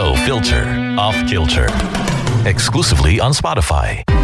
No 0.00 0.14
filter, 0.24 0.64
off 0.96 1.14
kilter. 1.28 1.66
Exclusively 2.46 3.20
on 3.20 3.32
Spotify. 3.32 4.19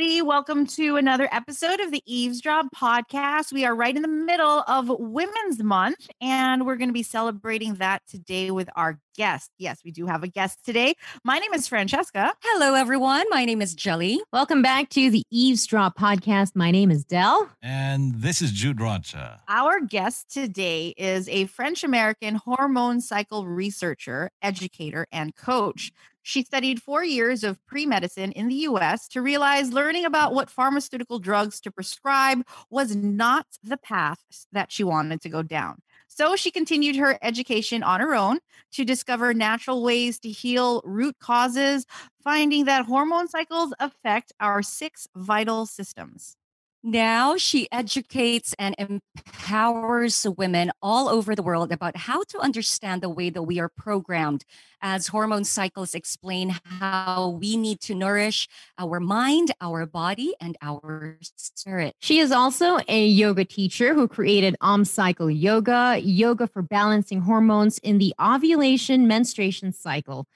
Everybody. 0.00 0.22
Welcome 0.22 0.66
to 0.66 0.96
another 0.96 1.28
episode 1.30 1.78
of 1.80 1.90
the 1.90 2.02
Eavesdrop 2.06 2.68
podcast. 2.74 3.52
We 3.52 3.66
are 3.66 3.74
right 3.74 3.94
in 3.94 4.00
the 4.00 4.08
middle 4.08 4.64
of 4.66 4.88
Women's 4.88 5.62
Month, 5.62 6.08
and 6.22 6.64
we're 6.64 6.76
going 6.76 6.88
to 6.88 6.94
be 6.94 7.02
celebrating 7.02 7.74
that 7.74 8.00
today 8.08 8.50
with 8.50 8.70
our 8.76 8.98
guest. 9.14 9.50
Yes, 9.58 9.80
we 9.84 9.90
do 9.90 10.06
have 10.06 10.22
a 10.22 10.28
guest 10.28 10.64
today. 10.64 10.94
My 11.22 11.38
name 11.38 11.52
is 11.52 11.68
Francesca. 11.68 12.32
Hello, 12.42 12.74
everyone. 12.74 13.24
My 13.28 13.44
name 13.44 13.60
is 13.60 13.74
Jelly. 13.74 14.22
Welcome 14.32 14.62
back 14.62 14.88
to 14.90 15.10
the 15.10 15.22
Eavesdrop 15.30 15.98
podcast. 15.98 16.52
My 16.54 16.70
name 16.70 16.90
is 16.90 17.04
Dell. 17.04 17.50
And 17.60 18.14
this 18.14 18.40
is 18.40 18.52
Jude 18.52 18.80
Rocha. 18.80 19.40
Our 19.48 19.80
guest 19.80 20.30
today 20.30 20.94
is 20.96 21.28
a 21.28 21.44
French 21.46 21.84
American 21.84 22.36
hormone 22.36 23.02
cycle 23.02 23.46
researcher, 23.46 24.30
educator, 24.40 25.06
and 25.12 25.36
coach. 25.36 25.92
She 26.22 26.42
studied 26.42 26.82
four 26.82 27.02
years 27.02 27.44
of 27.44 27.64
pre 27.66 27.86
medicine 27.86 28.32
in 28.32 28.48
the 28.48 28.66
US 28.66 29.08
to 29.08 29.22
realize 29.22 29.72
learning 29.72 30.04
about 30.04 30.34
what 30.34 30.50
pharmaceutical 30.50 31.18
drugs 31.18 31.60
to 31.60 31.70
prescribe 31.70 32.42
was 32.70 32.94
not 32.94 33.46
the 33.62 33.78
path 33.78 34.20
that 34.52 34.70
she 34.70 34.84
wanted 34.84 35.20
to 35.22 35.28
go 35.28 35.42
down. 35.42 35.82
So 36.08 36.36
she 36.36 36.50
continued 36.50 36.96
her 36.96 37.18
education 37.22 37.82
on 37.82 38.00
her 38.00 38.14
own 38.14 38.40
to 38.72 38.84
discover 38.84 39.32
natural 39.32 39.82
ways 39.82 40.18
to 40.20 40.30
heal 40.30 40.82
root 40.84 41.16
causes, 41.20 41.86
finding 42.22 42.64
that 42.64 42.84
hormone 42.84 43.28
cycles 43.28 43.72
affect 43.78 44.32
our 44.40 44.60
six 44.62 45.06
vital 45.14 45.66
systems. 45.66 46.36
Now 46.82 47.36
she 47.36 47.68
educates 47.70 48.54
and 48.58 48.74
empowers 48.78 50.26
women 50.38 50.72
all 50.80 51.10
over 51.10 51.34
the 51.34 51.42
world 51.42 51.72
about 51.72 51.94
how 51.94 52.22
to 52.24 52.38
understand 52.38 53.02
the 53.02 53.10
way 53.10 53.28
that 53.28 53.42
we 53.42 53.60
are 53.60 53.68
programmed 53.68 54.46
as 54.80 55.08
hormone 55.08 55.44
cycles 55.44 55.94
explain 55.94 56.56
how 56.64 57.36
we 57.38 57.58
need 57.58 57.80
to 57.82 57.94
nourish 57.94 58.48
our 58.78 58.98
mind, 58.98 59.50
our 59.60 59.84
body, 59.84 60.34
and 60.40 60.56
our 60.62 61.18
spirit. 61.36 61.96
She 62.00 62.18
is 62.18 62.32
also 62.32 62.78
a 62.88 63.06
yoga 63.06 63.44
teacher 63.44 63.92
who 63.92 64.08
created 64.08 64.56
Om 64.62 64.86
Cycle 64.86 65.30
Yoga, 65.30 66.00
yoga 66.02 66.46
for 66.46 66.62
balancing 66.62 67.20
hormones 67.20 67.76
in 67.76 67.98
the 67.98 68.14
ovulation 68.18 69.06
menstruation 69.06 69.74
cycle. 69.74 70.26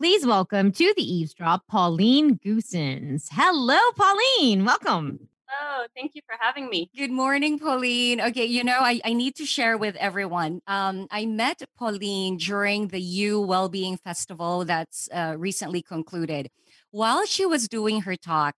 Please 0.00 0.26
welcome 0.26 0.72
to 0.72 0.92
the 0.96 1.14
eavesdrop, 1.14 1.68
Pauline 1.68 2.36
Goossens. 2.36 3.28
Hello, 3.30 3.78
Pauline. 3.94 4.64
Welcome. 4.64 5.28
Oh, 5.50 5.86
thank 5.94 6.12
you 6.14 6.22
for 6.26 6.36
having 6.40 6.68
me. 6.68 6.90
Good 6.96 7.10
morning, 7.10 7.58
Pauline. 7.58 8.20
Okay, 8.20 8.46
you 8.46 8.64
know, 8.64 8.78
I, 8.80 9.00
I 9.04 9.12
need 9.12 9.34
to 9.36 9.44
share 9.46 9.76
with 9.76 9.94
everyone. 9.96 10.60
Um, 10.66 11.06
I 11.10 11.26
met 11.26 11.62
Pauline 11.78 12.38
during 12.38 12.88
the 12.88 13.00
U 13.00 13.40
Wellbeing 13.40 13.98
Festival 13.98 14.64
that's 14.64 15.08
uh, 15.12 15.34
recently 15.38 15.82
concluded. 15.82 16.48
While 16.90 17.26
she 17.26 17.44
was 17.46 17.68
doing 17.68 18.02
her 18.02 18.16
talk, 18.16 18.54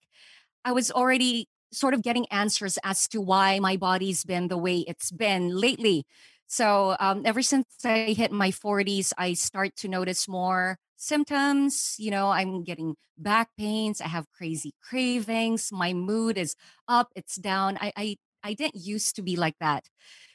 I 0.64 0.72
was 0.72 0.90
already 0.90 1.48
sort 1.72 1.94
of 1.94 2.02
getting 2.02 2.26
answers 2.30 2.78
as 2.84 3.08
to 3.08 3.20
why 3.20 3.58
my 3.58 3.76
body's 3.76 4.24
been 4.24 4.48
the 4.48 4.58
way 4.58 4.78
it's 4.86 5.10
been 5.10 5.50
lately. 5.58 6.04
So, 6.46 6.96
um, 7.00 7.22
ever 7.24 7.42
since 7.42 7.66
I 7.84 8.14
hit 8.16 8.32
my 8.32 8.50
40s, 8.52 9.12
I 9.18 9.34
start 9.34 9.76
to 9.76 9.88
notice 9.88 10.28
more 10.28 10.78
symptoms. 10.96 11.96
You 11.98 12.10
know, 12.10 12.28
I'm 12.30 12.64
getting 12.64 12.96
back 13.18 13.48
pains. 13.58 14.00
I 14.00 14.08
have 14.08 14.26
crazy 14.36 14.74
cravings. 14.82 15.70
My 15.72 15.92
mood 15.92 16.38
is 16.38 16.54
up, 16.88 17.08
it's 17.16 17.36
down. 17.36 17.78
I, 17.80 17.92
I, 17.96 18.16
I 18.42 18.54
didn't 18.54 18.76
used 18.76 19.16
to 19.16 19.22
be 19.22 19.36
like 19.36 19.56
that. 19.60 19.84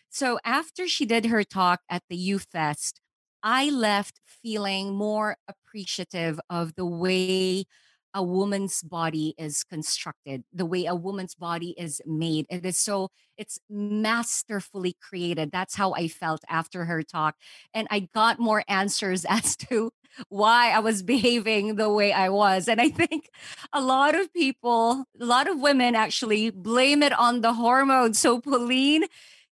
So 0.10 0.40
after 0.44 0.88
she 0.88 1.06
did 1.06 1.28
her 1.28 1.44
talk 1.44 1.82
at 1.90 2.04
the 2.10 2.18
Youth 2.18 2.48
Fest, 2.52 3.00
I 3.44 3.70
left 3.70 4.20
feeling 4.26 4.94
more 4.94 5.38
appreciative 5.48 6.40
of 6.50 6.76
the 6.76 6.86
way 6.86 7.66
a 8.14 8.24
woman's 8.24 8.82
body 8.82 9.34
is 9.38 9.64
constructed, 9.64 10.44
the 10.54 10.66
way 10.66 10.86
a 10.86 10.96
woman's 10.96 11.36
body 11.36 11.76
is 11.78 12.02
made. 12.06 12.46
It 12.50 12.66
is 12.66 12.78
so, 12.78 13.10
it's 13.38 13.60
masterfully 13.70 14.96
created. 15.02 15.52
That's 15.52 15.76
how 15.76 15.94
I 15.94 16.08
felt 16.08 16.44
after 16.50 16.86
her 16.86 17.04
talk. 17.04 17.36
And 17.74 17.88
I 17.90 18.10
got 18.14 18.40
more 18.40 18.64
answers 18.68 19.26
as 19.30 19.56
to 19.58 19.92
why 20.30 20.72
I 20.72 20.80
was 20.80 21.04
behaving 21.04 21.76
the 21.76 21.90
way 21.90 22.12
I 22.12 22.30
was. 22.30 22.68
And 22.68 22.82
I 22.82 22.90
think 22.90 23.30
a 23.72 23.82
lot 23.82 24.16
of 24.16 24.34
people, 24.34 25.06
a 25.20 25.26
lot 25.26 25.48
of 25.48 25.60
women 25.60 25.96
actually 25.96 26.50
blame 26.50 27.02
it 27.02 27.14
on 27.14 27.42
the 27.42 27.54
hormones. 27.54 28.20
So, 28.20 28.42
Pauline, 28.42 29.06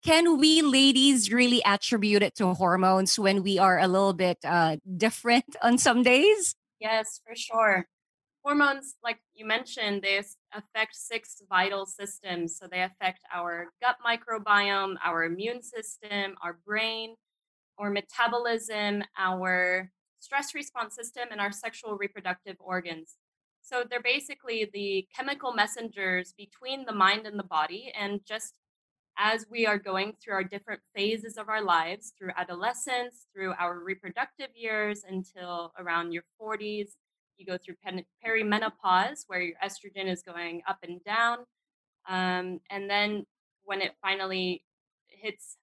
can 0.03 0.37
we 0.37 0.61
ladies 0.61 1.31
really 1.31 1.63
attribute 1.63 2.23
it 2.23 2.35
to 2.35 2.53
hormones 2.53 3.17
when 3.17 3.41
we 3.41 3.57
are 3.57 3.79
a 3.79 3.87
little 3.87 4.13
bit 4.13 4.37
uh, 4.43 4.77
different 4.97 5.55
on 5.61 5.77
some 5.77 6.03
days? 6.03 6.55
Yes, 6.79 7.21
for 7.25 7.35
sure. 7.35 7.87
Hormones, 8.43 8.95
like 9.01 9.19
you 9.33 9.45
mentioned, 9.45 10.01
they 10.01 10.21
affect 10.53 10.95
six 10.95 11.41
vital 11.49 11.85
systems. 11.85 12.57
So 12.57 12.67
they 12.69 12.81
affect 12.81 13.23
our 13.33 13.67
gut 13.81 13.95
microbiome, 14.05 14.95
our 15.03 15.23
immune 15.23 15.61
system, 15.61 16.35
our 16.43 16.59
brain, 16.65 17.15
our 17.79 17.89
metabolism, 17.89 19.03
our 19.17 19.89
stress 20.19 20.53
response 20.53 20.93
system, 20.93 21.29
and 21.31 21.39
our 21.39 21.53
sexual 21.53 21.95
reproductive 21.95 22.57
organs. 22.59 23.15
So 23.61 23.85
they're 23.89 24.01
basically 24.01 24.69
the 24.73 25.07
chemical 25.15 25.53
messengers 25.53 26.33
between 26.37 26.83
the 26.85 26.91
mind 26.91 27.25
and 27.25 27.39
the 27.39 27.43
body. 27.43 27.93
And 27.97 28.19
just 28.27 28.59
as 29.17 29.45
we 29.49 29.65
are 29.65 29.77
going 29.77 30.13
through 30.21 30.33
our 30.33 30.43
different 30.43 30.81
phases 30.93 31.37
of 31.37 31.47
our 31.47 31.63
lives, 31.63 32.11
through 32.17 32.31
adolescence, 32.35 33.27
through 33.33 33.53
our 33.57 33.79
reproductive 33.79 34.49
years 34.53 35.03
until 35.07 35.71
around 35.79 36.11
your 36.11 36.23
40s, 36.41 36.91
you 37.37 37.45
go 37.45 37.57
through 37.57 37.75
perimenopause, 38.25 39.23
where 39.27 39.41
your 39.41 39.55
estrogen 39.63 40.07
is 40.07 40.21
going 40.21 40.61
up 40.67 40.79
and 40.83 41.03
down. 41.03 41.39
Um, 42.07 42.59
and 42.69 42.89
then 42.89 43.25
when 43.63 43.81
it 43.81 43.93
finally 44.01 44.63
hits 45.07 45.57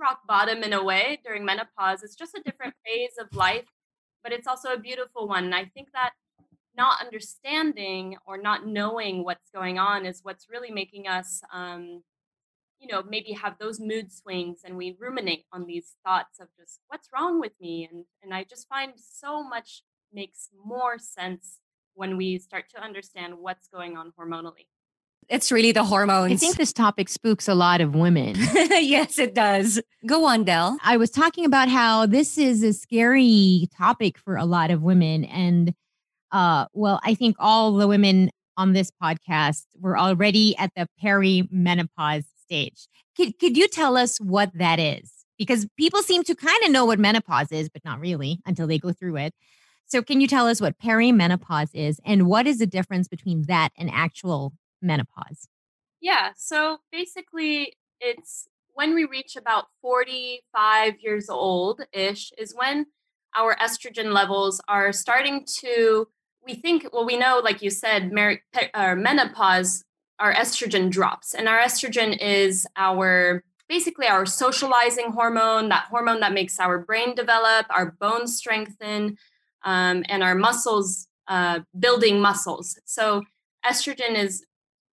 rock 0.00 0.20
bottom 0.26 0.62
in 0.62 0.72
a 0.72 0.82
way 0.82 1.20
during 1.24 1.44
menopause, 1.44 2.02
it's 2.02 2.16
just 2.16 2.34
a 2.34 2.42
different 2.42 2.74
phase 2.86 3.14
of 3.20 3.34
life, 3.34 3.66
but 4.22 4.32
it's 4.32 4.46
also 4.46 4.72
a 4.72 4.78
beautiful 4.78 5.28
one. 5.28 5.44
And 5.44 5.54
I 5.54 5.64
think 5.66 5.88
that 5.92 6.12
not 6.76 7.04
understanding 7.04 8.16
or 8.26 8.38
not 8.38 8.66
knowing 8.66 9.24
what's 9.24 9.50
going 9.50 9.78
on 9.78 10.06
is 10.06 10.20
what's 10.22 10.48
really 10.48 10.70
making 10.70 11.08
us 11.08 11.42
um, 11.52 12.02
you 12.78 12.86
know 12.86 13.02
maybe 13.08 13.32
have 13.32 13.56
those 13.58 13.80
mood 13.80 14.12
swings 14.12 14.60
and 14.64 14.76
we 14.76 14.96
ruminate 14.98 15.44
on 15.52 15.66
these 15.66 15.96
thoughts 16.04 16.38
of 16.40 16.48
just 16.56 16.80
what's 16.88 17.08
wrong 17.12 17.40
with 17.40 17.52
me 17.60 17.88
and 17.90 18.04
and 18.22 18.32
i 18.32 18.44
just 18.44 18.68
find 18.68 18.92
so 18.96 19.42
much 19.42 19.82
makes 20.12 20.48
more 20.64 20.98
sense 20.98 21.58
when 21.94 22.16
we 22.16 22.38
start 22.38 22.64
to 22.70 22.80
understand 22.80 23.34
what's 23.38 23.68
going 23.68 23.96
on 23.96 24.12
hormonally 24.18 24.66
it's 25.28 25.52
really 25.52 25.72
the 25.72 25.84
hormones. 25.84 26.32
I 26.32 26.36
think 26.36 26.56
this 26.56 26.72
topic 26.72 27.08
spooks 27.08 27.48
a 27.48 27.54
lot 27.54 27.80
of 27.80 27.94
women. 27.94 28.34
yes, 28.70 29.18
it 29.18 29.34
does. 29.34 29.80
Go 30.06 30.24
on, 30.24 30.44
Del. 30.44 30.78
I 30.82 30.96
was 30.96 31.10
talking 31.10 31.44
about 31.44 31.68
how 31.68 32.06
this 32.06 32.38
is 32.38 32.62
a 32.62 32.72
scary 32.72 33.68
topic 33.76 34.18
for 34.18 34.36
a 34.36 34.46
lot 34.46 34.70
of 34.70 34.82
women. 34.82 35.24
And 35.24 35.74
uh, 36.32 36.66
well, 36.72 37.00
I 37.04 37.14
think 37.14 37.36
all 37.38 37.74
the 37.74 37.86
women 37.86 38.30
on 38.56 38.72
this 38.72 38.90
podcast 39.02 39.64
were 39.78 39.98
already 39.98 40.56
at 40.56 40.72
the 40.74 40.88
perimenopause 41.02 42.24
stage. 42.42 42.88
Could, 43.16 43.38
could 43.38 43.56
you 43.56 43.68
tell 43.68 43.96
us 43.96 44.18
what 44.18 44.50
that 44.54 44.78
is? 44.78 45.12
Because 45.36 45.66
people 45.76 46.02
seem 46.02 46.24
to 46.24 46.34
kind 46.34 46.64
of 46.64 46.72
know 46.72 46.84
what 46.84 46.98
menopause 46.98 47.52
is, 47.52 47.68
but 47.68 47.84
not 47.84 48.00
really 48.00 48.40
until 48.46 48.66
they 48.66 48.78
go 48.78 48.92
through 48.92 49.16
it. 49.16 49.34
So, 49.88 50.02
can 50.02 50.20
you 50.20 50.28
tell 50.28 50.46
us 50.46 50.60
what 50.60 50.78
perimenopause 50.78 51.70
is 51.74 52.00
and 52.04 52.26
what 52.26 52.46
is 52.46 52.58
the 52.58 52.66
difference 52.66 53.08
between 53.08 53.42
that 53.42 53.70
and 53.76 53.90
actual 53.90 54.52
menopause? 54.80 55.48
Yeah. 56.00 56.32
So, 56.36 56.78
basically, 56.92 57.72
it's 58.00 58.46
when 58.74 58.94
we 58.94 59.04
reach 59.04 59.34
about 59.34 59.66
45 59.82 61.00
years 61.00 61.28
old 61.28 61.80
ish, 61.92 62.30
is 62.38 62.54
when 62.54 62.86
our 63.36 63.56
estrogen 63.56 64.12
levels 64.12 64.60
are 64.68 64.92
starting 64.92 65.44
to 65.60 66.06
we 66.46 66.54
think 66.54 66.86
well 66.92 67.04
we 67.04 67.16
know 67.16 67.40
like 67.44 67.62
you 67.62 67.70
said 67.70 68.12
mer- 68.12 68.40
uh, 68.74 68.94
menopause 68.94 69.84
our 70.18 70.32
estrogen 70.32 70.90
drops 70.90 71.34
and 71.34 71.48
our 71.48 71.58
estrogen 71.58 72.16
is 72.20 72.66
our 72.76 73.42
basically 73.68 74.06
our 74.06 74.24
socializing 74.24 75.12
hormone 75.12 75.68
that 75.68 75.84
hormone 75.90 76.20
that 76.20 76.32
makes 76.32 76.58
our 76.58 76.78
brain 76.78 77.14
develop 77.14 77.66
our 77.70 77.92
bones 78.00 78.36
strengthen 78.36 79.16
um, 79.64 80.04
and 80.08 80.22
our 80.22 80.34
muscles 80.34 81.06
uh, 81.28 81.60
building 81.78 82.20
muscles 82.20 82.78
so 82.84 83.22
estrogen 83.66 84.14
is 84.16 84.44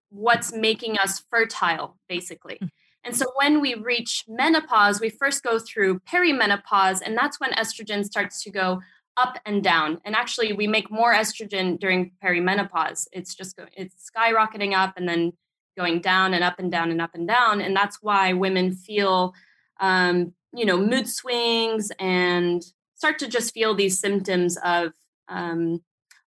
what's 0.09 0.53
making 0.53 0.97
us 0.97 1.23
fertile 1.29 1.97
basically 2.07 2.57
hmm. 2.59 2.67
and 3.03 3.15
so 3.15 3.25
when 3.35 3.61
we 3.61 3.75
reach 3.75 4.23
menopause 4.27 4.99
we 4.99 5.09
first 5.09 5.43
go 5.43 5.59
through 5.59 5.99
perimenopause 5.99 7.01
and 7.05 7.17
that's 7.17 7.39
when 7.39 7.51
estrogen 7.51 8.03
starts 8.03 8.43
to 8.43 8.51
go 8.51 8.79
up 9.17 9.37
and 9.45 9.63
down. 9.63 9.99
And 10.05 10.15
actually, 10.15 10.53
we 10.53 10.67
make 10.67 10.91
more 10.91 11.13
estrogen 11.13 11.79
during 11.79 12.11
perimenopause. 12.23 13.07
It's 13.11 13.33
just 13.33 13.55
go, 13.55 13.65
it's 13.75 14.09
skyrocketing 14.11 14.73
up 14.73 14.95
and 14.97 15.07
then 15.07 15.33
going 15.77 16.01
down 16.01 16.33
and 16.33 16.43
up 16.43 16.59
and 16.59 16.71
down 16.71 16.91
and 16.91 17.01
up 17.01 17.11
and 17.13 17.27
down. 17.27 17.61
And 17.61 17.75
that's 17.75 17.99
why 18.01 18.33
women 18.33 18.73
feel, 18.73 19.33
um, 19.79 20.33
you 20.53 20.65
know, 20.65 20.77
mood 20.77 21.07
swings 21.07 21.91
and 21.99 22.63
start 23.05 23.19
to 23.19 23.27
just 23.27 23.53
feel 23.53 23.75
these 23.75 23.99
symptoms 23.99 24.57
of 24.63 24.91
um, 25.27 25.79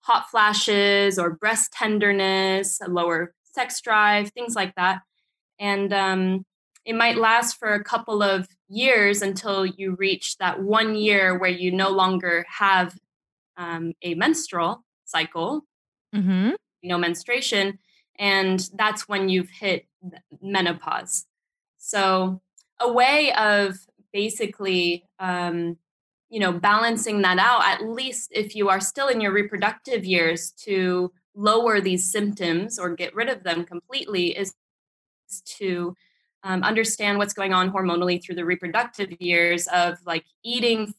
hot 0.03 0.31
flashes 0.31 1.19
or 1.19 1.31
breast 1.31 1.73
tenderness, 1.73 2.81
a 2.81 2.89
lower 2.89 3.35
sex 3.43 3.81
drive, 3.81 4.31
things 4.31 4.55
like 4.55 4.73
that. 4.77 5.01
And 5.59 5.93
um, 5.93 6.47
it 6.85 6.95
might 6.95 7.19
last 7.19 7.59
for 7.59 7.75
a 7.75 7.83
couple 7.83 8.23
of 8.23 8.47
years 8.69 9.23
until 9.23 9.67
you 9.67 9.97
reach 9.97 10.39
that 10.39 10.63
one 10.63 10.95
year 10.95 11.37
where 11.37 11.51
you 11.51 11.73
no 11.73 11.91
longer 11.91 12.47
have 12.49 12.97
um, 13.57 13.95
a 14.03 14.15
menstrual 14.15 14.85
cycle, 15.05 15.65
mm-hmm. 16.15 16.51
no 16.85 16.97
menstruation, 16.97 17.81
and 18.21 18.71
that's 18.77 19.09
when 19.09 19.29
you've 19.29 19.51
hit 19.51 19.89
menopause. 20.41 21.27
So, 21.79 22.41
a 22.79 22.93
way 22.93 23.33
of 23.33 23.79
basically, 24.13 25.05
um, 25.19 25.77
you 26.31 26.41
know, 26.41 26.53
balancing 26.53 27.23
that 27.23 27.39
out, 27.39 27.63
at 27.65 27.89
least 27.89 28.31
if 28.33 28.55
you 28.55 28.69
are 28.69 28.81
still 28.81 29.09
in 29.09 29.21
your 29.21 29.33
reproductive 29.33 30.05
years, 30.05 30.51
to 30.53 31.13
lower 31.35 31.81
these 31.81 32.11
symptoms 32.11 32.79
or 32.79 32.95
get 32.95 33.15
rid 33.15 33.29
of 33.29 33.45
them 33.45 33.65
completely, 33.65 34.37
is 34.37 34.55
to 35.45 35.95
um, 36.43 36.63
understand 36.63 37.19
what's 37.19 37.35
going 37.35 37.53
on 37.53 37.73
hormonally 37.73 38.23
through 38.23 38.35
the 38.35 38.45
reproductive 38.45 39.13
years 39.21 39.67
of 39.69 39.99
like 40.07 40.25
eating 40.43 40.95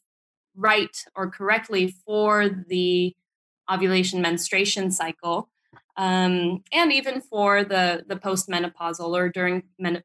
right 0.56 1.06
or 1.16 1.30
correctly 1.30 1.96
for 2.06 2.50
the 2.50 3.16
ovulation 3.72 4.22
menstruation 4.22 4.92
cycle 4.92 5.50
um, 5.96 6.64
and 6.72 6.92
even 6.92 7.22
for 7.22 7.64
the 7.64 8.04
the 8.08 8.16
postmenopausal 8.16 9.16
or 9.16 9.30
during 9.30 9.64
men- 9.78 10.04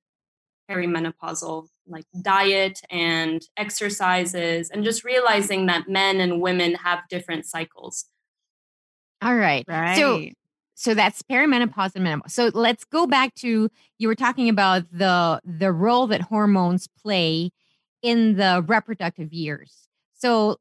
perimenopausal 0.71 1.69
like 1.87 2.05
diet 2.23 2.81
and 2.91 3.43
exercises 3.57 4.71
and 4.71 4.85
just 4.85 5.05
realizing 5.05 5.67
that 5.67 5.89
men 5.89 6.21
and 6.21 6.41
women 6.41 6.75
have 6.75 7.01
different 7.09 7.45
cycles 7.47 8.07
all 9.23 9.35
right 9.35 9.65
right 9.69 9.97
so 9.97 10.25
so 10.75 10.93
that's 10.93 11.23
perimenopause 11.23 11.93
and 11.95 12.05
menopause. 12.05 12.35
So 12.35 12.51
let's 12.53 12.85
go 12.85 13.07
back 13.07 13.35
to 13.37 13.71
you 13.99 14.09
were 14.09 14.17
talking 14.17 14.49
about 14.49 14.85
the 14.93 15.41
the 15.45 15.73
role 15.73 16.07
that 16.09 16.21
hormones 16.21 16.89
play 17.01 17.51
in 18.03 18.37
the 18.37 18.65
reproductive 18.67 19.33
years. 19.33 19.89
So 20.15 20.57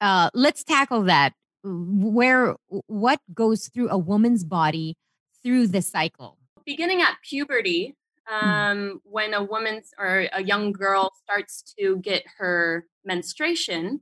uh, 0.00 0.30
let's 0.34 0.64
tackle 0.64 1.02
that. 1.04 1.32
Where 1.64 2.56
what 2.86 3.20
goes 3.32 3.68
through 3.68 3.88
a 3.90 3.98
woman's 3.98 4.44
body 4.44 4.96
through 5.42 5.68
the 5.68 5.82
cycle? 5.82 6.38
Beginning 6.66 7.00
at 7.00 7.16
puberty. 7.22 7.96
Um, 8.30 9.00
when 9.04 9.34
a 9.34 9.42
woman 9.42 9.82
or 9.98 10.28
a 10.32 10.42
young 10.42 10.72
girl 10.72 11.12
starts 11.22 11.62
to 11.78 11.96
get 11.98 12.24
her 12.38 12.86
menstruation, 13.04 14.00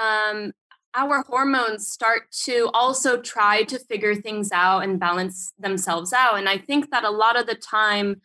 um, 0.00 0.52
our 0.94 1.22
hormones 1.22 1.88
start 1.88 2.30
to 2.44 2.68
also 2.74 3.20
try 3.20 3.62
to 3.64 3.78
figure 3.78 4.14
things 4.14 4.52
out 4.52 4.80
and 4.80 5.00
balance 5.00 5.52
themselves 5.58 6.12
out. 6.12 6.38
And 6.38 6.48
I 6.48 6.58
think 6.58 6.90
that 6.90 7.04
a 7.04 7.10
lot 7.10 7.38
of 7.38 7.46
the 7.46 7.54
time, 7.54 8.20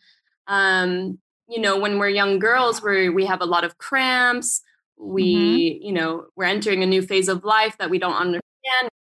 um, 0.46 1.18
you 1.48 1.60
know, 1.60 1.78
when 1.78 1.98
we're 1.98 2.10
young 2.10 2.38
girls, 2.38 2.82
where 2.82 3.10
we 3.10 3.24
have 3.24 3.40
a 3.40 3.46
lot 3.46 3.64
of 3.64 3.78
cramps, 3.78 4.60
we, 4.98 5.34
mm-hmm. 5.34 5.86
you 5.86 5.92
know, 5.92 6.26
we're 6.36 6.44
entering 6.44 6.82
a 6.82 6.86
new 6.86 7.02
phase 7.02 7.28
of 7.28 7.44
life 7.44 7.76
that 7.78 7.90
we 7.90 7.98
don't 7.98 8.14
understand. 8.14 8.42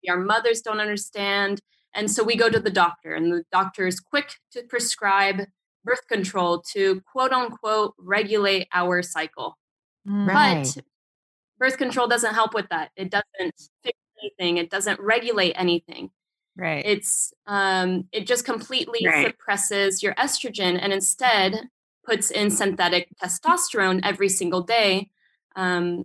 Our 0.08 0.18
mothers 0.18 0.60
don't 0.60 0.80
understand. 0.80 1.60
And 1.92 2.10
so 2.10 2.22
we 2.22 2.36
go 2.36 2.48
to 2.48 2.60
the 2.60 2.70
doctor, 2.70 3.14
and 3.14 3.32
the 3.32 3.42
doctor 3.50 3.86
is 3.86 3.98
quick 3.98 4.34
to 4.52 4.62
prescribe 4.62 5.46
birth 5.86 6.06
control 6.08 6.62
to 6.72 7.00
quote 7.12 7.32
unquote 7.32 7.94
regulate 7.98 8.68
our 8.74 9.02
cycle. 9.02 9.56
Right. 10.04 10.66
But 10.74 10.84
birth 11.58 11.78
control 11.78 12.08
doesn't 12.08 12.34
help 12.34 12.52
with 12.52 12.68
that. 12.68 12.90
It 12.96 13.10
doesn't 13.10 13.54
fix 13.82 13.98
anything. 14.22 14.58
It 14.58 14.68
doesn't 14.68 15.00
regulate 15.00 15.52
anything. 15.52 16.10
Right. 16.56 16.84
It's 16.84 17.32
um 17.46 18.08
it 18.12 18.26
just 18.26 18.44
completely 18.44 19.06
right. 19.06 19.26
suppresses 19.26 20.02
your 20.02 20.14
estrogen 20.16 20.78
and 20.80 20.92
instead 20.92 21.68
puts 22.04 22.30
in 22.30 22.50
synthetic 22.50 23.08
testosterone 23.22 24.00
every 24.04 24.28
single 24.28 24.62
day, 24.62 25.10
um, 25.56 26.04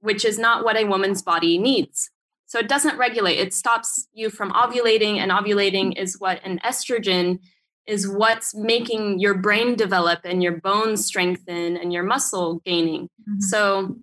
which 0.00 0.24
is 0.24 0.38
not 0.38 0.64
what 0.64 0.76
a 0.76 0.84
woman's 0.84 1.22
body 1.22 1.58
needs. 1.58 2.10
So 2.46 2.58
it 2.58 2.68
doesn't 2.68 2.98
regulate. 2.98 3.38
It 3.38 3.54
stops 3.54 4.08
you 4.12 4.28
from 4.28 4.50
ovulating, 4.50 5.16
and 5.18 5.30
ovulating 5.30 5.96
is 5.96 6.18
what 6.18 6.40
an 6.44 6.58
estrogen 6.64 7.38
is 7.86 8.08
what's 8.08 8.54
making 8.54 9.18
your 9.18 9.34
brain 9.34 9.74
develop 9.74 10.20
and 10.24 10.42
your 10.42 10.60
bones 10.60 11.04
strengthen 11.04 11.76
and 11.76 11.92
your 11.92 12.02
muscle 12.02 12.60
gaining. 12.64 13.04
Mm-hmm. 13.04 13.40
So 13.40 13.96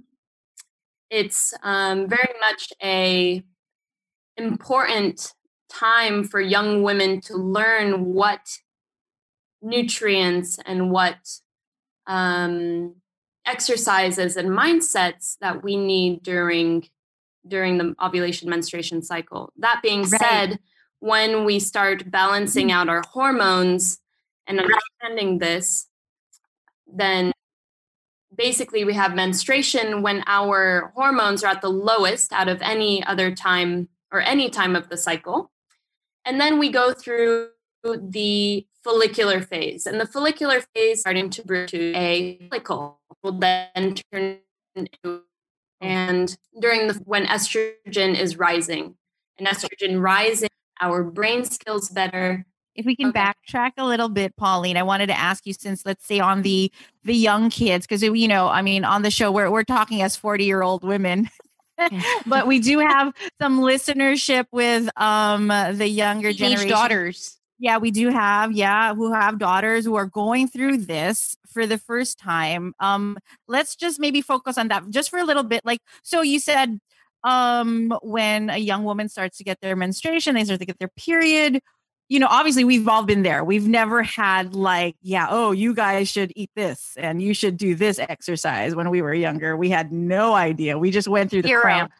it's 1.09 1.53
um, 1.63 2.07
very 2.07 2.33
much 2.41 2.73
a 2.83 3.43
important 4.35 5.33
time 5.69 6.23
for 6.23 6.39
young 6.39 6.83
women 6.83 7.21
to 7.21 7.35
learn 7.35 8.05
what 8.05 8.59
nutrients 9.61 10.59
and 10.65 10.91
what 10.91 11.17
um, 12.05 12.95
exercises 13.45 14.37
and 14.37 14.49
mindsets 14.49 15.37
that 15.41 15.63
we 15.63 15.75
need 15.75 16.21
during 16.21 16.87
during 17.47 17.77
the 17.77 17.95
ovulation 18.01 18.49
menstruation 18.49 19.01
cycle 19.01 19.53
that 19.57 19.79
being 19.81 20.01
right. 20.01 20.21
said 20.21 20.59
when 21.07 21.45
we 21.45 21.59
start 21.59 22.11
balancing 22.11 22.71
out 22.71 22.89
our 22.89 23.03
hormones 23.13 23.99
and 24.45 24.59
understanding 24.59 25.39
this 25.39 25.87
then 26.93 27.31
basically 28.35 28.83
we 28.83 28.93
have 28.93 29.15
menstruation 29.15 30.01
when 30.01 30.23
our 30.27 30.91
hormones 30.95 31.43
are 31.43 31.47
at 31.47 31.61
the 31.61 31.69
lowest 31.69 32.31
out 32.31 32.47
of 32.47 32.61
any 32.61 33.03
other 33.03 33.33
time 33.33 33.89
or 34.11 34.21
any 34.21 34.49
time 34.49 34.75
of 34.75 34.89
the 34.89 34.97
cycle. 34.97 35.51
And 36.25 36.39
then 36.39 36.59
we 36.59 36.69
go 36.69 36.93
through 36.93 37.49
the 37.83 38.65
follicular 38.83 39.41
phase. 39.41 39.85
And 39.85 39.99
the 39.99 40.05
follicular 40.05 40.61
phase 40.73 41.01
starting 41.01 41.29
to 41.31 41.43
brew 41.43 41.67
to 41.67 41.93
a 41.95 42.37
follicle 42.49 42.99
will 43.23 43.33
then 43.33 43.95
turn 44.11 44.39
into 44.75 45.21
and 45.79 46.35
during 46.59 46.87
the 46.87 46.95
when 47.05 47.25
estrogen 47.27 48.19
is 48.19 48.37
rising 48.37 48.95
and 49.37 49.47
estrogen 49.47 50.01
rising 50.01 50.49
our 50.81 51.03
brain 51.03 51.45
skills 51.45 51.89
better. 51.89 52.45
If 52.75 52.85
we 52.85 52.95
can 52.95 53.09
okay. 53.09 53.19
backtrack 53.19 53.71
a 53.79 53.85
little 53.85 54.07
bit 54.07 54.35
pauline 54.35 54.77
i 54.77 54.83
wanted 54.83 55.07
to 55.07 55.17
ask 55.17 55.47
you 55.47 55.53
since 55.53 55.83
let's 55.83 56.05
say 56.05 56.19
on 56.19 56.43
the 56.43 56.71
the 57.05 57.15
young 57.15 57.49
kids 57.49 57.87
because 57.87 58.03
you 58.03 58.27
know 58.27 58.49
i 58.49 58.61
mean 58.61 58.85
on 58.85 59.01
the 59.01 59.09
show 59.09 59.31
we're, 59.31 59.49
we're 59.49 59.63
talking 59.63 60.03
as 60.03 60.15
40 60.15 60.45
year 60.45 60.61
old 60.61 60.83
women 60.83 61.27
but 62.25 62.47
we 62.47 62.59
do 62.59 62.79
have 62.79 63.13
some 63.41 63.59
listenership 63.59 64.45
with 64.51 64.89
um 64.99 65.47
the 65.47 65.87
younger 65.87 66.33
Teenage 66.33 66.59
generation. 66.59 66.69
daughters. 66.69 67.37
Yeah 67.59 67.77
we 67.77 67.91
do 67.91 68.09
have 68.09 68.51
yeah 68.51 68.93
who 68.93 69.13
have 69.13 69.39
daughters 69.39 69.85
who 69.85 69.95
are 69.95 70.05
going 70.05 70.47
through 70.47 70.77
this 70.77 71.37
for 71.47 71.65
the 71.65 71.77
first 71.77 72.17
time. 72.17 72.73
Um 72.79 73.17
let's 73.47 73.75
just 73.75 73.99
maybe 73.99 74.21
focus 74.21 74.57
on 74.57 74.67
that 74.69 74.89
just 74.89 75.09
for 75.09 75.19
a 75.19 75.23
little 75.23 75.43
bit 75.43 75.65
like 75.65 75.81
so 76.03 76.21
you 76.21 76.39
said 76.39 76.79
um 77.23 77.93
when 78.01 78.49
a 78.49 78.57
young 78.57 78.83
woman 78.83 79.09
starts 79.09 79.37
to 79.37 79.43
get 79.43 79.59
their 79.61 79.75
menstruation 79.75 80.35
they 80.35 80.43
start 80.43 80.59
to 80.59 80.65
get 80.65 80.79
their 80.79 80.91
period 80.97 81.61
you 82.09 82.19
know, 82.19 82.27
obviously 82.29 82.63
we've 82.63 82.87
all 82.87 83.03
been 83.03 83.23
there. 83.23 83.43
We've 83.43 83.67
never 83.67 84.01
had 84.01 84.55
like, 84.55 84.95
yeah, 85.01 85.27
oh, 85.29 85.51
you 85.51 85.73
guys 85.73 86.07
should 86.07 86.31
eat 86.35 86.49
this 86.55 86.93
and 86.97 87.21
you 87.21 87.33
should 87.33 87.57
do 87.57 87.75
this 87.75 87.99
exercise 87.99 88.75
when 88.75 88.89
we 88.89 89.01
were 89.01 89.13
younger. 89.13 89.57
We 89.57 89.69
had 89.69 89.91
no 89.91 90.33
idea. 90.33 90.77
We 90.77 90.89
just 90.91 91.07
went 91.07 91.31
through 91.31 91.41
the 91.41 91.49
Zero. 91.49 91.61
cramp. 91.61 91.91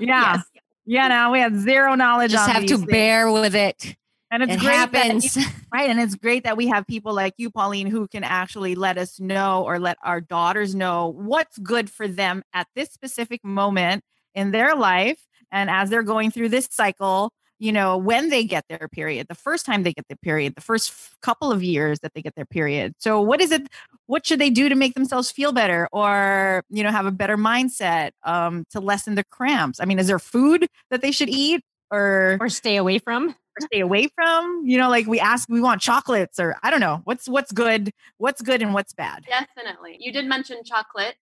Yeah. 0.00 0.36
yes. 0.36 0.44
Yeah, 0.86 1.08
now 1.08 1.32
we 1.32 1.38
had 1.38 1.54
zero 1.54 1.94
knowledge. 1.94 2.30
Just 2.30 2.48
have 2.48 2.64
to 2.64 2.78
things. 2.78 2.90
bear 2.90 3.30
with 3.30 3.54
it. 3.54 3.94
And 4.30 4.42
it's 4.42 4.54
it 4.54 4.60
great 4.60 4.74
happens. 4.74 5.34
That, 5.34 5.52
right. 5.72 5.90
And 5.90 6.00
it's 6.00 6.14
great 6.14 6.44
that 6.44 6.56
we 6.56 6.68
have 6.68 6.86
people 6.86 7.12
like 7.12 7.34
you, 7.36 7.50
Pauline, 7.50 7.86
who 7.86 8.08
can 8.08 8.24
actually 8.24 8.74
let 8.74 8.96
us 8.96 9.20
know 9.20 9.64
or 9.64 9.78
let 9.78 9.98
our 10.02 10.22
daughters 10.22 10.74
know 10.74 11.08
what's 11.08 11.58
good 11.58 11.90
for 11.90 12.08
them 12.08 12.42
at 12.54 12.68
this 12.74 12.90
specific 12.90 13.44
moment 13.44 14.02
in 14.38 14.52
their 14.52 14.74
life. 14.76 15.18
And 15.50 15.68
as 15.68 15.90
they're 15.90 16.02
going 16.02 16.30
through 16.30 16.50
this 16.50 16.68
cycle, 16.70 17.32
you 17.58 17.72
know, 17.72 17.96
when 17.96 18.28
they 18.28 18.44
get 18.44 18.64
their 18.68 18.88
period, 18.88 19.26
the 19.28 19.34
first 19.34 19.66
time 19.66 19.82
they 19.82 19.92
get 19.92 20.06
their 20.08 20.18
period, 20.22 20.54
the 20.54 20.60
first 20.60 20.92
couple 21.22 21.50
of 21.50 21.60
years 21.62 21.98
that 22.00 22.14
they 22.14 22.22
get 22.22 22.36
their 22.36 22.46
period. 22.46 22.94
So, 22.98 23.20
what 23.20 23.40
is 23.40 23.50
it? 23.50 23.66
What 24.06 24.24
should 24.24 24.38
they 24.38 24.50
do 24.50 24.68
to 24.68 24.76
make 24.76 24.94
themselves 24.94 25.30
feel 25.32 25.50
better 25.52 25.88
or, 25.92 26.62
you 26.70 26.84
know, 26.84 26.90
have 26.90 27.06
a 27.06 27.10
better 27.10 27.36
mindset 27.36 28.12
um, 28.22 28.64
to 28.70 28.80
lessen 28.80 29.16
the 29.16 29.24
cramps? 29.24 29.80
I 29.80 29.86
mean, 29.86 29.98
is 29.98 30.06
there 30.06 30.20
food 30.20 30.68
that 30.90 31.02
they 31.02 31.10
should 31.10 31.28
eat 31.28 31.62
or, 31.90 32.38
or 32.40 32.48
stay 32.48 32.76
away 32.76 33.00
from? 33.00 33.30
Or 33.30 33.60
stay 33.72 33.80
away 33.80 34.08
from? 34.14 34.62
You 34.64 34.78
know, 34.78 34.88
like 34.88 35.08
we 35.08 35.18
ask, 35.18 35.48
we 35.48 35.60
want 35.60 35.80
chocolates 35.80 36.38
or 36.38 36.54
I 36.62 36.70
don't 36.70 36.80
know. 36.80 37.00
What's 37.04 37.28
what's 37.28 37.50
good? 37.50 37.90
What's 38.18 38.40
good 38.40 38.62
and 38.62 38.72
what's 38.72 38.92
bad? 38.92 39.24
Definitely. 39.28 39.96
You 39.98 40.12
did 40.12 40.26
mention 40.26 40.62
chocolate. 40.64 41.16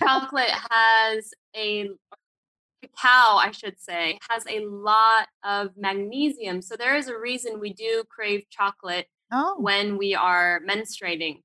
chocolate 0.00 0.52
has 0.70 1.34
a 1.56 1.90
cacao, 2.82 3.36
I 3.36 3.50
should 3.52 3.80
say, 3.80 4.18
has 4.28 4.44
a 4.48 4.66
lot 4.66 5.28
of 5.44 5.70
magnesium. 5.76 6.60
So 6.62 6.76
there 6.76 6.96
is 6.96 7.08
a 7.08 7.16
reason 7.16 7.60
we 7.60 7.72
do 7.72 8.04
crave 8.10 8.44
chocolate 8.50 9.06
oh. 9.32 9.54
when 9.58 9.96
we 9.96 10.14
are 10.14 10.60
menstruating. 10.68 11.42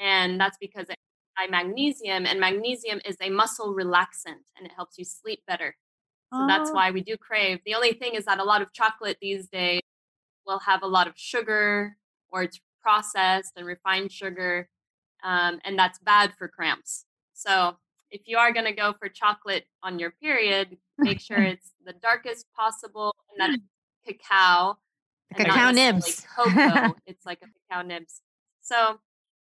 And 0.00 0.40
that's 0.40 0.56
because 0.58 0.88
it 0.88 0.96
high 1.36 1.48
magnesium, 1.48 2.26
and 2.26 2.40
magnesium 2.40 3.00
is 3.04 3.16
a 3.20 3.30
muscle 3.30 3.74
relaxant 3.74 4.40
and 4.56 4.66
it 4.66 4.72
helps 4.74 4.98
you 4.98 5.04
sleep 5.04 5.40
better. 5.46 5.76
So 6.32 6.40
oh. 6.42 6.46
that's 6.46 6.70
why 6.70 6.90
we 6.90 7.02
do 7.02 7.16
crave. 7.16 7.60
The 7.64 7.74
only 7.74 7.92
thing 7.92 8.14
is 8.14 8.24
that 8.24 8.38
a 8.38 8.44
lot 8.44 8.62
of 8.62 8.72
chocolate 8.72 9.18
these 9.20 9.48
days 9.48 9.80
will 10.46 10.60
have 10.60 10.82
a 10.82 10.86
lot 10.86 11.06
of 11.06 11.14
sugar 11.16 11.96
or 12.30 12.42
it's 12.42 12.60
processed 12.82 13.52
and 13.56 13.66
refined 13.66 14.10
sugar, 14.10 14.68
um, 15.22 15.60
and 15.64 15.78
that's 15.78 15.98
bad 15.98 16.32
for 16.36 16.48
cramps. 16.48 17.04
So 17.34 17.76
if 18.12 18.22
you 18.26 18.36
are 18.36 18.52
going 18.52 18.66
to 18.66 18.72
go 18.72 18.92
for 18.92 19.08
chocolate 19.08 19.66
on 19.82 19.98
your 19.98 20.10
period, 20.10 20.76
make 20.98 21.18
sure 21.18 21.38
it's 21.42 21.72
the 21.84 21.94
darkest 21.94 22.46
possible 22.54 23.14
and 23.30 23.40
that 23.40 23.58
it's 23.58 24.18
cacao. 24.20 24.78
The 25.30 25.44
cacao 25.44 25.70
nibs. 25.70 26.24
cocoa. 26.36 26.94
it's 27.06 27.24
like 27.24 27.40
a 27.42 27.46
cacao 27.46 27.82
nibs. 27.82 28.20
So, 28.60 28.98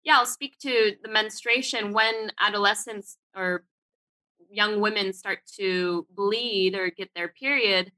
yeah, 0.04 0.18
I'll 0.18 0.26
speak 0.26 0.58
to 0.58 0.96
the 1.02 1.08
menstruation 1.08 1.92
when 1.92 2.32
adolescents 2.40 3.16
or 3.34 3.64
young 4.50 4.80
women 4.80 5.12
start 5.12 5.38
to 5.56 6.06
bleed 6.10 6.74
or 6.74 6.90
get 6.90 7.10
their 7.14 7.28
period. 7.28 7.92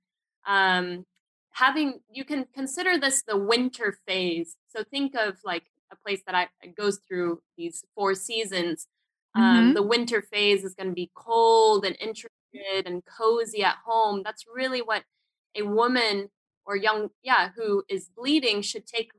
Um, 0.46 1.06
having 1.52 2.00
you 2.10 2.24
can 2.24 2.46
consider 2.54 2.98
this 2.98 3.22
the 3.22 3.36
winter 3.36 3.98
phase. 4.06 4.56
So 4.68 4.84
think 4.84 5.14
of 5.14 5.38
like 5.44 5.64
a 5.90 5.96
place 5.96 6.22
that 6.26 6.34
I 6.34 6.48
goes 6.76 7.00
through 7.06 7.40
these 7.56 7.84
four 7.94 8.14
seasons 8.14 8.86
um, 9.38 9.44
mm-hmm. 9.44 9.74
The 9.74 9.82
winter 9.82 10.20
phase 10.20 10.64
is 10.64 10.74
going 10.74 10.88
to 10.88 10.94
be 10.94 11.10
cold 11.14 11.84
and 11.84 11.96
intricate 12.00 12.86
and 12.86 13.02
cozy 13.04 13.62
at 13.62 13.76
home. 13.86 14.22
That's 14.24 14.44
really 14.52 14.82
what 14.82 15.04
a 15.54 15.62
woman 15.62 16.30
or 16.66 16.76
young, 16.76 17.10
yeah, 17.22 17.50
who 17.56 17.84
is 17.88 18.10
bleeding 18.16 18.62
should 18.62 18.86
take 18.86 19.12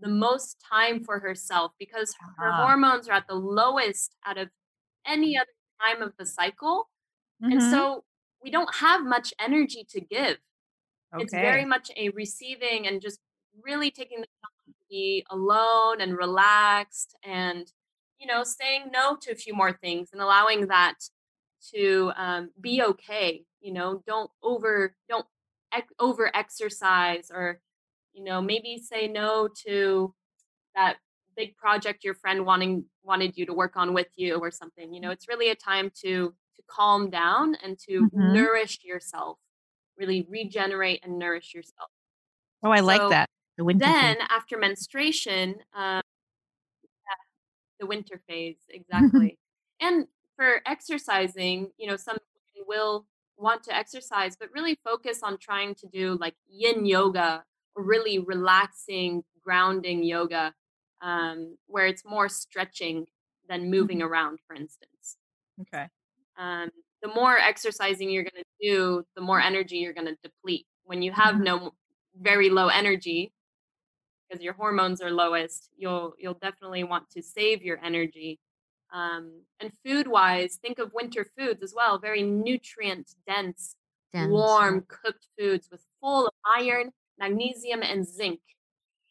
the 0.00 0.08
most 0.08 0.62
time 0.72 1.02
for 1.02 1.18
herself 1.18 1.72
because 1.78 2.14
her 2.38 2.48
uh-huh. 2.48 2.66
hormones 2.66 3.08
are 3.08 3.14
at 3.14 3.26
the 3.26 3.34
lowest 3.34 4.14
out 4.24 4.38
of 4.38 4.48
any 5.04 5.36
other 5.36 5.46
time 5.80 6.02
of 6.02 6.12
the 6.18 6.26
cycle. 6.26 6.88
Mm-hmm. 7.42 7.52
And 7.52 7.62
so 7.62 8.04
we 8.42 8.52
don't 8.52 8.76
have 8.76 9.04
much 9.04 9.34
energy 9.40 9.84
to 9.90 10.00
give. 10.00 10.36
Okay. 11.12 11.22
It's 11.22 11.32
very 11.32 11.64
much 11.64 11.90
a 11.96 12.10
receiving 12.10 12.86
and 12.86 13.00
just 13.00 13.18
really 13.60 13.90
taking 13.90 14.20
the 14.20 14.26
time 14.26 14.66
to 14.66 14.72
be 14.88 15.26
alone 15.30 16.00
and 16.00 16.16
relaxed 16.16 17.16
and 17.24 17.72
you 18.18 18.26
know, 18.26 18.44
saying 18.44 18.90
no 18.92 19.16
to 19.22 19.32
a 19.32 19.36
few 19.36 19.54
more 19.54 19.72
things 19.72 20.10
and 20.12 20.20
allowing 20.20 20.68
that 20.68 20.94
to 21.72 22.12
um, 22.16 22.50
be 22.60 22.82
okay. 22.82 23.44
You 23.60 23.72
know, 23.72 24.02
don't 24.06 24.30
over 24.42 24.94
don't 25.08 25.26
ex- 25.72 25.92
over 25.98 26.34
exercise 26.34 27.30
or 27.32 27.60
you 28.12 28.24
know 28.24 28.40
maybe 28.40 28.78
say 28.78 29.08
no 29.08 29.48
to 29.66 30.14
that 30.74 30.96
big 31.36 31.56
project 31.56 32.04
your 32.04 32.14
friend 32.14 32.46
wanting 32.46 32.84
wanted 33.02 33.36
you 33.36 33.46
to 33.46 33.52
work 33.52 33.76
on 33.76 33.94
with 33.94 34.08
you 34.16 34.36
or 34.36 34.50
something. 34.50 34.92
You 34.92 35.00
know, 35.00 35.10
it's 35.10 35.28
really 35.28 35.50
a 35.50 35.54
time 35.54 35.90
to 36.02 36.34
to 36.56 36.62
calm 36.68 37.10
down 37.10 37.56
and 37.62 37.78
to 37.88 38.02
mm-hmm. 38.02 38.32
nourish 38.32 38.80
yourself, 38.84 39.38
really 39.98 40.26
regenerate 40.28 41.00
and 41.02 41.18
nourish 41.18 41.54
yourself. 41.54 41.90
Oh, 42.62 42.70
I 42.70 42.78
so 42.78 42.86
like 42.86 43.08
that. 43.10 43.28
The 43.56 43.64
then 43.64 44.16
thing. 44.16 44.26
after 44.30 44.58
menstruation, 44.58 45.56
um, 45.76 46.02
the 47.80 47.86
winter 47.86 48.20
phase 48.28 48.56
exactly 48.68 49.38
and 49.80 50.06
for 50.36 50.60
exercising 50.66 51.70
you 51.78 51.86
know 51.86 51.96
some 51.96 52.16
will 52.66 53.06
want 53.36 53.62
to 53.64 53.74
exercise 53.74 54.36
but 54.36 54.48
really 54.54 54.78
focus 54.84 55.20
on 55.22 55.36
trying 55.38 55.74
to 55.74 55.86
do 55.86 56.16
like 56.20 56.34
yin 56.48 56.86
yoga 56.86 57.44
really 57.76 58.18
relaxing 58.18 59.22
grounding 59.42 60.02
yoga 60.02 60.54
um, 61.02 61.56
where 61.66 61.86
it's 61.86 62.04
more 62.04 62.28
stretching 62.28 63.06
than 63.48 63.70
moving 63.70 63.98
mm-hmm. 63.98 64.08
around 64.08 64.38
for 64.46 64.54
instance 64.54 65.16
okay 65.60 65.88
um, 66.38 66.70
the 67.02 67.08
more 67.08 67.36
exercising 67.36 68.10
you're 68.10 68.22
going 68.22 68.42
to 68.42 68.66
do 68.66 69.04
the 69.16 69.22
more 69.22 69.40
energy 69.40 69.76
you're 69.76 69.92
going 69.92 70.06
to 70.06 70.16
deplete 70.22 70.66
when 70.84 71.02
you 71.02 71.12
have 71.12 71.34
mm-hmm. 71.34 71.44
no 71.44 71.74
very 72.18 72.48
low 72.48 72.68
energy 72.68 73.32
because 74.28 74.42
your 74.42 74.54
hormones 74.54 75.00
are 75.00 75.10
lowest, 75.10 75.70
you'll 75.76 76.14
you'll 76.18 76.38
definitely 76.40 76.84
want 76.84 77.10
to 77.10 77.22
save 77.22 77.62
your 77.62 77.78
energy. 77.82 78.38
Um, 78.92 79.42
and 79.60 79.72
food 79.84 80.06
wise, 80.06 80.58
think 80.62 80.78
of 80.78 80.92
winter 80.94 81.26
foods 81.36 81.62
as 81.62 81.74
well. 81.74 81.98
Very 81.98 82.22
nutrient 82.22 83.10
dense, 83.26 83.76
dense, 84.12 84.30
warm 84.30 84.84
cooked 84.88 85.26
foods 85.38 85.68
with 85.70 85.82
full 86.00 86.26
of 86.26 86.32
iron, 86.56 86.90
magnesium, 87.18 87.82
and 87.82 88.06
zinc. 88.06 88.40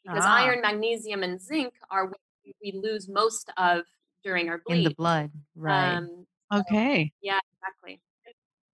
Because 0.03 0.23
ah. 0.25 0.37
iron, 0.37 0.61
magnesium, 0.61 1.23
and 1.23 1.41
zinc 1.41 1.73
are 1.91 2.05
what 2.05 2.17
we 2.61 2.71
lose 2.71 3.09
most 3.09 3.51
of 3.57 3.83
during 4.23 4.49
our 4.49 4.61
bleed. 4.65 4.79
In 4.79 4.83
the 4.85 4.95
blood, 4.95 5.31
right? 5.55 5.95
Um, 5.95 6.25
okay. 6.53 7.05
So, 7.05 7.19
yeah, 7.21 7.39
exactly. 7.57 8.01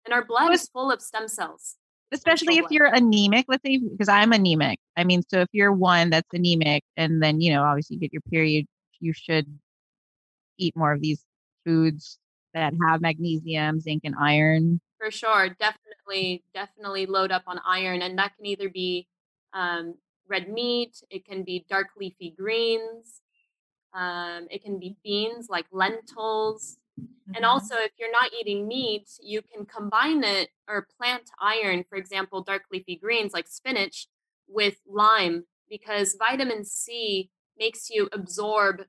And 0.05 0.15
our 0.15 0.25
blood 0.25 0.53
is 0.53 0.69
full 0.69 0.91
of 0.91 1.03
stem 1.03 1.29
cells 1.29 1.77
especially 2.13 2.59
if 2.59 2.67
you're 2.71 2.87
anemic 2.87 3.47
let's 3.49 3.63
say 3.65 3.79
because 3.79 4.09
i'm 4.09 4.33
anemic. 4.33 4.79
I 4.97 5.05
mean 5.05 5.23
so 5.29 5.41
if 5.41 5.49
you're 5.53 5.73
one 5.73 6.11
that's 6.11 6.29
anemic 6.33 6.85
and 6.97 7.23
then 7.23 7.41
you 7.41 7.53
know 7.53 7.63
obviously 7.63 7.95
you 7.97 8.01
get 8.01 8.13
your 8.13 8.23
period 8.23 8.67
you 9.01 9.13
should 9.13 9.47
eat 10.59 10.77
more 10.77 10.93
of 10.93 11.01
these 11.01 11.25
foods 11.65 12.19
that 12.55 12.73
have 12.87 13.01
magnesium 13.01 13.81
zinc 13.81 14.03
and 14.05 14.15
iron. 14.21 14.81
For 14.99 15.11
sure 15.11 15.49
definitely 15.51 16.43
definitely 16.55 17.07
load 17.07 17.31
up 17.31 17.45
on 17.47 17.61
iron 17.67 18.03
and 18.03 18.19
that 18.19 18.37
can 18.37 18.47
either 18.47 18.69
be 18.69 19.07
um, 19.53 19.95
red 20.29 20.49
meat 20.49 21.03
it 21.11 21.25
can 21.25 21.43
be 21.45 21.65
dark 21.69 21.89
leafy 21.99 22.35
greens 22.37 23.21
Um, 23.95 24.49
it 24.51 24.63
can 24.63 24.79
be 24.79 24.97
beans 25.05 25.49
like 25.51 25.67
lentils. 25.73 26.79
And 27.35 27.45
Mhm. 27.45 27.49
also, 27.49 27.77
if 27.77 27.93
you're 27.99 28.11
not 28.13 28.33
eating 28.33 28.67
meat, 28.67 29.09
you 29.21 29.43
can 29.43 29.67
combine 29.67 30.25
it 30.25 30.51
or 30.69 30.87
plant 30.99 31.31
iron, 31.41 31.85
for 31.89 31.97
example, 31.97 32.43
dark 32.43 32.65
leafy 32.73 32.97
greens 32.97 33.33
like 33.33 33.49
spinach, 33.49 34.09
with 34.49 34.81
lime 34.87 35.47
because 35.69 36.15
vitamin 36.19 36.65
C 36.65 37.31
makes 37.59 37.91
you 37.91 38.09
absorb 38.13 38.85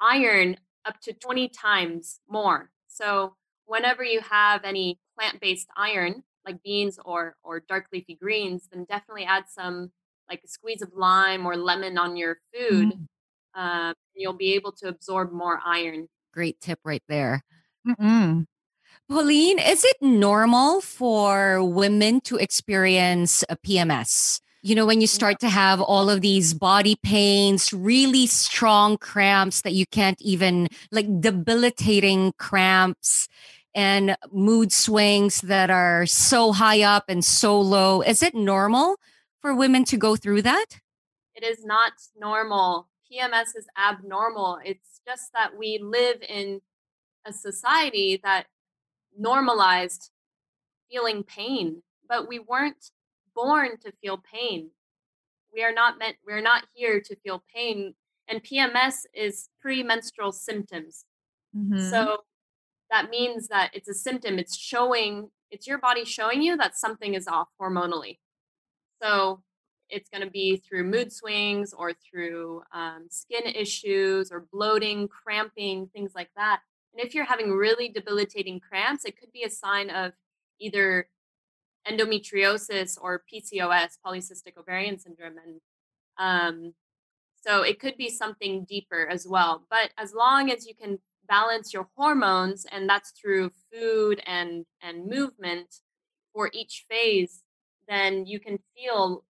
iron 0.00 0.56
up 0.84 1.00
to 1.02 1.12
20 1.12 1.48
times 1.48 2.20
more. 2.28 2.70
So, 2.88 3.36
whenever 3.66 4.02
you 4.04 4.20
have 4.20 4.64
any 4.64 4.98
plant 5.18 5.40
based 5.40 5.68
iron, 5.76 6.24
like 6.46 6.62
beans 6.62 6.98
or, 7.04 7.36
or 7.42 7.60
dark 7.60 7.86
leafy 7.92 8.16
greens, 8.16 8.68
then 8.72 8.84
definitely 8.84 9.24
add 9.24 9.44
some, 9.48 9.92
like 10.28 10.42
a 10.44 10.48
squeeze 10.48 10.82
of 10.82 10.92
lime 10.94 11.46
or 11.46 11.56
lemon 11.56 11.98
on 11.98 12.16
your 12.16 12.38
food. 12.54 12.94
Mm. 12.94 13.06
Um, 13.54 13.94
you'll 14.14 14.32
be 14.34 14.54
able 14.54 14.72
to 14.72 14.88
absorb 14.88 15.32
more 15.32 15.60
iron. 15.64 16.08
Great 16.32 16.60
tip 16.60 16.78
right 16.84 17.02
there. 17.08 17.42
Mm-mm. 17.86 18.46
Pauline, 19.08 19.58
is 19.58 19.84
it 19.84 19.96
normal 20.00 20.80
for 20.80 21.64
women 21.64 22.20
to 22.22 22.36
experience 22.36 23.42
a 23.48 23.56
PMS? 23.56 24.40
You 24.62 24.74
know, 24.74 24.86
when 24.86 25.00
you 25.00 25.06
start 25.06 25.40
to 25.40 25.48
have 25.48 25.80
all 25.80 26.10
of 26.10 26.20
these 26.20 26.52
body 26.54 26.96
pains, 27.02 27.72
really 27.72 28.26
strong 28.26 28.98
cramps 28.98 29.62
that 29.62 29.72
you 29.72 29.86
can't 29.86 30.20
even, 30.20 30.68
like 30.92 31.06
debilitating 31.20 32.34
cramps 32.38 33.26
and 33.74 34.16
mood 34.30 34.70
swings 34.70 35.40
that 35.40 35.70
are 35.70 36.04
so 36.06 36.52
high 36.52 36.82
up 36.82 37.04
and 37.08 37.24
so 37.24 37.60
low. 37.60 38.02
Is 38.02 38.22
it 38.22 38.34
normal 38.34 38.96
for 39.40 39.54
women 39.54 39.84
to 39.86 39.96
go 39.96 40.14
through 40.14 40.42
that? 40.42 40.66
It 41.34 41.42
is 41.42 41.64
not 41.64 41.92
normal. 42.18 42.89
PMS 43.12 43.56
is 43.56 43.66
abnormal. 43.76 44.58
It's 44.64 45.00
just 45.06 45.32
that 45.32 45.56
we 45.56 45.78
live 45.82 46.22
in 46.22 46.60
a 47.26 47.32
society 47.32 48.20
that 48.22 48.46
normalized 49.18 50.10
feeling 50.90 51.22
pain, 51.24 51.82
but 52.08 52.28
we 52.28 52.38
weren't 52.38 52.90
born 53.34 53.78
to 53.80 53.92
feel 54.00 54.18
pain. 54.18 54.70
We 55.52 55.64
are 55.64 55.72
not 55.72 55.98
meant, 55.98 56.16
we're 56.26 56.40
not 56.40 56.66
here 56.72 57.00
to 57.00 57.16
feel 57.16 57.42
pain. 57.52 57.94
And 58.28 58.42
PMS 58.42 59.06
is 59.12 59.48
premenstrual 59.60 60.32
symptoms. 60.32 61.04
Mhm. 61.56 61.90
So 61.90 62.24
that 62.90 63.10
means 63.10 63.48
that 63.48 63.74
it's 63.74 63.88
a 63.88 63.94
symptom. 63.94 64.38
It's 64.38 64.56
showing, 64.56 65.30
it's 65.50 65.66
your 65.66 65.78
body 65.78 66.04
showing 66.04 66.42
you 66.42 66.56
that 66.56 66.76
something 66.76 67.14
is 67.14 67.26
off 67.26 67.48
hormonally. 67.60 68.20
So 69.02 69.42
it's 69.90 70.08
going 70.08 70.24
to 70.24 70.30
be 70.30 70.56
through 70.56 70.84
mood 70.84 71.12
swings 71.12 71.72
or 71.72 71.92
through 71.92 72.62
um, 72.72 73.06
skin 73.10 73.46
issues 73.46 74.30
or 74.30 74.46
bloating, 74.52 75.08
cramping, 75.08 75.88
things 75.92 76.12
like 76.14 76.30
that. 76.36 76.60
And 76.94 77.04
if 77.04 77.14
you're 77.14 77.24
having 77.24 77.52
really 77.52 77.88
debilitating 77.88 78.60
cramps, 78.60 79.04
it 79.04 79.18
could 79.18 79.32
be 79.32 79.44
a 79.44 79.50
sign 79.50 79.90
of 79.90 80.12
either 80.58 81.08
endometriosis 81.88 82.98
or 83.00 83.22
PCOS, 83.32 83.98
polycystic 84.04 84.56
ovarian 84.58 84.98
syndrome. 84.98 85.36
And 85.44 85.60
um, 86.18 86.74
so 87.42 87.62
it 87.62 87.80
could 87.80 87.96
be 87.96 88.10
something 88.10 88.64
deeper 88.68 89.08
as 89.08 89.26
well. 89.26 89.64
But 89.70 89.90
as 89.96 90.12
long 90.12 90.50
as 90.50 90.66
you 90.66 90.74
can 90.74 90.98
balance 91.28 91.72
your 91.72 91.88
hormones, 91.96 92.66
and 92.70 92.88
that's 92.88 93.12
through 93.12 93.52
food 93.72 94.20
and, 94.26 94.66
and 94.82 95.06
movement 95.06 95.76
for 96.34 96.50
each 96.52 96.84
phase, 96.90 97.42
then 97.88 98.26
you 98.26 98.40
can 98.40 98.58
feel 98.76 99.24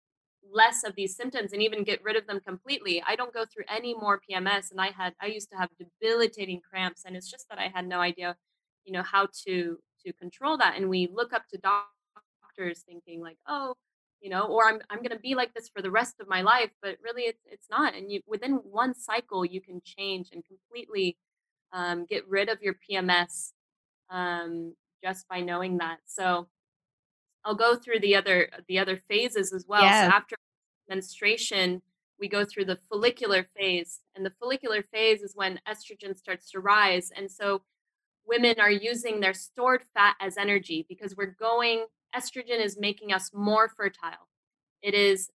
less 0.53 0.85
of 0.85 0.95
these 0.97 1.17
symptoms 1.17 1.53
and 1.53 1.63
even 1.63 1.85
get 1.85 2.03
rid 2.03 2.17
of 2.17 2.27
them 2.27 2.41
completely. 2.41 3.03
I 3.07 3.17
don't 3.17 3.33
go 3.35 3.45
through 3.45 3.65
any 3.69 3.95
more 3.95 4.21
PMS 4.29 4.71
and 4.71 4.81
I 4.81 4.89
had 4.91 5.15
I 5.21 5.27
used 5.27 5.51
to 5.51 5.57
have 5.57 5.71
debilitating 5.79 6.61
cramps 6.69 7.05
and 7.05 7.17
it's 7.17 7.31
just 7.31 7.49
that 7.51 7.59
I 7.59 7.69
had 7.69 7.87
no 7.87 8.01
idea, 8.01 8.37
you 8.85 8.93
know, 8.93 9.03
how 9.03 9.29
to 9.47 9.79
to 10.07 10.13
control 10.15 10.57
that 10.59 10.77
and 10.77 10.89
we 10.89 11.09
look 11.13 11.33
up 11.33 11.45
to 11.51 11.59
doctors 11.59 12.83
thinking 12.87 13.21
like, 13.21 13.39
"Oh, 13.47 13.75
you 14.21 14.31
know, 14.31 14.43
or 14.47 14.69
I'm 14.69 14.81
I'm 14.91 14.99
going 14.99 15.11
to 15.11 15.19
be 15.19 15.35
like 15.35 15.55
this 15.55 15.69
for 15.69 15.83
the 15.83 15.91
rest 15.91 16.17
of 16.21 16.29
my 16.29 16.43
life," 16.43 16.71
but 16.83 16.97
really 17.03 17.23
it's 17.25 17.43
it's 17.51 17.67
not 17.71 17.95
and 17.95 18.11
you 18.11 18.21
within 18.27 18.55
one 18.55 18.95
cycle 18.95 19.45
you 19.45 19.61
can 19.61 19.81
change 19.85 20.31
and 20.33 20.45
completely 20.45 21.17
um, 21.73 22.07
get 22.07 22.27
rid 22.29 22.49
of 22.49 22.63
your 22.63 22.75
PMS 22.89 23.53
um, 24.11 24.75
just 25.05 25.29
by 25.29 25.41
knowing 25.41 25.79
that. 25.79 25.99
So 26.07 26.49
I'll 27.49 27.55
go 27.55 27.77
through 27.77 28.01
the 28.01 28.15
other 28.15 28.51
the 28.69 28.79
other 28.79 28.99
phases 29.09 29.55
as 29.55 29.65
well. 29.67 29.83
Yes. 29.83 30.07
So 30.07 30.15
after 30.15 30.37
menstruation, 30.87 31.81
we 32.21 32.29
go 32.29 32.45
through 32.45 32.67
the 32.67 32.79
follicular 32.91 33.49
phase, 33.57 34.01
and 34.15 34.25
the 34.25 34.33
follicular 34.39 34.83
phase 34.83 35.23
is 35.23 35.33
when 35.35 35.59
estrogen 35.67 36.15
starts 36.17 36.51
to 36.51 36.61
rise, 36.61 37.11
and 37.17 37.31
so 37.31 37.63
women 38.27 38.57
are 38.61 38.71
using 38.71 39.21
their 39.21 39.33
stored 39.33 39.83
fat 39.95 40.15
as 40.21 40.37
energy 40.37 40.85
because 40.91 41.17
we're 41.17 41.35
going. 41.41 41.87
Estrogen 42.15 42.63
is 42.63 42.79
making 42.79 43.15
us 43.15 43.31
more 43.33 43.69
fertile. 43.69 44.29
It 44.83 44.93
is 44.93 45.31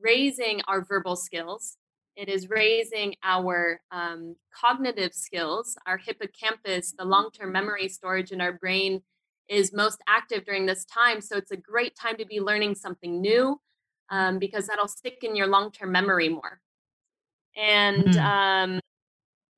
raising 0.00 0.62
our 0.66 0.82
verbal 0.82 1.16
skills. 1.16 1.76
It 2.16 2.30
is 2.30 2.48
raising 2.48 3.14
our 3.22 3.80
um, 3.90 4.36
cognitive 4.58 5.12
skills. 5.12 5.76
Our 5.86 5.98
hippocampus, 5.98 6.94
the 6.96 7.04
long 7.04 7.30
term 7.30 7.52
memory 7.52 7.88
storage 7.88 8.32
in 8.32 8.40
our 8.40 8.52
brain, 8.52 9.02
is 9.52 9.72
most 9.72 10.02
active 10.08 10.44
during 10.44 10.66
this 10.66 10.84
time. 10.86 11.20
So 11.20 11.36
it's 11.36 11.50
a 11.50 11.56
great 11.56 11.94
time 11.94 12.16
to 12.16 12.26
be 12.26 12.40
learning 12.40 12.74
something 12.76 13.20
new 13.20 13.60
um, 14.10 14.38
because 14.38 14.66
that'll 14.66 14.88
stick 14.88 15.18
in 15.22 15.36
your 15.36 15.46
long 15.46 15.70
term 15.70 15.92
memory 15.92 16.28
more. 16.28 16.60
And 17.56 18.04
Mhm. 18.04 18.18
um, 18.18 18.80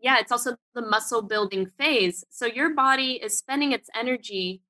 yeah, 0.00 0.18
it's 0.18 0.32
also 0.32 0.56
the 0.74 0.82
muscle 0.82 1.22
building 1.22 1.66
phase. 1.78 2.24
So 2.30 2.46
your 2.46 2.74
body 2.74 3.12
is 3.22 3.38
spending 3.38 3.72
its 3.72 3.88
energy. 3.94 4.62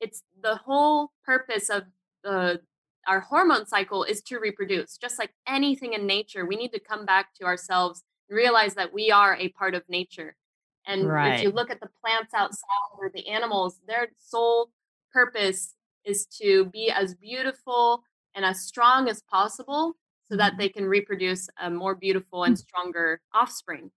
It's 0.00 0.22
the 0.42 0.56
whole 0.56 1.12
purpose 1.24 1.70
of 1.70 1.84
the 2.22 2.62
our 3.06 3.20
hormone 3.20 3.66
cycle 3.66 4.02
is 4.04 4.22
to 4.22 4.38
reproduce. 4.38 4.96
Just 4.96 5.18
like 5.18 5.34
anything 5.46 5.92
in 5.92 6.06
nature, 6.06 6.46
we 6.46 6.56
need 6.56 6.72
to 6.72 6.80
come 6.80 7.04
back 7.04 7.34
to 7.34 7.44
ourselves 7.44 8.02
and 8.28 8.36
realize 8.36 8.74
that 8.74 8.94
we 8.94 9.10
are 9.10 9.36
a 9.36 9.50
part 9.50 9.74
of 9.74 9.82
nature. 9.88 10.36
And 10.86 11.10
if 11.34 11.42
you 11.42 11.50
look 11.50 11.70
at 11.70 11.80
the 11.80 11.88
plants 12.00 12.34
outside 12.34 12.98
or 12.98 13.10
the 13.12 13.28
animals, 13.28 13.80
their 13.86 14.08
sole 14.18 14.70
purpose 15.12 15.74
is 16.04 16.26
to 16.42 16.66
be 16.66 16.90
as 16.90 17.14
beautiful 17.14 18.02
and 18.34 18.44
as 18.44 18.60
strong 18.60 19.08
as 19.08 19.22
possible 19.22 19.96
so 20.28 20.36
that 20.36 20.52
mm-hmm. 20.52 20.60
they 20.60 20.68
can 20.68 20.84
reproduce 20.86 21.48
a 21.60 21.70
more 21.70 21.94
beautiful 21.94 22.44
and 22.44 22.56
mm-hmm. 22.56 22.62
stronger 22.62 23.20
offspring. 23.32 23.90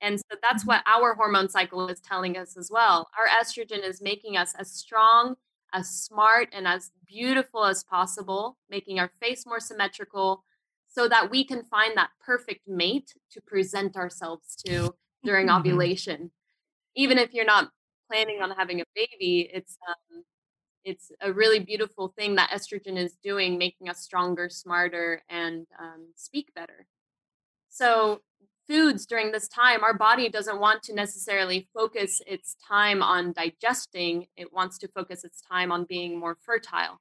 And 0.00 0.18
so 0.18 0.38
that's 0.42 0.62
mm-hmm. 0.62 0.68
what 0.68 0.82
our 0.86 1.14
hormone 1.14 1.48
cycle 1.48 1.88
is 1.88 2.00
telling 2.00 2.36
us 2.36 2.56
as 2.56 2.70
well. 2.70 3.08
Our 3.18 3.26
estrogen 3.42 3.86
is 3.86 4.00
making 4.00 4.36
us 4.36 4.54
as 4.58 4.70
strong, 4.70 5.36
as 5.72 5.88
smart, 5.88 6.48
and 6.52 6.66
as 6.66 6.90
beautiful 7.06 7.64
as 7.64 7.84
possible, 7.84 8.56
making 8.68 8.98
our 8.98 9.10
face 9.20 9.44
more 9.46 9.60
symmetrical 9.60 10.44
so 10.88 11.08
that 11.08 11.30
we 11.30 11.44
can 11.44 11.62
find 11.64 11.96
that 11.96 12.10
perfect 12.20 12.66
mate 12.66 13.14
to 13.30 13.40
present 13.40 13.96
ourselves 13.96 14.56
to 14.66 14.94
during 15.24 15.48
Mhm. 15.48 15.58
ovulation. 15.60 16.32
Even 16.96 17.18
if 17.18 17.34
you're 17.34 17.44
not 17.46 17.70
planning 18.08 18.42
on 18.42 18.50
having 18.52 18.80
a 18.80 18.84
baby, 18.94 19.50
it's 19.52 19.78
um, 19.88 20.24
it's 20.84 21.12
a 21.20 21.32
really 21.32 21.60
beautiful 21.60 22.08
thing 22.08 22.36
that 22.36 22.50
estrogen 22.50 22.96
is 22.98 23.16
doing, 23.22 23.58
making 23.58 23.88
us 23.90 24.00
stronger, 24.02 24.48
smarter, 24.50 25.22
and 25.28 25.66
um, 25.80 26.12
speak 26.16 26.54
better. 26.54 26.86
So, 27.68 28.22
foods 28.68 29.06
during 29.06 29.32
this 29.32 29.48
time, 29.48 29.84
our 29.84 29.94
body 29.94 30.28
doesn't 30.28 30.60
want 30.60 30.82
to 30.84 30.94
necessarily 30.94 31.68
focus 31.74 32.20
its 32.26 32.56
time 32.66 33.02
on 33.02 33.32
digesting, 33.32 34.28
it 34.36 34.52
wants 34.52 34.78
to 34.78 34.88
focus 34.88 35.24
its 35.24 35.40
time 35.40 35.72
on 35.72 35.84
being 35.84 36.18
more 36.18 36.36
fertile. 36.44 37.00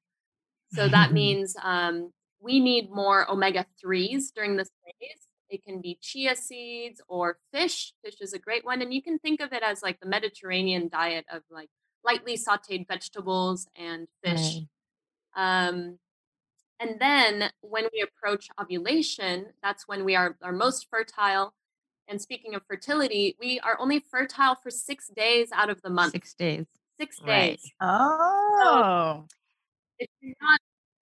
So, 0.69 0.89
that 0.89 1.13
means 1.13 1.55
um, 1.63 2.13
we 2.41 2.59
need 2.61 2.91
more 2.91 3.29
omega 3.31 3.65
3s 3.81 4.31
during 4.31 4.57
this 4.57 4.71
phase. 4.85 5.28
It 5.49 5.63
can 5.63 5.81
be 5.81 5.97
chia 6.01 6.35
seeds 6.35 7.01
or 7.07 7.39
fish. 7.51 7.93
Fish 8.03 8.21
is 8.21 8.33
a 8.33 8.39
great 8.39 8.63
one. 8.63 8.81
And 8.81 8.93
you 8.93 9.01
can 9.01 9.17
think 9.19 9.41
of 9.41 9.51
it 9.51 9.63
as 9.63 9.81
like 9.81 9.99
the 9.99 10.07
Mediterranean 10.07 10.89
diet 10.89 11.25
of 11.31 11.41
like 11.49 11.69
lightly 12.03 12.37
sauteed 12.37 12.87
vegetables 12.87 13.67
and 13.75 14.07
fish. 14.23 14.57
Right. 15.35 15.67
Um, 15.67 15.97
and 16.79 16.99
then 16.99 17.51
when 17.61 17.85
we 17.91 18.01
approach 18.01 18.47
ovulation, 18.61 19.47
that's 19.61 19.87
when 19.87 20.05
we 20.05 20.15
are, 20.15 20.37
are 20.41 20.53
most 20.53 20.87
fertile. 20.89 21.53
And 22.07 22.21
speaking 22.21 22.55
of 22.55 22.61
fertility, 22.67 23.35
we 23.39 23.59
are 23.59 23.77
only 23.79 24.03
fertile 24.11 24.55
for 24.55 24.71
six 24.71 25.09
days 25.09 25.49
out 25.53 25.69
of 25.69 25.81
the 25.81 25.89
month. 25.89 26.13
Six 26.13 26.33
days. 26.33 26.65
Six 26.99 27.19
Right. 27.21 27.59
days. 27.59 27.71
Oh. 27.81 29.25
If 29.99 30.09
you're 30.21 30.35
not 30.41 30.59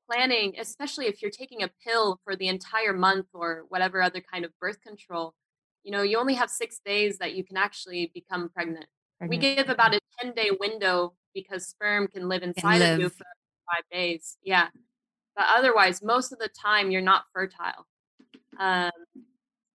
planning, 0.09 0.55
especially 0.59 1.05
if 1.07 1.21
you're 1.21 1.31
taking 1.31 1.63
a 1.63 1.69
pill 1.85 2.19
for 2.23 2.35
the 2.35 2.47
entire 2.47 2.93
month 2.93 3.27
or 3.33 3.65
whatever 3.69 4.01
other 4.01 4.21
kind 4.21 4.45
of 4.45 4.51
birth 4.59 4.81
control, 4.81 5.33
you 5.83 5.91
know, 5.91 6.01
you 6.01 6.17
only 6.17 6.33
have 6.33 6.49
six 6.49 6.79
days 6.83 7.17
that 7.19 7.33
you 7.33 7.43
can 7.43 7.57
actually 7.57 8.11
become 8.13 8.49
pregnant. 8.49 8.87
We 9.21 9.37
give 9.37 9.69
about 9.69 9.95
a 9.95 9.99
10 10.21 10.33
day 10.33 10.51
window 10.59 11.13
because 11.33 11.67
sperm 11.67 12.07
can 12.07 12.29
live 12.29 12.43
inside 12.43 12.81
of 12.81 12.99
you 12.99 13.09
for 13.09 13.25
five 13.71 13.83
days. 13.91 14.37
Yeah. 14.43 14.67
But 15.35 15.45
otherwise, 15.55 16.03
most 16.03 16.31
of 16.31 16.39
the 16.39 16.49
time, 16.49 16.91
you're 16.91 17.01
not 17.01 17.25
fertile. 17.33 17.87
Um, 18.59 18.91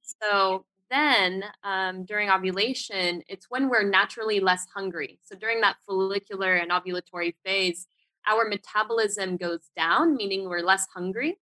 so 0.02 0.64
then 0.90 1.44
um, 1.64 2.04
during 2.04 2.30
ovulation, 2.30 3.22
it's 3.28 3.46
when 3.48 3.68
we're 3.68 3.88
naturally 3.88 4.40
less 4.40 4.66
hungry. 4.74 5.18
So 5.22 5.36
during 5.36 5.60
that 5.62 5.76
follicular 5.86 6.54
and 6.54 6.70
ovulatory 6.70 7.34
phase, 7.44 7.86
our 8.26 8.48
metabolism 8.48 9.36
goes 9.36 9.70
down, 9.76 10.16
meaning 10.16 10.48
we're 10.48 10.60
less 10.62 10.86
hungry 10.94 11.38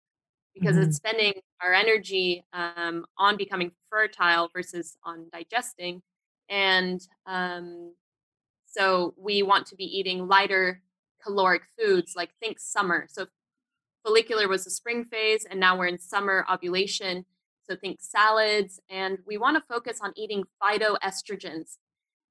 because 0.54 0.76
Mhm. 0.76 0.86
it's 0.86 0.96
spending 0.96 1.34
our 1.60 1.72
energy 1.72 2.44
um, 2.52 3.06
on 3.18 3.36
becoming 3.36 3.72
fertile 3.90 4.48
versus 4.48 4.96
on 5.02 5.28
digesting. 5.30 6.02
And 6.48 7.06
um, 7.26 7.94
so 8.66 9.14
we 9.16 9.42
want 9.42 9.66
to 9.68 9.76
be 9.76 9.84
eating 9.84 10.28
lighter 10.28 10.82
caloric 11.22 11.62
foods, 11.78 12.14
like 12.14 12.30
think 12.40 12.58
summer. 12.60 13.06
So 13.08 13.26
follicular 14.04 14.48
was 14.48 14.64
the 14.64 14.70
spring 14.70 15.04
phase, 15.04 15.44
and 15.44 15.58
now 15.58 15.76
we're 15.76 15.86
in 15.86 15.98
summer 15.98 16.46
ovulation. 16.50 17.26
So 17.68 17.74
think 17.74 18.00
salads, 18.00 18.80
and 18.88 19.18
we 19.26 19.38
want 19.38 19.56
to 19.56 19.74
focus 19.74 19.98
on 20.00 20.12
eating 20.16 20.44
phytoestrogens. 20.62 21.78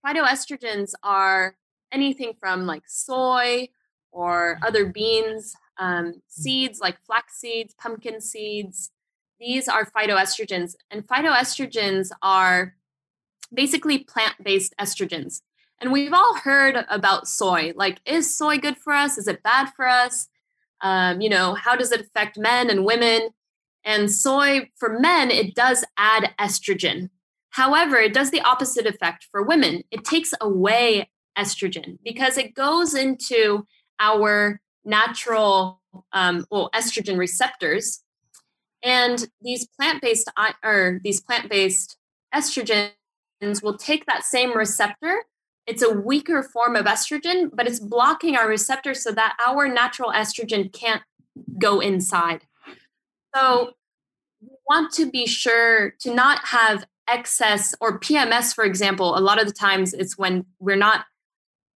Phytoestrogens 0.05 0.93
are 1.03 1.57
anything 1.91 2.33
from 2.39 2.65
like 2.65 2.83
soy 2.87 3.67
or 4.15 4.57
other 4.65 4.85
beans, 4.85 5.55
um, 5.77 6.21
seeds 6.29 6.79
like 6.79 6.97
flax 7.05 7.37
seeds, 7.37 7.75
pumpkin 7.77 8.21
seeds. 8.21 8.91
These 9.39 9.67
are 9.67 9.85
phytoestrogens, 9.85 10.75
and 10.89 11.05
phytoestrogens 11.05 12.09
are 12.21 12.75
basically 13.53 13.99
plant 13.99 14.35
based 14.41 14.73
estrogens. 14.79 15.41
And 15.81 15.91
we've 15.91 16.13
all 16.13 16.35
heard 16.35 16.85
about 16.89 17.27
soy. 17.27 17.73
Like, 17.75 17.99
is 18.05 18.35
soy 18.35 18.57
good 18.57 18.77
for 18.77 18.93
us? 18.93 19.17
Is 19.17 19.27
it 19.27 19.43
bad 19.43 19.73
for 19.75 19.85
us? 19.85 20.29
Um, 20.81 21.19
you 21.19 21.27
know, 21.29 21.53
how 21.53 21.75
does 21.75 21.91
it 21.91 21.99
affect 21.99 22.37
men 22.37 22.69
and 22.69 22.85
women? 22.85 23.29
And 23.83 24.09
soy 24.09 24.69
for 24.77 24.97
men, 24.97 25.29
it 25.29 25.53
does 25.53 25.83
add 25.97 26.33
estrogen. 26.39 27.09
However, 27.49 27.97
it 27.97 28.13
does 28.13 28.31
the 28.31 28.41
opposite 28.41 28.87
effect 28.87 29.27
for 29.29 29.43
women. 29.43 29.83
It 29.91 30.05
takes 30.05 30.33
away 30.39 31.09
estrogen 31.37 31.97
because 32.03 32.37
it 32.37 32.55
goes 32.55 32.95
into 32.95 33.67
our 33.99 34.59
natural 34.83 35.81
um, 36.13 36.45
well 36.51 36.69
estrogen 36.73 37.17
receptors, 37.17 38.03
and 38.83 39.27
these 39.41 39.67
plant-based 39.79 40.29
or 40.63 40.99
these 41.03 41.21
plant-based 41.21 41.97
estrogens 42.33 42.91
will 43.61 43.77
take 43.77 44.05
that 44.05 44.23
same 44.23 44.55
receptor. 44.55 45.23
It's 45.65 45.81
a 45.81 45.91
weaker 45.91 46.43
form 46.43 46.75
of 46.75 46.85
estrogen, 46.85 47.49
but 47.51 47.67
it's 47.67 47.79
blocking 47.79 48.35
our 48.35 48.47
receptor 48.47 48.93
so 48.93 49.11
that 49.13 49.35
our 49.45 49.67
natural 49.67 50.11
estrogen 50.11 50.71
can't 50.71 51.01
go 51.57 51.79
inside. 51.79 52.43
So 53.35 53.71
we 54.41 54.55
want 54.69 54.93
to 54.93 55.09
be 55.09 55.25
sure 55.25 55.95
to 56.01 56.13
not 56.13 56.45
have 56.45 56.85
excess 57.07 57.75
or 57.81 57.99
PMS, 57.99 58.53
for 58.53 58.63
example. 58.63 59.17
A 59.17 59.19
lot 59.19 59.41
of 59.41 59.47
the 59.47 59.53
times 59.53 59.93
it's 59.93 60.17
when 60.17 60.45
we're 60.59 60.75
not 60.75 61.05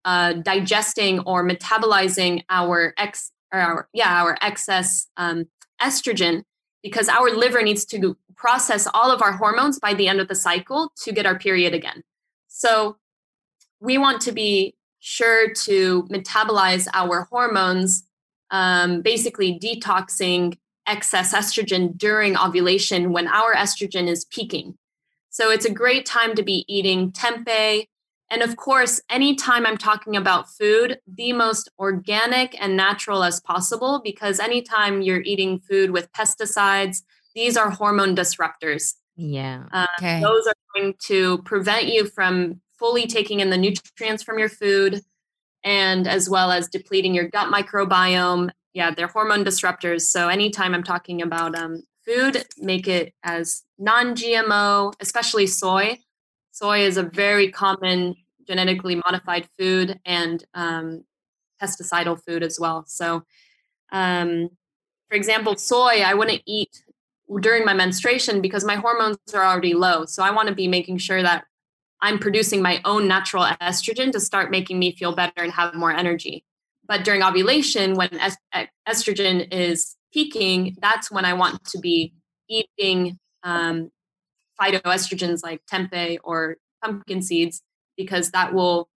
uh, 0.07 0.31
digesting 0.31 1.19
or 1.19 1.45
metabolizing 1.45 2.41
our 2.49 2.93
ex 2.97 3.31
or 3.53 3.59
our 3.59 3.89
yeah 3.93 4.23
our 4.23 4.37
excess 4.41 5.07
um, 5.17 5.45
estrogen 5.81 6.43
because 6.81 7.09
our 7.09 7.29
liver 7.29 7.61
needs 7.61 7.83
to 7.83 8.15
process 8.37 8.87
all 8.93 9.11
of 9.11 9.21
our 9.21 9.33
hormones 9.33 9.79
by 9.79 9.93
the 9.93 10.07
end 10.07 10.21
of 10.21 10.29
the 10.29 10.35
cycle 10.35 10.93
to 11.03 11.11
get 11.11 11.25
our 11.25 11.37
period 11.37 11.73
again. 11.73 12.03
So 12.47 12.95
we 13.81 13.97
want 13.97 14.21
to 14.21 14.31
be 14.31 14.75
sure 14.99 15.53
to 15.53 16.03
metabolize 16.03 16.87
our 16.93 17.27
hormones, 17.29 18.03
um, 18.49 19.01
basically 19.01 19.59
detoxing 19.59 20.57
excess 20.87 21.33
estrogen 21.33 21.97
during 21.97 22.37
ovulation 22.37 23.11
when 23.11 23.27
our 23.27 23.53
estrogen 23.53 24.07
is 24.07 24.23
peaking. 24.23 24.77
So 25.29 25.51
it's 25.51 25.65
a 25.65 25.71
great 25.71 26.05
time 26.05 26.33
to 26.35 26.43
be 26.43 26.63
eating 26.69 27.11
tempeh. 27.11 27.87
And 28.29 28.41
of 28.41 28.57
course, 28.57 28.99
anytime 29.09 29.65
I'm 29.65 29.77
talking 29.77 30.15
about 30.17 30.49
food, 30.49 30.99
the 31.07 31.31
most 31.33 31.69
organic 31.79 32.61
and 32.61 32.75
natural 32.75 33.23
as 33.23 33.39
possible, 33.39 34.01
because 34.03 34.39
anytime 34.39 35.01
you're 35.01 35.21
eating 35.21 35.59
food 35.59 35.91
with 35.91 36.11
pesticides, 36.11 37.03
these 37.35 37.55
are 37.55 37.69
hormone 37.69 38.15
disruptors. 38.15 38.95
Yeah. 39.15 39.63
Uh, 39.71 39.87
Okay. 39.99 40.21
Those 40.21 40.45
are 40.47 40.53
going 40.75 40.93
to 41.05 41.39
prevent 41.39 41.87
you 41.87 42.05
from 42.07 42.61
fully 42.77 43.07
taking 43.07 43.39
in 43.39 43.49
the 43.49 43.57
nutrients 43.57 44.23
from 44.23 44.37
your 44.37 44.49
food 44.49 45.01
and 45.63 46.07
as 46.07 46.29
well 46.29 46.51
as 46.51 46.67
depleting 46.67 47.13
your 47.15 47.27
gut 47.27 47.51
microbiome. 47.51 48.51
Yeah, 48.73 48.91
they're 48.91 49.07
hormone 49.07 49.43
disruptors. 49.43 50.01
So 50.01 50.27
anytime 50.29 50.75
I'm 50.75 50.83
talking 50.83 51.21
about 51.21 51.57
um, 51.57 51.81
food, 52.05 52.45
make 52.57 52.87
it 52.87 53.13
as 53.23 53.63
non 53.79 54.15
GMO, 54.15 54.93
especially 54.99 55.47
soy. 55.47 55.99
Soy 56.57 56.79
is 56.79 56.97
a 56.97 57.03
very 57.03 57.51
common 57.51 58.15
genetically 58.47 58.95
modified 58.95 59.47
food 59.59 59.99
and 60.05 60.43
um, 60.55 61.03
pesticidal 61.61 62.19
food 62.25 62.41
as 62.41 62.59
well. 62.59 62.83
So, 62.87 63.23
um, 63.91 64.49
for 65.07 65.15
example, 65.15 65.55
soy, 65.55 66.01
I 66.01 66.15
wouldn't 66.15 66.41
eat 66.47 66.83
during 67.41 67.63
my 67.63 67.75
menstruation 67.75 68.41
because 68.41 68.65
my 68.65 68.73
hormones 68.73 69.19
are 69.35 69.45
already 69.45 69.75
low. 69.75 70.05
So 70.05 70.23
I 70.23 70.31
want 70.31 70.49
to 70.49 70.55
be 70.55 70.67
making 70.67 70.97
sure 70.97 71.21
that 71.21 71.45
I'm 72.01 72.17
producing 72.17 72.63
my 72.63 72.81
own 72.85 73.07
natural 73.07 73.43
estrogen 73.61 74.11
to 74.13 74.19
start 74.19 74.49
making 74.49 74.79
me 74.79 74.95
feel 74.95 75.13
better 75.13 75.43
and 75.43 75.51
have 75.51 75.75
more 75.75 75.91
energy. 75.91 76.43
But 76.87 77.03
during 77.03 77.21
ovulation, 77.21 77.93
when 77.93 78.09
es- 78.17 78.37
e- 78.57 78.65
estrogen 78.89 79.47
is 79.53 79.95
peaking, 80.11 80.75
that's 80.81 81.11
when 81.11 81.23
I 81.23 81.33
want 81.33 81.63
to 81.65 81.79
be 81.79 82.13
eating 82.49 83.19
um, 83.43 83.91
phytoestrogens 84.59 85.43
like 85.43 85.61
tempeh 85.71 86.17
or 86.23 86.57
pumpkin 86.83 87.21
seeds 87.21 87.61
because 87.95 88.31
that 88.31 88.53
will 88.53 88.89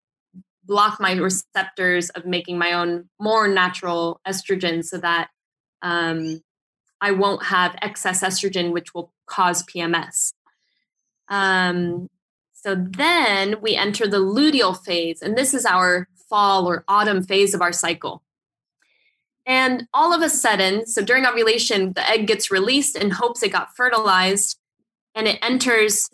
block 0.64 1.00
my 1.00 1.14
receptors 1.14 2.10
of 2.12 2.26
making 2.26 2.58
my 2.58 2.74
own 2.74 3.10
more 3.20 3.48
natural 3.48 4.22
estrogen 4.28 4.86
so 4.86 4.98
that 4.98 5.30
um, 5.82 6.42
I 7.02 7.12
won't 7.12 7.44
have 7.46 7.76
excess 7.82 8.22
estrogen, 8.22 8.72
which 8.72 8.94
will 8.94 9.12
cause 9.26 9.64
PMS. 9.64 10.34
Um, 11.28 12.10
so 12.54 12.76
then 12.76 13.62
we 13.62 13.76
enter 13.76 14.08
the 14.08 14.18
luteal 14.18 14.78
phase, 14.78 15.22
and 15.22 15.38
this 15.38 15.54
is 15.54 15.66
our 15.66 16.08
fall 16.30 16.68
or 16.68 16.84
autumn 16.88 17.24
phase 17.24 17.54
of 17.54 17.62
our 17.62 17.72
cycle. 17.72 18.22
And 19.46 19.88
all 19.94 20.14
of 20.14 20.22
a 20.22 20.30
sudden, 20.30 20.86
so 20.86 21.02
during 21.02 21.26
ovulation, 21.26 21.94
the 21.94 22.08
egg 22.08 22.28
gets 22.28 22.52
released 22.52 22.96
in 22.96 23.12
hopes 23.12 23.42
it 23.42 23.52
got 23.52 23.76
fertilized, 23.76 24.60
and 25.16 25.28
it 25.28 25.40
enters 25.42 26.10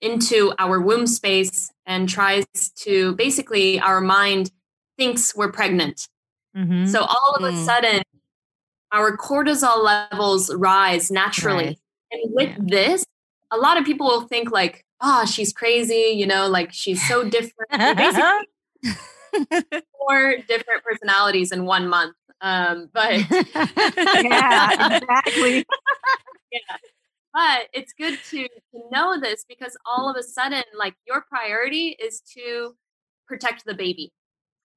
into 0.00 0.52
our 0.58 0.80
womb 0.80 1.06
space 1.06 1.70
and 1.86 2.08
tries 2.08 2.46
to 2.76 3.14
basically, 3.16 3.80
our 3.80 4.00
mind 4.00 4.50
thinks 4.96 5.34
we're 5.34 5.50
pregnant. 5.52 6.08
Mm-hmm. 6.56 6.86
So 6.86 7.02
all 7.02 7.34
of 7.36 7.42
a 7.44 7.50
Mm. 7.52 7.64
sudden, 7.64 8.02
our 8.92 9.16
cortisol 9.16 9.82
levels 9.84 10.54
rise 10.54 11.10
naturally. 11.10 11.64
Right. 11.66 11.78
And 12.12 12.22
with 12.34 12.68
this, 12.68 13.04
a 13.50 13.56
lot 13.56 13.76
of 13.78 13.84
people 13.84 14.06
will 14.06 14.22
think 14.28 14.50
like, 14.50 14.84
oh, 15.00 15.24
she's 15.26 15.52
crazy, 15.52 16.12
you 16.16 16.26
know, 16.26 16.48
like 16.48 16.72
she's 16.72 17.06
so 17.06 17.28
different. 17.28 17.70
Basically 17.70 18.46
four 19.98 20.36
different 20.48 20.82
personalities 20.84 21.52
in 21.52 21.64
one 21.64 21.88
month. 21.88 22.14
Um, 22.40 22.88
but 22.92 23.12
Yeah, 23.30 24.96
exactly. 24.96 25.64
yeah. 26.52 26.76
But 27.32 27.68
it's 27.72 27.92
good 27.92 28.18
to, 28.30 28.48
to 28.48 28.80
know 28.90 29.20
this 29.20 29.44
because 29.48 29.76
all 29.84 30.10
of 30.10 30.16
a 30.16 30.22
sudden, 30.22 30.62
like 30.76 30.94
your 31.06 31.22
priority 31.28 31.96
is 32.02 32.20
to 32.34 32.74
protect 33.26 33.64
the 33.64 33.74
baby. 33.74 34.12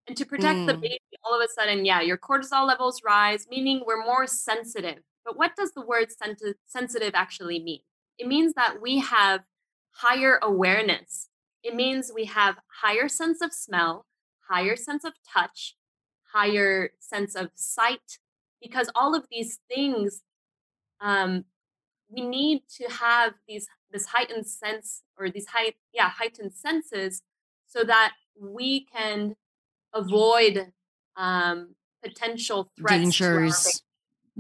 And 0.08 0.18
to 0.18 0.26
protect 0.26 0.66
the 0.66 0.74
Mm. 0.74 0.82
baby, 0.82 1.00
all 1.24 1.40
of 1.40 1.46
a 1.48 1.52
sudden, 1.52 1.86
yeah, 1.86 2.02
your 2.02 2.18
cortisol 2.18 2.68
levels 2.68 3.02
rise, 3.06 3.48
meaning 3.50 3.84
we're 3.86 4.04
more 4.04 4.28
sensitive. 4.28 5.00
But 5.24 5.38
what 5.38 5.56
does 5.56 5.72
the 5.74 5.86
word 5.86 6.08
sensitive 6.66 7.12
actually 7.14 7.64
mean? 7.64 7.82
It 8.18 8.28
means 8.28 8.54
that 8.56 8.82
we 8.82 9.00
have 9.00 9.42
higher 9.92 10.40
awareness. 10.42 11.30
It 11.64 11.76
means 11.76 12.12
we 12.14 12.26
have 12.26 12.58
higher 12.82 13.08
sense 13.08 13.42
of 13.42 13.54
smell, 13.54 14.08
higher 14.50 14.76
sense 14.76 15.04
of 15.06 15.14
touch, 15.32 15.76
higher 16.34 16.92
sense 17.00 17.36
of 17.36 17.52
sight, 17.56 18.20
because 18.62 18.90
all 18.96 19.16
of 19.16 19.26
these 19.32 19.60
things 19.70 20.24
um, 21.00 21.46
we 22.12 22.21
need 22.21 22.63
to 22.78 22.86
have 22.89 23.34
these 23.47 23.67
this 23.91 24.06
heightened 24.06 24.45
sense 24.47 25.04
or 25.17 25.30
these 25.30 25.47
height 25.47 25.76
yeah 25.93 26.10
heightened 26.10 26.54
senses 26.54 27.21
so 27.67 27.84
that 27.84 28.13
we 28.39 28.86
can 28.93 29.36
avoid 29.93 30.71
um, 31.15 31.76
potential 32.04 32.71
threats 32.78 33.17
to 33.17 33.24
our 33.26 33.39
Dangers. 33.39 33.84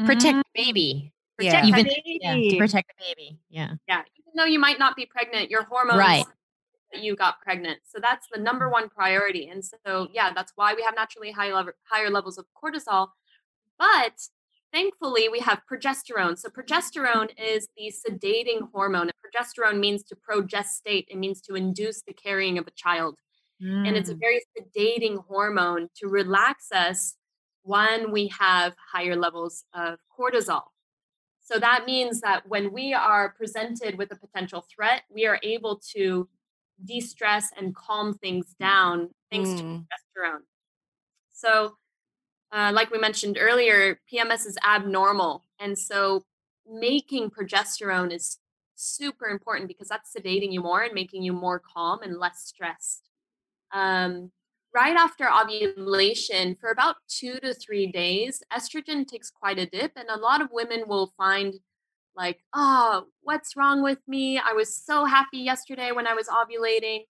Protect 0.05 0.37
the 0.37 0.63
baby. 0.63 1.13
Protect 1.37 1.65
Even 1.65 1.85
the 1.85 2.01
yeah, 2.05 2.33
to 2.33 2.39
baby. 2.39 2.57
protect 2.57 2.87
the 2.97 3.03
baby. 3.03 3.37
Yeah. 3.49 3.73
yeah 3.87 4.01
even 4.17 4.31
though 4.35 4.45
you 4.45 4.59
might 4.59 4.79
not 4.79 4.95
be 4.95 5.05
pregnant 5.05 5.49
your 5.49 5.63
hormones 5.63 5.97
Right. 5.97 6.25
you 6.93 7.15
got 7.15 7.41
pregnant 7.41 7.79
so 7.85 7.99
that's 8.01 8.27
the 8.31 8.39
number 8.39 8.69
one 8.69 8.89
priority 8.89 9.47
and 9.49 9.63
so 9.63 10.07
yeah 10.13 10.31
that's 10.33 10.53
why 10.55 10.73
we 10.73 10.81
have 10.83 10.95
naturally 10.95 11.31
high 11.31 11.53
level 11.53 11.73
higher 11.83 12.09
levels 12.09 12.37
of 12.37 12.45
cortisol 12.61 13.09
but 13.79 14.13
thankfully, 14.73 15.29
we 15.29 15.39
have 15.39 15.61
progesterone. 15.71 16.37
So, 16.37 16.49
progesterone 16.49 17.29
is 17.37 17.67
the 17.77 17.91
sedating 17.91 18.71
hormone. 18.73 19.09
And 19.09 19.13
progesterone 19.25 19.79
means 19.79 20.03
to 20.05 20.15
progestate, 20.15 21.05
it 21.07 21.17
means 21.17 21.41
to 21.41 21.55
induce 21.55 22.01
the 22.01 22.13
carrying 22.13 22.57
of 22.57 22.67
a 22.67 22.71
child. 22.71 23.17
Mm. 23.63 23.87
And 23.87 23.97
it's 23.97 24.09
a 24.09 24.15
mm. 24.15 24.19
very 24.19 24.41
sedating 24.57 25.23
hormone 25.25 25.89
to 25.97 26.07
relax 26.07 26.71
us 26.71 27.15
when 27.63 28.11
we 28.11 28.27
have 28.39 28.73
higher 28.91 29.15
levels 29.15 29.63
of 29.73 29.99
cortisol. 30.17 30.63
So, 31.41 31.59
that 31.59 31.85
means 31.85 32.21
that 32.21 32.47
when 32.47 32.71
we 32.71 32.93
are 32.93 33.29
presented 33.37 33.97
with 33.97 34.11
a 34.11 34.15
potential 34.15 34.65
threat, 34.73 35.03
we 35.09 35.25
are 35.25 35.39
able 35.43 35.81
to 35.93 36.27
de 36.83 36.99
stress 36.99 37.49
and 37.55 37.75
calm 37.75 38.13
things 38.15 38.55
down 38.59 39.09
thanks 39.31 39.49
mm. 39.49 39.57
to 39.57 39.63
progesterone. 39.63 40.41
So, 41.33 41.75
uh, 42.51 42.71
like 42.73 42.91
we 42.91 42.99
mentioned 42.99 43.37
earlier, 43.39 43.99
PMS 44.11 44.45
is 44.45 44.57
abnormal. 44.67 45.45
And 45.59 45.77
so 45.77 46.25
making 46.69 47.29
progesterone 47.29 48.13
is 48.13 48.39
super 48.75 49.27
important 49.27 49.67
because 49.67 49.87
that's 49.87 50.13
sedating 50.15 50.51
you 50.51 50.61
more 50.61 50.81
and 50.81 50.93
making 50.93 51.23
you 51.23 51.33
more 51.33 51.59
calm 51.59 52.01
and 52.03 52.17
less 52.17 52.43
stressed. 52.43 53.09
Um, 53.71 54.31
right 54.73 54.95
after 54.95 55.29
ovulation, 55.29 56.55
for 56.59 56.71
about 56.71 56.95
two 57.07 57.39
to 57.39 57.53
three 57.53 57.91
days, 57.91 58.41
estrogen 58.51 59.07
takes 59.07 59.29
quite 59.29 59.59
a 59.59 59.65
dip. 59.65 59.93
And 59.95 60.09
a 60.09 60.19
lot 60.19 60.41
of 60.41 60.49
women 60.51 60.83
will 60.87 61.13
find, 61.17 61.55
like, 62.15 62.39
oh, 62.53 63.05
what's 63.21 63.55
wrong 63.55 63.81
with 63.81 63.99
me? 64.07 64.37
I 64.37 64.53
was 64.53 64.75
so 64.75 65.05
happy 65.05 65.39
yesterday 65.39 65.91
when 65.91 66.07
I 66.07 66.13
was 66.13 66.27
ovulating. 66.27 67.05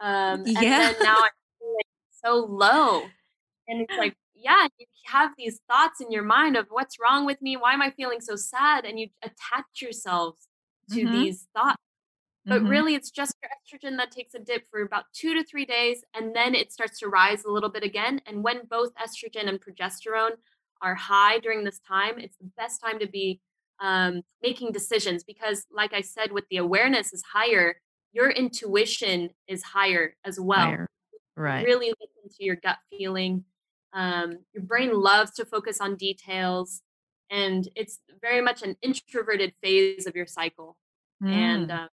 Um, 0.00 0.40
and 0.40 0.48
yeah. 0.48 0.92
then 0.92 0.94
now 1.02 1.16
I'm 1.16 1.70
so 2.22 2.44
low. 2.44 3.02
And 3.68 3.82
it's 3.82 3.94
like, 3.98 4.14
yeah, 4.44 4.66
you 4.78 4.86
have 5.06 5.30
these 5.38 5.60
thoughts 5.68 6.00
in 6.00 6.12
your 6.12 6.22
mind 6.22 6.56
of 6.56 6.66
what's 6.68 7.00
wrong 7.00 7.24
with 7.24 7.40
me? 7.40 7.56
Why 7.56 7.72
am 7.72 7.82
I 7.82 7.90
feeling 7.90 8.20
so 8.20 8.36
sad? 8.36 8.84
And 8.84 9.00
you 9.00 9.08
attach 9.22 9.80
yourselves 9.80 10.46
to 10.90 11.00
mm-hmm. 11.00 11.12
these 11.12 11.48
thoughts. 11.56 11.78
But 12.46 12.60
mm-hmm. 12.60 12.68
really, 12.68 12.94
it's 12.94 13.10
just 13.10 13.34
your 13.42 13.50
estrogen 13.50 13.96
that 13.96 14.10
takes 14.10 14.34
a 14.34 14.38
dip 14.38 14.64
for 14.70 14.82
about 14.82 15.04
two 15.14 15.32
to 15.32 15.42
three 15.42 15.64
days, 15.64 16.04
and 16.14 16.36
then 16.36 16.54
it 16.54 16.72
starts 16.72 16.98
to 16.98 17.08
rise 17.08 17.42
a 17.44 17.50
little 17.50 17.70
bit 17.70 17.82
again. 17.82 18.20
And 18.26 18.44
when 18.44 18.66
both 18.68 18.90
estrogen 18.96 19.48
and 19.48 19.58
progesterone 19.58 20.32
are 20.82 20.94
high 20.94 21.38
during 21.38 21.64
this 21.64 21.80
time, 21.80 22.18
it's 22.18 22.36
the 22.36 22.50
best 22.58 22.82
time 22.82 22.98
to 22.98 23.08
be 23.08 23.40
um, 23.80 24.20
making 24.42 24.72
decisions 24.72 25.24
because, 25.24 25.64
like 25.74 25.94
I 25.94 26.02
said, 26.02 26.32
with 26.32 26.44
the 26.50 26.58
awareness 26.58 27.14
is 27.14 27.22
higher, 27.32 27.76
your 28.12 28.28
intuition 28.28 29.30
is 29.48 29.62
higher 29.62 30.14
as 30.22 30.38
well. 30.38 30.58
Higher. 30.58 30.86
Right. 31.36 31.64
Really 31.64 31.88
listen 31.88 32.36
to 32.36 32.44
your 32.44 32.56
gut 32.56 32.76
feeling 32.90 33.44
um, 33.94 34.38
your 34.52 34.64
brain 34.64 34.92
loves 34.92 35.30
to 35.34 35.44
focus 35.44 35.80
on 35.80 35.96
details, 35.96 36.82
and 37.30 37.68
it's 37.76 38.00
very 38.20 38.40
much 38.40 38.62
an 38.62 38.76
introverted 38.82 39.54
phase 39.62 40.06
of 40.06 40.16
your 40.16 40.26
cycle, 40.26 40.76
mm. 41.22 41.30
and 41.30 41.70
uh, 41.70 41.88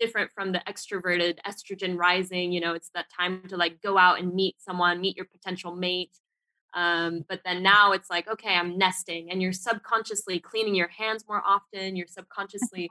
different 0.00 0.30
from 0.34 0.52
the 0.52 0.62
extroverted 0.66 1.38
estrogen 1.46 1.96
rising. 1.98 2.50
You 2.50 2.60
know, 2.60 2.72
it's 2.72 2.90
that 2.94 3.06
time 3.16 3.42
to 3.48 3.56
like 3.56 3.82
go 3.82 3.98
out 3.98 4.18
and 4.18 4.34
meet 4.34 4.56
someone, 4.58 5.00
meet 5.00 5.16
your 5.16 5.26
potential 5.26 5.76
mate. 5.76 6.16
Um, 6.72 7.24
but 7.28 7.42
then 7.44 7.62
now 7.62 7.92
it's 7.92 8.10
like, 8.10 8.26
okay, 8.26 8.54
I'm 8.54 8.78
nesting, 8.78 9.30
and 9.30 9.42
you're 9.42 9.52
subconsciously 9.52 10.40
cleaning 10.40 10.74
your 10.74 10.88
hands 10.88 11.24
more 11.28 11.42
often. 11.46 11.94
You're 11.94 12.08
subconsciously 12.08 12.90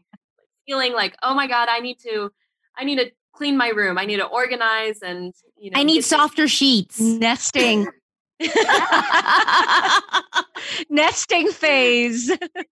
feeling 0.68 0.94
like, 0.94 1.16
oh 1.24 1.34
my 1.34 1.48
god, 1.48 1.70
I 1.70 1.80
need 1.80 1.98
to, 2.04 2.32
I 2.78 2.84
need 2.86 3.00
to 3.00 3.12
clean 3.36 3.58
my 3.58 3.70
room. 3.70 3.98
I 3.98 4.06
need 4.06 4.18
to 4.18 4.26
organize, 4.26 5.02
and 5.02 5.34
you 5.58 5.72
know, 5.72 5.80
I 5.80 5.84
need 5.84 6.04
softer 6.04 6.48
sheets. 6.48 7.00
Nesting. 7.00 7.88
Nesting 10.90 11.52
phase. 11.52 12.32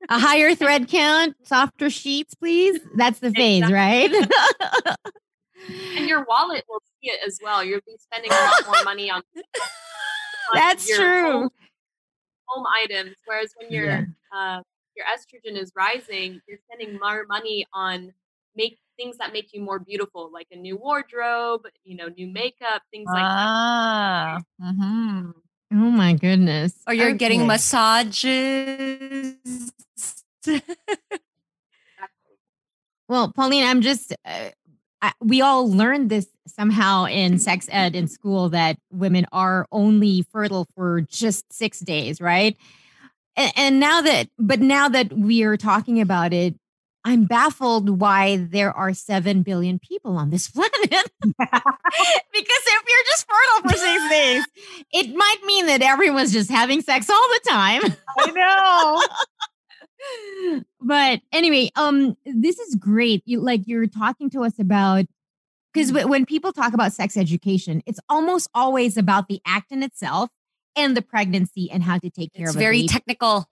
A 0.10 0.20
higher 0.20 0.56
thread 0.56 0.88
count, 0.88 1.36
softer 1.44 1.90
sheets, 1.90 2.34
please. 2.34 2.80
That's 2.96 3.20
the 3.20 3.32
phase, 3.32 3.64
exactly. 3.64 3.74
right? 3.74 4.96
and 5.98 6.08
your 6.08 6.24
wallet 6.26 6.64
will 6.70 6.82
see 7.02 7.10
it 7.10 7.20
as 7.26 7.40
well. 7.44 7.64
You'll 7.64 7.82
be 7.86 7.98
spending 8.00 8.32
a 8.32 8.36
lot 8.36 8.68
more 8.68 8.84
money 8.84 9.10
on. 9.10 9.22
on 9.36 9.44
That's 10.54 10.88
true. 10.88 11.32
Home, 11.32 11.50
home, 12.48 12.66
items, 12.84 13.16
whereas 13.26 13.54
when 13.60 13.72
your 13.72 13.86
yeah. 13.86 14.04
uh, 14.36 14.62
your 14.96 15.06
estrogen 15.06 15.60
is 15.60 15.72
rising, 15.76 16.42
you're 16.48 16.60
spending 16.70 17.00
more 17.00 17.26
money 17.28 17.66
on 17.74 18.14
make 18.56 18.78
things 18.98 19.18
that 19.18 19.34
make 19.34 19.54
you 19.54 19.62
more 19.62 19.80
beautiful, 19.80 20.30
like 20.32 20.48
a 20.52 20.56
new 20.56 20.78
wardrobe, 20.78 21.62
you 21.84 21.96
know, 21.96 22.10
new 22.10 22.28
makeup, 22.28 22.84
things 22.92 23.08
like 23.12 23.24
ah, 23.24 24.40
that. 24.60 24.66
Mm-hmm. 24.66 25.32
Oh 25.74 25.76
my 25.76 26.14
goodness. 26.14 26.74
Or 26.86 26.94
you're 26.94 27.10
okay. 27.10 27.18
getting 27.18 27.48
massages. 27.48 29.36
well, 33.08 33.32
Pauline, 33.32 33.64
I'm 33.64 33.82
just, 33.82 34.14
uh, 34.26 34.50
I, 35.02 35.14
we 35.22 35.42
all 35.42 35.72
learned 35.72 36.10
this 36.10 36.28
somehow 36.48 37.06
in 37.06 37.40
sex 37.40 37.70
ed 37.72 37.96
in 37.96 38.08
school 38.08 38.50
that 38.50 38.78
women 38.92 39.26
are 39.32 39.66
only 39.72 40.24
fertile 40.32 40.68
for 40.76 41.02
just 41.02 41.54
six 41.54 41.80
days, 41.80 42.20
right? 42.20 42.58
And, 43.38 43.54
and 43.56 43.80
now 43.80 44.02
that, 44.02 44.28
but 44.38 44.60
now 44.60 44.90
that 44.90 45.14
we 45.14 45.44
are 45.44 45.56
talking 45.56 46.02
about 46.02 46.34
it, 46.34 46.56
I'm 47.04 47.26
baffled 47.26 48.00
why 48.00 48.38
there 48.38 48.72
are 48.76 48.94
7 48.94 49.42
billion 49.44 49.80
people 49.80 50.18
on 50.18 50.30
this 50.30 50.48
planet. 50.52 50.72
because 50.90 51.42
if 52.34 52.84
you're 52.88 53.06
just 53.08 53.28
fertile 53.28 53.70
for 53.70 53.78
six 53.78 54.10
days, 54.10 54.46
it 54.94 55.16
might 55.16 55.38
mean 55.46 55.66
that 55.68 55.82
everyone's 55.82 56.32
just 56.32 56.52
having 56.52 56.82
sex 56.82 57.10
all 57.10 57.16
the 57.16 57.50
time. 57.50 57.82
I 58.20 58.32
know. 58.32 59.02
but 60.82 61.22
anyway, 61.32 61.72
um, 61.76 62.16
this 62.26 62.60
is 62.60 62.76
great. 62.76 63.24
You 63.26 63.40
like 63.40 63.62
you're 63.66 63.88
talking 63.88 64.30
to 64.32 64.44
us 64.44 64.60
about 64.60 65.06
because 65.74 65.90
w- 65.90 66.08
when 66.08 66.26
people 66.26 66.52
talk 66.52 66.74
about 66.74 66.94
sex 66.94 67.18
education, 67.18 67.82
it's 67.86 68.00
almost 68.10 68.50
always 68.54 68.98
about 68.98 69.28
the 69.28 69.42
act 69.46 69.72
in 69.72 69.84
itself 69.84 70.30
and 70.76 70.96
the 70.96 71.02
pregnancy 71.02 71.70
and 71.72 71.84
how 71.84 71.98
to 71.98 72.10
take 72.10 72.34
care 72.34 72.48
it's 72.48 72.56
of 72.56 72.58
it. 72.58 72.64
Very 72.64 72.80
baby. 72.80 72.88
technical. 72.88 73.48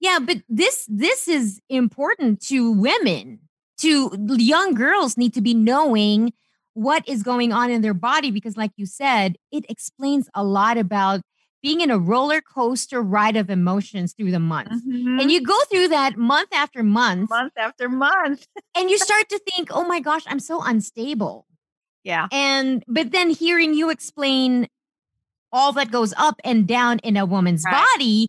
Yeah, 0.00 0.18
but 0.20 0.38
this 0.48 0.86
this 0.88 1.28
is 1.28 1.60
important 1.68 2.40
to 2.46 2.72
women. 2.72 3.40
To 3.78 4.10
young 4.38 4.74
girls 4.74 5.16
need 5.16 5.34
to 5.34 5.40
be 5.40 5.54
knowing 5.54 6.32
what 6.74 7.08
is 7.08 7.22
going 7.22 7.52
on 7.52 7.70
in 7.70 7.80
their 7.80 7.94
body 7.94 8.30
because 8.30 8.56
like 8.56 8.72
you 8.76 8.86
said, 8.86 9.36
it 9.52 9.64
explains 9.68 10.28
a 10.34 10.42
lot 10.42 10.76
about 10.78 11.20
being 11.62 11.80
in 11.80 11.90
a 11.90 11.98
roller 11.98 12.40
coaster 12.40 13.02
ride 13.02 13.36
of 13.36 13.50
emotions 13.50 14.14
through 14.14 14.30
the 14.30 14.40
month. 14.40 14.70
Mm-hmm. 14.70 15.20
And 15.20 15.30
you 15.30 15.40
go 15.42 15.58
through 15.70 15.88
that 15.88 16.16
month 16.16 16.50
after 16.52 16.82
month, 16.82 17.30
month 17.30 17.52
after 17.56 17.88
month. 17.88 18.46
and 18.76 18.90
you 18.90 18.98
start 18.98 19.28
to 19.28 19.38
think, 19.40 19.68
"Oh 19.72 19.84
my 19.84 20.00
gosh, 20.00 20.22
I'm 20.26 20.40
so 20.40 20.62
unstable." 20.62 21.46
Yeah. 22.04 22.28
And 22.32 22.84
but 22.86 23.12
then 23.12 23.30
hearing 23.30 23.74
you 23.74 23.90
explain 23.90 24.68
all 25.52 25.72
that 25.72 25.90
goes 25.90 26.14
up 26.16 26.40
and 26.44 26.66
down 26.66 26.98
in 27.00 27.16
a 27.16 27.26
woman's 27.26 27.64
right. 27.64 27.86
body 27.94 28.28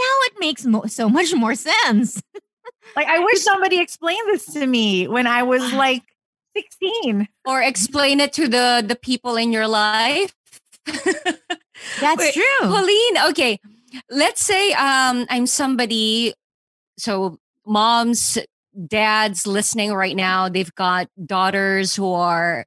it 0.00 0.32
makes 0.38 0.64
mo- 0.64 0.86
so 0.86 1.08
much 1.08 1.34
more 1.34 1.54
sense. 1.54 2.20
like 2.96 3.06
I 3.06 3.18
wish 3.18 3.40
somebody 3.42 3.80
explained 3.80 4.28
this 4.28 4.46
to 4.54 4.66
me 4.66 5.08
when 5.08 5.26
I 5.26 5.42
was 5.42 5.72
like 5.72 6.02
16 6.56 7.28
or 7.46 7.62
explain 7.62 8.20
it 8.20 8.32
to 8.34 8.48
the 8.48 8.84
the 8.86 8.96
people 8.96 9.36
in 9.36 9.52
your 9.52 9.68
life. 9.68 10.34
That's 10.86 12.18
Wait, 12.18 12.34
true. 12.34 12.68
Pauline, 12.68 13.18
okay. 13.30 13.58
Let's 14.10 14.42
say 14.44 14.72
um 14.72 15.26
I'm 15.28 15.46
somebody 15.46 16.34
so 16.98 17.38
moms, 17.66 18.38
dads 18.86 19.46
listening 19.46 19.92
right 19.92 20.16
now, 20.16 20.48
they've 20.48 20.74
got 20.74 21.08
daughters 21.24 21.94
who 21.94 22.12
are 22.12 22.66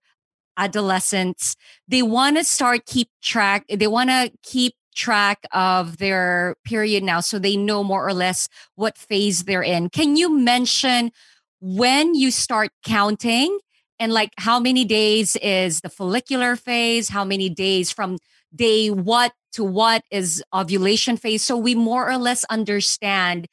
adolescents. 0.58 1.56
They 1.88 2.02
want 2.02 2.38
to 2.38 2.44
start 2.44 2.86
keep 2.86 3.10
track. 3.22 3.66
They 3.70 3.88
want 3.88 4.10
to 4.10 4.32
keep 4.44 4.76
track 4.94 5.46
of 5.52 5.98
their 5.98 6.56
period 6.64 7.04
now 7.04 7.20
so 7.20 7.40
they 7.40 7.58
know 7.58 7.84
more 7.84 8.08
or 8.08 8.14
less 8.14 8.48
what 8.76 8.98
phase 8.98 9.44
they're 9.44 9.64
in. 9.64 9.90
Can 9.90 10.16
you 10.16 10.34
mention 10.38 11.12
when 11.60 12.16
you 12.16 12.32
start 12.32 12.72
counting 12.86 13.60
and 14.00 14.12
like 14.12 14.32
how 14.38 14.60
many 14.60 14.86
days 14.86 15.36
is 15.38 15.82
the 15.82 15.90
follicular 15.90 16.56
phase? 16.56 17.10
How 17.10 17.24
many 17.24 17.50
days 17.50 17.92
from 17.92 18.18
day 18.56 18.90
what 18.90 19.34
to 19.54 19.64
what 19.64 20.04
is 20.12 20.44
ovulation 20.54 21.18
phase? 21.18 21.44
So 21.44 21.58
we 21.58 21.76
more 21.76 22.10
or 22.10 22.18
less 22.18 22.44
understand 22.46 23.48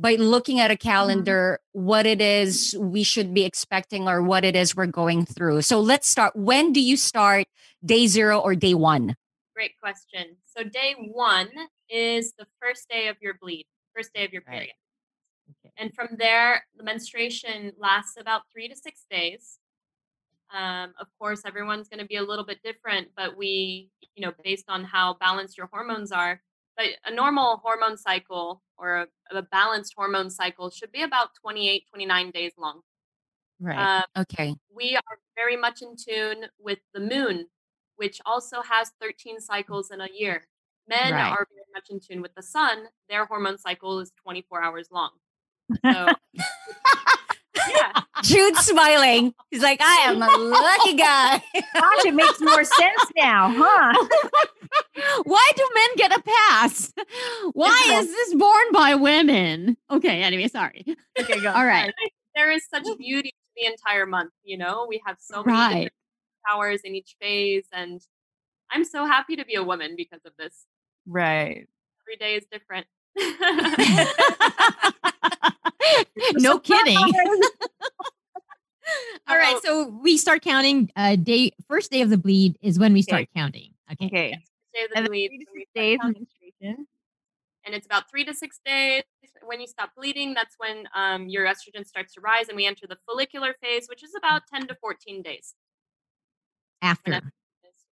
by 0.00 0.14
looking 0.14 0.60
at 0.60 0.70
a 0.70 0.74
mm-hmm. 0.74 0.88
calendar 0.88 1.60
what 1.72 2.06
it 2.06 2.20
is 2.20 2.74
we 2.80 3.02
should 3.02 3.34
be 3.34 3.44
expecting 3.44 4.08
or 4.08 4.22
what 4.22 4.44
it 4.44 4.56
is 4.56 4.74
we're 4.74 4.86
going 4.86 5.26
through. 5.26 5.62
So 5.62 5.80
let's 5.80 6.08
start. 6.08 6.34
When 6.34 6.72
do 6.72 6.80
you 6.80 6.96
start 6.96 7.46
day 7.84 8.06
zero 8.06 8.38
or 8.38 8.54
day 8.54 8.74
one? 8.74 9.14
Great 9.60 9.78
question. 9.78 10.38
So 10.46 10.64
day 10.64 10.94
one 11.12 11.50
is 11.90 12.32
the 12.38 12.46
first 12.62 12.88
day 12.88 13.08
of 13.08 13.16
your 13.20 13.34
bleed, 13.42 13.66
first 13.94 14.10
day 14.14 14.24
of 14.24 14.32
your 14.32 14.40
period. 14.40 14.70
Right. 15.52 15.66
Okay. 15.66 15.74
And 15.76 15.92
from 15.94 16.16
there, 16.18 16.64
the 16.78 16.82
menstruation 16.82 17.72
lasts 17.78 18.14
about 18.18 18.44
three 18.50 18.68
to 18.68 18.74
six 18.74 19.04
days. 19.10 19.58
Um, 20.50 20.94
of 20.98 21.08
course, 21.18 21.42
everyone's 21.44 21.90
going 21.90 22.00
to 22.00 22.06
be 22.06 22.16
a 22.16 22.22
little 22.22 22.46
bit 22.46 22.60
different, 22.64 23.08
but 23.14 23.36
we, 23.36 23.90
you 24.14 24.24
know, 24.24 24.32
based 24.42 24.64
on 24.70 24.82
how 24.82 25.18
balanced 25.20 25.58
your 25.58 25.68
hormones 25.70 26.10
are. 26.10 26.40
but 26.74 26.86
a 27.04 27.14
normal 27.14 27.58
hormone 27.62 27.98
cycle 27.98 28.62
or 28.78 28.96
a, 29.30 29.36
a 29.36 29.42
balanced 29.42 29.92
hormone 29.94 30.30
cycle 30.30 30.70
should 30.70 30.90
be 30.90 31.02
about 31.02 31.34
28, 31.42 31.84
29 31.90 32.30
days 32.30 32.52
long. 32.56 32.80
Right. 33.60 33.98
Um, 33.98 34.22
Okay. 34.22 34.54
we 34.74 34.96
are 34.96 35.18
very 35.36 35.58
much 35.58 35.82
in 35.82 35.96
tune 36.02 36.46
with 36.58 36.78
the 36.94 37.00
moon, 37.00 37.44
which 38.00 38.18
also 38.24 38.62
has 38.62 38.90
13 39.00 39.40
cycles 39.40 39.90
in 39.90 40.00
a 40.00 40.08
year. 40.12 40.46
Men 40.88 41.12
Right. 41.12 41.30
are 41.30 41.46
very 41.52 41.66
much 41.74 41.90
in 41.90 42.00
tune 42.00 42.22
with 42.22 42.34
the 42.34 42.42
sun. 42.42 42.86
Their 43.10 43.26
hormone 43.26 43.58
cycle 43.58 44.00
is 44.00 44.10
24 44.22 44.62
hours 44.62 44.88
long. 44.90 45.10
So, 45.84 46.06
yeah. 47.68 47.92
Jude's 48.22 48.60
smiling. 48.66 49.34
He's 49.50 49.62
like, 49.62 49.80
I 49.82 49.96
am 50.06 50.22
a 50.22 50.36
lucky 50.38 50.94
guy. 50.96 51.42
Gosh, 51.74 52.04
it 52.06 52.14
makes 52.14 52.40
more 52.40 52.64
sense 52.64 53.04
now, 53.16 53.52
huh? 53.54 54.06
Why 55.24 55.50
do 55.56 55.68
men 55.74 55.88
get 55.96 56.18
a 56.18 56.22
pass? 56.22 56.92
Why 57.52 57.78
is 58.00 58.06
this 58.06 58.34
born 58.34 58.72
by 58.72 58.94
women? 58.94 59.76
Okay, 59.90 60.22
anyway, 60.22 60.48
sorry. 60.48 60.84
Okay, 61.18 61.40
go. 61.40 61.52
All 61.52 61.66
right. 61.66 61.92
There 62.34 62.50
is 62.50 62.62
such 62.68 62.86
beauty 62.98 63.28
to 63.30 63.36
the 63.56 63.66
entire 63.66 64.06
month. 64.06 64.32
You 64.42 64.56
know, 64.58 64.86
we 64.88 65.02
have 65.06 65.18
so 65.20 65.42
many 65.44 65.58
Right. 65.58 65.92
Powers 66.46 66.80
in 66.84 66.94
each 66.94 67.16
phase, 67.20 67.66
and 67.72 68.00
I'm 68.70 68.84
so 68.84 69.04
happy 69.06 69.36
to 69.36 69.44
be 69.44 69.54
a 69.54 69.62
woman 69.62 69.94
because 69.96 70.20
of 70.24 70.32
this. 70.38 70.66
Right. 71.06 71.66
Every 72.02 72.16
day 72.18 72.34
is 72.36 72.44
different. 72.50 72.86
no 76.34 76.58
kidding. 76.62 76.96
All 79.28 79.36
right, 79.36 79.60
so 79.62 79.86
we 80.02 80.16
start 80.16 80.42
counting. 80.42 80.90
Uh, 80.96 81.14
day 81.16 81.52
first 81.68 81.90
day 81.92 82.00
of 82.02 82.10
the 82.10 82.18
bleed 82.18 82.58
is 82.60 82.78
when 82.78 82.92
we 82.92 83.02
start 83.02 83.28
counting. 83.36 83.72
Okay. 83.92 84.06
Okay. 84.06 84.38
Day 84.74 84.84
of 84.84 84.90
the 84.90 84.96
And 84.98 85.08
bleed, 85.08 85.28
three 85.28 85.38
to 85.38 85.44
so 85.46 85.52
we 85.54 85.60
six 85.60 85.70
start 85.70 85.84
days 85.84 85.98
menstruation. 86.02 86.86
and 87.64 87.74
it's 87.74 87.86
about 87.86 88.10
three 88.10 88.24
to 88.24 88.34
six 88.34 88.58
days 88.64 89.02
when 89.44 89.60
you 89.60 89.66
stop 89.66 89.90
bleeding 89.96 90.34
that's 90.34 90.54
when 90.58 90.86
um, 90.94 91.28
your 91.28 91.44
estrogen 91.46 91.84
starts 91.86 92.14
to 92.14 92.20
rise 92.20 92.48
and 92.48 92.56
we 92.56 92.66
enter 92.66 92.86
the 92.86 92.96
follicular 93.06 93.54
phase 93.62 93.86
which 93.88 94.02
is 94.04 94.14
about 94.16 94.42
10 94.52 94.66
to 94.68 94.74
14 94.80 95.22
days 95.22 95.54
After. 96.82 97.10
when 97.12 97.20
estrogen 97.20 97.68
is- 97.68 97.84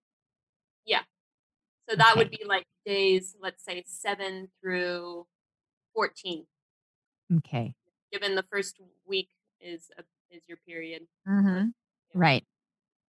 yeah 0.87 1.03
so 1.89 1.97
that 1.97 2.17
would 2.17 2.31
be 2.31 2.43
like 2.47 2.65
days 2.87 3.37
let's 3.41 3.65
say 3.65 3.83
7 3.87 4.49
through 4.61 5.27
14 5.95 6.47
Okay. 7.39 7.75
given 8.13 8.35
the 8.35 8.45
first 8.51 8.81
week 9.07 9.29
is 9.61 9.91
a, 9.99 10.03
is 10.35 10.43
your 10.49 10.59
period 10.67 11.07
Mm-hmm. 11.29 11.69
Right. 12.19 12.45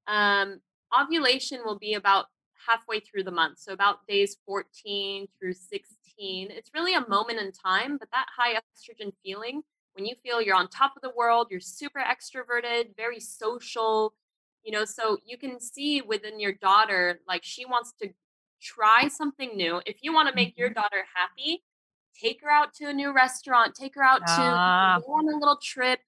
um, 0.07 0.59
ovulation 0.99 1.61
will 1.65 1.77
be 1.77 1.93
about 1.93 2.25
halfway 2.67 2.99
through 2.99 3.23
the 3.23 3.31
month 3.31 3.57
so 3.59 3.71
about 3.71 4.05
days 4.07 4.35
14 4.45 5.27
through 5.39 5.53
16 5.53 6.51
it's 6.51 6.71
really 6.73 6.93
a 6.93 7.07
moment 7.07 7.39
in 7.39 7.51
time 7.53 7.97
but 7.97 8.09
that 8.11 8.25
high 8.37 8.55
estrogen 8.55 9.13
feeling 9.23 9.61
when 9.93 10.05
you 10.05 10.15
feel 10.21 10.41
you're 10.41 10.55
on 10.55 10.67
top 10.67 10.91
of 10.97 11.01
the 11.01 11.11
world 11.15 11.47
you're 11.49 11.61
super 11.61 11.99
extroverted 12.01 12.93
very 12.97 13.19
social 13.19 14.13
you 14.63 14.71
know 14.71 14.85
so 14.85 15.17
you 15.25 15.37
can 15.37 15.59
see 15.59 16.01
within 16.01 16.39
your 16.39 16.53
daughter 16.53 17.19
like 17.27 17.43
she 17.43 17.65
wants 17.65 17.93
to 18.01 18.09
try 18.61 19.07
something 19.07 19.55
new 19.55 19.81
if 19.85 19.97
you 20.03 20.13
want 20.13 20.29
to 20.29 20.35
make 20.35 20.57
your 20.57 20.69
daughter 20.69 21.05
happy 21.15 21.63
take 22.19 22.41
her 22.41 22.49
out 22.51 22.73
to 22.73 22.85
a 22.89 22.93
new 22.93 23.13
restaurant 23.13 23.75
take 23.75 23.95
her 23.95 24.03
out 24.03 24.27
Ah. 24.27 24.97
to 24.97 25.03
go 25.05 25.13
on 25.13 25.33
a 25.33 25.37
little 25.37 25.57
trip 25.63 25.99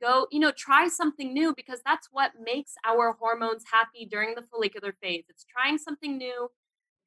go 0.00 0.26
you 0.30 0.40
know 0.40 0.52
try 0.52 0.88
something 0.88 1.32
new 1.32 1.54
because 1.56 1.80
that's 1.84 2.08
what 2.12 2.32
makes 2.40 2.74
our 2.84 3.12
hormones 3.14 3.64
happy 3.70 4.06
during 4.06 4.34
the 4.34 4.42
follicular 4.42 4.92
phase 5.02 5.24
it's 5.28 5.44
trying 5.44 5.78
something 5.78 6.16
new 6.18 6.48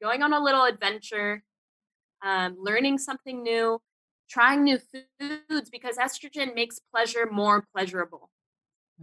going 0.02 0.24
on 0.24 0.34
a 0.34 0.40
little 0.40 0.66
adventure 0.66 1.44
um, 2.24 2.58
learning 2.60 2.98
something 2.98 3.44
new 3.44 3.82
trying 4.30 4.64
new 4.64 4.80
foods 4.80 5.70
because 5.72 5.98
estrogen 5.98 6.56
makes 6.56 6.80
pleasure 6.80 7.28
more 7.32 7.66
pleasurable 7.74 8.30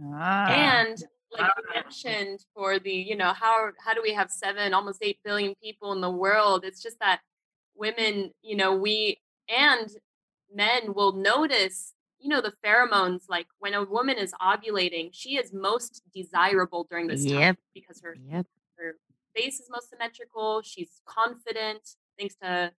Ah. 0.01 0.47
and 0.47 1.03
like 1.31 1.51
you 1.57 1.63
mentioned 1.73 2.39
for 2.55 2.79
the 2.79 2.91
you 2.91 3.15
know 3.15 3.33
how 3.33 3.69
how 3.83 3.93
do 3.93 4.01
we 4.01 4.13
have 4.13 4.29
seven 4.31 4.73
almost 4.73 4.99
eight 5.01 5.19
billion 5.23 5.53
people 5.61 5.91
in 5.91 6.01
the 6.01 6.09
world 6.09 6.63
it's 6.65 6.81
just 6.81 6.99
that 6.99 7.21
women 7.75 8.31
you 8.41 8.55
know 8.55 8.75
we 8.75 9.19
and 9.47 9.89
men 10.53 10.93
will 10.93 11.13
notice 11.13 11.93
you 12.19 12.29
know 12.29 12.41
the 12.41 12.53
pheromones 12.63 13.23
like 13.29 13.47
when 13.59 13.73
a 13.73 13.83
woman 13.83 14.17
is 14.17 14.33
ovulating 14.41 15.09
she 15.13 15.37
is 15.37 15.53
most 15.53 16.01
desirable 16.13 16.85
during 16.89 17.07
this 17.07 17.23
time 17.25 17.39
Yep. 17.39 17.57
because 17.73 18.01
her 18.01 18.15
Yep. 18.31 18.45
her 18.77 18.95
face 19.35 19.59
is 19.59 19.69
most 19.69 19.89
symmetrical 19.89 20.61
she's 20.63 21.01
confident 21.05 21.95
thanks 22.17 22.35
to 22.41 22.71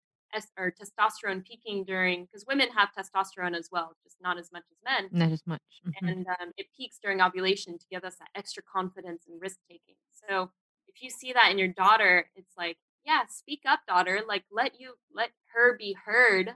or 0.56 0.72
testosterone 0.72 1.44
peaking 1.44 1.84
during 1.84 2.24
because 2.24 2.44
women 2.46 2.68
have 2.70 2.90
testosterone 2.96 3.56
as 3.56 3.68
well 3.72 3.96
just 4.04 4.16
not 4.22 4.38
as 4.38 4.50
much 4.52 4.64
as 4.70 4.78
men 4.84 5.08
Not 5.12 5.32
as 5.32 5.42
much. 5.46 5.60
Mhm. 5.86 6.08
and 6.08 6.26
um, 6.28 6.52
it 6.56 6.66
peaks 6.76 6.98
during 7.02 7.20
ovulation 7.20 7.78
to 7.78 7.86
give 7.90 8.04
us 8.04 8.16
that 8.16 8.28
extra 8.34 8.62
confidence 8.62 9.24
and 9.28 9.40
risk 9.40 9.58
taking. 9.68 9.96
So 10.28 10.50
if 10.88 11.02
you 11.02 11.10
see 11.10 11.32
that 11.32 11.50
in 11.50 11.58
your 11.58 11.68
daughter, 11.68 12.30
it's 12.36 12.52
like, 12.56 12.78
yeah, 13.04 13.22
speak 13.28 13.62
up, 13.66 13.80
daughter. 13.88 14.20
Like 14.26 14.44
let 14.50 14.80
you 14.80 14.94
let 15.14 15.30
her 15.54 15.76
be 15.76 15.94
heard. 16.04 16.54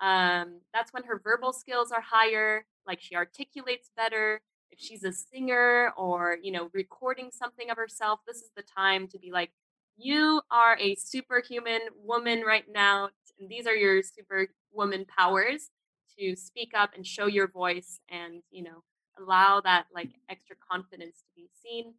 Um, 0.00 0.60
that's 0.72 0.92
when 0.92 1.04
her 1.04 1.20
verbal 1.22 1.52
skills 1.52 1.92
are 1.92 2.00
higher. 2.00 2.66
Like 2.86 3.00
she 3.00 3.14
articulates 3.16 3.90
better. 3.96 4.42
If 4.70 4.80
she's 4.80 5.04
a 5.04 5.12
singer 5.12 5.92
or 5.96 6.36
you 6.42 6.50
know 6.52 6.68
recording 6.74 7.30
something 7.32 7.70
of 7.70 7.76
herself, 7.76 8.20
this 8.26 8.38
is 8.38 8.50
the 8.56 8.62
time 8.62 9.06
to 9.08 9.18
be 9.18 9.30
like, 9.30 9.52
you 9.96 10.40
are 10.50 10.76
a 10.78 10.94
superhuman 10.96 11.80
woman 12.02 12.42
right 12.42 12.64
now, 12.72 13.10
and 13.38 13.48
these 13.48 13.66
are 13.66 13.74
your 13.74 14.02
superwoman 14.02 15.06
powers 15.06 15.70
to 16.18 16.36
speak 16.36 16.72
up 16.76 16.90
and 16.94 17.06
show 17.06 17.26
your 17.26 17.48
voice 17.48 18.00
and 18.08 18.42
you 18.50 18.62
know 18.62 18.82
allow 19.18 19.60
that 19.60 19.86
like 19.94 20.10
extra 20.28 20.56
confidence 20.70 21.18
to 21.18 21.34
be 21.36 21.48
seen. 21.62 21.94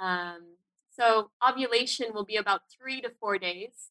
Um, 0.00 0.56
so 0.90 1.30
ovulation 1.46 2.08
will 2.12 2.24
be 2.24 2.36
about 2.36 2.62
three 2.70 3.00
to 3.00 3.10
four 3.20 3.38
days 3.38 3.90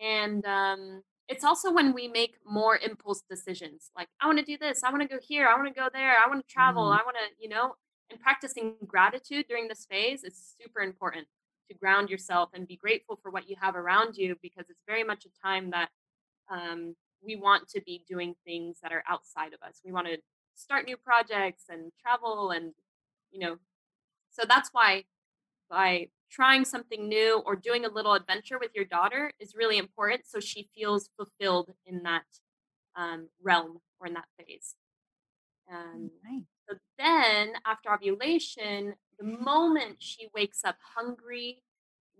and 0.00 0.44
um, 0.46 1.02
it's 1.28 1.44
also 1.44 1.72
when 1.72 1.94
we 1.94 2.08
make 2.08 2.36
more 2.44 2.76
impulse 2.78 3.22
decisions 3.30 3.90
like 3.96 4.08
i 4.20 4.26
want 4.26 4.38
to 4.38 4.44
do 4.44 4.58
this 4.58 4.82
i 4.82 4.90
want 4.90 5.02
to 5.02 5.08
go 5.08 5.18
here 5.22 5.46
i 5.46 5.54
want 5.54 5.68
to 5.68 5.80
go 5.80 5.88
there 5.92 6.14
i 6.18 6.28
want 6.28 6.46
to 6.46 6.52
travel 6.52 6.84
i 6.84 7.00
want 7.04 7.16
to 7.16 7.42
you 7.42 7.48
know 7.48 7.74
and 8.10 8.20
practicing 8.20 8.74
gratitude 8.86 9.46
during 9.48 9.68
this 9.68 9.86
phase 9.86 10.24
is 10.24 10.54
super 10.60 10.80
important 10.80 11.26
to 11.68 11.74
ground 11.74 12.10
yourself 12.10 12.50
and 12.54 12.66
be 12.66 12.76
grateful 12.76 13.18
for 13.22 13.30
what 13.30 13.48
you 13.48 13.56
have 13.60 13.76
around 13.76 14.16
you 14.16 14.36
because 14.42 14.66
it's 14.68 14.82
very 14.86 15.04
much 15.04 15.24
a 15.24 15.46
time 15.46 15.70
that 15.70 15.88
um, 16.50 16.94
we 17.24 17.36
want 17.36 17.68
to 17.68 17.80
be 17.82 18.04
doing 18.08 18.34
things 18.44 18.78
that 18.82 18.92
are 18.92 19.04
outside 19.08 19.52
of 19.52 19.62
us. 19.66 19.80
We 19.84 19.92
want 19.92 20.08
to 20.08 20.18
start 20.54 20.86
new 20.86 20.96
projects 20.96 21.64
and 21.68 21.92
travel 22.00 22.50
and 22.50 22.72
you 23.30 23.40
know 23.40 23.56
so 24.30 24.42
that's 24.48 24.70
why 24.72 25.04
by 25.70 26.08
trying 26.30 26.64
something 26.64 27.08
new 27.08 27.42
or 27.44 27.56
doing 27.56 27.84
a 27.84 27.88
little 27.88 28.14
adventure 28.14 28.58
with 28.58 28.70
your 28.74 28.84
daughter 28.84 29.32
is 29.40 29.54
really 29.56 29.78
important 29.78 30.22
so 30.26 30.40
she 30.40 30.68
feels 30.74 31.08
fulfilled 31.16 31.70
in 31.86 32.02
that 32.02 32.24
um, 32.96 33.28
realm 33.42 33.78
or 34.00 34.06
in 34.06 34.14
that 34.14 34.26
phase 34.38 34.76
um, 35.72 36.10
so 36.68 36.76
then 36.98 37.54
after 37.66 37.92
ovulation 37.92 38.94
the 39.18 39.24
moment 39.24 39.96
she 40.02 40.28
wakes 40.34 40.64
up 40.64 40.76
hungry 40.96 41.62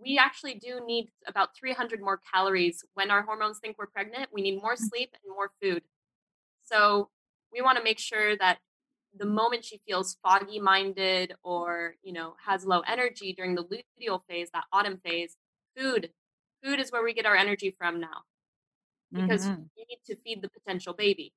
we 0.00 0.18
actually 0.18 0.55
do 0.55 0.81
need 0.87 1.11
about 1.26 1.57
300 1.57 2.00
more 2.00 2.20
calories 2.33 2.85
when 2.94 3.11
our 3.11 3.22
hormones 3.22 3.59
think 3.59 3.76
we're 3.78 3.87
pregnant 3.87 4.31
we 4.33 4.42
need 4.42 4.61
more 4.62 4.76
sleep 4.76 5.11
and 5.24 5.35
more 5.35 5.50
food 5.62 5.83
so 6.62 7.11
we 7.52 7.61
want 7.62 7.78
to 7.78 7.85
make 7.85 7.98
sure 7.98 8.37
that 8.37 8.59
the 9.16 9.26
moment 9.26 9.64
she 9.64 9.81
feels 9.87 10.16
foggy 10.22 10.61
minded 10.61 11.35
or 11.42 11.96
you 12.02 12.12
know 12.12 12.35
has 12.44 12.64
low 12.66 12.81
energy 12.81 13.33
during 13.35 13.55
the 13.55 13.64
luteal 13.64 14.22
phase 14.28 14.50
that 14.52 14.64
autumn 14.72 14.98
phase 15.05 15.37
food 15.76 16.12
food 16.64 16.81
is 16.81 16.92
where 16.92 17.05
we 17.05 17.14
get 17.14 17.26
our 17.26 17.37
energy 17.37 17.74
from 17.78 18.00
now 18.00 18.24
because 19.16 19.50
Mhm. 19.50 19.70
we 19.76 19.85
need 19.88 20.00
to 20.07 20.16
feed 20.22 20.42
the 20.42 20.50
potential 20.50 20.94
baby 20.94 21.33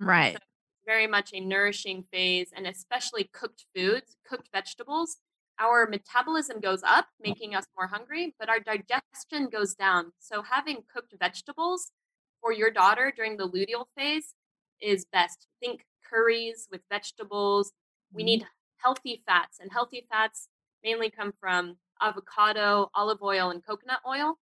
Right. 0.00 0.42
Very 0.86 1.06
much 1.06 1.30
a 1.32 1.40
nourishing 1.40 2.04
phase 2.12 2.50
and 2.54 2.66
especially 2.66 3.30
cooked 3.32 3.66
foods 3.74 4.16
cooked 4.28 4.48
vegetables. 4.52 5.18
Our 5.58 5.86
metabolism 5.86 6.60
goes 6.60 6.82
up 6.82 7.06
making 7.22 7.54
us 7.54 7.66
more 7.76 7.86
hungry 7.86 8.34
but 8.38 8.48
our 8.48 8.60
digestion 8.60 9.48
goes 9.50 9.74
down. 9.74 10.12
So 10.18 10.42
having 10.42 10.84
cooked 10.92 11.14
vegetables 11.18 11.92
for 12.40 12.52
your 12.52 12.70
daughter 12.70 13.12
during 13.14 13.36
the 13.36 13.48
luteal 13.48 13.86
phase 13.96 14.34
is 14.80 15.06
best. 15.12 15.46
Think 15.60 15.84
curries 16.08 16.68
with 16.70 16.80
vegetables. 16.90 17.72
We 18.12 18.24
need 18.24 18.46
healthy 18.78 19.22
fats 19.26 19.58
and 19.60 19.70
healthy 19.70 20.06
fats 20.10 20.48
mainly 20.82 21.10
come 21.10 21.32
from 21.38 21.76
avocado 22.00 22.90
olive 22.94 23.22
oil 23.22 23.50
and 23.50 23.64
coconut 23.64 24.00
oil 24.08 24.38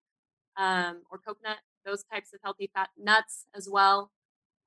um, 0.57 1.01
or 1.09 1.17
coconut 1.17 1.57
those 1.85 2.03
types 2.03 2.33
of 2.33 2.39
healthy 2.43 2.69
fat 2.73 2.89
nuts 2.97 3.45
as 3.55 3.67
well 3.69 4.11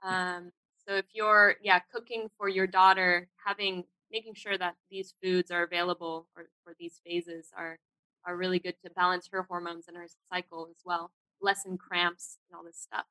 um, 0.03 0.51
so 0.91 0.97
if 0.97 1.07
you're 1.13 1.55
yeah 1.63 1.79
cooking 1.79 2.29
for 2.37 2.49
your 2.49 2.67
daughter, 2.67 3.29
having 3.47 3.85
making 4.11 4.35
sure 4.35 4.59
that 4.59 4.75
these 4.91 5.15
foods 5.23 5.53
are 5.53 5.63
available 5.63 6.27
or 6.37 6.47
for 6.65 6.75
these 6.81 7.01
phases 7.07 7.51
are 7.57 7.79
are 8.27 8.37
really 8.37 8.59
good 8.59 8.75
to 8.85 8.91
balance 8.91 9.29
her 9.31 9.47
hormones 9.49 9.87
and 9.87 9.97
her 9.97 10.09
cycle 10.33 10.69
as 10.69 10.83
well. 10.85 11.13
lessen 11.41 11.79
cramps 11.79 12.39
and 12.49 12.57
all 12.57 12.65
this 12.65 12.77
stuff. 12.77 13.07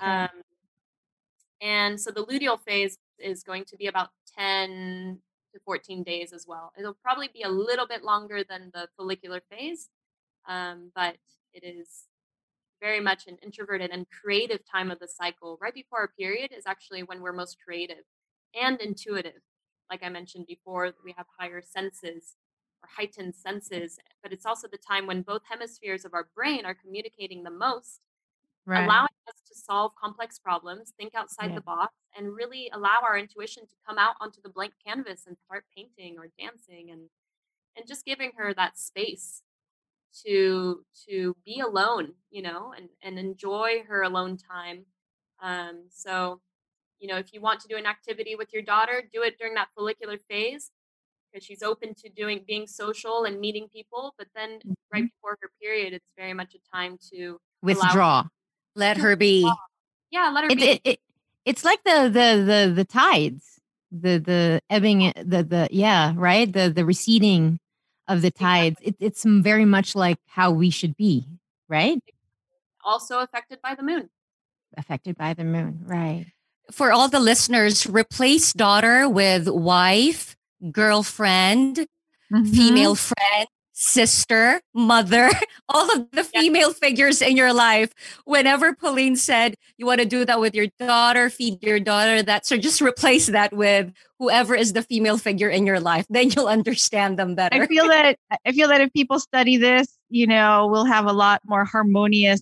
Um, 0.00 0.42
and 1.60 2.00
so 2.00 2.10
the 2.10 2.24
luteal 2.24 2.58
phase 2.58 2.98
is 3.20 3.44
going 3.44 3.64
to 3.66 3.76
be 3.76 3.86
about 3.86 4.08
10 4.36 5.20
to 5.54 5.60
14 5.64 6.02
days 6.02 6.32
as 6.32 6.44
well. 6.48 6.72
It'll 6.76 6.96
probably 7.04 7.28
be 7.32 7.42
a 7.42 7.48
little 7.48 7.86
bit 7.86 8.02
longer 8.02 8.42
than 8.42 8.72
the 8.74 8.88
follicular 8.96 9.42
phase, 9.48 9.90
um, 10.48 10.90
but 10.92 11.18
it 11.52 11.62
is 11.62 12.08
very 12.80 13.00
much 13.00 13.26
an 13.26 13.38
introverted 13.42 13.90
and 13.90 14.06
creative 14.10 14.64
time 14.64 14.90
of 14.90 14.98
the 14.98 15.08
cycle. 15.08 15.58
Right 15.60 15.74
before 15.74 16.00
our 16.00 16.08
period 16.08 16.52
is 16.52 16.66
actually 16.66 17.02
when 17.02 17.20
we're 17.22 17.32
most 17.32 17.58
creative 17.64 18.04
and 18.54 18.80
intuitive. 18.80 19.42
Like 19.90 20.02
I 20.02 20.08
mentioned 20.08 20.46
before, 20.46 20.92
we 21.04 21.14
have 21.16 21.26
higher 21.38 21.62
senses 21.62 22.36
or 22.82 22.88
heightened 22.88 23.34
senses, 23.34 23.98
but 24.22 24.32
it's 24.32 24.46
also 24.46 24.68
the 24.68 24.78
time 24.78 25.06
when 25.06 25.22
both 25.22 25.42
hemispheres 25.48 26.04
of 26.04 26.14
our 26.14 26.28
brain 26.34 26.64
are 26.66 26.74
communicating 26.74 27.42
the 27.44 27.50
most, 27.50 28.06
Right. 28.66 28.94
allowing 28.94 29.08
us 29.28 29.40
to 29.48 29.54
solve 29.54 29.94
complex 29.96 30.38
problems, 30.38 30.92
think 30.98 31.14
outside 31.14 31.52
Yeah. 31.52 31.54
the 31.54 31.60
box, 31.62 31.94
and 32.16 32.34
really 32.34 32.70
allow 32.72 33.00
our 33.02 33.18
intuition 33.18 33.66
to 33.66 33.74
come 33.86 33.98
out 33.98 34.16
onto 34.20 34.40
the 34.42 34.48
blank 34.50 34.74
canvas 34.84 35.26
and 35.26 35.36
start 35.38 35.64
painting 35.76 36.18
or 36.18 36.28
dancing 36.38 36.90
and 36.90 37.10
and 37.76 37.86
just 37.88 38.04
giving 38.06 38.32
her 38.36 38.54
that 38.54 38.78
space 38.78 39.42
to 40.24 40.84
to 41.08 41.36
be 41.44 41.60
alone 41.60 42.12
you 42.30 42.42
know 42.42 42.72
and 42.76 42.88
and 43.02 43.18
enjoy 43.18 43.82
her 43.88 44.02
alone 44.02 44.36
time 44.36 44.84
um 45.42 45.84
so 45.90 46.40
you 46.98 47.08
know 47.08 47.16
if 47.16 47.32
you 47.32 47.40
want 47.40 47.60
to 47.60 47.68
do 47.68 47.76
an 47.76 47.86
activity 47.86 48.34
with 48.34 48.52
your 48.52 48.62
daughter 48.62 49.02
do 49.12 49.22
it 49.22 49.38
during 49.38 49.54
that 49.54 49.68
follicular 49.76 50.16
phase 50.30 50.70
because 51.32 51.44
she's 51.44 51.62
open 51.62 51.94
to 51.94 52.08
doing 52.08 52.42
being 52.46 52.66
social 52.66 53.24
and 53.24 53.38
meeting 53.40 53.68
people 53.72 54.14
but 54.16 54.28
then 54.34 54.58
right 54.92 55.04
before 55.04 55.36
her 55.42 55.50
period 55.60 55.92
it's 55.92 56.08
very 56.16 56.32
much 56.32 56.54
a 56.54 56.76
time 56.76 56.98
to 57.12 57.38
allow 57.64 57.72
her- 57.72 57.84
Withdraw. 57.84 58.24
Let 58.74 58.96
her 58.98 59.16
be. 59.16 59.50
yeah 60.10 60.30
let 60.34 60.44
her 60.44 60.50
It, 60.50 60.56
be 60.58 60.64
it, 60.64 60.80
it, 60.84 61.00
it's 61.44 61.64
like 61.64 61.82
the 61.84 62.04
the 62.04 62.44
the 62.44 62.72
the 62.74 62.84
tides, 62.84 63.60
the 63.92 64.18
the 64.18 64.60
ebbing, 64.68 65.12
the 65.16 65.42
the 65.42 65.68
yeah, 65.70 66.12
right, 66.16 66.52
the 66.52 66.70
the 66.70 66.84
receding 66.84 67.58
of 68.08 68.22
the 68.22 68.30
tides. 68.30 68.78
It, 68.82 68.96
it's 69.00 69.24
very 69.24 69.64
much 69.64 69.94
like 69.94 70.18
how 70.26 70.50
we 70.50 70.70
should 70.70 70.96
be, 70.96 71.26
right? 71.68 71.98
also 72.84 73.18
affected 73.18 73.60
by 73.60 73.74
the 73.74 73.82
moon 73.82 74.08
Affected 74.76 75.16
by 75.18 75.34
the 75.34 75.42
moon, 75.42 75.80
right? 75.84 76.26
For 76.70 76.92
all 76.92 77.08
the 77.08 77.18
listeners, 77.18 77.84
replace 77.86 78.52
daughter 78.52 79.08
with 79.08 79.48
wife, 79.48 80.36
girlfriend, 80.70 81.86
Mm-hmm. 82.32 82.52
female 82.52 82.94
friend, 82.96 83.46
sister, 83.78 84.62
mother, 84.74 85.28
all 85.68 85.94
of 85.94 86.10
the 86.10 86.24
female 86.24 86.72
figures 86.72 87.20
in 87.20 87.36
your 87.36 87.52
life. 87.52 87.92
Whenever 88.24 88.74
Pauline 88.74 89.16
said 89.16 89.54
you 89.76 89.84
want 89.84 90.00
to 90.00 90.06
do 90.06 90.24
that 90.24 90.40
with 90.40 90.54
your 90.54 90.68
daughter, 90.78 91.28
feed 91.28 91.62
your 91.62 91.78
daughter, 91.78 92.22
that 92.22 92.46
so 92.46 92.56
just 92.56 92.80
replace 92.80 93.26
that 93.26 93.54
with 93.54 93.92
whoever 94.18 94.54
is 94.54 94.72
the 94.72 94.82
female 94.82 95.18
figure 95.18 95.50
in 95.50 95.66
your 95.66 95.78
life. 95.78 96.06
Then 96.08 96.30
you'll 96.30 96.48
understand 96.48 97.18
them 97.18 97.34
better. 97.34 97.62
I 97.62 97.66
feel 97.66 97.86
that 97.88 98.16
I 98.46 98.52
feel 98.52 98.68
that 98.68 98.80
if 98.80 98.92
people 98.94 99.20
study 99.20 99.58
this, 99.58 99.86
you 100.08 100.26
know, 100.26 100.66
we'll 100.68 100.86
have 100.86 101.04
a 101.04 101.12
lot 101.12 101.42
more 101.44 101.66
harmonious 101.66 102.40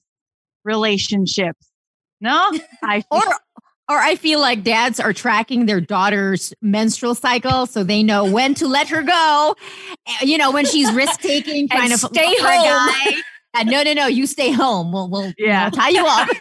relationships. 0.65 1.69
No, 2.21 2.53
I 2.83 3.01
feel, 3.01 3.07
Or 3.11 3.35
or 3.89 3.99
I 3.99 4.17
feel 4.17 4.41
like 4.41 4.63
dads 4.63 4.99
are 5.01 5.13
tracking 5.13 5.67
their 5.67 5.81
daughter's 5.81 6.55
menstrual 6.63 7.15
cycle 7.15 7.67
so 7.67 7.85
they 7.85 8.03
know 8.03 8.25
when 8.25 8.55
to 8.55 8.67
let 8.67 8.89
her 8.89 9.03
go. 9.03 9.57
eh, 10.07 10.13
You 10.25 10.39
know, 10.39 10.51
when 10.51 10.65
she's 10.65 10.93
risk 10.93 11.21
taking, 11.21 11.69
trying 11.71 11.91
to 11.91 11.99
stay 11.99 12.27
look 12.27 12.39
for 12.39 12.47
a 12.47 12.57
home. 12.57 12.65
guy. 12.65 13.23
And 13.57 13.71
no, 13.71 13.83
no, 13.85 13.93
no, 13.93 14.07
you 14.07 14.27
stay 14.27 14.51
home. 14.51 14.91
We'll, 14.93 15.09
we'll 15.09 15.27
you 15.39 15.47
Yeah. 15.47 15.65
know, 15.67 15.71
tie 15.71 15.91
you 15.91 16.05
up. 16.07 16.29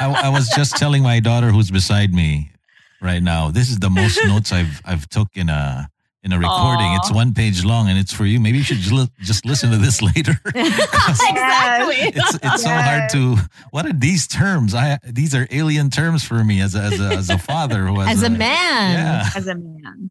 I, 0.00 0.18
I 0.24 0.28
was 0.28 0.48
just 0.48 0.76
telling 0.76 1.02
my 1.02 1.20
daughter 1.20 1.50
who's 1.50 1.70
beside 1.70 2.12
me 2.14 2.52
right 3.00 3.22
now. 3.22 3.50
This 3.50 3.70
is 3.70 3.78
the 3.78 3.90
most 3.90 4.22
notes 4.28 4.52
I've 4.52 4.80
I've 4.84 5.08
took 5.08 5.28
in 5.36 5.48
a 5.48 5.90
in 6.24 6.32
a 6.32 6.38
recording. 6.38 6.92
It's 6.94 7.12
one 7.12 7.34
page 7.34 7.64
long, 7.64 7.88
and 7.88 7.98
it's 7.98 8.12
for 8.12 8.24
you. 8.24 8.40
Maybe 8.40 8.58
you 8.58 8.64
should 8.64 8.78
just, 8.78 8.92
li- 8.92 9.10
just 9.20 9.44
listen 9.44 9.70
to 9.70 9.76
this 9.76 10.00
later. 10.14 10.32
exactly. 10.54 11.96
it's 11.98 12.34
it's 12.42 12.62
so 12.62 12.70
hard 12.70 13.10
to. 13.10 13.36
What 13.70 13.86
are 13.86 13.92
these 13.92 14.26
terms? 14.26 14.74
I 14.74 14.98
these 15.04 15.34
are 15.34 15.46
alien 15.50 15.90
terms 15.90 16.24
for 16.24 16.42
me 16.42 16.60
as 16.60 16.74
a, 16.74 16.80
as 16.80 17.00
a, 17.00 17.04
as 17.14 17.30
a 17.30 17.38
father 17.38 17.86
who 17.86 18.00
has 18.00 18.18
As 18.18 18.22
a 18.24 18.30
man. 18.30 18.92
Yeah. 18.92 19.28
as 19.36 19.46
a 19.46 19.54
man. 19.54 20.10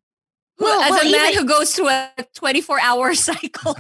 Well, 0.60 0.82
As 0.84 0.92
well, 0.92 1.02
a 1.08 1.12
man 1.12 1.32
even- 1.32 1.42
who 1.44 1.50
goes 1.50 1.76
through 1.76 1.90
a 1.90 2.10
24 2.36 2.80
hour 2.80 3.14
cycle. 3.16 3.76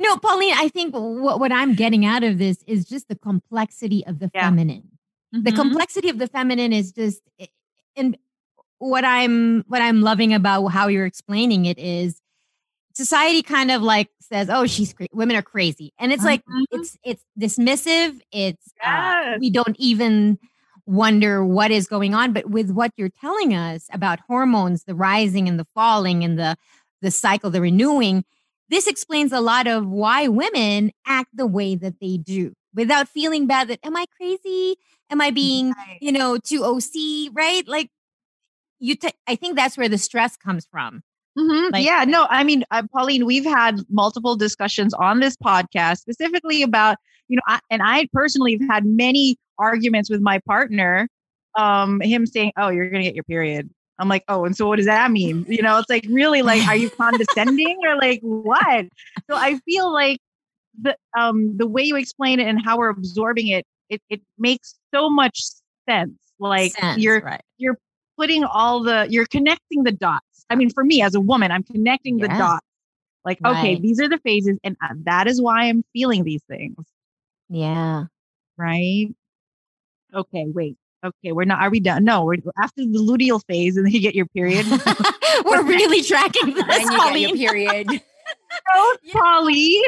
no, 0.00 0.16
Pauline, 0.18 0.52
I 0.56 0.68
think 0.72 0.94
what, 0.94 1.38
what 1.38 1.52
I'm 1.52 1.74
getting 1.74 2.04
out 2.04 2.24
of 2.24 2.38
this 2.38 2.58
is 2.66 2.84
just 2.86 3.08
the 3.08 3.14
complexity 3.14 4.04
of 4.06 4.18
the 4.18 4.30
Yeah. 4.34 4.42
feminine. 4.42 4.88
The 5.32 5.52
Mhm. 5.52 5.56
complexity 5.56 6.08
of 6.08 6.18
the 6.18 6.26
feminine 6.26 6.72
is 6.72 6.92
just 6.92 7.20
and 7.96 8.16
what 8.78 9.04
I'm 9.04 9.64
what 9.68 9.82
I'm 9.82 10.00
loving 10.02 10.34
about 10.34 10.66
how 10.68 10.88
you're 10.88 11.06
explaining 11.06 11.64
it 11.66 11.78
is 11.78 12.20
society 12.94 13.42
kind 13.42 13.70
of 13.70 13.82
like 13.82 14.08
says, 14.20 14.48
"Oh, 14.50 14.66
she's 14.66 14.92
cra- 14.92 15.08
women 15.12 15.36
are 15.36 15.42
crazy." 15.42 15.92
And 15.98 16.12
it's 16.12 16.24
like 16.24 16.42
Mhm. 16.46 16.64
it's 16.72 16.98
it's 17.04 17.24
dismissive, 17.38 18.20
it's 18.32 18.72
uh, 18.84 19.36
we 19.38 19.50
don't 19.50 19.76
even 19.78 20.38
wonder 20.86 21.44
what 21.44 21.70
is 21.70 21.86
going 21.88 22.14
on, 22.14 22.32
but 22.32 22.48
with 22.50 22.70
what 22.70 22.92
you're 22.96 23.08
telling 23.08 23.54
us 23.54 23.88
about 23.92 24.20
hormones, 24.28 24.84
the 24.84 24.94
rising 24.94 25.48
and 25.48 25.58
the 25.58 25.66
falling 25.74 26.24
and 26.24 26.38
the 26.38 26.56
the 27.02 27.10
cycle, 27.10 27.50
the 27.50 27.60
renewing, 27.60 28.24
this 28.68 28.86
explains 28.86 29.32
a 29.32 29.40
lot 29.40 29.66
of 29.66 29.86
why 29.86 30.28
women 30.28 30.90
act 31.06 31.30
the 31.34 31.46
way 31.46 31.74
that 31.76 32.00
they 32.00 32.16
do 32.16 32.52
without 32.74 33.08
feeling 33.08 33.46
bad 33.46 33.68
that 33.68 33.80
am 33.84 33.96
I 33.96 34.06
crazy? 34.16 34.76
Am 35.10 35.20
I 35.20 35.30
being, 35.30 35.68
Right. 35.70 35.98
you 36.00 36.10
know, 36.12 36.36
too 36.38 36.64
OC, 36.64 37.30
right? 37.32 37.66
Like 37.68 37.90
you 38.78 38.96
ta- 38.96 39.10
I 39.26 39.36
think 39.36 39.56
that's 39.56 39.76
where 39.76 39.88
the 39.88 39.98
stress 39.98 40.36
comes 40.36 40.66
from. 40.70 41.02
Mhm. 41.38 41.72
Like- 41.72 41.84
yeah, 41.84 42.04
no, 42.06 42.26
I 42.30 42.44
mean, 42.44 42.64
uh, 42.70 42.82
Pauline, 42.94 43.26
we've 43.26 43.44
had 43.44 43.80
multiple 43.90 44.36
discussions 44.36 44.94
on 44.94 45.20
this 45.20 45.36
podcast 45.36 45.98
specifically 45.98 46.62
about, 46.62 46.96
you 47.28 47.36
know, 47.36 47.42
I, 47.46 47.60
and 47.70 47.82
I 47.84 48.08
personally 48.12 48.58
have 48.60 48.68
had 48.70 48.86
many 48.86 49.36
arguments 49.58 50.08
with 50.10 50.20
my 50.20 50.38
partner. 50.46 51.08
Um, 51.58 52.00
him 52.00 52.26
saying, 52.26 52.52
"Oh, 52.56 52.68
you're 52.68 52.90
gonna 52.90 53.02
get 53.04 53.14
your 53.14 53.24
period." 53.24 53.70
I'm 53.98 54.08
like, 54.10 54.24
"Oh, 54.28 54.44
and 54.44 54.54
so 54.54 54.68
what 54.68 54.76
does 54.76 54.86
that 54.86 55.10
mean?" 55.10 55.46
You 55.48 55.62
know, 55.62 55.78
it's 55.78 55.88
like 55.88 56.04
really 56.10 56.42
like, 56.42 56.66
are 56.68 56.76
you 56.76 56.90
condescending 56.90 57.78
or 57.86 57.96
like 57.96 58.20
what? 58.22 58.86
So 59.30 59.36
I 59.36 59.58
feel 59.60 59.90
like 59.92 60.18
the 60.80 60.96
um 61.18 61.56
the 61.56 61.66
way 61.66 61.82
you 61.82 61.96
explain 61.96 62.40
it 62.40 62.46
and 62.46 62.60
how 62.62 62.76
we're 62.78 62.90
absorbing 62.90 63.48
it, 63.48 63.64
it 63.88 64.02
it 64.10 64.20
makes 64.38 64.74
so 64.94 65.08
much 65.08 65.40
sense. 65.88 66.12
Like 66.38 66.72
Sense, 66.72 67.02
you're 67.02 67.20
right. 67.20 67.40
you're 67.56 67.78
putting 68.16 68.44
all 68.44 68.82
the 68.82 69.06
you're 69.10 69.26
connecting 69.26 69.84
the 69.84 69.92
dots. 69.92 70.44
I 70.50 70.54
mean, 70.56 70.70
for 70.70 70.84
me 70.84 71.02
as 71.02 71.14
a 71.14 71.20
woman, 71.20 71.50
I'm 71.50 71.62
connecting 71.62 72.18
the 72.18 72.28
Yeah. 72.28 72.38
dots. 72.38 72.66
Like, 73.24 73.38
okay, 73.44 73.74
these 73.80 74.00
are 74.00 74.08
the 74.08 74.18
phases, 74.18 74.56
and 74.62 74.76
uh, 74.80 74.94
that 75.02 75.26
is 75.26 75.42
why 75.42 75.64
I'm 75.64 75.82
feeling 75.92 76.22
these 76.22 76.42
things, 76.48 76.76
Yeah. 77.48 78.04
right? 78.56 79.08
Okay, 80.14 80.44
wait. 80.46 80.76
Okay, 81.04 81.32
we're 81.32 81.44
not. 81.44 81.60
Are 81.60 81.68
we 81.70 81.80
done? 81.80 82.04
No, 82.04 82.24
we're 82.24 82.36
after 82.62 82.82
the 82.82 82.98
luteal 82.98 83.40
phase, 83.46 83.76
and 83.76 83.84
then 83.84 83.92
you 83.92 84.00
get 84.00 84.14
your 84.14 84.26
period. 84.26 84.64
We're 85.44 85.62
really 85.64 86.02
tracking 86.02 86.54
this, 86.54 86.64
and 86.68 86.82
you 86.82 86.88
get 86.88 86.90
your 86.90 86.98
Pauline. 87.00 87.36
period. 87.36 87.88
no, 88.74 88.96
Pauline. 89.12 89.82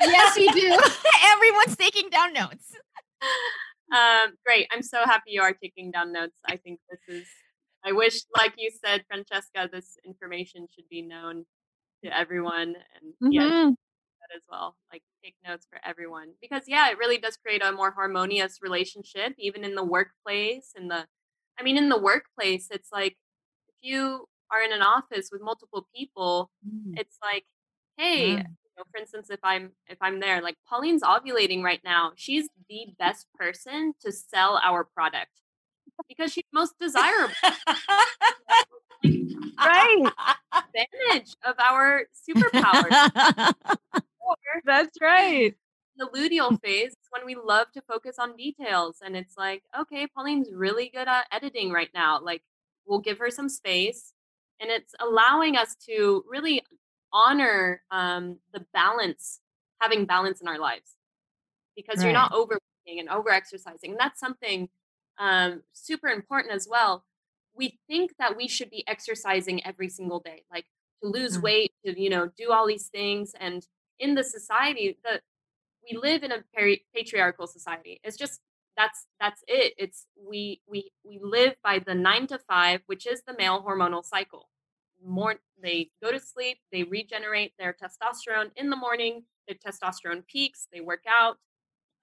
yes, 0.00 0.36
we 0.36 0.48
do. 0.52 0.78
Everyone's 1.32 1.76
taking 1.76 2.08
down 2.08 2.32
notes. 2.32 2.72
Um, 3.94 4.34
great. 4.44 4.66
I'm 4.72 4.82
so 4.82 4.98
happy 5.04 5.32
you 5.32 5.42
are 5.42 5.52
taking 5.52 5.90
down 5.90 6.12
notes. 6.12 6.36
I 6.46 6.56
think 6.56 6.80
this 6.90 7.00
is, 7.08 7.26
I 7.86 7.92
wish, 7.92 8.22
like 8.36 8.54
you 8.58 8.70
said, 8.70 9.04
Francesca, 9.08 9.68
this 9.72 9.96
information 10.04 10.66
should 10.74 10.88
be 10.90 11.02
known 11.02 11.46
to 12.04 12.16
everyone. 12.16 12.74
And 12.94 13.14
yeah, 13.30 13.46
Mhm. 13.48 13.76
that 14.20 14.36
as 14.36 14.42
well. 14.48 14.76
Like 14.92 15.02
take 15.24 15.36
notes 15.46 15.66
for 15.70 15.78
everyone. 15.84 16.34
Because 16.40 16.64
yeah, 16.66 16.90
it 16.90 16.98
really 16.98 17.18
does 17.18 17.36
create 17.36 17.62
a 17.62 17.72
more 17.72 17.92
harmonious 17.92 18.58
relationship, 18.62 19.34
even 19.38 19.64
in 19.64 19.74
the 19.76 19.84
workplace. 19.84 20.72
In 20.76 20.88
the 20.88 21.06
I 21.58 21.62
mean, 21.62 21.78
in 21.78 21.88
the 21.88 21.98
workplace, 21.98 22.68
it's 22.70 22.90
like 22.92 23.16
if 23.68 23.74
you 23.80 24.26
are 24.50 24.62
in 24.62 24.72
an 24.72 24.82
office 24.82 25.30
with 25.32 25.42
multiple 25.42 25.88
people, 25.94 26.50
it's 26.96 27.18
like, 27.22 27.44
hey, 27.98 28.32
Yeah. 28.34 28.42
you 28.42 28.70
know, 28.76 28.84
for 28.92 28.98
instance, 28.98 29.30
if 29.30 29.40
I'm 29.44 29.72
if 29.86 29.98
I'm 30.00 30.20
there, 30.20 30.42
like 30.42 30.56
Pauline's 30.68 31.02
ovulating 31.02 31.62
right 31.62 31.80
now, 31.84 32.12
she's 32.16 32.48
the 32.68 32.94
best 32.98 33.26
person 33.38 33.94
to 34.02 34.12
sell 34.12 34.60
our 34.64 34.84
product 34.84 35.30
because 36.08 36.32
she's 36.32 36.44
most 36.52 36.74
desirable. 36.80 37.34
Right. 39.58 40.04
Advantage 40.52 41.34
of 41.44 41.54
our 41.58 42.04
superpower. 42.28 42.92
Or 44.20 44.36
That's 44.64 44.96
right. 45.00 45.54
the 45.96 46.06
luteal 46.14 46.60
phase 46.62 46.90
is 46.90 47.08
when 47.10 47.24
we 47.26 47.34
love 47.36 47.68
to 47.72 47.82
focus 47.82 48.16
on 48.18 48.36
details, 48.36 48.98
and 49.04 49.16
it's 49.16 49.34
like, 49.36 49.62
okay, 49.78 50.06
Pauline's 50.08 50.50
really 50.52 50.90
good 50.94 51.08
at 51.08 51.26
editing 51.32 51.70
right 51.72 51.90
now. 51.94 52.20
Like, 52.22 52.42
we'll 52.86 53.00
give 53.00 53.18
her 53.18 53.30
some 53.30 53.48
space, 53.48 54.12
and 54.60 54.70
it's 54.70 54.94
allowing 55.00 55.56
us 55.56 55.74
to 55.88 56.24
really 56.28 56.62
honor 57.12 57.82
um, 57.90 58.38
the 58.52 58.66
balance, 58.74 59.40
having 59.80 60.06
balance 60.06 60.40
in 60.40 60.48
our 60.48 60.58
lives. 60.58 60.96
because 61.76 62.02
you're 62.02 62.12
not 62.12 62.32
overworking 62.32 62.98
and 63.00 63.08
over 63.08 63.30
exercising. 63.30 63.92
And 63.92 64.00
that's 64.00 64.20
something 64.20 64.68
um, 65.18 65.62
super 65.72 66.08
important 66.08 66.54
as 66.54 66.66
well. 66.68 67.04
We 67.54 67.78
think 67.88 68.16
that 68.18 68.36
we 68.36 68.48
should 68.48 68.70
be 68.70 68.86
exercising 68.86 69.64
every 69.64 69.88
single 69.88 70.20
day, 70.20 70.44
like 70.50 70.66
to 71.02 71.08
lose 71.08 71.38
Mm. 71.38 71.42
weight, 71.42 71.72
to 71.84 72.00
you 72.00 72.10
know, 72.10 72.28
do 72.36 72.52
all 72.52 72.66
these 72.66 72.88
things. 72.88 73.34
And 73.38 73.66
in 73.98 74.14
the 74.14 74.24
society, 74.24 74.98
that 75.04 75.22
we 75.90 75.96
live 75.96 76.22
in 76.22 76.32
a 76.32 76.44
very 76.54 76.84
patriarchal 76.94 77.46
society. 77.46 78.00
It's 78.04 78.16
just 78.16 78.40
that's 78.76 79.06
that's 79.20 79.42
it. 79.48 79.74
It's 79.78 80.06
we 80.16 80.60
we 80.66 80.92
we 81.04 81.18
live 81.22 81.54
by 81.62 81.78
the 81.78 81.94
nine 81.94 82.26
to 82.28 82.38
five, 82.38 82.82
which 82.86 83.06
is 83.06 83.22
the 83.22 83.34
male 83.36 83.62
hormonal 83.62 84.04
cycle. 84.04 84.50
More 85.04 85.36
they 85.62 85.90
go 86.02 86.10
to 86.10 86.18
sleep, 86.20 86.58
they 86.72 86.82
regenerate 86.82 87.54
their 87.58 87.72
testosterone 87.74 88.50
in 88.56 88.68
the 88.70 88.76
morning. 88.76 89.24
Their 89.48 89.56
testosterone 89.56 90.26
peaks. 90.26 90.66
They 90.72 90.80
work 90.80 91.04
out. 91.08 91.38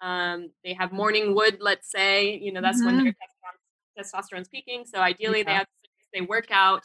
Um, 0.02 0.52
they 0.64 0.74
have 0.74 0.91
morning 0.91 1.34
wood, 1.36 1.58
let's 1.62 1.89
say. 1.89 2.38
You 2.38 2.52
know 2.52 2.62
that's 2.62 2.84
when 2.84 2.98
their 3.04 3.14
testosterone, 3.14 4.00
testosterone's 4.04 4.50
peaking. 4.50 4.86
So 4.86 5.00
ideally, 5.00 5.44
they 5.44 5.54
have 5.54 5.68
they 6.14 6.22
work 6.22 6.48
out, 6.52 6.84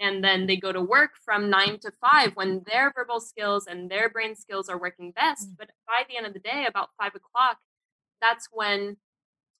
and 0.00 0.22
then 0.22 0.46
they 0.46 0.56
go 0.56 0.72
to 0.72 0.80
work 0.80 1.12
from 1.24 1.50
nine 1.50 1.78
to 1.80 1.92
five 2.00 2.32
when 2.34 2.62
their 2.66 2.92
verbal 2.94 3.20
skills 3.20 3.66
and 3.66 3.90
their 3.90 4.08
brain 4.08 4.34
skills 4.34 4.68
are 4.68 4.78
working 4.78 5.12
best. 5.12 5.48
But 5.58 5.70
by 5.86 6.04
the 6.08 6.16
end 6.16 6.26
of 6.26 6.32
the 6.34 6.40
day, 6.40 6.66
about 6.66 6.90
five 6.98 7.14
o'clock, 7.14 7.58
that's 8.20 8.48
when 8.52 8.96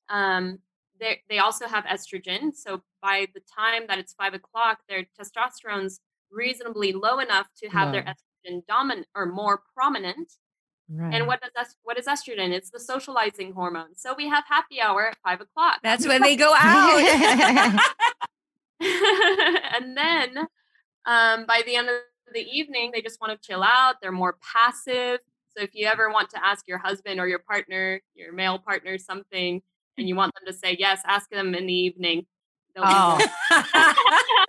um, 0.08 0.58
they 1.00 1.22
they 1.28 1.38
also 1.38 1.66
have 1.66 1.84
estrogen. 1.84 2.54
So 2.54 2.82
by 3.00 3.26
the 3.34 3.40
time 3.40 3.84
that 3.88 3.98
it's 3.98 4.14
five 4.14 4.34
o'clock, 4.34 4.80
their 4.88 5.06
testosterone's 5.18 6.00
reasonably 6.30 6.92
low 6.92 7.18
enough 7.18 7.48
to 7.62 7.68
have 7.68 7.92
their 7.92 8.02
estrogen 8.02 8.66
dominant 8.66 9.06
or 9.14 9.26
more 9.26 9.62
prominent. 9.74 10.32
Right. 10.88 11.14
And 11.14 11.26
what 11.26 11.40
does 11.40 11.50
est- 11.58 11.76
what 11.82 11.98
is 11.98 12.06
estrogen? 12.06 12.50
It's 12.50 12.70
the 12.70 12.80
socializing 12.80 13.52
hormone. 13.52 13.94
So 13.96 14.14
we 14.14 14.28
have 14.28 14.44
happy 14.48 14.80
hour 14.80 15.08
at 15.08 15.16
five 15.24 15.40
o'clock. 15.40 15.78
That's 15.82 16.06
when 16.06 16.22
they 16.22 16.36
go 16.36 16.52
out. 16.56 17.80
and 18.80 19.96
then 19.96 20.38
um, 21.06 21.46
by 21.46 21.62
the 21.64 21.76
end 21.76 21.88
of 21.88 21.94
the 22.34 22.40
evening, 22.40 22.90
they 22.92 23.00
just 23.00 23.20
want 23.20 23.32
to 23.40 23.46
chill 23.46 23.62
out. 23.62 23.96
They're 24.02 24.12
more 24.12 24.36
passive. 24.42 25.20
So 25.56 25.62
if 25.62 25.74
you 25.74 25.86
ever 25.86 26.10
want 26.10 26.30
to 26.30 26.44
ask 26.44 26.66
your 26.66 26.78
husband 26.78 27.20
or 27.20 27.28
your 27.28 27.38
partner, 27.38 28.00
your 28.14 28.32
male 28.32 28.58
partner, 28.58 28.98
something, 28.98 29.62
and 29.98 30.08
you 30.08 30.16
want 30.16 30.32
them 30.34 30.44
to 30.46 30.58
say 30.58 30.76
yes, 30.78 31.00
ask 31.06 31.28
them 31.30 31.54
in 31.54 31.66
the 31.66 31.74
evening. 31.74 32.26
They'll 32.74 32.84
Oh. 32.86 33.18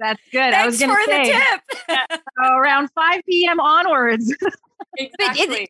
That's 0.00 0.20
good. 0.32 0.54
I 0.54 0.66
was 0.66 0.78
Thanks 0.78 0.94
going 0.94 1.06
to 1.06 1.12
say 1.12 1.32
the 1.32 1.60
tip. 2.08 2.20
uh, 2.42 2.56
around 2.56 2.90
5 2.94 3.20
p.m. 3.28 3.60
onwards. 3.60 4.34
exactly. 4.96 5.68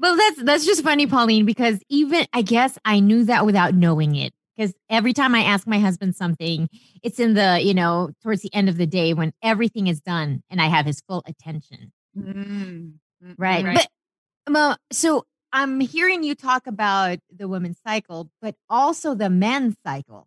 Well, 0.00 0.16
that's 0.16 0.42
that's 0.42 0.66
just 0.66 0.82
funny, 0.82 1.06
Pauline, 1.06 1.44
because 1.44 1.80
even 1.88 2.26
I 2.32 2.42
guess 2.42 2.78
I 2.84 3.00
knew 3.00 3.24
that 3.24 3.46
without 3.46 3.74
knowing 3.74 4.14
it. 4.14 4.32
Because 4.56 4.74
every 4.90 5.12
time 5.12 5.36
I 5.36 5.44
ask 5.44 5.68
my 5.68 5.78
husband 5.78 6.16
something, 6.16 6.68
it's 7.02 7.20
in 7.20 7.34
the, 7.34 7.60
you 7.62 7.74
know, 7.74 8.10
towards 8.22 8.42
the 8.42 8.52
end 8.52 8.68
of 8.68 8.76
the 8.76 8.86
day 8.86 9.14
when 9.14 9.32
everything 9.40 9.86
is 9.86 10.00
done 10.00 10.42
and 10.50 10.60
I 10.60 10.66
have 10.66 10.84
his 10.84 11.00
full 11.00 11.22
attention. 11.26 11.92
Mm. 12.18 12.94
Right. 13.36 13.64
Right. 13.64 13.86
But 14.44 14.52
Mo, 14.52 14.76
so 14.90 15.26
I'm 15.52 15.78
hearing 15.78 16.24
you 16.24 16.34
talk 16.34 16.66
about 16.66 17.18
the 17.34 17.46
women's 17.46 17.78
cycle, 17.86 18.30
but 18.42 18.56
also 18.68 19.14
the 19.14 19.30
men's 19.30 19.76
cycle. 19.86 20.26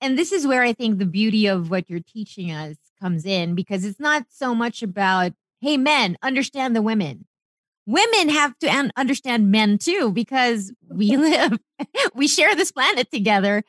And 0.00 0.18
this 0.18 0.32
is 0.32 0.46
where 0.46 0.62
I 0.62 0.74
think 0.74 0.98
the 0.98 1.06
beauty 1.06 1.46
of 1.46 1.70
what 1.70 1.88
you're 1.88 2.00
teaching 2.00 2.52
us 2.52 2.76
comes 3.00 3.24
in 3.24 3.54
because 3.54 3.84
it's 3.84 4.00
not 4.00 4.26
so 4.28 4.54
much 4.54 4.82
about, 4.82 5.32
hey, 5.60 5.76
men, 5.78 6.18
understand 6.22 6.76
the 6.76 6.82
women. 6.82 7.26
Women 7.86 8.28
have 8.30 8.58
to 8.58 8.68
un- 8.68 8.92
understand 8.96 9.50
men 9.50 9.78
too 9.78 10.12
because 10.12 10.72
we 10.88 11.16
live, 11.16 11.58
we 12.14 12.28
share 12.28 12.54
this 12.54 12.72
planet 12.72 13.10
together. 13.10 13.62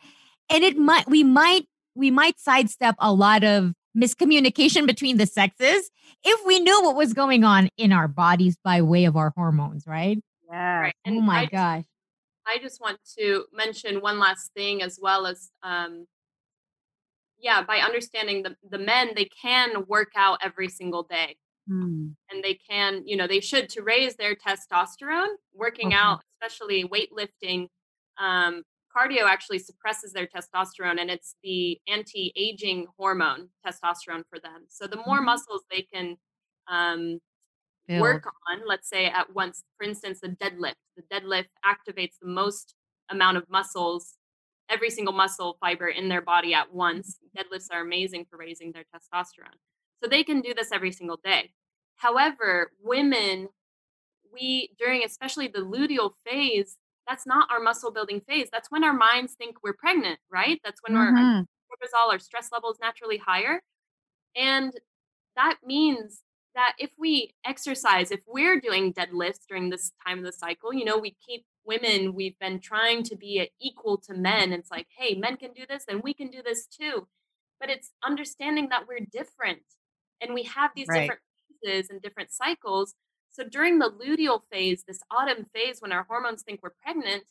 And 0.49 0.63
it 0.63 0.77
might, 0.77 1.07
we 1.07 1.23
might, 1.23 1.65
we 1.95 2.11
might 2.11 2.39
sidestep 2.39 2.95
a 2.99 3.13
lot 3.13 3.43
of 3.43 3.73
miscommunication 3.97 4.85
between 4.85 5.17
the 5.17 5.25
sexes 5.25 5.89
if 6.23 6.45
we 6.45 6.59
knew 6.59 6.83
what 6.83 6.95
was 6.95 7.13
going 7.13 7.43
on 7.43 7.69
in 7.77 7.91
our 7.91 8.07
bodies 8.07 8.57
by 8.63 8.81
way 8.81 9.05
of 9.05 9.15
our 9.15 9.33
hormones, 9.35 9.85
right? 9.87 10.19
Yeah. 10.49 10.79
Right. 10.79 10.93
oh 11.07 11.21
my 11.21 11.39
I 11.39 11.41
just- 11.43 11.51
gosh. 11.51 11.83
I 12.49 12.59
just 12.59 12.79
want 12.79 12.99
to 13.19 13.43
mention 13.51 13.99
one 13.99 14.19
last 14.19 14.53
thing 14.55 14.81
as 14.81 14.97
well 15.01 15.27
as 15.27 15.49
um 15.63 16.05
yeah, 17.39 17.61
by 17.61 17.79
understanding 17.79 18.43
the 18.43 18.55
the 18.67 18.79
men, 18.79 19.11
they 19.15 19.25
can 19.41 19.85
work 19.87 20.11
out 20.15 20.39
every 20.41 20.69
single 20.69 21.03
day. 21.03 21.35
Mm. 21.67 22.15
And 22.29 22.43
they 22.43 22.55
can, 22.55 23.07
you 23.07 23.15
know, 23.15 23.27
they 23.27 23.39
should 23.39 23.69
to 23.69 23.83
raise 23.83 24.15
their 24.17 24.35
testosterone, 24.35 25.35
working 25.53 25.93
Okay. 25.93 25.93
out, 25.93 26.21
especially 26.41 26.83
weightlifting, 26.87 27.67
um, 28.17 28.63
cardio 28.95 29.23
actually 29.23 29.59
suppresses 29.59 30.11
their 30.13 30.27
testosterone 30.27 30.99
and 30.99 31.09
it's 31.11 31.35
the 31.43 31.79
anti-aging 31.87 32.87
hormone 32.97 33.49
testosterone 33.65 34.23
for 34.29 34.39
them. 34.39 34.65
So 34.69 34.87
the 34.87 34.97
more 34.97 35.21
Mhm. 35.21 35.21
muscles 35.21 35.63
they 35.69 35.83
can 35.83 36.17
um 36.67 37.19
work 37.89 38.25
on, 38.49 38.61
let's 38.67 38.89
say 38.89 39.05
at 39.07 39.33
once, 39.33 39.63
for 39.77 39.85
instance, 39.85 40.21
the 40.21 40.29
deadlift. 40.29 40.75
The 40.97 41.03
deadlift 41.03 41.47
activates 41.65 42.15
the 42.21 42.27
most 42.29 42.75
amount 43.09 43.37
of 43.37 43.49
muscles, 43.49 44.17
every 44.69 44.89
single 44.89 45.13
muscle 45.13 45.57
fiber 45.61 45.87
in 45.87 46.09
their 46.09 46.21
body 46.21 46.53
at 46.53 46.73
once. 46.73 47.19
Deadlifts 47.37 47.67
are 47.71 47.81
amazing 47.81 48.25
for 48.29 48.37
raising 48.37 48.71
their 48.73 48.85
testosterone. 48.95 49.57
So 50.03 50.09
they 50.09 50.23
can 50.23 50.41
do 50.41 50.53
this 50.53 50.71
every 50.71 50.91
single 50.91 51.17
day. 51.23 51.51
However, 51.95 52.71
women, 52.81 53.49
we, 54.31 54.75
during 54.79 55.03
especially 55.03 55.47
the 55.47 55.59
luteal 55.59 56.13
phase, 56.25 56.77
that's 57.07 57.25
not 57.25 57.49
our 57.51 57.59
muscle 57.59 57.91
building 57.91 58.21
phase. 58.21 58.49
That's 58.51 58.69
when 58.71 58.83
our 58.83 58.93
minds 58.93 59.33
think 59.35 59.57
we're 59.63 59.73
pregnant, 59.73 60.19
right? 60.31 60.59
That's 60.63 60.81
when 60.83 60.93
we're 60.95 61.11
Mhm. 61.13 61.45
cortisol, 61.71 62.11
our 62.11 62.19
stress 62.19 62.51
level 62.51 62.71
is 62.71 62.79
naturally 62.79 63.17
higher. 63.17 63.63
And 64.35 64.73
that 65.35 65.59
means 65.63 66.23
that 66.55 66.75
if 66.79 66.91
we 66.97 67.35
exercise, 67.45 68.11
if 68.11 68.21
we're 68.27 68.59
doing 68.59 68.93
deadlifts 68.93 69.45
during 69.47 69.69
this 69.69 69.93
time 70.05 70.19
of 70.19 70.25
the 70.25 70.33
cycle, 70.33 70.73
you 70.73 70.85
know, 70.85 70.97
we 70.97 71.15
keep 71.25 71.45
women, 71.65 72.13
we've 72.15 72.37
been 72.39 72.59
trying 72.59 73.03
to 73.03 73.15
be 73.15 73.49
equal 73.59 73.97
to 73.99 74.13
men. 74.13 74.53
It's 74.53 74.71
like, 74.71 74.87
hey, 74.97 75.15
men 75.15 75.37
can 75.37 75.53
do 75.53 75.65
this, 75.67 75.85
then 75.85 76.01
we 76.01 76.13
can 76.13 76.29
do 76.29 76.41
this 76.43 76.67
too. 76.67 77.07
But 77.59 77.69
it's 77.69 77.93
understanding 78.03 78.69
that 78.69 78.87
we're 78.87 79.01
different 79.01 79.63
and 80.21 80.33
we 80.33 80.43
have 80.43 80.71
these 80.75 80.87
Right. 80.87 81.01
different 81.01 81.21
phases 81.63 81.89
and 81.89 82.01
different 82.01 82.31
cycles. 82.31 82.95
So 83.29 83.43
during 83.43 83.79
the 83.79 83.91
luteal 83.91 84.41
phase, 84.51 84.83
this 84.83 85.01
autumn 85.11 85.45
phase, 85.53 85.81
when 85.81 85.91
our 85.91 86.03
hormones 86.03 86.43
think 86.43 86.61
we're 86.63 86.71
pregnant, 86.81 87.23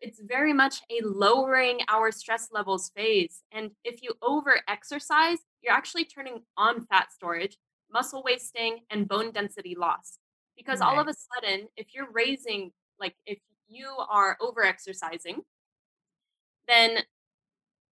it's 0.00 0.20
very 0.20 0.52
much 0.52 0.82
a 0.90 1.00
lowering 1.04 1.80
our 1.88 2.12
stress 2.12 2.48
levels 2.52 2.90
phase. 2.96 3.42
And 3.52 3.70
if 3.84 4.02
you 4.02 4.14
over 4.22 4.60
exercise, 4.68 5.38
you're 5.62 5.72
actually 5.72 6.04
turning 6.04 6.42
on 6.56 6.86
fat 6.86 7.12
storage, 7.12 7.58
muscle 7.90 8.22
wasting, 8.24 8.80
and 8.90 9.08
bone 9.08 9.32
density 9.32 9.74
loss. 9.74 10.18
Because 10.56 10.80
all 10.80 11.00
of 11.00 11.08
a 11.08 11.14
sudden, 11.14 11.68
if 11.76 11.94
you're 11.94 12.10
raising, 12.12 12.72
like 13.00 13.16
if 13.26 13.38
you 13.68 13.88
are 14.08 14.36
over 14.40 14.62
exercising, 14.62 15.42
then, 16.68 16.98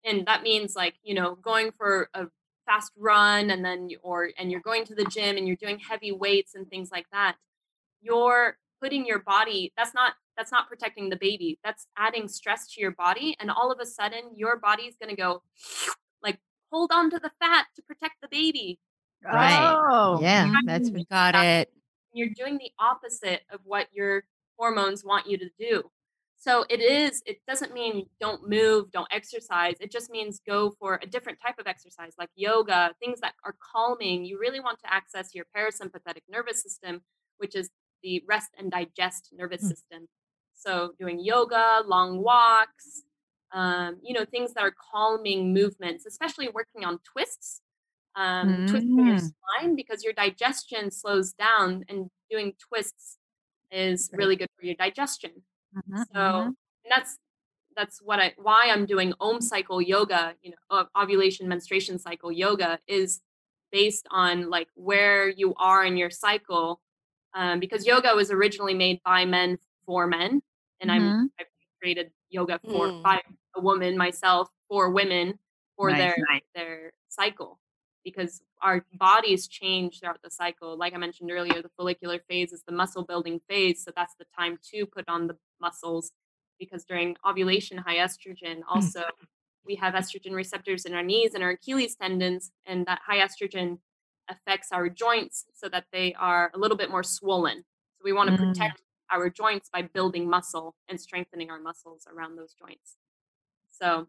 and 0.04 0.26
that 0.26 0.42
means 0.42 0.76
like, 0.76 0.94
you 1.02 1.14
know, 1.14 1.34
going 1.36 1.72
for 1.72 2.10
a 2.14 2.26
fast 2.72 2.92
run 2.96 3.50
and 3.50 3.64
then, 3.64 3.88
you- 3.88 3.98
or, 4.02 4.30
and 4.38 4.50
you're 4.50 4.60
going 4.60 4.84
to 4.86 4.94
the 4.94 5.04
gym 5.04 5.36
and 5.36 5.46
you're 5.46 5.56
doing 5.56 5.78
heavy 5.78 6.12
weights 6.12 6.54
and 6.54 6.68
things 6.68 6.90
like 6.90 7.06
that, 7.12 7.36
you're 8.00 8.58
putting 8.80 9.06
your 9.06 9.18
body, 9.20 9.72
that's 9.76 9.94
not 9.94 10.14
that's 10.36 10.50
not 10.50 10.66
protecting 10.66 11.10
the 11.10 11.16
baby. 11.16 11.58
That's 11.62 11.86
adding 11.98 12.26
stress 12.26 12.66
to 12.72 12.80
your 12.80 12.92
body. 12.92 13.36
And 13.38 13.50
all 13.50 13.70
of 13.70 13.78
a 13.80 13.84
sudden, 13.84 14.30
your 14.34 14.56
body's 14.58 14.96
going 14.96 15.10
to 15.10 15.20
go 15.20 15.42
like, 16.22 16.38
hold 16.70 16.90
on 16.90 17.10
to 17.10 17.18
the 17.18 17.30
fat 17.38 17.66
to 17.76 17.82
protect 17.82 18.14
the 18.22 18.28
baby. 18.28 18.78
Right. 19.22 19.58
Oh. 19.60 20.20
Yeah, 20.22 20.50
that's 20.64 20.90
what 20.90 21.06
Got 21.08 21.44
it. 21.44 21.72
You're 22.14 22.30
doing 22.34 22.56
the 22.56 22.72
opposite 22.78 23.42
of 23.50 23.60
what 23.64 23.88
your 23.92 24.24
hormones 24.58 25.04
want 25.04 25.26
you 25.26 25.36
to 25.36 25.50
do. 25.58 25.90
So 26.42 26.64
it 26.68 26.80
is, 26.80 27.22
it 27.24 27.38
doesn't 27.46 27.72
mean 27.72 28.08
don't 28.20 28.48
move, 28.48 28.90
don't 28.90 29.06
exercise. 29.12 29.76
It 29.80 29.92
just 29.92 30.10
means 30.10 30.40
go 30.44 30.72
for 30.80 30.98
a 31.00 31.06
different 31.06 31.38
type 31.40 31.60
of 31.60 31.68
exercise 31.68 32.14
like 32.18 32.30
yoga, 32.34 32.92
things 33.00 33.20
that 33.20 33.34
are 33.44 33.54
calming. 33.72 34.24
You 34.24 34.40
really 34.40 34.58
want 34.58 34.80
to 34.80 34.92
access 34.92 35.36
your 35.36 35.44
parasympathetic 35.56 36.22
nervous 36.28 36.60
system, 36.60 37.02
which 37.38 37.54
is 37.54 37.70
the 38.02 38.24
rest 38.28 38.50
and 38.58 38.72
digest 38.72 39.28
nervous 39.32 39.62
Hmm. 39.62 39.68
system. 39.68 40.08
So 40.54 40.94
doing 40.98 41.20
yoga, 41.20 41.82
long 41.86 42.20
walks, 42.24 43.04
um, 43.52 44.00
you 44.02 44.12
know, 44.12 44.24
things 44.24 44.52
that 44.54 44.64
are 44.64 44.74
calming 44.92 45.54
movements, 45.54 46.06
especially 46.06 46.48
working 46.48 46.84
on 46.84 46.98
twists, 47.04 47.60
um, 48.16 48.58
twisting 48.66 49.06
your 49.06 49.16
Mm. 49.16 49.32
spine 49.60 49.76
because 49.76 50.02
your 50.02 50.12
digestion 50.12 50.90
slows 50.90 51.32
down, 51.34 51.84
and 51.88 52.10
doing 52.30 52.54
twists 52.58 53.18
is 53.70 54.10
really 54.12 54.36
good 54.36 54.48
for 54.58 54.66
your 54.66 54.74
digestion. 54.76 55.44
Mhm, 55.72 56.04
So 56.12 56.52
and 56.84 56.90
that's 56.90 57.18
that's 57.76 58.00
what 58.02 58.20
I 58.20 58.34
why 58.38 58.68
I'm 58.70 58.86
doing 58.86 59.14
Om 59.20 59.40
cycle 59.40 59.80
yoga, 59.82 60.36
you 60.42 60.52
know, 60.70 60.86
ovulation 60.96 61.48
menstruation 61.48 61.98
cycle 61.98 62.32
yoga 62.32 62.80
is 62.86 63.22
based 63.72 64.06
on 64.10 64.50
like 64.50 64.68
where 64.74 65.28
you 65.28 65.54
are 65.56 65.84
in 65.84 65.96
your 65.96 66.10
cycle, 66.10 66.80
um, 67.34 67.60
because 67.60 67.86
yoga 67.86 68.14
was 68.14 68.30
originally 68.30 68.74
made 68.74 69.00
by 69.04 69.24
men 69.24 69.58
for 69.86 70.06
men, 70.06 70.42
and 70.80 70.90
Mhm. 70.90 70.92
I'm 70.92 71.30
I've 71.40 71.46
created 71.80 72.12
yoga 72.30 72.60
for 72.70 72.94
Mm. 72.94 73.04
by 73.04 73.22
a 73.56 73.60
woman 73.60 73.96
myself 73.96 74.48
for 74.68 74.90
women 74.90 75.38
for 75.76 75.92
Nice, 75.92 75.94
their 75.94 76.16
nice. 76.16 76.42
their 76.54 76.92
cycle 77.08 77.60
because 78.04 78.42
our 78.62 78.84
bodies 78.94 79.46
change 79.48 80.00
throughout 80.00 80.20
the 80.22 80.30
cycle. 80.30 80.76
Like 80.76 80.94
I 80.94 80.98
mentioned 80.98 81.30
earlier, 81.30 81.62
the 81.62 81.70
follicular 81.76 82.18
phase 82.28 82.52
is 82.52 82.62
the 82.64 82.72
muscle 82.72 83.04
building 83.04 83.40
phase, 83.48 83.84
so 83.84 83.92
that's 83.94 84.14
the 84.16 84.26
time 84.38 84.58
to 84.72 84.86
put 84.86 85.08
on 85.08 85.28
the 85.28 85.36
muscles 85.62 86.12
because 86.58 86.84
during 86.84 87.16
ovulation, 87.26 87.78
high 87.78 87.96
estrogen 87.96 88.60
also 88.68 89.04
we 89.64 89.76
have 89.76 89.94
estrogen 89.94 90.32
receptors 90.32 90.84
in 90.84 90.94
our 90.94 91.02
knees 91.02 91.34
and 91.34 91.42
our 91.44 91.50
Achilles 91.50 91.94
tendons, 91.96 92.50
and 92.66 92.84
that 92.86 93.00
high 93.06 93.18
estrogen 93.18 93.78
affects 94.28 94.72
our 94.72 94.88
joints 94.88 95.46
so 95.54 95.68
that 95.68 95.86
they 95.92 96.14
are 96.14 96.50
a 96.54 96.58
little 96.58 96.76
bit 96.76 96.90
more 96.90 97.02
swollen. 97.04 97.58
So 97.98 98.02
we 98.04 98.12
want 98.12 98.30
to 98.30 98.36
Mm. 98.36 98.48
protect 98.48 98.82
our 99.10 99.30
joints 99.30 99.68
by 99.72 99.82
building 99.82 100.28
muscle 100.28 100.74
and 100.88 101.00
strengthening 101.00 101.50
our 101.50 101.60
muscles 101.60 102.06
around 102.12 102.36
those 102.36 102.54
joints. 102.54 102.96
So 103.70 104.08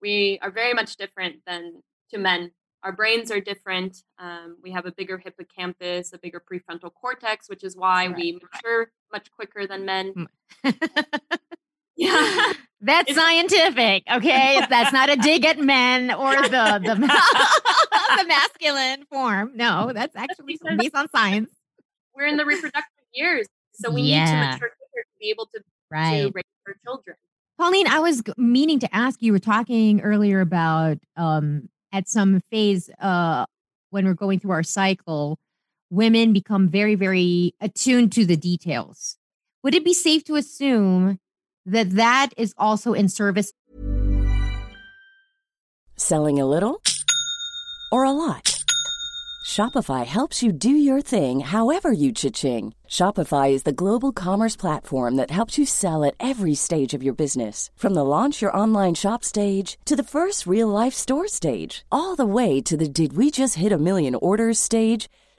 we 0.00 0.38
are 0.42 0.50
very 0.50 0.74
much 0.74 0.96
different 0.96 1.36
than 1.46 1.82
to 2.10 2.18
men. 2.18 2.52
Our 2.82 2.92
brains 2.92 3.30
are 3.30 3.40
different. 3.40 4.02
Um, 4.18 4.58
we 4.62 4.70
have 4.72 4.84
a 4.84 4.92
bigger 4.92 5.16
hippocampus, 5.16 6.12
a 6.12 6.18
bigger 6.18 6.40
prefrontal 6.40 6.92
cortex, 6.92 7.48
which 7.48 7.64
is 7.64 7.76
why 7.76 8.08
Right, 8.08 8.16
we 8.16 8.32
mature 8.32 8.90
much 9.14 9.30
quicker 9.32 9.66
than 9.66 9.84
men. 9.86 10.28
Mm. 10.64 10.74
Yeah. 11.96 12.52
That's 12.80 13.08
It's- 13.10 13.16
scientific, 13.16 14.02
okay? 14.12 14.60
That's 14.68 14.92
not 14.92 15.08
a 15.08 15.16
dig 15.16 15.44
at 15.46 15.58
men 15.58 16.12
or 16.12 16.34
the 16.34 16.80
the, 16.84 16.94
the 18.18 18.24
masculine 18.28 19.06
form. 19.10 19.52
No, 19.54 19.90
that's 19.94 20.14
actually 20.14 20.58
based 20.76 20.94
on 20.94 21.08
science. 21.08 21.48
We're 22.14 22.26
in 22.26 22.36
the 22.36 22.44
reproductive 22.44 23.06
years, 23.14 23.46
so 23.72 23.90
we 23.90 24.02
need 24.02 24.26
to 24.26 24.34
mature 24.36 24.68
quicker 24.68 25.02
to 25.06 25.18
be 25.18 25.30
able 25.30 25.46
to, 25.46 25.60
to 25.60 25.64
Right. 25.90 26.30
raise 26.34 26.44
our 26.66 26.74
children. 26.84 27.16
Pauline, 27.56 27.86
I 27.86 28.00
was 28.00 28.22
meaning 28.36 28.80
to 28.80 28.94
ask 28.94 29.22
you, 29.22 29.32
were 29.32 29.38
talking 29.38 30.02
earlier 30.02 30.40
about 30.42 30.98
um 31.16 31.70
at 31.90 32.06
some 32.06 32.42
phase 32.50 32.90
uh 33.00 33.46
when 33.90 34.04
we're 34.04 34.12
going 34.14 34.40
through 34.40 34.50
our 34.50 34.62
cycle, 34.64 35.38
women 35.94 36.32
become 36.32 36.68
very, 36.68 36.94
very 36.94 37.54
attuned 37.60 38.12
to 38.12 38.26
the 38.26 38.36
details. 38.36 39.16
Would 39.62 39.74
it 39.74 39.84
be 39.84 39.94
safe 39.94 40.24
to 40.24 40.36
assume 40.36 41.18
that 41.66 41.90
that 41.92 42.30
is 42.36 42.54
also 42.58 42.92
in 42.92 43.08
service 43.08 43.52
Selling 45.96 46.40
a 46.40 46.46
little 46.46 46.82
or 47.92 48.04
a 48.04 48.10
lot? 48.10 48.60
Shopify 49.46 50.04
helps 50.04 50.42
you 50.42 50.50
do 50.50 50.70
your 50.70 51.00
thing 51.00 51.38
however 51.40 51.92
you 51.92 52.10
cha-ching. 52.10 52.74
Shopify 52.88 53.52
is 53.52 53.62
the 53.62 53.72
global 53.72 54.10
commerce 54.10 54.56
platform 54.56 55.14
that 55.14 55.30
helps 55.30 55.56
you 55.56 55.64
sell 55.64 56.02
at 56.02 56.14
every 56.18 56.54
stage 56.54 56.94
of 56.94 57.02
your 57.02 57.14
business. 57.14 57.70
From 57.76 57.94
the 57.94 58.04
launch 58.04 58.42
your 58.42 58.56
online 58.56 58.94
shop 58.94 59.22
stage 59.22 59.78
to 59.84 59.94
the 59.94 60.02
first 60.02 60.46
real 60.46 60.66
life 60.66 60.94
store 60.94 61.28
stage, 61.28 61.84
all 61.92 62.16
the 62.16 62.26
way 62.26 62.60
to 62.62 62.76
the 62.76 62.88
did 62.88 63.16
we 63.16 63.30
just 63.30 63.54
hit 63.54 63.70
a 63.70 63.78
million 63.78 64.16
orders 64.16 64.58
stage. 64.58 65.08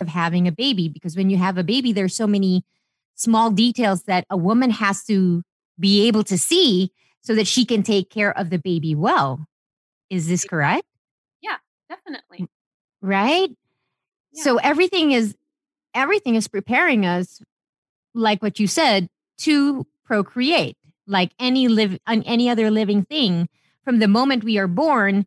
Of 0.00 0.08
having 0.08 0.46
a 0.46 0.52
baby 0.52 0.88
because 0.88 1.16
when 1.16 1.30
you 1.30 1.36
have 1.36 1.58
a 1.58 1.64
baby 1.64 1.92
there's 1.92 2.14
so 2.14 2.26
many 2.26 2.64
small 3.14 3.50
details 3.50 4.04
that 4.04 4.24
a 4.30 4.36
woman 4.36 4.70
has 4.70 5.04
to 5.04 5.42
be 5.78 6.06
able 6.06 6.24
to 6.24 6.38
see 6.38 6.92
so 7.22 7.34
that 7.34 7.46
she 7.46 7.64
can 7.64 7.82
take 7.82 8.10
care 8.10 8.36
of 8.36 8.50
the 8.50 8.58
baby 8.58 8.94
well. 8.94 9.46
Is 10.08 10.28
this 10.28 10.44
correct? 10.44 10.86
Yeah, 11.42 11.56
definitely. 11.88 12.48
Right? 13.02 13.50
So 14.34 14.56
everything 14.58 15.12
is 15.12 15.34
everything 15.94 16.36
is 16.36 16.48
preparing 16.48 17.04
us 17.04 17.42
like 18.14 18.42
what 18.42 18.60
you 18.60 18.66
said 18.66 19.08
to 19.38 19.86
procreate 20.04 20.76
like 21.06 21.32
any 21.38 21.68
live 21.68 21.98
on 22.06 22.22
any 22.22 22.48
other 22.48 22.70
living 22.70 23.02
thing 23.04 23.48
from 23.84 23.98
the 23.98 24.08
moment 24.08 24.44
we 24.44 24.58
are 24.58 24.68
born 24.68 25.26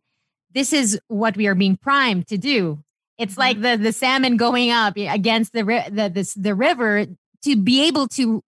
this 0.54 0.72
is 0.72 1.00
what 1.08 1.36
we 1.36 1.48
are 1.48 1.56
being 1.56 1.76
primed 1.76 2.28
to 2.28 2.38
do 2.38 2.84
it's 3.18 3.38
like 3.38 3.62
the 3.62 3.78
the 3.78 3.92
salmon 3.92 4.38
going 4.38 4.72
up 4.72 4.96
against 4.98 5.54
the 5.54 5.64
the 5.64 6.12
this, 6.14 6.34
the 6.34 6.56
river 6.56 7.06
to 7.44 7.56
be 7.56 7.86
able 7.88 8.08
to 8.08 8.44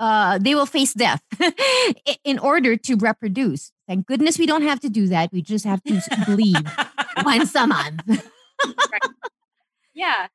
uh 0.00 0.38
they 0.38 0.54
will 0.54 0.66
face 0.66 0.94
death 0.94 1.22
in 2.24 2.38
order 2.38 2.76
to 2.76 2.96
reproduce 2.96 3.72
thank 3.86 4.06
goodness 4.06 4.38
we 4.38 4.46
don't 4.46 4.62
have 4.62 4.80
to 4.80 4.88
do 4.88 5.06
that 5.06 5.32
we 5.32 5.42
just 5.42 5.64
have 5.64 5.82
to 5.84 6.00
bleed 6.26 6.56
once 7.24 7.54
a 7.54 7.66
month 7.66 8.02
Yeah. 9.94 10.28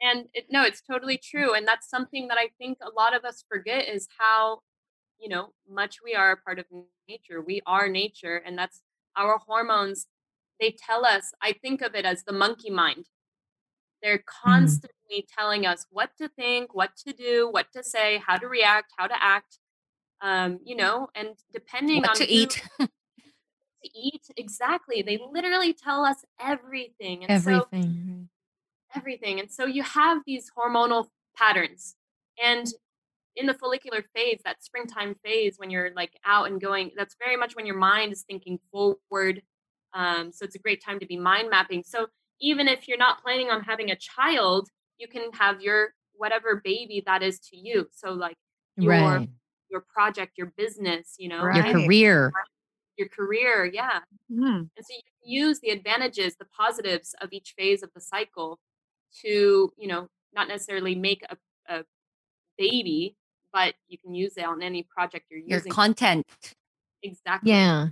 And 0.00 0.26
it, 0.32 0.46
no, 0.50 0.62
it's 0.62 0.80
totally 0.80 1.18
true. 1.18 1.54
And 1.54 1.66
that's 1.66 1.88
something 1.88 2.28
that 2.28 2.38
I 2.38 2.50
think 2.58 2.78
a 2.80 2.90
lot 2.90 3.14
of 3.14 3.24
us 3.24 3.44
forget 3.48 3.88
is 3.88 4.08
how, 4.18 4.60
you 5.18 5.28
know, 5.28 5.48
much 5.68 5.96
we 6.04 6.14
are 6.14 6.32
a 6.32 6.36
part 6.36 6.58
of 6.58 6.66
nature. 7.08 7.40
We 7.40 7.60
are 7.66 7.88
nature. 7.88 8.36
And 8.36 8.56
that's 8.56 8.80
our 9.16 9.38
hormones. 9.44 10.06
They 10.60 10.74
tell 10.86 11.04
us, 11.04 11.32
I 11.42 11.52
think 11.52 11.82
of 11.82 11.94
it 11.94 12.04
as 12.04 12.24
the 12.24 12.32
monkey 12.32 12.70
mind. 12.70 13.06
They're 14.02 14.18
mm. 14.18 14.44
constantly 14.44 15.26
telling 15.36 15.66
us 15.66 15.86
what 15.90 16.10
to 16.18 16.28
think, 16.28 16.74
what 16.74 16.90
to 17.06 17.12
do, 17.12 17.48
what 17.50 17.66
to 17.74 17.82
say, 17.82 18.22
how 18.24 18.36
to 18.36 18.46
react, 18.46 18.92
how 18.96 19.06
to 19.06 19.22
act. 19.22 19.58
Um, 20.20 20.58
you 20.64 20.74
mm. 20.74 20.78
know, 20.78 21.08
and 21.14 21.30
depending 21.52 22.02
What 22.02 22.10
on 22.10 22.16
to 22.16 22.24
who- 22.24 22.32
eat. 22.32 22.62
to 22.80 22.88
eat 23.94 24.26
exactly. 24.36 25.02
They 25.02 25.20
literally 25.30 25.72
tell 25.72 26.04
us 26.04 26.24
everything. 26.40 27.24
And 27.24 27.42
so 27.42 27.66
everything 27.70 28.28
everything. 28.94 29.40
And 29.40 29.50
so 29.50 29.66
you 29.66 29.82
have 29.82 30.22
these 30.26 30.50
hormonal 30.56 31.06
patterns. 31.36 31.96
And 32.42 32.66
mm. 32.66 32.72
in 33.36 33.46
the 33.46 33.54
follicular 33.54 34.04
phase, 34.14 34.40
that 34.44 34.62
springtime 34.62 35.16
phase, 35.24 35.54
when 35.58 35.70
you're 35.70 35.90
like 35.94 36.12
out 36.24 36.50
and 36.50 36.60
going, 36.60 36.90
that's 36.96 37.16
very 37.22 37.36
much 37.36 37.56
when 37.56 37.66
your 37.66 37.76
mind 37.76 38.12
is 38.12 38.22
thinking 38.22 38.58
forward. 38.70 39.42
Um, 39.94 40.32
so 40.32 40.44
it's 40.44 40.54
a 40.54 40.58
great 40.58 40.82
time 40.84 41.00
to 41.00 41.06
be 41.06 41.16
mind 41.16 41.50
mapping. 41.50 41.82
So 41.84 42.06
even 42.40 42.68
if 42.68 42.86
you're 42.86 42.98
not 42.98 43.22
planning 43.22 43.50
on 43.50 43.62
having 43.62 43.90
a 43.90 43.96
child, 43.96 44.68
you 44.98 45.08
can 45.08 45.30
have 45.32 45.60
your 45.60 45.94
whatever 46.14 46.60
baby 46.64 47.02
that 47.06 47.22
is 47.22 47.38
to 47.38 47.56
you. 47.56 47.88
So 47.92 48.12
like 48.12 48.36
your 48.76 48.92
right 48.92 49.28
your 49.70 49.84
project, 49.92 50.32
your 50.38 50.52
business, 50.56 51.14
you 51.18 51.28
know, 51.28 51.42
your 51.52 51.64
career 51.64 52.32
your 52.98 53.08
career, 53.08 53.64
yeah. 53.64 54.00
Mhm. 54.30 54.68
And 54.76 54.86
so 54.86 54.94
you 54.94 55.02
can 55.02 55.30
use 55.30 55.60
the 55.60 55.70
advantages, 55.70 56.36
the 56.36 56.46
positives 56.46 57.14
of 57.20 57.28
each 57.32 57.54
phase 57.56 57.82
of 57.82 57.92
the 57.94 58.00
cycle 58.00 58.58
to, 59.22 59.72
you 59.76 59.86
know, 59.86 60.08
not 60.34 60.48
necessarily 60.48 60.94
make 60.94 61.22
a, 61.30 61.36
a 61.68 61.84
baby, 62.58 63.16
but 63.52 63.74
you 63.86 63.98
can 63.98 64.14
use 64.14 64.36
it 64.36 64.44
on 64.44 64.62
any 64.62 64.82
project 64.82 65.26
you're 65.30 65.40
using. 65.40 65.68
Your 65.68 65.74
content. 65.74 66.26
exactly. 67.02 67.52
yeah 67.52 67.88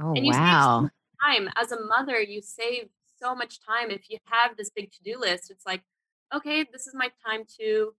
oh 0.00 0.14
And 0.14 0.26
you 0.26 0.32
save 0.32 0.42
wow. 0.42 0.90
time. 1.24 1.50
As 1.56 1.72
a 1.72 1.80
mother 1.80 2.20
you 2.20 2.40
save 2.42 2.88
so 3.20 3.34
much 3.34 3.60
time. 3.64 3.90
If 3.90 4.10
you 4.10 4.18
have 4.26 4.56
this 4.56 4.70
big 4.70 4.90
to-do 4.92 5.18
list 5.18 5.50
it's 5.50 5.66
like 5.66 5.82
okay 6.34 6.64
this 6.72 6.86
is 6.86 6.94
my 6.94 7.10
time 7.26 7.44
to 7.60 7.94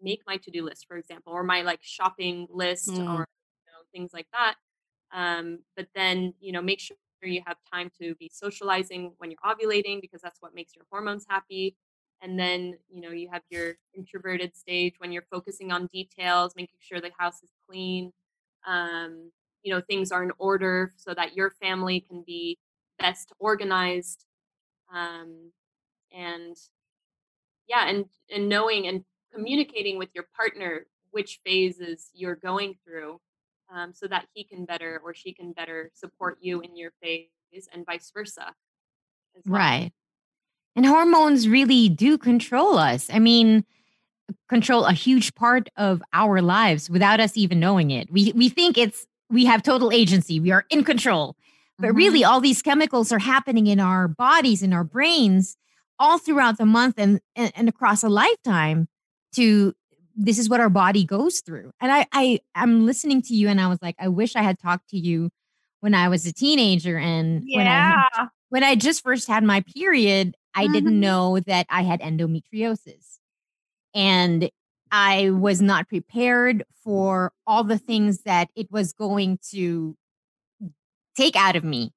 make 0.00 0.22
my 0.26 0.36
to-do 0.38 0.64
list 0.64 0.86
for 0.88 0.96
example 0.96 1.32
or 1.32 1.42
my 1.44 1.62
like 1.62 1.80
shopping 1.82 2.46
list 2.50 2.90
Mm. 2.90 3.08
or 3.14 3.20
you 3.20 3.72
know, 3.72 3.82
things 3.92 4.12
like 4.12 4.26
that. 4.32 4.56
Um, 5.12 5.60
but 5.76 5.88
then 5.94 6.34
you 6.40 6.52
know 6.52 6.62
make 6.62 6.80
sure 6.80 6.96
you 7.22 7.42
have 7.46 7.56
time 7.72 7.90
to 8.00 8.14
be 8.16 8.30
socializing 8.32 9.14
when 9.18 9.30
you're 9.30 9.38
ovulating 9.44 10.00
because 10.00 10.20
that's 10.20 10.42
what 10.42 10.54
makes 10.54 10.74
your 10.76 10.84
hormones 10.90 11.24
happy. 11.28 11.76
And 12.22 12.38
then 12.38 12.74
you 12.90 13.00
know 13.00 13.10
you 13.10 13.28
have 13.32 13.42
your 13.50 13.76
introverted 13.96 14.56
stage 14.56 14.94
when 14.98 15.12
you're 15.12 15.26
focusing 15.30 15.72
on 15.72 15.86
details 15.92 16.54
making 16.56 16.78
sure 16.80 17.00
the 17.00 17.12
house 17.18 17.42
is 17.42 17.50
clean. 17.68 18.12
Um, 18.66 19.30
you 19.64 19.74
know 19.74 19.80
things 19.80 20.12
are 20.12 20.22
in 20.22 20.30
order 20.38 20.92
so 20.96 21.12
that 21.14 21.34
your 21.34 21.50
family 21.60 22.00
can 22.00 22.22
be 22.26 22.58
best 22.98 23.32
organized 23.38 24.24
um, 24.94 25.50
and 26.12 26.56
yeah 27.68 27.88
and 27.88 28.04
and 28.32 28.48
knowing 28.48 28.86
and 28.86 29.04
communicating 29.32 29.98
with 29.98 30.10
your 30.14 30.26
partner 30.36 30.86
which 31.10 31.40
phases 31.44 32.10
you're 32.14 32.36
going 32.36 32.74
through 32.84 33.20
um, 33.74 33.92
so 33.92 34.06
that 34.06 34.26
he 34.34 34.44
can 34.44 34.64
better 34.64 35.00
or 35.04 35.12
she 35.12 35.32
can 35.32 35.52
better 35.52 35.90
support 35.94 36.38
you 36.40 36.60
in 36.60 36.76
your 36.76 36.92
phase 37.02 37.26
and 37.72 37.84
vice 37.86 38.12
versa 38.14 38.54
well. 39.46 39.60
Right. 39.60 39.92
And 40.76 40.86
hormones 40.86 41.48
really 41.48 41.88
do 41.88 42.18
control 42.18 42.78
us. 42.78 43.08
I 43.12 43.18
mean, 43.18 43.64
control 44.48 44.84
a 44.84 44.92
huge 44.92 45.34
part 45.34 45.68
of 45.76 46.02
our 46.12 46.42
lives 46.42 46.90
without 46.90 47.20
us 47.20 47.36
even 47.36 47.60
knowing 47.60 47.90
it. 47.90 48.10
We 48.10 48.32
we 48.32 48.48
think 48.48 48.76
it's 48.76 49.06
we 49.34 49.44
have 49.44 49.62
total 49.62 49.90
agency. 49.92 50.40
We 50.40 50.50
are 50.52 50.64
in 50.70 50.84
control. 50.84 51.36
But 51.78 51.92
really 51.92 52.22
all 52.22 52.40
these 52.40 52.62
chemicals 52.62 53.10
are 53.10 53.18
happening 53.18 53.66
in 53.66 53.80
our 53.80 54.06
bodies 54.06 54.62
in 54.62 54.72
our 54.72 54.84
brains 54.84 55.56
all 55.98 56.18
throughout 56.18 56.56
the 56.56 56.64
month 56.66 56.94
and, 56.98 57.20
and 57.34 57.52
and 57.56 57.68
across 57.68 58.04
a 58.04 58.08
lifetime 58.08 58.86
to 59.34 59.74
this 60.16 60.38
is 60.38 60.48
what 60.48 60.60
our 60.60 60.70
body 60.70 61.04
goes 61.04 61.40
through. 61.40 61.72
And 61.80 61.90
I 61.90 62.06
I 62.12 62.38
I'm 62.54 62.86
listening 62.86 63.22
to 63.22 63.34
you 63.34 63.48
and 63.48 63.60
I 63.60 63.66
was 63.66 63.80
like 63.82 63.96
I 63.98 64.06
wish 64.06 64.36
I 64.36 64.42
had 64.42 64.58
talked 64.60 64.88
to 64.90 64.96
you 64.98 65.30
when 65.80 65.94
I 65.94 66.08
was 66.08 66.24
a 66.26 66.32
teenager 66.32 66.96
and 66.96 67.42
when 67.52 67.66
I 67.66 68.06
Yeah. 68.16 68.28
when 68.50 68.62
I 68.62 68.76
just 68.76 69.02
first 69.02 69.26
had 69.26 69.42
my 69.42 69.64
period, 69.76 70.36
I 70.54 70.68
Mhm. 70.68 70.72
didn't 70.72 71.00
know 71.00 71.40
that 71.40 71.66
I 71.70 71.82
had 71.82 72.00
endometriosis. 72.00 73.18
And 73.94 74.48
I 74.96 75.30
was 75.30 75.60
not 75.60 75.88
prepared 75.88 76.62
for 76.84 77.32
all 77.48 77.64
the 77.64 77.78
things 77.78 78.20
that 78.20 78.48
it 78.54 78.70
was 78.70 78.92
going 78.92 79.40
to 79.50 79.96
take 81.16 81.34
out 81.34 81.56
of 81.56 81.64
me. 81.64 81.92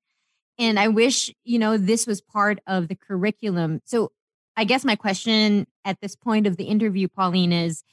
And 0.57 0.79
I 0.79 0.87
wish, 0.87 1.31
you 1.43 1.59
know, 1.59 1.77
this 1.77 2.07
was 2.07 2.21
part 2.21 2.57
of 2.65 2.87
the 2.87 2.95
curriculum. 2.95 3.81
So 3.85 4.13
I 4.55 4.63
guess 4.63 4.83
my 4.83 4.95
question 4.95 5.67
at 5.85 6.01
this 6.01 6.15
point 6.15 6.47
of 6.47 6.57
the 6.57 6.63
interview, 6.63 7.07
Pauline, 7.07 7.53
is 7.53 7.83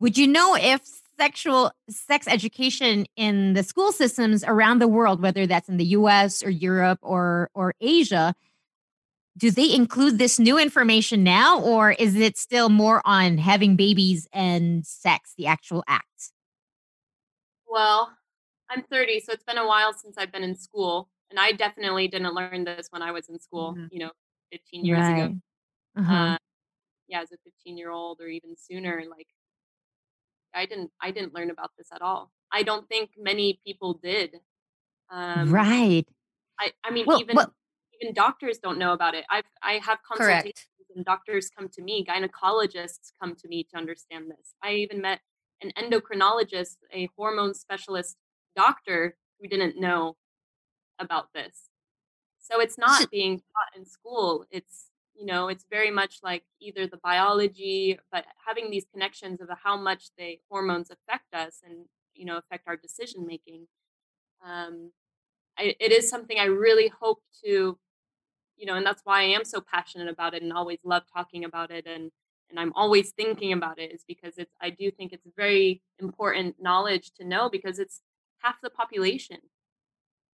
would 0.00 0.16
you 0.16 0.26
know 0.26 0.56
if 0.58 0.80
sexual 1.20 1.70
sex 1.90 2.26
education 2.26 3.04
in 3.16 3.52
the 3.52 3.64
school 3.64 3.92
systems 3.92 4.44
around 4.44 4.80
the 4.80 4.88
world, 4.88 5.20
whether 5.20 5.46
that's 5.46 5.68
in 5.68 5.76
the 5.76 5.84
US 5.98 6.42
or 6.42 6.48
Europe 6.48 7.00
or 7.02 7.50
or 7.52 7.74
Asia, 7.82 8.34
do 9.36 9.50
they 9.50 9.72
include 9.74 10.18
this 10.18 10.38
new 10.38 10.58
information 10.58 11.24
now, 11.24 11.60
or 11.60 11.92
is 11.92 12.14
it 12.16 12.36
still 12.38 12.68
more 12.68 13.02
on 13.04 13.38
having 13.38 13.76
babies 13.76 14.28
and 14.32 14.86
sex, 14.86 15.32
the 15.36 15.46
actual 15.46 15.82
act? 15.88 16.30
Well, 17.66 18.12
I'm 18.70 18.82
30, 18.82 19.20
so 19.20 19.32
it's 19.32 19.44
been 19.44 19.58
a 19.58 19.66
while 19.66 19.92
since 19.92 20.16
I've 20.18 20.30
been 20.32 20.44
in 20.44 20.54
school, 20.54 21.10
and 21.30 21.38
I 21.38 21.52
definitely 21.52 22.08
didn't 22.08 22.34
learn 22.34 22.64
this 22.64 22.88
when 22.90 23.02
I 23.02 23.10
was 23.12 23.28
in 23.28 23.38
school. 23.40 23.76
You 23.90 24.00
know, 24.00 24.10
15 24.52 24.84
years 24.84 24.98
Right. 25.00 25.18
ago. 25.24 25.34
Uh-huh. 25.98 26.14
Uh, 26.14 26.36
yeah, 27.08 27.20
as 27.22 27.32
a 27.32 27.36
15 27.44 27.76
year 27.76 27.90
old 27.90 28.20
or 28.20 28.28
even 28.28 28.56
sooner, 28.56 29.02
like 29.10 29.26
I 30.54 30.66
didn't, 30.66 30.90
I 31.00 31.10
didn't 31.10 31.34
learn 31.34 31.50
about 31.50 31.72
this 31.76 31.88
at 31.92 32.02
all. 32.02 32.30
I 32.52 32.62
don't 32.62 32.88
think 32.88 33.10
many 33.18 33.58
people 33.66 33.94
did. 33.94 34.36
Um, 35.10 35.50
right. 35.52 36.06
I, 36.58 36.72
I 36.84 36.90
mean, 36.92 37.04
Well- 37.06 37.20
even 37.20 37.34
well- 37.36 37.52
even 38.00 38.14
doctors 38.14 38.58
don't 38.58 38.78
know 38.78 38.92
about 38.92 39.14
it. 39.14 39.24
I've 39.30 39.44
I 39.62 39.74
have 39.74 39.98
Correct. 40.12 40.44
consultations 40.46 40.66
and 40.94 41.04
doctors 41.04 41.50
come 41.50 41.68
to 41.70 41.82
me, 41.82 42.04
gynecologists 42.04 43.12
come 43.20 43.34
to 43.36 43.48
me 43.48 43.64
to 43.64 43.76
understand 43.76 44.30
this. 44.30 44.54
I 44.62 44.74
even 44.74 45.00
met 45.00 45.20
an 45.62 45.72
endocrinologist, 45.78 46.76
a 46.92 47.08
hormone 47.16 47.54
specialist 47.54 48.16
doctor 48.56 49.16
who 49.40 49.48
didn't 49.48 49.80
know 49.80 50.16
about 50.98 51.32
this. 51.34 51.70
So 52.40 52.60
it's 52.60 52.78
not 52.78 53.10
being 53.10 53.38
taught 53.38 53.76
in 53.76 53.84
school. 53.86 54.46
It's 54.50 54.90
you 55.14 55.26
know, 55.26 55.48
it's 55.48 55.64
very 55.70 55.92
much 55.92 56.18
like 56.24 56.44
either 56.60 56.88
the 56.88 56.96
biology, 56.96 57.98
but 58.10 58.24
having 58.46 58.70
these 58.70 58.84
connections 58.92 59.40
of 59.40 59.48
how 59.62 59.76
much 59.76 60.10
the 60.18 60.40
hormones 60.50 60.90
affect 60.90 61.32
us 61.34 61.60
and 61.64 61.86
you 62.14 62.24
know 62.24 62.36
affect 62.38 62.68
our 62.68 62.76
decision 62.76 63.26
making. 63.26 63.66
Um, 64.44 64.92
I, 65.58 65.74
it 65.80 65.92
is 65.92 66.08
something 66.08 66.38
I 66.38 66.44
really 66.46 66.88
hope 67.00 67.20
to, 67.44 67.78
you 68.56 68.66
know, 68.66 68.74
and 68.74 68.86
that's 68.86 69.02
why 69.04 69.20
I 69.20 69.24
am 69.24 69.44
so 69.44 69.60
passionate 69.60 70.08
about 70.08 70.34
it 70.34 70.42
and 70.42 70.52
always 70.52 70.78
love 70.84 71.04
talking 71.12 71.44
about 71.44 71.70
it 71.70 71.86
and 71.86 72.10
and 72.50 72.60
I'm 72.60 72.72
always 72.74 73.10
thinking 73.12 73.52
about 73.52 73.78
it 73.78 73.92
is 73.92 74.04
because 74.06 74.34
it's 74.38 74.54
I 74.60 74.70
do 74.70 74.90
think 74.90 75.12
it's 75.12 75.26
very 75.36 75.82
important 75.98 76.56
knowledge 76.60 77.10
to 77.18 77.24
know 77.24 77.48
because 77.48 77.78
it's 77.78 78.02
half 78.38 78.56
the 78.62 78.70
population. 78.70 79.38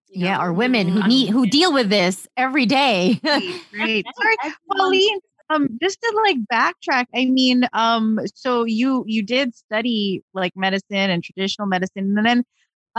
you 0.09 0.21
Yeah, 0.21 0.37
know, 0.37 0.43
or 0.43 0.53
women 0.53 0.87
who 0.89 1.07
need 1.07 1.29
who 1.29 1.45
deal 1.47 1.71
with 1.73 1.89
this 1.89 2.27
every 2.35 2.65
day. 2.65 3.19
Great. 3.71 4.05
Sorry, 4.05 4.55
Pauline. 4.71 5.19
Um, 5.51 5.79
just 5.81 5.99
to 6.01 6.21
like 6.25 6.37
backtrack, 6.51 7.05
I 7.15 7.25
mean, 7.25 7.67
um, 7.73 8.19
so 8.35 8.65
you 8.65 9.03
you 9.07 9.23
did 9.23 9.55
study 9.55 10.23
like 10.33 10.53
medicine 10.55 11.09
and 11.09 11.23
traditional 11.23 11.67
medicine, 11.67 12.15
and 12.17 12.25
then 12.25 12.43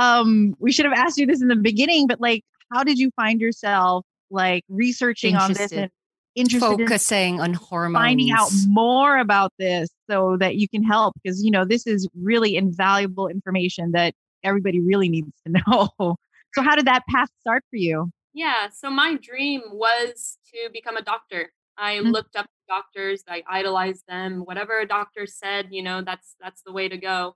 um, 0.00 0.56
we 0.58 0.72
should 0.72 0.86
have 0.86 0.94
asked 0.94 1.18
you 1.18 1.26
this 1.26 1.42
in 1.42 1.48
the 1.48 1.56
beginning, 1.56 2.06
but 2.06 2.20
like, 2.20 2.42
how 2.72 2.82
did 2.82 2.98
you 2.98 3.10
find 3.16 3.40
yourself 3.40 4.04
like 4.30 4.64
researching 4.68 5.36
on 5.36 5.50
this 5.52 5.58
Interested. 5.72 5.78
and 5.82 5.90
interested 6.36 6.80
in 6.80 6.86
Focusing 6.86 7.40
on 7.40 7.52
hormones. 7.54 8.02
finding 8.02 8.30
out 8.30 8.50
more 8.68 9.18
about 9.18 9.52
this 9.58 9.88
so 10.08 10.36
that 10.38 10.56
you 10.56 10.68
can 10.68 10.82
help? 10.82 11.14
Because 11.22 11.44
you 11.44 11.50
know 11.50 11.64
this 11.64 11.86
is 11.86 12.08
really 12.20 12.56
invaluable 12.56 13.28
information 13.28 13.92
that 13.92 14.14
everybody 14.42 14.80
really 14.80 15.08
needs 15.08 15.30
to 15.46 15.52
know. 15.66 16.16
So, 16.54 16.62
how 16.62 16.74
did 16.76 16.86
that 16.86 17.02
path 17.08 17.28
start 17.40 17.62
for 17.70 17.76
you? 17.76 18.10
Yeah, 18.32 18.68
so 18.70 18.90
my 18.90 19.16
dream 19.20 19.60
was 19.72 20.38
to 20.52 20.70
become 20.72 20.96
a 20.96 21.02
doctor. 21.02 21.52
I 21.76 21.96
Mm. 21.96 22.12
looked 22.12 22.36
up 22.36 22.46
doctors, 22.68 23.24
I 23.28 23.42
idolized 23.48 24.04
them. 24.06 24.40
Whatever 24.44 24.78
a 24.80 24.86
doctor 24.86 25.26
said, 25.26 25.68
you 25.70 25.82
know, 25.82 26.02
that's 26.02 26.36
that's 26.40 26.62
the 26.62 26.72
way 26.72 26.88
to 26.88 26.96
go. 26.96 27.34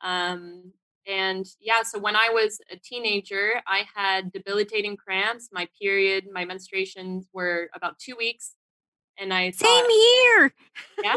Um, 0.00 0.72
and 1.06 1.46
yeah, 1.60 1.82
so 1.82 1.98
when 1.98 2.16
I 2.16 2.30
was 2.30 2.60
a 2.70 2.76
teenager, 2.76 3.60
I 3.66 3.84
had 3.94 4.32
debilitating 4.32 4.96
cramps. 4.96 5.48
My 5.52 5.68
period, 5.80 6.26
my 6.32 6.44
menstruations 6.44 7.24
were 7.32 7.68
about 7.74 7.98
two 7.98 8.16
weeks, 8.16 8.54
and 9.18 9.32
I 9.32 9.50
Same 9.50 9.84
thought, 9.84 9.90
here. 9.90 10.54
yeah. 11.02 11.16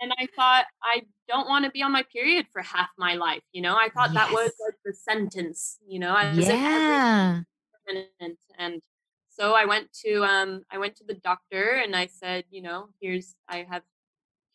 and 0.00 0.12
I 0.18 0.26
thought 0.34 0.64
I 0.82 1.02
don't 1.28 1.48
want 1.48 1.64
to 1.64 1.70
be 1.70 1.82
on 1.82 1.92
my 1.92 2.02
period 2.12 2.46
for 2.52 2.62
half 2.62 2.88
my 2.98 3.14
life. 3.14 3.42
You 3.52 3.62
know, 3.62 3.76
I 3.76 3.88
thought 3.90 4.14
that 4.14 4.32
was 4.32 4.52
like 4.64 4.76
the 4.84 4.92
sentence. 4.92 5.78
You 5.86 6.00
know, 6.00 6.16
as 6.16 6.38
every 6.38 6.54
Yeah. 6.54 7.42
permanent. 7.86 8.38
And 8.58 8.80
so 9.28 9.54
I 9.54 9.64
went 9.64 9.92
to 10.04 10.24
um 10.24 10.62
I 10.70 10.78
went 10.78 10.96
to 10.96 11.04
the 11.04 11.14
doctor 11.14 11.80
and 11.82 11.94
I 11.94 12.06
said, 12.06 12.44
you 12.50 12.62
know, 12.62 12.88
here's 13.00 13.34
I 13.48 13.66
have 13.70 13.82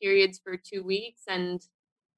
periods 0.02 0.40
for 0.44 0.58
two 0.58 0.84
weeks 0.84 1.22
and 1.28 1.62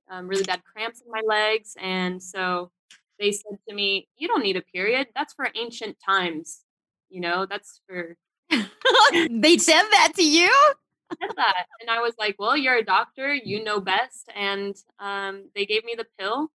um, 0.10 0.28
really 0.28 0.43
bad 0.43 0.62
cramps 0.64 1.01
in 1.01 1.12
my 1.12 1.22
legs. 1.26 1.76
And 1.80 2.22
so 2.22 2.72
they 3.20 3.32
said 3.32 3.58
to 3.68 3.76
me, 3.76 4.08
you 4.18 4.28
don't 4.28 4.43
need 4.43 4.58
a 4.58 4.62
period. 4.62 5.08
That's 5.16 5.34
for 5.34 5.49
ancient 5.55 5.97
times. 6.03 6.62
You 7.10 7.22
know, 7.22 7.45
that's 7.49 7.82
for 7.88 8.18
they 8.51 9.58
said 9.58 9.84
that 9.91 10.14
to 10.16 10.24
you? 10.24 10.51
said 11.22 11.32
that. 11.38 11.66
And 11.82 11.89
I 11.89 12.01
was 12.01 12.14
like, 12.20 12.36
well, 12.39 12.58
you're 12.58 12.78
a 12.78 12.84
doctor, 12.86 13.34
you 13.34 13.64
know 13.64 13.80
best. 13.80 14.30
And 14.36 14.76
um, 14.99 15.49
they 15.55 15.66
gave 15.66 15.84
me 15.86 15.95
the 15.97 16.05
pill 16.20 16.51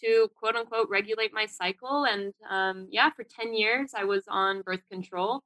to 0.00 0.28
quote 0.38 0.56
unquote 0.56 0.88
regulate 0.88 1.32
my 1.32 1.46
cycle. 1.46 2.04
And 2.04 2.32
um, 2.48 2.88
yeah, 2.90 3.10
for 3.10 3.24
10 3.24 3.54
years, 3.54 3.92
I 3.96 4.04
was 4.04 4.24
on 4.28 4.62
birth 4.62 4.82
control, 4.90 5.42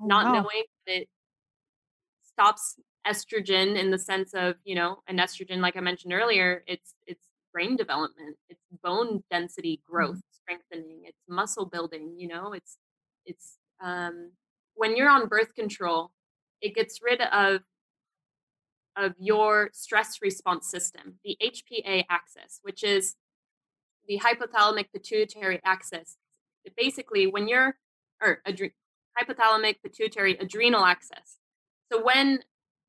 Oh, 0.00 0.06
not 0.06 0.26
wow. 0.26 0.32
knowing 0.34 0.64
that 0.86 0.96
it 1.02 1.08
stops 2.22 2.76
estrogen 3.08 3.78
in 3.78 3.90
the 3.90 3.98
sense 3.98 4.34
of, 4.34 4.56
you 4.64 4.74
know, 4.74 4.98
an 5.08 5.18
estrogen, 5.18 5.58
like 5.58 5.76
I 5.76 5.80
mentioned 5.80 6.12
earlier, 6.12 6.62
it's, 6.66 6.94
it's 7.06 7.26
brain 7.52 7.76
development, 7.76 8.36
it's 8.48 8.62
bone 8.82 9.22
density 9.30 9.80
growth, 9.88 10.20
strengthening, 10.30 11.02
it's 11.04 11.22
muscle 11.28 11.66
building, 11.66 12.14
you 12.16 12.28
know, 12.28 12.52
it's, 12.52 12.78
it's, 13.24 13.58
um, 13.82 14.32
when 14.74 14.96
you're 14.96 15.08
on 15.08 15.28
birth 15.28 15.54
control, 15.54 16.12
it 16.60 16.74
gets 16.74 17.00
rid 17.02 17.20
of 17.20 17.60
of 18.96 19.12
your 19.18 19.68
stress 19.74 20.22
response 20.22 20.70
system, 20.70 21.18
the 21.22 21.36
HPA 21.42 22.04
axis, 22.08 22.60
which 22.62 22.82
is 22.82 23.14
the 24.08 24.18
hypothalamic 24.18 24.86
pituitary 24.90 25.60
axis. 25.64 26.16
Basically, 26.76 27.26
when 27.26 27.46
you're 27.46 27.76
or 28.22 28.40
adre- 28.46 28.72
hypothalamic 29.18 29.76
pituitary 29.82 30.36
adrenal 30.38 30.84
axis. 30.84 31.38
So 31.92 32.02
when 32.02 32.40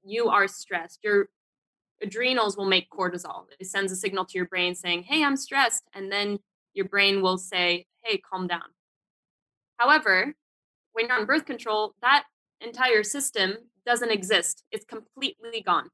you 0.04 0.30
are 0.30 0.48
stressed, 0.48 1.00
your 1.04 1.30
adrenals 2.02 2.58
will 2.58 2.66
make 2.66 2.89
cortisol. 2.89 3.45
It 3.60 3.68
sends 3.68 3.91
a 3.91 3.95
signal 3.95 4.26
to 4.26 4.38
your 4.38 4.48
brain 4.48 4.76
saying, 4.76 5.04
"Hey, 5.04 5.24
I'm 5.24 5.38
stressed," 5.38 5.84
and 5.93 6.12
then 6.12 6.39
your 6.74 6.88
brain 6.88 7.22
will 7.22 7.38
say, 7.38 7.88
"Hey, 8.04 8.18
calm 8.20 8.48
down." 8.48 8.74
However, 9.78 10.36
when 10.93 11.08
you're 11.08 11.20
on 11.20 11.26
birth 11.26 11.45
control, 11.45 11.95
that 12.02 12.26
entire 12.62 13.04
system 13.04 13.70
doesn't 13.86 14.12
exist. 14.12 14.64
It's 14.72 14.86
completely 14.86 15.62
gone. 15.62 15.89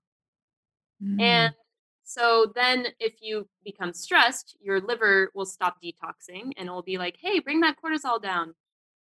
Mm. 1.01 1.21
And 1.21 1.55
so 2.03 2.51
then 2.55 2.87
if 2.99 3.21
you 3.21 3.47
become 3.63 3.93
stressed, 3.93 4.57
your 4.61 4.81
liver 4.81 5.31
will 5.33 5.45
stop 5.45 5.77
detoxing 5.81 6.51
and 6.57 6.67
it'll 6.67 6.81
be 6.81 6.97
like, 6.97 7.17
"Hey, 7.19 7.39
bring 7.39 7.61
that 7.61 7.77
cortisol 7.83 8.21
down." 8.21 8.55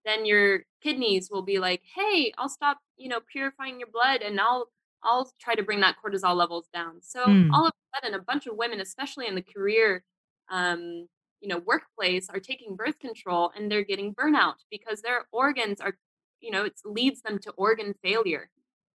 Then 0.04 0.24
your 0.26 0.64
kidneys 0.82 1.30
will 1.30 1.42
be 1.42 1.58
like, 1.58 1.82
"Hey, 1.94 2.32
I'll 2.38 2.48
stop, 2.48 2.78
you 2.96 3.08
know, 3.08 3.20
purifying 3.20 3.78
your 3.78 3.90
blood 3.90 4.22
and 4.22 4.40
I'll 4.40 4.70
I'll 5.02 5.30
try 5.40 5.54
to 5.54 5.62
bring 5.62 5.80
that 5.80 5.96
cortisol 6.04 6.36
levels 6.36 6.68
down." 6.72 7.02
So 7.02 7.24
Mm. 7.26 7.50
all 7.50 7.66
of 7.66 7.72
a 7.72 7.96
sudden 8.02 8.18
a 8.18 8.22
bunch 8.22 8.46
of 8.46 8.56
women, 8.56 8.80
especially 8.80 9.26
in 9.26 9.34
the 9.34 9.42
career 9.42 10.04
um, 10.50 11.08
you 11.40 11.48
know, 11.48 11.58
workplace 11.58 12.28
are 12.28 12.40
taking 12.40 12.76
birth 12.76 12.98
control 12.98 13.50
and 13.56 13.70
they're 13.70 13.84
getting 13.84 14.14
burnout 14.14 14.56
because 14.70 15.00
their 15.00 15.26
organs 15.32 15.80
are, 15.80 15.96
you 16.40 16.50
know, 16.50 16.64
it 16.64 16.74
leads 16.84 17.22
them 17.22 17.38
to 17.38 17.50
organ 17.52 17.94
failure 18.02 18.50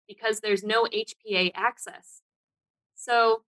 because 0.08 0.39
there's 0.41 0.64
no 0.64 0.88
HPA 0.91 1.51
axis. 1.56 2.22
So, 2.95 3.43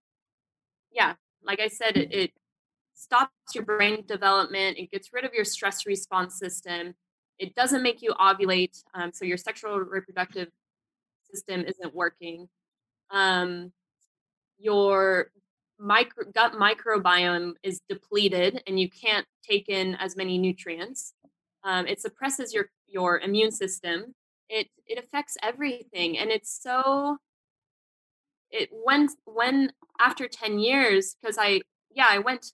yeah, 0.92 1.14
like 1.42 1.60
I 1.60 1.68
said, 1.68 1.96
it, 1.96 2.12
it 2.12 2.32
stops 2.94 3.32
your 3.54 3.64
brain 3.64 4.04
development. 4.06 4.78
It 4.78 4.90
gets 4.90 5.12
rid 5.12 5.24
of 5.24 5.34
your 5.34 5.44
stress 5.44 5.86
response 5.86 6.38
system. 6.38 6.94
It 7.38 7.54
doesn't 7.54 7.82
make 7.82 8.02
you 8.02 8.12
ovulate, 8.14 8.82
um, 8.94 9.12
so 9.12 9.24
your 9.24 9.38
sexual 9.38 9.78
reproductive 9.80 10.50
system 11.32 11.62
isn't 11.62 11.94
working. 11.94 12.48
Um, 13.10 13.72
your 14.58 15.30
micro, 15.78 16.24
gut 16.32 16.54
microbiome 16.54 17.54
is 17.62 17.80
depleted, 17.88 18.62
and 18.66 18.80
you 18.80 18.88
can't 18.88 19.26
take 19.48 19.68
in 19.68 19.94
as 19.96 20.16
many 20.16 20.38
nutrients. 20.38 21.14
Um, 21.64 21.86
it 21.86 22.00
suppresses 22.00 22.54
your 22.54 22.70
your 22.86 23.18
immune 23.20 23.52
system. 23.52 24.14
It 24.48 24.68
it 24.86 24.98
affects 24.98 25.36
everything, 25.42 26.18
and 26.18 26.30
it's 26.30 26.62
so 26.62 27.18
it 28.50 28.70
when 28.84 29.08
when 29.24 29.72
after 30.00 30.28
10 30.28 30.58
years 30.58 31.16
because 31.20 31.36
i 31.38 31.60
yeah 31.94 32.06
i 32.08 32.18
went 32.18 32.52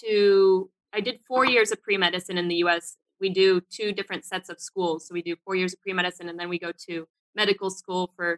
to 0.00 0.70
i 0.92 1.00
did 1.00 1.20
four 1.26 1.44
years 1.44 1.70
of 1.70 1.82
pre-medicine 1.82 2.38
in 2.38 2.48
the 2.48 2.56
us 2.56 2.96
we 3.20 3.28
do 3.28 3.60
two 3.70 3.92
different 3.92 4.24
sets 4.24 4.48
of 4.48 4.60
schools 4.60 5.06
so 5.06 5.14
we 5.14 5.22
do 5.22 5.36
four 5.44 5.54
years 5.54 5.72
of 5.72 5.80
pre-medicine 5.80 6.28
and 6.28 6.38
then 6.38 6.48
we 6.48 6.58
go 6.58 6.72
to 6.86 7.06
medical 7.42 7.70
school 7.80 8.04
for 8.16 8.28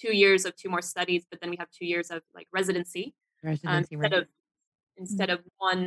two 0.00 0.14
years 0.22 0.44
of 0.46 0.52
two 0.56 0.70
more 0.74 0.82
studies 0.94 1.22
but 1.30 1.40
then 1.40 1.50
we 1.50 1.58
have 1.62 1.70
two 1.78 1.86
years 1.92 2.08
of 2.10 2.20
like 2.38 2.48
residency, 2.60 3.14
um, 3.66 3.78
instead 3.78 4.12
right. 4.12 4.12
of 4.20 4.24
instead 4.96 5.30
of 5.30 5.40
one 5.58 5.82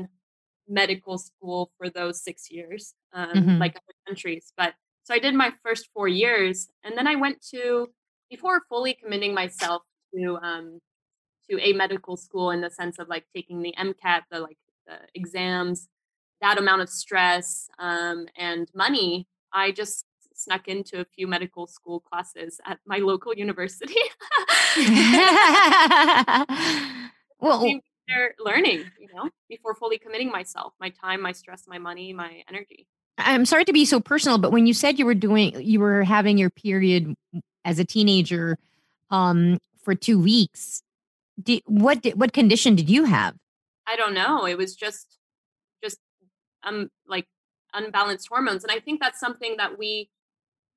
medical 0.68 1.18
school 1.18 1.72
for 1.78 1.89
those 1.89 2.24
six 2.28 2.38
years 2.57 2.93
um, 3.14 3.34
Mhm. 3.36 3.59
like 3.64 3.76
other 3.76 3.97
countries 4.07 4.45
but 4.62 4.72
so 5.05 5.14
i 5.18 5.20
did 5.26 5.34
my 5.43 5.49
first 5.64 5.84
four 5.93 6.07
years 6.24 6.70
and 6.84 6.93
then 6.97 7.07
i 7.14 7.16
went 7.16 7.38
to 7.53 7.64
before 8.30 8.62
fully 8.70 8.93
committing 8.93 9.34
myself 9.34 9.82
to 10.14 10.38
um 10.49 10.68
to 11.49 11.59
a 11.62 11.74
medical 11.74 12.16
school 12.18 12.51
in 12.51 12.62
the 12.62 12.70
sense 12.70 12.99
of 12.99 13.07
like 13.09 13.26
taking 13.36 13.62
the 13.62 13.74
MCAT, 13.78 14.22
the 14.32 14.39
like 14.39 14.57
the 14.88 14.97
exams, 15.14 15.89
that 16.41 16.57
amount 16.57 16.82
of 16.82 16.89
stress 16.89 17.70
um, 17.80 18.28
and 18.38 18.70
money, 18.74 19.28
I 19.53 19.72
just 19.72 20.05
snuck 20.43 20.67
into 20.67 20.99
a 20.99 21.05
few 21.05 21.27
medical 21.27 21.67
school 21.67 21.99
classes 21.99 22.59
at 22.65 22.79
my 22.85 22.97
local 22.97 23.33
university. 23.35 23.93
well, 27.39 27.79
learning, 28.43 28.83
you 28.99 29.07
know, 29.13 29.29
before 29.47 29.75
fully 29.75 29.97
committing 29.97 30.29
myself, 30.29 30.73
my 30.79 30.89
time, 30.89 31.21
my 31.21 31.31
stress, 31.31 31.65
my 31.67 31.77
money, 31.77 32.13
my 32.13 32.43
energy. 32.49 32.87
I'm 33.17 33.45
sorry 33.45 33.65
to 33.65 33.73
be 33.73 33.85
so 33.85 33.99
personal, 33.99 34.37
but 34.37 34.51
when 34.51 34.65
you 34.65 34.73
said 34.73 34.99
you 34.99 35.05
were 35.05 35.13
doing, 35.13 35.61
you 35.61 35.79
were 35.79 36.03
having 36.03 36.37
your 36.37 36.49
period 36.49 37.15
as 37.63 37.79
a 37.79 37.85
teenager 37.85 38.57
um, 39.11 39.59
for 39.83 39.95
two 39.95 40.19
weeks. 40.19 40.81
Did, 41.41 41.61
what 41.65 42.01
did, 42.01 42.19
what 42.19 42.33
condition 42.33 42.75
did 42.75 42.89
you 42.89 43.05
have? 43.05 43.35
I 43.87 43.95
don't 43.95 44.13
know. 44.13 44.45
It 44.45 44.57
was 44.57 44.75
just 44.75 45.17
just 45.83 45.97
um 46.63 46.89
like 47.07 47.25
unbalanced 47.73 48.27
hormones. 48.29 48.63
And 48.63 48.71
I 48.71 48.79
think 48.79 49.01
that's 49.01 49.19
something 49.19 49.57
that 49.57 49.77
we 49.77 50.09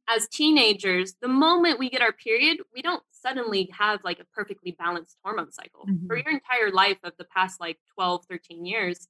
as 0.08 0.28
teenagers, 0.28 1.14
the 1.20 1.28
moment 1.28 1.78
we 1.78 1.90
get 1.90 2.02
our 2.02 2.12
period, 2.12 2.58
we 2.74 2.82
don't 2.82 3.02
suddenly 3.10 3.70
have 3.76 4.04
like 4.04 4.20
a 4.20 4.24
perfectly 4.26 4.72
balanced 4.72 5.18
hormone 5.24 5.52
cycle. 5.52 5.92
For 6.08 6.16
Mhm. 6.16 6.24
your 6.24 6.30
entire 6.30 6.70
life 6.70 6.98
of 7.04 7.14
the 7.18 7.24
past 7.24 7.60
like 7.60 7.78
12, 7.94 8.26
13 8.26 8.66
years, 8.66 9.08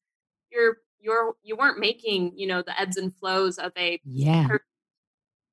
you're 0.51 0.79
you're 1.01 1.35
you 1.43 1.57
weren't 1.57 1.79
making, 1.81 2.39
you 2.39 2.47
know, 2.47 2.63
the 2.63 2.79
ebbs 2.81 2.97
and 2.97 3.15
flows 3.17 3.59
of 3.59 3.73
a 3.77 4.03
Yeah. 4.05 4.49
perfect 4.49 4.65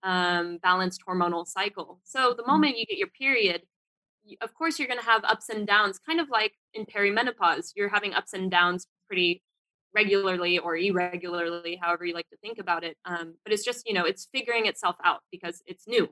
um 0.04 0.58
balanced 0.60 1.02
hormonal 1.08 1.48
cycle. 1.48 2.02
So 2.04 2.34
the 2.34 2.46
moment 2.48 2.78
you 2.78 2.86
get 2.86 2.98
your 2.98 3.08
period, 3.10 3.64
of 4.42 4.54
course 4.56 4.80
you're 4.80 4.88
going 4.89 5.00
to 5.00 5.06
have 5.06 5.24
ups 5.26 5.50
and 5.50 5.68
downs 5.68 6.00
kind 6.00 6.20
of 6.22 6.30
like 6.30 6.56
in 6.74 6.86
perimenopause 6.86 7.74
you're 7.76 7.89
having 7.89 8.14
ups 8.14 8.34
and 8.34 8.52
downs 8.52 8.88
pretty 9.08 9.44
regularly 9.94 10.58
or 10.58 10.78
irregularly 10.78 11.78
however 11.82 12.06
you 12.06 12.14
like 12.14 12.30
to 12.30 12.38
think 12.38 12.60
about 12.60 12.84
it 12.84 12.98
um, 13.06 13.36
but 13.44 13.54
it's 13.54 13.64
just 13.64 13.88
you 13.88 13.94
know 13.94 14.06
it's 14.06 14.28
figuring 14.32 14.66
itself 14.66 14.96
out 15.04 15.22
because 15.32 15.62
it's 15.66 15.88
new 15.88 16.10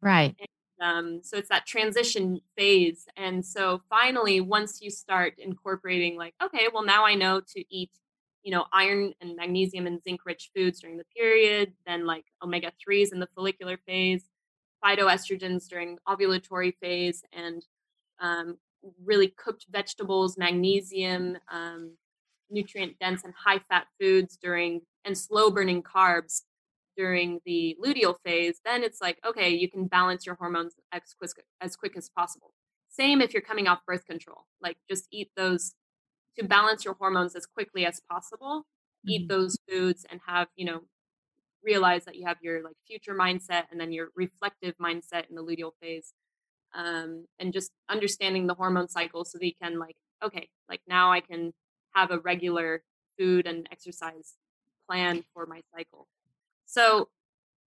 Right. 0.00 0.34
um, 0.80 1.20
so 1.22 1.36
it's 1.36 1.48
that 1.48 1.66
transition 1.66 2.40
phase 2.56 3.06
and 3.16 3.44
so 3.44 3.80
finally 3.88 4.40
once 4.40 4.80
you 4.82 4.90
start 4.90 5.34
incorporating 5.38 6.16
like 6.16 6.34
okay 6.42 6.68
well 6.72 6.84
now 6.84 7.04
i 7.04 7.14
know 7.14 7.40
to 7.40 7.64
eat 7.70 7.90
you 8.42 8.50
know 8.50 8.64
iron 8.72 9.12
and 9.20 9.36
magnesium 9.36 9.86
and 9.86 10.02
zinc 10.02 10.20
rich 10.26 10.50
foods 10.54 10.80
during 10.80 10.96
the 10.96 11.04
period 11.16 11.72
then 11.86 12.04
like 12.06 12.24
omega 12.42 12.72
3s 12.86 13.12
in 13.12 13.20
the 13.20 13.28
follicular 13.34 13.78
phase 13.86 14.24
phytoestrogens 14.84 15.68
during 15.68 15.98
ovulatory 16.08 16.74
phase 16.80 17.22
and 17.32 17.64
um, 18.20 18.56
really 19.04 19.28
cooked 19.28 19.66
vegetables 19.70 20.36
magnesium 20.36 21.36
um, 21.50 21.92
nutrient 22.52 22.98
dense 23.00 23.24
and 23.24 23.34
high 23.44 23.60
fat 23.68 23.86
foods 24.00 24.38
during 24.40 24.82
and 25.04 25.16
slow 25.16 25.50
burning 25.50 25.82
carbs 25.82 26.42
during 26.96 27.40
the 27.44 27.76
luteal 27.82 28.16
phase, 28.24 28.60
then 28.64 28.82
it's 28.82 29.00
like, 29.00 29.18
okay, 29.26 29.48
you 29.48 29.70
can 29.70 29.86
balance 29.86 30.26
your 30.26 30.34
hormones 30.36 30.74
as 30.92 31.02
quick 31.18 31.30
as 31.60 31.76
quick 31.76 31.96
as 31.96 32.10
possible. 32.10 32.52
Same 32.88 33.20
if 33.22 33.32
you're 33.32 33.42
coming 33.42 33.66
off 33.66 33.80
birth 33.86 34.06
control. 34.06 34.46
Like 34.60 34.76
just 34.88 35.08
eat 35.10 35.30
those 35.36 35.74
to 36.38 36.44
balance 36.44 36.84
your 36.84 36.94
hormones 36.94 37.34
as 37.34 37.46
quickly 37.46 37.86
as 37.86 38.00
possible. 38.10 38.66
Eat 39.06 39.28
those 39.28 39.56
foods 39.68 40.04
and 40.10 40.20
have, 40.26 40.48
you 40.56 40.66
know, 40.66 40.82
realize 41.64 42.04
that 42.04 42.16
you 42.16 42.26
have 42.26 42.38
your 42.42 42.62
like 42.62 42.76
future 42.86 43.14
mindset 43.14 43.64
and 43.70 43.80
then 43.80 43.92
your 43.92 44.08
reflective 44.16 44.74
mindset 44.80 45.28
in 45.28 45.36
the 45.36 45.42
luteal 45.42 45.72
phase. 45.80 46.12
Um, 46.74 47.26
and 47.38 47.52
just 47.52 47.70
understanding 47.90 48.46
the 48.46 48.54
hormone 48.54 48.88
cycle 48.88 49.24
so 49.24 49.38
that 49.38 49.46
you 49.46 49.52
can 49.62 49.78
like, 49.78 49.96
okay, 50.24 50.48
like 50.68 50.80
now 50.88 51.12
I 51.12 51.20
can 51.20 51.52
have 51.94 52.10
a 52.10 52.18
regular 52.18 52.82
food 53.18 53.46
and 53.46 53.68
exercise 53.70 54.34
plan 54.88 55.24
for 55.34 55.46
my 55.46 55.60
cycle. 55.74 56.08
So 56.66 57.08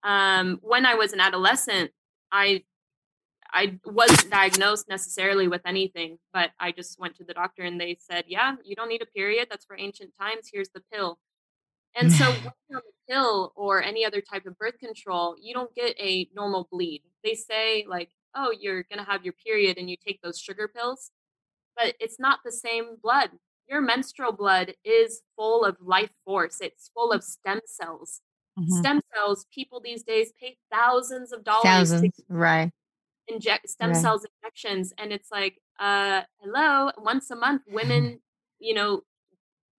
um, 0.03 0.59
when 0.61 0.85
I 0.85 0.95
was 0.95 1.13
an 1.13 1.19
adolescent, 1.19 1.91
I 2.31 2.63
I 3.51 3.79
wasn't 3.85 4.29
diagnosed 4.29 4.89
necessarily 4.89 5.47
with 5.47 5.61
anything, 5.65 6.17
but 6.33 6.51
I 6.59 6.71
just 6.71 6.99
went 6.99 7.15
to 7.17 7.23
the 7.23 7.33
doctor 7.33 7.63
and 7.63 7.79
they 7.79 7.97
said, 7.99 8.25
"Yeah, 8.27 8.55
you 8.63 8.75
don't 8.75 8.89
need 8.89 9.01
a 9.01 9.05
period. 9.05 9.47
That's 9.49 9.65
for 9.65 9.77
ancient 9.77 10.11
times. 10.19 10.49
Here's 10.51 10.69
the 10.69 10.83
pill." 10.91 11.19
And 11.95 12.11
so 12.11 12.25
on 12.29 12.53
the 12.69 12.81
pill 13.07 13.53
or 13.55 13.81
any 13.81 14.05
other 14.05 14.21
type 14.21 14.45
of 14.45 14.57
birth 14.57 14.77
control, 14.79 15.35
you 15.39 15.53
don't 15.53 15.73
get 15.73 15.95
a 15.99 16.27
normal 16.35 16.67
bleed. 16.71 17.03
They 17.23 17.33
say 17.35 17.85
like, 17.87 18.09
"Oh, 18.35 18.51
you're 18.51 18.83
going 18.83 18.99
to 18.99 19.09
have 19.09 19.23
your 19.23 19.33
period 19.33 19.77
and 19.77 19.89
you 19.89 19.95
take 19.97 20.21
those 20.21 20.39
sugar 20.39 20.67
pills." 20.67 21.11
But 21.77 21.95
it's 21.99 22.19
not 22.19 22.39
the 22.43 22.51
same 22.51 22.97
blood. 23.01 23.31
Your 23.69 23.81
menstrual 23.81 24.31
blood 24.31 24.75
is 24.83 25.21
full 25.35 25.65
of 25.65 25.77
life 25.81 26.11
force. 26.23 26.59
It's 26.61 26.89
full 26.93 27.11
of 27.11 27.23
stem 27.23 27.61
cells 27.65 28.21
Mm-hmm. 28.57 28.71
Mhm. 28.73 28.79
stem 28.79 29.01
cells 29.13 29.45
people 29.53 29.81
these 29.81 30.03
days 30.03 30.31
pay 30.39 30.57
thousands 30.71 31.33
of 31.33 31.43
dollars 31.43 31.63
Thousands. 31.63 32.15
to 32.15 32.23
Right. 32.29 32.71
inject 33.27 33.67
stem 33.69 33.89
Right. 33.91 34.01
cells 34.01 34.25
injections 34.41 34.93
and 34.97 35.11
it's 35.11 35.29
like 35.29 35.59
uh 35.77 36.21
hello 36.39 36.91
once 36.97 37.29
a 37.31 37.35
month 37.35 37.63
women 37.67 38.21
you 38.59 38.73
know 38.73 39.01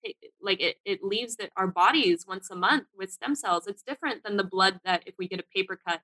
it, 0.04 0.18
like 0.42 0.60
it, 0.62 0.76
it 0.84 1.04
leaves 1.06 1.38
the, 1.38 1.50
our 1.56 1.68
bodies 1.68 2.26
once 2.28 2.50
a 2.52 2.56
month 2.56 2.88
with 2.98 3.12
stem 3.14 3.34
cells 3.34 3.66
it's 3.66 3.82
different 3.82 4.24
than 4.26 4.36
the 4.36 4.44
blood 4.44 4.82
that 4.84 5.04
if 5.06 5.16
we 5.18 5.28
get 5.30 5.40
a 5.40 5.46
paper 5.56 5.78
cut 5.88 6.02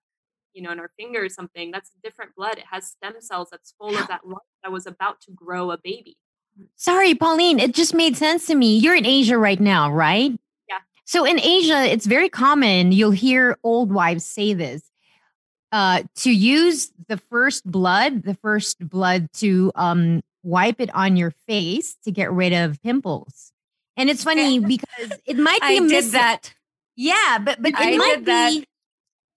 you 0.54 0.62
know 0.62 0.72
in 0.72 0.80
our 0.80 0.92
finger 0.98 1.26
or 1.26 1.30
something 1.30 1.72
that's 1.72 1.92
different 2.02 2.34
blood 2.38 2.58
it 2.58 2.66
has 2.72 2.88
stem 2.88 3.16
cells 3.20 3.50
that's 3.52 3.74
full 3.78 3.98
of 3.98 4.08
that 4.08 4.26
life 4.26 4.38
that 4.64 4.72
was 4.72 4.86
about 4.88 5.20
to 5.20 5.32
grow 5.32 5.72
a 5.72 5.78
baby 5.78 6.16
Sorry, 6.76 7.16
Pauline. 7.16 7.60
It 7.60 7.74
just 7.74 7.94
made 7.94 8.18
sense 8.18 8.48
to 8.48 8.56
me. 8.56 8.78
You're 8.78 8.96
in 8.96 9.06
Asia 9.06 9.38
right 9.38 9.60
now, 9.60 9.92
right? 9.92 10.32
Yeah. 10.70 10.78
So 11.06 11.26
in 11.26 11.40
Asia, 11.40 11.84
it's 11.84 12.06
very 12.06 12.30
common. 12.30 12.92
You'll 12.92 13.12
hear 13.12 13.58
old 13.64 13.92
wives 13.94 14.26
say 14.26 14.54
this. 14.54 14.84
Uh, 15.72 16.04
to 16.16 16.32
use 16.32 16.92
the 17.08 17.18
first 17.18 17.70
blood, 17.70 18.24
the 18.24 18.36
first 18.36 18.78
blood 18.90 19.32
to 19.34 19.72
um, 19.76 20.22
wipe 20.44 20.82
it 20.82 20.94
on 20.94 21.16
your 21.16 21.32
face 21.48 21.96
to 22.04 22.12
get 22.12 22.32
rid 22.32 22.52
of 22.52 22.82
pimples. 22.82 23.52
And 23.96 24.10
it's 24.10 24.24
funny 24.24 24.60
because 24.66 25.12
it 25.26 25.38
might 25.38 25.62
be 25.62 25.68
I 25.68 25.72
a 25.72 25.80
did 25.80 25.88
mis- 25.90 26.12
that. 26.12 26.54
Yeah, 26.96 27.38
but 27.42 27.62
but 27.62 27.70
it 27.74 27.78
I 27.78 27.98
might 27.98 28.16
did 28.18 28.26
that. 28.26 28.50
be. 28.52 28.66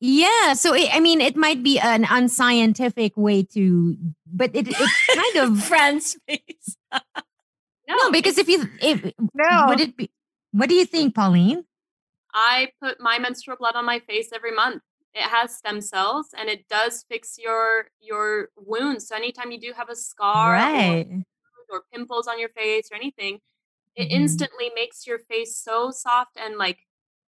Yeah, 0.01 0.53
so 0.55 0.75
it, 0.75 0.91
I 0.93 1.01
mean, 1.01 1.21
it 1.21 1.37
might 1.37 1.63
be 1.63 1.79
an 1.79 2.05
unscientific 2.11 3.17
way 3.17 3.43
to, 3.55 3.97
but 4.27 4.51
it, 4.55 4.67
it's 4.69 5.07
kind 5.15 5.37
of 5.37 5.65
Friend's 5.69 6.19
face. 6.29 6.77
No, 7.89 8.11
because 8.11 8.39
if 8.39 8.49
you 8.49 8.69
if 8.81 9.03
No. 9.35 9.67
would 9.69 9.81
it 9.81 9.97
be? 9.97 10.11
What 10.53 10.69
do 10.69 10.75
you 10.75 10.85
think, 10.87 11.15
Pauline? 11.15 11.65
I 12.33 12.71
put 12.83 13.01
my 13.01 13.19
menstrual 13.19 13.57
blood 13.57 13.75
on 13.77 13.85
my 13.85 14.01
face 14.01 14.31
every 14.33 14.53
month. 14.53 14.83
It 15.15 15.23
has 15.23 15.57
stem 15.57 15.81
cells 15.81 16.35
and 16.37 16.49
it 16.49 16.67
does 16.69 17.05
fix 17.09 17.39
your 17.39 17.89
your 18.01 18.49
wounds. 18.57 19.07
So 19.09 19.15
anytime 19.17 19.53
you 19.53 19.61
do 19.61 19.73
have 19.77 19.89
a 19.89 19.97
scar 19.97 20.53
Right. 20.53 21.07
or 21.71 21.83
pimples 21.93 22.27
on 22.27 22.39
your 22.39 22.49
face 22.51 22.89
or 22.91 22.97
anything, 22.97 23.41
it 23.95 24.09
Mhm. 24.09 24.17
instantly 24.23 24.71
makes 24.75 25.07
your 25.07 25.19
face 25.21 25.57
so 25.57 25.91
soft 25.91 26.37
and 26.37 26.57
like 26.59 26.81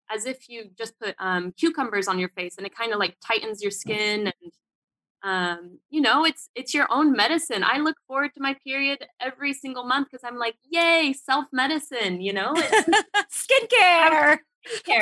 as 0.09 0.25
if 0.27 0.49
you 0.49 0.71
just 0.77 0.99
put 0.99 1.15
um, 1.19 1.53
cucumbers 1.53 2.09
on 2.09 2.19
your 2.19 2.29
face 2.31 2.57
and 2.57 2.67
it 2.67 2.75
kind 2.75 2.93
of 2.93 2.99
like 2.99 3.17
tightens 3.21 3.63
your 3.63 3.71
skin 3.73 4.27
and 4.27 4.53
um, 5.31 5.79
you 5.91 6.01
know 6.07 6.25
it's 6.25 6.49
it's 6.55 6.73
your 6.79 6.87
own 6.91 7.13
medicine 7.23 7.63
i 7.65 7.79
look 7.87 7.97
forward 8.07 8.31
to 8.35 8.41
my 8.41 8.55
period 8.67 8.99
every 9.21 9.53
single 9.63 9.85
month 9.93 10.07
because 10.11 10.25
i'm 10.29 10.39
like 10.39 10.57
yay 10.77 11.13
self 11.31 11.47
medicine 11.53 12.15
you 12.27 12.33
know 12.33 12.53
it's 12.57 13.45
skincare. 13.47 14.39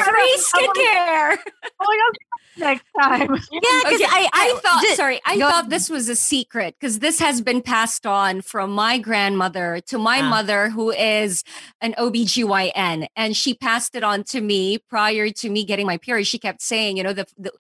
Free 0.09 0.37
skincare. 0.49 1.39
Next 2.57 2.85
time. 3.01 3.29
Yeah, 3.51 3.61
because 3.83 3.95
Okay, 3.95 4.05
I, 4.07 4.29
I 4.33 4.61
thought 4.63 4.83
ju- 4.83 4.95
sorry, 4.95 5.21
I 5.27 5.39
thought 5.39 5.71
this 5.71 5.89
was 5.91 6.09
a 6.09 6.15
secret 6.15 6.77
because 6.79 6.99
this 7.01 7.19
has 7.19 7.41
been 7.41 7.63
passed 7.63 8.07
on 8.07 8.43
from 8.43 8.71
my 8.71 8.99
grandmother 8.99 9.81
to 9.89 9.99
my 9.99 10.21
Ah. 10.21 10.29
mother 10.31 10.69
who 10.71 10.91
is 10.93 11.43
an 11.81 11.95
OBGYN 11.99 13.07
and 13.17 13.37
she 13.37 13.55
passed 13.55 13.95
it 13.97 14.05
on 14.05 14.23
to 14.25 14.41
me 14.41 14.79
prior 14.79 15.31
to 15.31 15.51
me 15.51 15.65
getting 15.65 15.87
my 15.87 15.97
period. 15.99 16.27
She 16.27 16.39
kept 16.39 16.63
saying, 16.63 16.97
you 16.99 17.03
know, 17.03 17.13
the, 17.15 17.27
the 17.39 17.51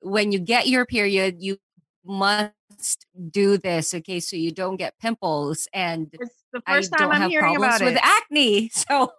when 0.00 0.32
you 0.32 0.38
get 0.38 0.68
your 0.68 0.84
period, 0.86 1.36
you 1.40 1.56
must 2.04 3.06
do 3.30 3.56
this, 3.58 3.94
okay, 3.94 4.20
so 4.20 4.36
you 4.36 4.50
don't 4.52 4.76
get 4.76 4.98
pimples 4.98 5.68
and 5.72 6.08
It's 6.12 6.44
the 6.52 6.60
I 6.66 6.74
first 6.76 6.92
time 6.92 7.08
don't 7.08 7.14
I'm 7.16 7.22
have 7.22 7.30
hearing 7.30 7.54
problems 7.54 7.76
about 7.76 7.82
it. 7.82 7.94
with 7.94 7.98
acne. 8.02 8.70
So 8.88 9.12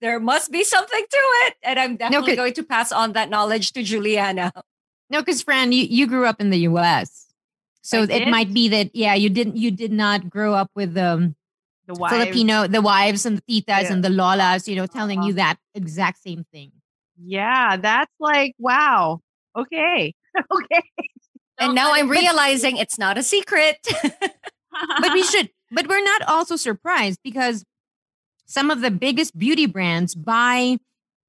there 0.00 0.20
must 0.20 0.52
be 0.52 0.62
something 0.62 1.04
to 1.10 1.18
it. 1.46 1.54
And 1.64 1.78
I'm 1.80 1.96
definitely 1.96 2.32
'cause- 2.32 2.36
going 2.36 2.54
to 2.54 2.62
pass 2.62 2.92
on 2.92 3.12
that 3.14 3.28
knowledge 3.30 3.72
to 3.72 3.82
Juliana. 3.82 4.52
No, 5.10 5.20
because 5.22 5.40
Fran, 5.40 5.72
you, 5.72 5.84
you 5.84 6.06
grew 6.06 6.26
up 6.26 6.38
in 6.38 6.50
the 6.50 6.58
U.S., 6.68 7.32
so 7.80 8.00
I 8.00 8.02
it 8.02 8.08
did? 8.08 8.28
might 8.28 8.52
be 8.52 8.68
that 8.68 8.94
yeah, 8.94 9.14
you 9.14 9.30
didn't 9.30 9.56
you 9.56 9.70
did 9.70 9.90
not 9.90 10.28
grow 10.28 10.52
up 10.52 10.70
with 10.74 10.98
um, 10.98 11.34
The 11.86 11.94
wives. 11.94 12.12
Filipino 12.12 12.66
the 12.68 12.82
wives 12.82 13.24
and 13.24 13.38
the 13.38 13.42
titas 13.48 13.84
Yeah. 13.88 13.92
and 13.94 14.04
the 14.04 14.10
lolas, 14.10 14.68
you 14.68 14.76
know, 14.76 14.84
telling 14.86 15.22
you 15.22 15.32
Uh-huh. 15.32 15.56
that 15.56 15.56
exact 15.74 16.18
same 16.20 16.44
thing. 16.52 16.72
Yeah, 17.16 17.78
that's 17.78 18.12
like 18.20 18.52
wow. 18.58 19.22
Okay. 19.56 20.12
okay. 20.52 20.82
And 21.60 21.74
now 21.74 21.92
I'm 21.92 22.08
realizing 22.08 22.76
it's 22.76 22.98
not 22.98 23.18
a 23.18 23.22
secret. 23.22 23.76
but 25.00 25.12
we 25.12 25.22
should 25.22 25.50
but 25.70 25.86
we're 25.88 26.02
not 26.02 26.22
also 26.22 26.56
surprised 26.56 27.20
because 27.22 27.64
some 28.46 28.70
of 28.70 28.80
the 28.80 28.90
biggest 28.90 29.36
beauty 29.38 29.66
brands 29.66 30.14
buy 30.14 30.78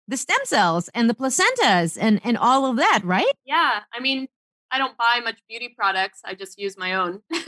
the 0.07 0.17
stem 0.17 0.39
cells 0.43 0.89
and 0.93 1.09
the 1.09 1.13
placentas 1.15 1.97
and 1.99 2.21
and 2.23 2.37
all 2.37 2.65
of 2.65 2.77
that 2.77 3.01
right 3.03 3.33
yeah 3.45 3.81
i 3.93 3.99
mean 3.99 4.27
i 4.71 4.77
don't 4.77 4.97
buy 4.97 5.19
much 5.23 5.39
beauty 5.47 5.73
products 5.75 6.21
i 6.25 6.33
just 6.33 6.59
use 6.59 6.77
my 6.77 6.93
own 6.93 7.21
you 7.31 7.39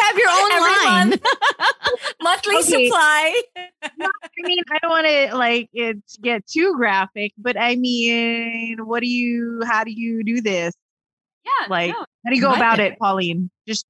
have 0.00 0.16
your 0.16 0.28
own 0.30 0.52
Every 0.52 0.70
line 0.86 1.08
month. 1.10 1.22
Monthly 2.22 2.56
Okay. 2.56 2.86
supply. 2.86 3.42
I 3.82 3.90
mean, 4.36 4.58
I 4.70 4.78
don't 4.78 4.90
want 4.90 5.06
to 5.06 5.36
like 5.36 5.68
it 5.72 5.98
get 6.20 6.46
too 6.46 6.74
graphic, 6.76 7.32
but 7.38 7.56
I 7.58 7.76
mean, 7.76 8.86
what 8.86 9.00
do 9.00 9.08
you? 9.08 9.62
How 9.66 9.84
do 9.84 9.90
you 9.90 10.22
do 10.22 10.40
this? 10.40 10.74
Yeah 11.44 11.68
Like, 11.68 11.90
no, 11.92 11.98
how 12.24 12.30
do 12.30 12.36
you 12.36 12.42
go 12.42 12.54
about 12.54 12.80
it, 12.80 12.98
Pauline? 12.98 13.50
Just 13.66 13.86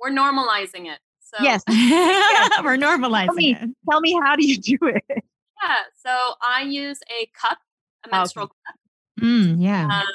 we're 0.00 0.10
normalizing 0.10 0.86
it 0.86 1.00
so 1.20 1.42
yes. 1.42 1.62
we're 1.68 2.76
Tell 2.76 2.98
normalizing 2.98 3.34
me, 3.36 3.52
it 3.52 3.70
tell 3.90 4.00
me, 4.00 4.18
how 4.22 4.36
do 4.36 4.46
you 4.46 4.56
do 4.58 4.78
it? 4.82 5.04
yeah 5.08 5.82
so 6.02 6.34
i 6.40 6.62
use 6.62 7.00
a 7.10 7.26
cup 7.38 7.58
a 8.04 8.08
Okay. 8.08 8.16
menstrual 8.18 8.46
cup 8.46 8.76
Mm, 9.20 9.56
yeah 9.60 9.86
um, 9.86 10.06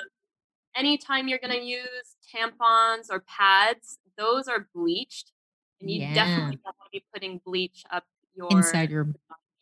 anytime 0.76 1.28
you're 1.28 1.40
going 1.40 1.60
to 1.60 1.66
use 1.66 2.16
tampons 2.34 3.08
or 3.12 3.20
pads 3.28 4.00
those 4.18 4.48
are 4.48 4.68
bleached 4.74 5.34
and 5.82 5.92
you 5.92 6.00
Yeah. 6.00 6.14
definitely 6.16 6.60
don't 6.64 6.76
want 6.80 6.92
to 6.94 7.00
be 7.00 7.04
putting 7.14 7.42
bleach 7.46 7.84
up 7.92 8.06
your 8.36 8.58
inside 8.58 8.90
your 8.90 9.08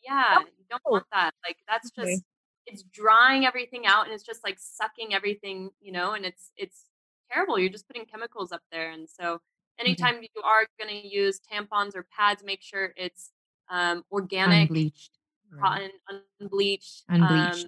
yeah 0.06 0.38
you 0.38 0.64
don't 0.70 0.82
want 0.86 1.04
that 1.12 1.32
like 1.46 1.56
that's 1.68 1.90
Okay. 1.98 2.10
just 2.12 2.22
it's 2.66 2.84
drying 2.84 3.44
everything 3.44 3.84
out 3.86 4.04
and 4.04 4.14
it's 4.14 4.22
just 4.22 4.44
like 4.44 4.58
sucking 4.60 5.12
everything 5.12 5.70
you 5.80 5.90
know 5.90 6.12
and 6.12 6.24
it's 6.24 6.52
it's 6.56 6.84
terrible 7.32 7.58
you're 7.58 7.68
just 7.70 7.86
putting 7.86 8.04
chemicals 8.04 8.52
up 8.52 8.62
there 8.70 8.90
and 8.90 9.08
so 9.08 9.38
anytime 9.78 10.20
you 10.22 10.42
are 10.44 10.66
going 10.78 10.88
to 10.90 11.08
use 11.08 11.40
tampons 11.40 11.94
or 11.96 12.06
pads 12.16 12.42
make 12.44 12.62
sure 12.62 12.92
it's 12.96 13.30
um, 13.70 14.04
organic 14.12 14.68
unbleached 14.68 15.18
right. 15.50 15.60
cotton 15.60 15.90
unbleached 16.40 17.04
unbleached 17.08 17.64
um, 17.64 17.66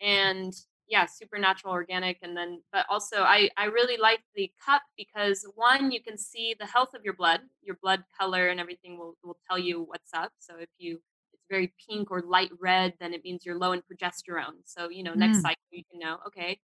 and 0.00 0.54
yeah 0.86 1.06
super 1.06 1.38
natural 1.38 1.72
organic 1.72 2.18
and 2.22 2.36
then 2.36 2.62
but 2.72 2.86
also 2.88 3.18
i 3.22 3.48
i 3.56 3.64
really 3.66 3.96
like 3.96 4.20
the 4.34 4.50
cup 4.64 4.82
because 4.96 5.46
one 5.54 5.90
you 5.90 6.02
can 6.02 6.16
see 6.16 6.54
the 6.58 6.66
health 6.66 6.94
of 6.94 7.04
your 7.04 7.14
blood 7.14 7.40
your 7.62 7.76
blood 7.82 8.02
color 8.18 8.48
and 8.48 8.60
everything 8.60 8.98
will 8.98 9.14
will 9.22 9.38
tell 9.48 9.58
you 9.58 9.82
what's 9.82 10.14
up 10.14 10.32
so 10.38 10.54
if 10.58 10.68
you 10.78 11.00
it's 11.32 11.44
very 11.50 11.72
pink 11.88 12.10
or 12.10 12.22
light 12.22 12.50
red 12.60 12.94
then 13.00 13.12
it 13.12 13.22
means 13.24 13.44
you're 13.44 13.58
low 13.58 13.72
in 13.72 13.82
progesterone 13.82 14.56
so 14.64 14.88
you 14.88 15.02
know 15.02 15.14
next 15.14 15.38
Mm. 15.38 15.42
cycle 15.42 15.62
you 15.70 15.82
can 15.90 16.00
know 16.00 16.18
okay 16.26 16.58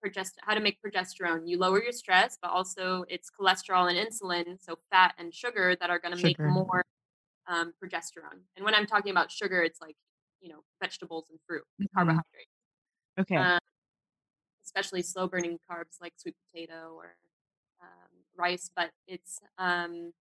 progest 0.00 0.38
how 0.42 0.54
to 0.54 0.60
make 0.60 0.78
progesterone 0.82 1.42
you 1.46 1.58
lower 1.58 1.82
your 1.82 1.92
stress 1.92 2.38
but 2.40 2.50
also 2.50 3.04
it's 3.08 3.30
cholesterol 3.30 3.90
and 3.90 3.98
insulin 3.98 4.58
so 4.60 4.78
fat 4.90 5.14
and 5.18 5.34
sugar 5.34 5.76
that 5.80 5.90
are 5.90 5.98
going 5.98 6.16
to 6.16 6.22
make 6.22 6.38
more 6.40 6.84
um, 7.48 7.72
progesterone 7.82 8.40
and 8.56 8.64
when 8.64 8.74
i'm 8.74 8.86
talking 8.86 9.10
about 9.10 9.30
sugar 9.30 9.62
it's 9.62 9.80
like 9.80 9.96
you 10.40 10.48
know 10.48 10.62
vegetables 10.80 11.26
and 11.30 11.38
fruit 11.46 11.64
Mhm. 11.80 11.88
carbohydrates 11.94 12.50
Okay. 13.18 13.36
um, 13.36 13.58
especially 14.64 15.02
slow 15.02 15.26
burning 15.26 15.58
carbs 15.70 16.00
like 16.00 16.12
sweet 16.16 16.36
potato 16.52 16.92
or 16.94 17.16
um, 17.82 18.08
rice. 18.36 18.70
But 18.74 18.90
it's 19.06 19.40
um, 19.58 20.12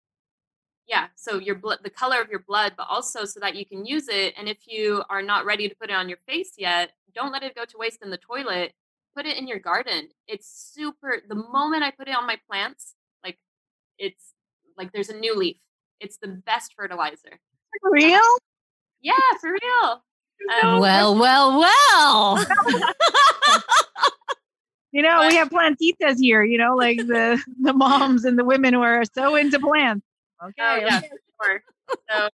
yeah, 0.87 1.07
so 1.15 1.37
your 1.37 1.55
blood, 1.55 1.79
the 1.83 1.89
color 1.89 2.19
of 2.19 2.29
your 2.29 2.39
blood, 2.39 2.73
but 2.75 2.87
also 2.89 3.25
so 3.25 3.39
that 3.41 3.55
you 3.55 3.65
can 3.65 3.85
use 3.85 4.07
it. 4.07 4.33
And 4.37 4.49
if 4.49 4.57
you 4.67 5.03
are 5.09 5.21
not 5.21 5.45
ready 5.45 5.69
to 5.69 5.75
put 5.75 5.89
it 5.89 5.93
on 5.93 6.09
your 6.09 6.17
face 6.27 6.53
yet, 6.57 6.91
don't 7.13 7.31
let 7.31 7.43
it 7.43 7.55
go 7.55 7.65
to 7.65 7.77
waste 7.77 8.01
in 8.01 8.09
the 8.09 8.17
toilet. 8.17 8.73
Put 9.15 9.25
it 9.25 9.37
in 9.37 9.47
your 9.47 9.59
garden. 9.59 10.09
It's 10.27 10.47
super. 10.73 11.21
The 11.27 11.35
moment 11.35 11.83
I 11.83 11.91
put 11.91 12.07
it 12.07 12.15
on 12.15 12.27
my 12.27 12.37
plants, 12.49 12.95
like 13.23 13.37
it's 13.97 14.33
like 14.77 14.91
there's 14.91 15.09
a 15.09 15.17
new 15.17 15.35
leaf. 15.35 15.57
It's 15.99 16.17
the 16.17 16.27
best 16.27 16.73
fertilizer. 16.75 17.39
For 17.81 17.91
real? 17.91 18.21
Yeah, 19.01 19.13
for 19.41 19.51
real. 19.51 20.03
Um, 20.63 20.79
well 20.79 21.17
well 21.17 21.59
well 21.59 22.45
You 24.91 25.03
know, 25.03 25.27
we 25.27 25.35
have 25.35 25.49
plantitas 25.49 26.17
here. 26.19 26.43
You 26.43 26.57
know, 26.57 26.75
like 26.75 26.97
the 26.97 27.41
the 27.61 27.73
moms 27.73 28.25
and 28.25 28.39
the 28.39 28.43
women 28.43 28.73
who 28.73 28.81
are 28.81 29.03
so 29.13 29.35
into 29.35 29.59
plants. 29.59 30.05
Okay. 30.43 30.53
Oh 30.59 30.75
yeah, 30.77 31.01
sure. 31.43 31.63
So 32.09 32.29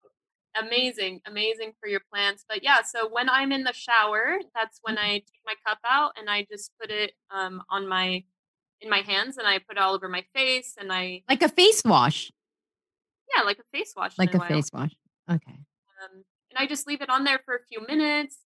amazing, 0.60 1.20
amazing 1.26 1.72
for 1.80 1.88
your 1.88 2.00
plants. 2.12 2.44
But 2.48 2.62
yeah, 2.62 2.82
so 2.82 3.08
when 3.10 3.28
I'm 3.28 3.52
in 3.52 3.64
the 3.64 3.72
shower, 3.72 4.38
that's 4.54 4.78
when 4.82 4.96
Mm-hmm. 4.96 5.04
I 5.06 5.12
take 5.18 5.40
my 5.46 5.54
cup 5.66 5.78
out 5.88 6.12
and 6.16 6.28
I 6.30 6.46
just 6.50 6.72
put 6.80 6.90
it 6.90 7.12
um, 7.30 7.62
on 7.70 7.88
my 7.88 8.24
in 8.80 8.90
my 8.90 9.00
hands 9.00 9.38
and 9.38 9.46
I 9.46 9.58
put 9.58 9.76
it 9.76 9.78
all 9.78 9.94
over 9.94 10.08
my 10.08 10.24
face 10.34 10.74
and 10.78 10.92
I 10.92 11.22
like 11.28 11.42
a 11.42 11.48
face 11.48 11.82
wash 11.84 12.30
yeah, 13.34 13.42
like 13.42 13.58
a 13.58 13.76
face 13.76 13.94
wash. 13.96 14.18
like 14.18 14.34
in 14.34 14.40
a 14.40 14.46
face 14.46 14.70
wash 14.72 14.92
okay 15.30 15.52
Um, 16.02 16.24
and 16.50 16.58
I 16.58 16.66
just 16.66 16.86
leave 16.86 17.00
it 17.00 17.10
on 17.10 17.24
there 17.24 17.40
for 17.44 17.54
a 17.56 17.64
few 17.68 17.84
minutes. 17.86 18.38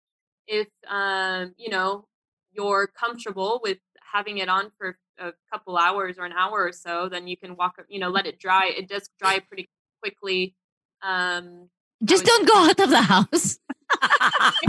If 0.47 0.69
um, 0.89 1.55
you 1.59 1.69
know 1.71 2.07
you're 2.53 2.87
comfortable 2.87 3.61
with 3.63 3.79
having 4.13 4.39
it 4.39 4.49
on 4.49 4.71
for 4.79 4.97
a 5.19 5.33
couple 5.53 5.77
hours 5.77 6.17
or 6.19 6.25
an 6.25 6.33
hour 6.33 6.65
or 6.65 6.73
so, 6.73 7.09
then 7.09 7.27
you 7.29 7.37
can 7.37 7.57
walk. 7.57 7.77
You 7.89 7.99
know, 8.01 8.09
let 8.09 8.27
it 8.27 8.39
dry. 8.39 8.69
It 8.69 8.89
does 8.89 9.11
dry 9.21 9.41
pretty 9.49 9.69
quickly. 10.01 10.55
Um, 11.03 11.69
just 12.05 12.25
don't 12.25 12.49
go 12.49 12.69
out 12.69 12.81
of 12.81 12.91
the 12.91 13.03
house 13.03 13.59
but 14.01 14.69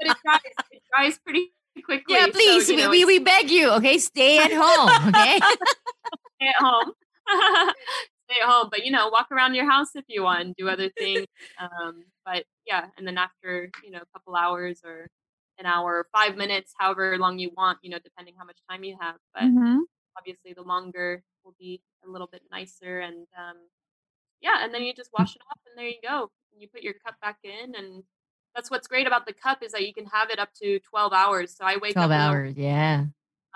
it 0.00 0.16
dries. 0.24 0.40
It 0.70 0.82
dries 0.90 1.18
pretty 1.18 1.52
quickly. 1.84 2.14
yeah 2.14 2.26
so, 2.26 2.32
please 2.32 2.70
know, 2.70 2.90
we, 2.90 3.04
we, 3.04 3.18
beg 3.18 3.50
you 3.50 3.70
okay 3.72 3.98
stay 3.98 4.38
at 4.38 4.52
home 4.54 5.08
okay 5.08 5.38
stay 6.40 6.48
at 6.48 6.56
home. 6.56 6.92
stay 8.30 8.40
at 8.42 8.48
home, 8.48 8.68
but 8.70 8.84
you 8.84 8.90
know, 8.90 9.08
walk 9.08 9.28
around 9.30 9.54
your 9.54 9.68
house 9.68 9.90
if 9.94 10.04
you 10.08 10.22
want, 10.22 10.56
do 10.56 10.68
other 10.68 10.90
things. 10.98 11.26
Um, 11.60 12.04
but 12.24 12.44
yeah, 12.66 12.86
and 12.96 13.06
then 13.06 13.18
after 13.18 13.72
you 13.82 13.90
know 13.90 14.00
a 14.00 14.18
couple 14.18 14.34
hours 14.34 14.80
or 14.84 15.08
an 15.58 15.66
hour 15.66 15.98
or 15.98 16.06
five 16.12 16.36
minutes, 16.36 16.72
however 16.78 17.16
long 17.18 17.38
you 17.38 17.50
want, 17.56 17.78
you 17.82 17.90
know, 17.90 17.98
depending 18.02 18.34
how 18.38 18.44
much 18.44 18.58
time 18.68 18.84
you 18.84 18.96
have. 19.00 19.16
But 19.34 19.44
Mhm. 19.44 19.80
obviously, 20.16 20.52
the 20.52 20.62
longer 20.62 21.22
will 21.44 21.54
be 21.58 21.82
a 22.04 22.08
little 22.08 22.26
bit 22.26 22.42
nicer, 22.50 23.00
and 23.00 23.26
um, 23.36 23.56
yeah, 24.40 24.64
and 24.64 24.72
then 24.74 24.82
you 24.82 24.94
just 24.94 25.12
wash 25.12 25.34
it 25.34 25.42
off, 25.50 25.58
and 25.66 25.78
there 25.78 25.88
you 25.88 26.00
go. 26.02 26.30
And 26.56 26.62
you 26.62 26.68
put 26.70 26.82
your 26.82 26.94
cup 26.94 27.20
back 27.20 27.38
in, 27.44 27.76
and 27.76 28.04
that's 28.54 28.70
what's 28.70 28.88
great 28.88 29.06
about 29.06 29.26
the 29.26 29.34
cup 29.34 29.62
is 29.62 29.72
that 29.72 29.86
you 29.86 29.92
can 29.94 30.06
have 30.06 30.30
it 30.30 30.38
up 30.40 30.54
to 30.62 30.80
twelve 30.80 31.12
hours. 31.12 31.54
So 31.56 31.66
I 31.66 31.76
wake 31.76 31.92
12 31.92 32.10
up 32.10 32.12
hours. 32.12 32.56
Yeah. 32.56 33.06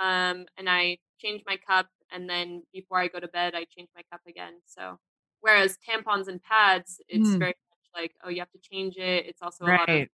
um, 0.00 0.46
and 0.56 0.68
I 0.68 0.98
change 1.18 1.42
my 1.46 1.56
cup, 1.56 1.88
and 2.10 2.28
then 2.28 2.62
before 2.72 2.98
I 2.98 3.08
go 3.08 3.20
to 3.20 3.28
bed, 3.28 3.54
I 3.54 3.64
change 3.64 3.88
my 3.94 4.02
cup 4.10 4.22
again. 4.26 4.60
So, 4.66 4.98
whereas 5.40 5.78
tampons 5.88 6.28
and 6.28 6.42
pads, 6.42 7.00
it's 7.08 7.30
Mm. 7.30 7.38
very 7.38 7.54
much 7.70 8.02
like, 8.02 8.14
oh, 8.24 8.28
you 8.30 8.40
have 8.40 8.50
to 8.52 8.58
change 8.58 8.96
it. 8.96 9.26
It's 9.26 9.42
also 9.42 9.66
a 9.66 9.72
lot 9.72 9.90
of 9.90 10.06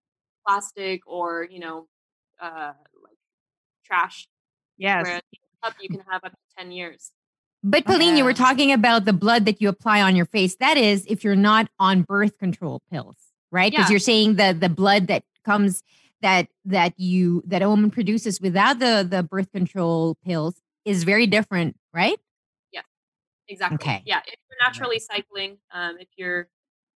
plastic 0.48 1.02
or 1.08 1.44
you 1.50 1.60
know, 1.60 1.88
uh, 2.40 2.74
like 3.04 3.18
trash. 3.86 4.28
Yes. 4.78 5.08
Whereas 5.08 5.22
cup 5.64 5.76
you 5.80 5.90
can 5.90 6.02
have 6.02 6.24
up 6.26 6.34
to 6.34 6.40
ten 6.58 6.72
years. 6.74 7.12
But 7.68 7.84
Pauline, 7.84 8.16
you 8.16 8.24
were 8.24 8.34
talking 8.34 8.72
about 8.72 9.06
the 9.06 9.14
blood 9.14 9.46
that 9.46 9.60
you 9.60 9.70
apply 9.70 10.00
on 10.00 10.16
your 10.16 10.28
face. 10.28 10.56
That 10.58 10.78
is 10.78 11.04
if 11.10 11.24
you're 11.24 11.36
not 11.36 11.68
on 11.80 12.04
birth 12.04 12.38
control 12.38 12.84
pills, 12.92 13.18
right? 13.52 13.72
Because 13.72 13.90
Yeah. 13.90 13.94
you're 13.94 14.00
saying 14.00 14.36
the 14.36 14.54
the 14.54 14.70
blood 14.70 15.08
that 15.08 15.24
comes 15.44 15.82
that 16.22 16.48
that 16.66 16.94
you 17.00 17.42
that 17.48 17.64
a 17.64 17.68
woman 17.68 17.90
produces 17.90 18.40
without 18.40 18.78
the 18.78 19.08
the 19.10 19.24
birth 19.24 19.52
control 19.52 20.14
pills 20.24 20.62
is 20.86 21.04
very 21.04 21.26
different, 21.26 21.76
right? 21.92 22.20
Yeah, 22.72 22.82
exactly. 23.48 23.78
Okay. 23.78 24.04
Yeah, 24.06 24.20
if 24.28 24.40
you're 24.48 24.60
naturally 24.64 25.00
cycling, 25.00 25.58
um, 25.74 25.98
if 26.00 26.10
you're 26.18 26.48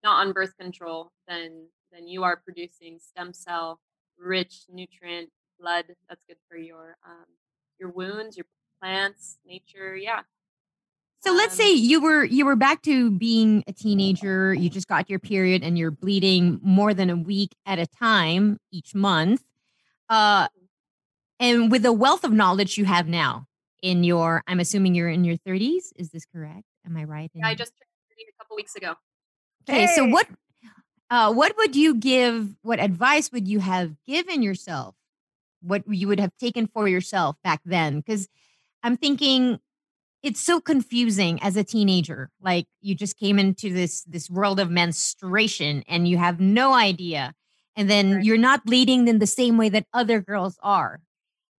not 0.05 0.27
on 0.27 0.35
birth 0.35 0.55
control, 0.59 1.13
then 1.27 1.69
then 1.93 2.07
you 2.07 2.25
are 2.25 2.37
producing 2.37 2.99
stem 2.99 3.33
cell 3.33 3.81
rich 4.19 4.67
nutrient 4.69 5.31
blood 5.59 5.87
that's 6.11 6.23
good 6.29 6.37
for 6.47 6.59
your 6.59 6.99
um, 7.07 7.25
your 7.81 7.89
wounds, 7.89 8.37
your 8.37 8.45
plants, 8.83 9.39
nature. 9.47 9.97
Yeah. 9.97 10.25
So 11.21 11.33
let's 11.33 11.55
say 11.55 11.73
you 11.73 12.01
were 12.01 12.25
you 12.25 12.47
were 12.47 12.57
back 12.57 12.83
to 12.83 13.11
being 13.11 13.65
a 13.67 13.73
teenager, 13.73 14.55
you 14.55 14.71
just 14.71 14.87
got 14.89 15.11
your 15.11 15.19
period 15.19 15.63
and 15.65 15.77
you're 15.77 15.91
bleeding 15.91 16.61
more 16.63 16.95
than 16.95 17.11
a 17.11 17.17
week 17.17 17.55
at 17.67 17.79
a 17.79 17.87
time 17.87 18.59
each 18.71 18.95
month. 18.95 19.43
Uh 20.09 20.49
and 21.41 21.71
with 21.71 21.83
the 21.83 21.93
wealth 21.93 22.25
of 22.25 22.33
knowledge 22.33 22.79
you 22.79 22.85
have 22.85 23.09
now 23.09 23.47
in 23.83 24.05
your 24.05 24.43
I'm 24.47 24.61
assuming 24.61 24.95
you're 24.95 25.09
in 25.09 25.25
your 25.25 25.37
30s, 25.39 25.93
is 25.97 26.11
this 26.11 26.25
correct? 26.25 26.65
Am 26.87 26.97
I 26.97 27.05
right? 27.05 27.31
Yeah, 27.35 27.47
I 27.49 27.55
just 27.55 27.73
turned 27.73 27.89
30 28.11 28.25
a 28.31 28.43
couple 28.43 28.57
weeks 28.57 28.77
ago. 28.77 28.95
Okay, 29.69 29.87
so 29.89 30.07
what 30.07 30.29
uh 31.11 31.33
what 31.33 31.57
would 31.59 31.75
you 31.77 31.95
give 31.97 32.55
what 32.63 32.81
advice 32.81 33.33
would 33.33 33.49
you 33.49 33.59
have 33.61 33.95
given 34.07 34.43
yourself? 34.43 34.95
What 35.63 35.83
you 35.89 36.07
would 36.09 36.21
have 36.21 36.37
taken 36.39 36.69
for 36.69 36.87
yourself 36.89 37.37
back 37.43 37.61
then 37.65 38.03
cuz 38.03 38.29
I'm 38.85 38.97
thinking 38.97 39.59
it's 40.23 40.41
so 40.41 40.61
confusing 40.61 41.39
as 41.43 41.57
a 41.57 41.65
teenager. 41.65 42.31
Like 42.41 42.67
you 42.81 42.95
just 42.95 43.19
came 43.19 43.39
into 43.39 43.73
this 43.73 44.03
this 44.03 44.29
world 44.29 44.59
of 44.61 44.71
menstruation 44.71 45.85
and 45.87 46.09
you 46.09 46.19
have 46.19 46.41
no 46.41 46.75
idea. 46.75 47.35
And 47.77 47.89
then 47.89 48.23
you're 48.23 48.39
not 48.39 48.65
bleeding 48.65 49.07
in 49.07 49.21
the 49.21 49.27
same 49.27 49.57
way 49.57 49.69
that 49.69 49.87
other 49.93 50.21
girls 50.21 50.59
are. 50.63 51.01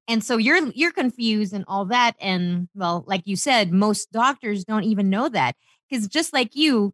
And 0.07 0.24
so 0.24 0.38
you're 0.38 0.68
you're 0.74 0.91
confused 0.91 1.53
and 1.53 1.64
all 1.68 1.86
that 1.86 2.16
and 2.20 2.68
well, 2.76 3.03
like 3.07 3.22
you 3.26 3.36
said, 3.36 3.72
most 3.72 4.12
doctors 4.12 4.66
don't 4.66 4.84
even 4.84 5.10
know 5.10 5.30
that 5.30 5.55
cuz 5.91 6.07
just 6.07 6.34
like 6.34 6.55
you 6.55 6.93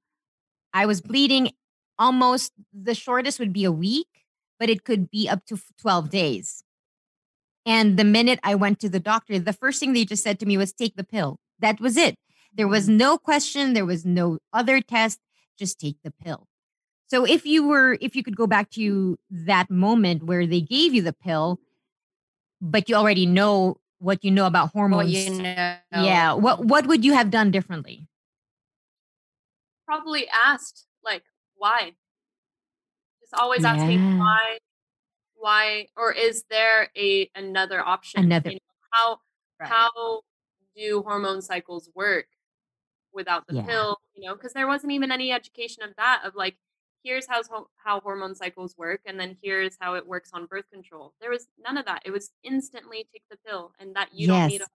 I 0.73 0.85
was 0.85 1.01
bleeding 1.01 1.51
almost 1.97 2.51
the 2.73 2.93
shortest 2.93 3.39
would 3.39 3.53
be 3.53 3.63
a 3.63 3.71
week, 3.71 4.25
but 4.59 4.69
it 4.69 4.83
could 4.83 5.09
be 5.09 5.29
up 5.29 5.45
to 5.45 5.57
12 5.79 6.09
days. 6.09 6.63
And 7.65 7.97
the 7.97 8.03
minute 8.03 8.39
I 8.43 8.55
went 8.55 8.79
to 8.81 8.89
the 8.89 8.99
doctor, 8.99 9.39
the 9.39 9.53
first 9.53 9.79
thing 9.79 9.93
they 9.93 10.05
just 10.05 10.23
said 10.23 10.39
to 10.39 10.45
me 10.45 10.57
was 10.57 10.71
take 10.73 10.95
the 10.95 11.03
pill. 11.03 11.39
That 11.59 11.79
was 11.79 11.97
it. 11.97 12.15
There 12.53 12.67
was 12.67 12.85
mm-hmm. 12.87 12.97
no 12.97 13.17
question, 13.17 13.73
there 13.73 13.85
was 13.85 14.05
no 14.05 14.39
other 14.53 14.81
test, 14.81 15.19
just 15.57 15.79
take 15.79 15.97
the 16.03 16.11
pill. 16.11 16.47
So 17.07 17.23
if 17.25 17.45
you 17.45 17.67
were 17.67 17.97
if 18.01 18.15
you 18.15 18.23
could 18.23 18.35
go 18.35 18.47
back 18.47 18.71
to 18.71 19.17
that 19.29 19.69
moment 19.69 20.23
where 20.23 20.47
they 20.47 20.61
gave 20.61 20.93
you 20.93 21.01
the 21.01 21.13
pill, 21.13 21.59
but 22.61 22.89
you 22.89 22.95
already 22.95 23.25
know 23.25 23.77
what 23.99 24.23
you 24.23 24.31
know 24.31 24.47
about 24.47 24.71
hormones. 24.71 25.13
you 25.13 25.41
know. 25.41 25.77
Yeah, 25.91 26.33
what 26.33 26.65
what 26.65 26.87
would 26.87 27.05
you 27.05 27.13
have 27.13 27.29
done 27.29 27.51
differently? 27.51 28.07
Probably 29.85 30.27
asked 30.27 30.87
like 31.03 31.23
why. 31.55 31.93
Just 33.21 33.33
always 33.35 33.63
asking 33.65 34.17
why, 34.19 34.57
why, 35.35 35.87
or 35.95 36.11
is 36.11 36.43
there 36.49 36.89
a 36.97 37.29
another 37.35 37.85
option? 37.85 38.23
Another- 38.23 38.49
You 38.51 38.55
know, 38.55 38.87
how 38.91 39.19
Right. 39.59 39.69
how 39.69 40.21
do 40.75 41.03
hormone 41.03 41.41
cycles 41.41 41.89
work 41.95 42.27
without 43.13 43.47
the 43.47 43.53
Yeah. 43.53 43.65
pill? 43.67 43.97
You 44.15 44.27
know, 44.29 44.35
because 44.35 44.53
there 44.53 44.67
wasn't 44.67 44.93
even 44.93 45.11
any 45.11 45.31
education 45.31 45.83
of 45.83 45.95
that. 45.97 46.23
Of 46.25 46.35
like, 46.35 46.57
here's 47.03 47.27
how 47.27 47.43
how 47.77 47.99
hormone 48.01 48.35
cycles 48.35 48.77
work, 48.77 49.01
and 49.05 49.19
then 49.19 49.37
here's 49.43 49.77
how 49.79 49.95
it 49.95 50.07
works 50.07 50.31
on 50.33 50.47
birth 50.47 50.69
control. 50.71 51.15
There 51.21 51.31
was 51.31 51.47
none 51.57 51.77
of 51.77 51.85
that. 51.85 52.03
It 52.05 52.11
was 52.11 52.31
instantly 52.43 53.07
take 53.13 53.23
the 53.29 53.37
pill, 53.45 53.73
and 53.79 53.95
that 53.95 54.13
you 54.13 54.27
don't 54.27 54.45
need 54.45 54.61
a, 54.61 54.67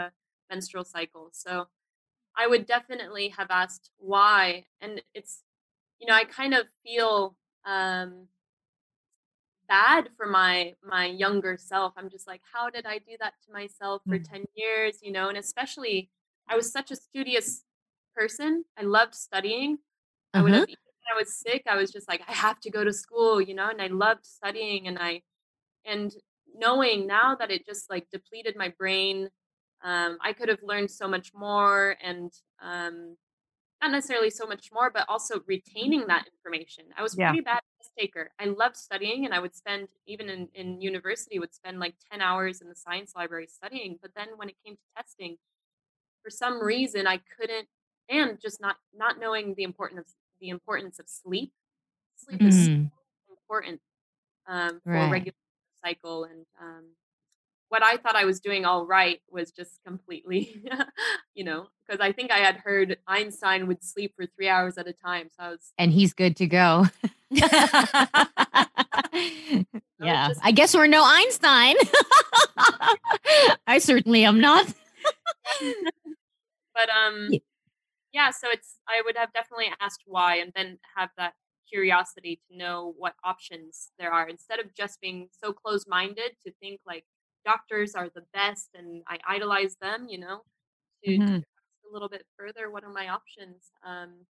a 0.00 0.12
menstrual 0.50 0.84
cycle. 0.84 1.30
So 1.32 1.68
I 2.36 2.46
would 2.46 2.66
definitely 2.66 3.28
have 3.30 3.50
asked 3.50 3.90
why. 3.98 4.66
And 4.80 5.02
it's, 5.14 5.42
you 5.98 6.06
know, 6.06 6.14
I 6.14 6.24
kind 6.24 6.54
of 6.54 6.68
feel 6.84 7.36
um, 7.64 8.28
bad 9.68 10.10
for 10.16 10.26
my 10.26 10.74
my 10.82 11.06
younger 11.06 11.56
self. 11.58 11.94
I'm 11.96 12.08
just 12.10 12.26
like, 12.26 12.42
how 12.52 12.70
did 12.70 12.86
I 12.86 12.98
do 12.98 13.16
that 13.20 13.34
to 13.46 13.52
myself 13.52 14.02
for 14.08 14.18
Mm. 14.18 14.28
10 14.32 14.44
years? 14.56 14.98
You 15.02 15.12
know, 15.12 15.28
and 15.28 15.38
especially 15.38 16.10
I 16.48 16.56
was 16.56 16.70
such 16.72 16.90
a 16.90 16.96
studious 16.96 17.64
person. 18.14 18.64
I 18.76 18.82
loved 18.82 19.14
studying. 19.14 19.78
I 20.34 20.42
would 20.42 20.52
Uh-huh. 20.52 20.54
have 20.54 20.68
even 20.68 20.78
when 20.86 21.16
I 21.16 21.18
was 21.18 21.34
sick, 21.38 21.62
I 21.66 21.76
was 21.76 21.90
just 21.92 22.08
like, 22.08 22.22
I 22.28 22.32
have 22.32 22.60
to 22.60 22.70
go 22.70 22.84
to 22.84 22.92
school, 22.92 23.40
you 23.40 23.54
know, 23.54 23.68
and 23.70 23.82
I 23.82 23.88
loved 23.88 24.26
studying 24.26 24.86
and 24.88 24.98
I 24.98 25.22
and 25.84 26.14
knowing 26.54 27.06
now 27.06 27.34
that 27.34 27.50
it 27.50 27.64
just 27.66 27.90
like 27.90 28.08
depleted 28.10 28.56
my 28.56 28.68
brain 28.78 29.28
um, 29.82 30.18
i 30.22 30.32
could 30.32 30.48
have 30.48 30.62
learned 30.62 30.90
so 30.90 31.06
much 31.08 31.32
more 31.34 31.96
and 32.02 32.32
um, 32.60 33.16
not 33.82 33.92
necessarily 33.92 34.30
so 34.30 34.46
much 34.46 34.70
more 34.72 34.90
but 34.90 35.06
also 35.08 35.40
retaining 35.46 36.06
that 36.08 36.26
information 36.32 36.86
i 36.96 37.02
was 37.02 37.16
Yeah. 37.16 37.36
pretty 37.36 37.40
bad 37.40 37.60
taker 37.98 38.30
i 38.38 38.44
loved 38.44 38.76
studying 38.76 39.24
and 39.24 39.34
i 39.34 39.38
would 39.38 39.54
spend 39.54 39.88
even 40.06 40.28
in, 40.28 40.48
in 40.54 40.80
university 40.80 41.38
would 41.38 41.54
spend 41.54 41.78
like 41.78 41.94
10 42.10 42.20
hours 42.20 42.60
in 42.60 42.68
the 42.68 42.74
science 42.74 43.12
library 43.16 43.46
studying 43.46 43.98
but 44.00 44.10
then 44.16 44.28
when 44.36 44.48
it 44.48 44.56
came 44.64 44.74
to 44.74 44.82
testing 44.96 45.36
for 46.22 46.30
some 46.30 46.62
reason 46.62 47.06
i 47.06 47.20
couldn't 47.38 47.68
and 48.08 48.40
just 48.40 48.60
not 48.60 48.76
not 48.96 49.18
knowing 49.20 49.54
the 49.54 49.62
importance 49.62 50.10
of 50.10 50.14
the 50.40 50.48
importance 50.48 50.98
of 50.98 51.08
sleep 51.08 51.52
sleep 52.16 52.42
is 52.42 52.66
so 52.66 52.72
Mm. 52.72 52.90
important 53.30 53.80
um, 54.48 54.80
for 54.84 54.92
Right. 54.92 55.10
regular 55.10 55.36
cycle 55.84 56.24
and 56.24 56.46
um, 56.60 56.84
what 57.68 57.82
I 57.82 57.96
thought 57.96 58.16
I 58.16 58.24
was 58.24 58.40
doing 58.40 58.64
all 58.64 58.86
right 58.86 59.20
was 59.30 59.50
just 59.50 59.82
completely, 59.86 60.64
you 61.34 61.44
know, 61.44 61.68
because 61.86 62.00
I 62.00 62.12
think 62.12 62.30
I 62.32 62.38
had 62.38 62.56
heard 62.56 62.98
Einstein 63.06 63.66
would 63.66 63.82
sleep 63.84 64.14
for 64.16 64.26
three 64.26 64.48
hours 64.48 64.78
at 64.78 64.88
a 64.88 64.92
time. 64.92 65.28
So 65.36 65.44
I 65.44 65.48
was, 65.50 65.72
And 65.78 65.92
he's 65.92 66.12
good 66.12 66.36
to 66.36 66.46
go. 66.46 66.86
yeah. 69.98 70.32
I 70.42 70.52
guess 70.52 70.74
we're 70.74 70.86
no 70.86 71.02
Einstein. 71.04 71.76
I 73.66 73.78
certainly 73.78 74.24
am 74.24 74.40
not. 74.40 74.66
but 76.74 76.88
um, 76.90 77.40
Yeah. 78.12 78.30
So 78.30 78.48
it's 78.50 78.78
I 78.88 79.02
would 79.04 79.16
have 79.16 79.32
definitely 79.34 79.66
asked 79.80 80.02
why, 80.06 80.36
and 80.36 80.52
then 80.56 80.78
have 80.96 81.10
that 81.18 81.34
curiosity 81.70 82.40
to 82.50 82.56
know 82.56 82.94
what 82.98 83.14
options 83.24 83.90
there 83.98 84.12
are 84.12 84.28
instead 84.28 84.58
of 84.60 84.74
just 84.74 85.00
being 85.00 85.28
so 85.42 85.52
close-minded 85.52 86.32
to 86.46 86.52
think 86.60 86.80
like 86.86 87.04
doctors 87.44 87.94
are 87.94 88.08
the 88.14 88.24
best 88.34 88.70
and 88.74 89.02
I 89.08 89.18
idolize 89.28 89.76
them. 89.80 90.06
You 90.08 90.18
know, 90.20 90.40
to, 91.04 91.18
to 91.18 91.20
Mhm. 91.20 91.34
ask 91.34 91.44
a 91.90 91.92
little 91.92 92.08
bit 92.08 92.24
further, 92.38 92.70
what 92.70 92.84
are 92.84 92.92
my 92.92 93.08
options? 93.08 93.70
Um, 93.86 94.26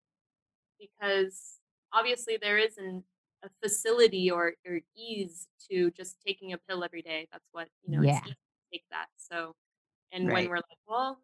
because 0.81 1.61
obviously 1.95 2.39
there 2.39 2.59
isn't 2.59 3.05
a 3.45 3.51
facility 3.63 4.31
or, 4.31 4.55
or 4.67 4.81
ease 4.97 5.49
to 5.71 5.91
just 5.93 6.21
taking 6.27 6.53
a 6.53 6.59
pill 6.59 6.85
every 6.85 7.03
day. 7.03 7.29
That's 7.33 7.49
what, 7.53 7.69
you 7.85 7.93
know, 7.93 8.03
Yeah. 8.03 8.21
it's 8.21 8.23
easy 8.25 8.35
to 8.35 8.73
take 8.73 8.85
that. 8.91 9.09
So, 9.17 9.55
and 10.13 10.31
when 10.33 10.49
we're 10.49 10.57
like, 10.57 10.79
well, 10.89 11.21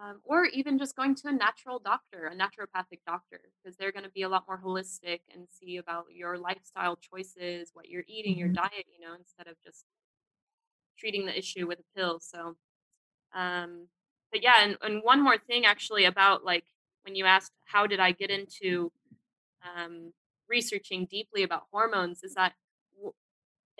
um, 0.00 0.20
or 0.24 0.46
even 0.46 0.78
just 0.78 0.96
going 0.96 1.14
to 1.16 1.28
a 1.28 1.32
natural 1.32 1.78
doctor, 1.78 2.26
a 2.26 2.34
naturopathic 2.34 3.00
doctor, 3.06 3.40
because 3.62 3.76
they're 3.76 3.92
going 3.92 4.04
to 4.04 4.10
be 4.10 4.22
a 4.22 4.28
lot 4.28 4.44
more 4.48 4.60
holistic 4.64 5.20
and 5.34 5.48
see 5.50 5.76
about 5.76 6.06
your 6.12 6.38
lifestyle 6.38 6.96
choices, 6.96 7.70
what 7.74 7.88
you're 7.88 8.04
eating, 8.08 8.38
your 8.38 8.48
Mhm. 8.48 8.54
diet, 8.54 8.86
you 8.98 9.06
know, 9.06 9.14
instead 9.14 9.48
of 9.48 9.56
just 9.62 9.84
treating 10.98 11.26
the 11.26 11.36
issue 11.36 11.66
with 11.66 11.80
a 11.80 11.98
pill. 11.98 12.20
So, 12.20 12.56
um, 13.34 13.88
but 14.32 14.42
yeah, 14.42 14.56
and, 14.64 14.78
and 14.82 15.02
one 15.02 15.22
more 15.22 15.38
thing 15.38 15.66
actually 15.66 16.06
about 16.06 16.44
like 16.44 16.64
when 17.04 17.14
you 17.16 17.26
asked 17.26 17.52
how 17.66 17.86
did 17.86 18.00
I 18.00 18.12
get 18.12 18.30
into 18.30 18.92
um, 19.64 20.12
researching 20.48 21.06
deeply 21.06 21.42
about 21.42 21.64
hormones 21.72 22.22
is 22.22 22.34
that 22.34 22.54
w- 22.96 23.14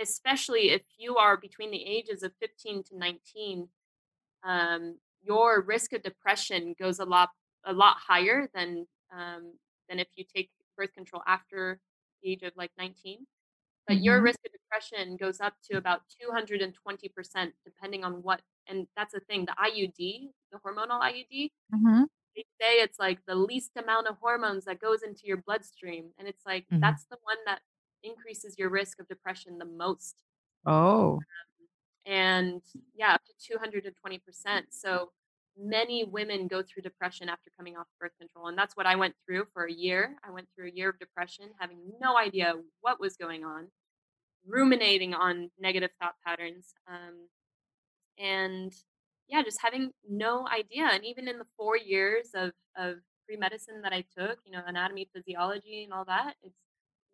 especially 0.01 0.71
if 0.71 0.83
you 0.99 1.17
are 1.17 1.37
between 1.37 1.71
the 1.71 1.85
ages 1.85 2.23
of 2.23 2.33
15 2.41 2.83
to 2.85 2.97
19 2.97 3.69
um, 4.45 4.99
your 5.23 5.63
risk 5.63 5.93
of 5.93 6.03
depression 6.03 6.75
goes 6.79 6.99
a 6.99 7.05
lot 7.05 7.31
a 7.65 7.73
lot 7.73 7.97
higher 7.99 8.49
than 8.55 8.87
um, 9.13 9.55
than 9.89 9.99
if 9.99 10.09
you 10.17 10.25
take 10.25 10.51
birth 10.77 10.93
control 10.95 11.23
after 11.27 11.81
the 12.23 12.33
age 12.33 12.43
of 12.43 12.53
like 12.57 12.73
19 12.79 13.27
but 13.87 14.03
your 14.03 14.21
Mhm. 14.21 14.23
risk 14.23 14.39
of 14.47 14.53
depression 14.53 15.17
goes 15.17 15.41
up 15.41 15.55
to 15.71 15.77
about 15.77 16.03
220% 16.21 17.55
depending 17.65 18.05
on 18.05 18.23
what 18.23 18.43
and 18.67 18.87
that's 18.97 19.13
the 19.15 19.21
thing 19.21 19.45
the 19.47 19.55
iud 19.61 20.33
the 20.53 20.59
hormonal 20.65 21.01
iud 21.03 21.51
Mhm. 21.71 22.07
They 22.37 22.45
say 22.61 22.75
it's 22.83 22.99
like 22.99 23.21
the 23.27 23.35
least 23.35 23.73
amount 23.77 24.07
of 24.09 24.17
hormones 24.19 24.65
that 24.67 24.81
goes 24.81 25.03
into 25.03 25.23
your 25.27 25.37
bloodstream 25.39 26.13
and 26.19 26.29
it's 26.29 26.45
like 26.47 26.67
Mhm. 26.73 26.81
that's 26.81 27.05
the 27.07 27.19
one 27.23 27.39
that 27.47 27.61
increases 28.03 28.57
your 28.59 28.71
risk 28.71 28.99
of 29.01 29.09
depression 29.09 29.59
the 29.59 29.65
most 29.65 30.17
Oh. 30.67 31.21
and 32.07 32.63
yeah 32.95 33.15
up 33.15 33.23
to 33.25 33.33
220% 33.53 34.73
so 34.73 35.13
many 35.57 36.05
women 36.05 36.49
go 36.49 36.63
through 36.63 36.83
depression 36.83 37.29
after 37.29 37.51
coming 37.59 37.77
off 37.77 37.87
birth 38.01 38.13
control 38.19 38.49
and 38.49 38.57
that's 38.59 38.77
what 38.77 38.87
i 38.87 38.97
went 38.97 39.15
through 39.27 39.45
for 39.53 39.65
a 39.67 39.73
year 39.73 40.17
i 40.25 40.31
went 40.31 40.49
through 40.55 40.69
a 40.69 40.73
year 40.73 40.89
of 40.91 40.99
depression 40.99 41.51
having 41.61 41.79
no 42.01 42.17
idea 42.17 42.55
what 42.81 42.99
was 43.01 43.17
going 43.17 43.45
on 43.45 43.69
ruminating 44.47 45.15
on 45.15 45.51
negative 45.61 45.91
thought 46.01 46.15
patterns 46.27 46.75
um, 46.89 47.29
and 48.19 48.75
yeah 49.33 49.43
just 49.43 49.63
having 49.63 49.93
no 50.09 50.49
idea 50.49 50.89
and 50.93 51.05
even 51.07 51.29
in 51.29 51.39
the 51.39 51.47
four 51.59 51.77
years 51.79 52.31
of 52.35 52.53
of 52.77 52.99
pre-medicine 53.27 53.83
that 53.83 53.95
i 53.95 54.05
took 54.19 54.41
you 54.47 54.53
know 54.53 54.63
anatomy 54.67 55.09
physiology 55.15 55.85
and 55.85 55.95
all 55.95 56.07
that 56.07 56.37
it's 56.45 56.59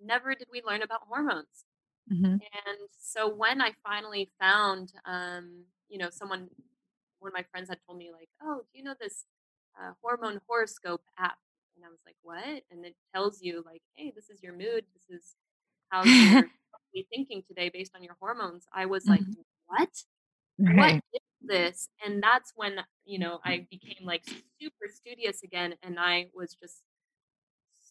never 0.02 0.34
did 0.34 0.48
we 0.52 0.62
learn 0.66 0.82
about 0.82 1.02
hormones 1.08 1.66
Mhm. 2.10 2.40
and 2.40 2.78
so 2.98 3.28
when 3.34 3.60
I 3.60 3.72
finally 3.84 4.30
found, 4.40 4.92
um, 5.04 5.64
you 5.88 5.98
know, 5.98 6.10
someone, 6.10 6.48
one 7.20 7.30
of 7.30 7.34
my 7.34 7.44
friends 7.50 7.68
had 7.68 7.78
told 7.86 7.98
me 7.98 8.10
like, 8.12 8.28
oh, 8.42 8.62
do 8.72 8.78
you 8.78 8.84
know 8.84 8.94
this 9.00 9.26
uh, 9.80 9.92
hormone 10.02 10.40
horoscope 10.48 11.02
app? 11.18 11.38
And 11.76 11.84
I 11.84 11.88
was 11.88 12.00
like, 12.06 12.16
what? 12.22 12.64
And 12.70 12.84
it 12.84 12.96
tells 13.14 13.42
you 13.42 13.62
like, 13.66 13.82
hey, 13.96 14.12
this 14.14 14.30
is 14.30 14.42
your 14.42 14.52
mood. 14.54 14.84
This 14.94 15.18
is 15.20 15.36
how 15.90 16.04
you're 16.04 16.26
thinking 17.14 17.42
today 17.46 17.70
based 17.70 17.92
on 17.96 18.02
your 18.04 18.16
hormones. 18.20 18.66
I 18.72 18.86
was 18.86 19.08
like, 19.08 19.24
Mhm. 19.24 19.36
what? 19.66 19.90
What 20.66 20.94
Right. 20.94 21.02
is 21.14 21.17
this? 21.46 21.88
And 22.04 22.22
that's 22.22 22.52
when, 22.56 22.80
you 23.04 23.18
know, 23.18 23.40
I 23.44 23.66
became 23.70 24.06
like 24.06 24.24
super 24.60 24.88
studious 24.88 25.42
again. 25.42 25.76
And 25.82 25.98
I 25.98 26.30
was 26.34 26.54
just 26.54 26.82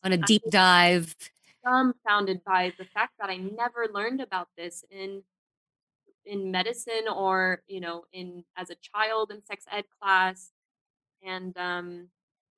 On 0.03 0.11
a 0.11 0.17
deep 0.17 0.49
dive. 0.49 1.15
dumbfounded 1.63 2.43
by 2.43 2.73
the 2.79 2.85
fact 2.85 3.13
that 3.19 3.29
I 3.29 3.37
never 3.37 3.87
learned 3.87 4.21
about 4.21 4.49
this 4.57 4.83
in 4.89 5.23
in 6.25 6.51
medicine 6.51 7.07
or 7.13 7.63
you 7.67 7.79
know 7.79 8.05
in 8.11 8.43
as 8.55 8.69
a 8.69 8.75
child 8.75 9.31
in 9.31 9.43
sex 9.45 9.65
ed 9.71 9.85
class 10.01 10.51
and 11.23 11.57
um 11.57 12.09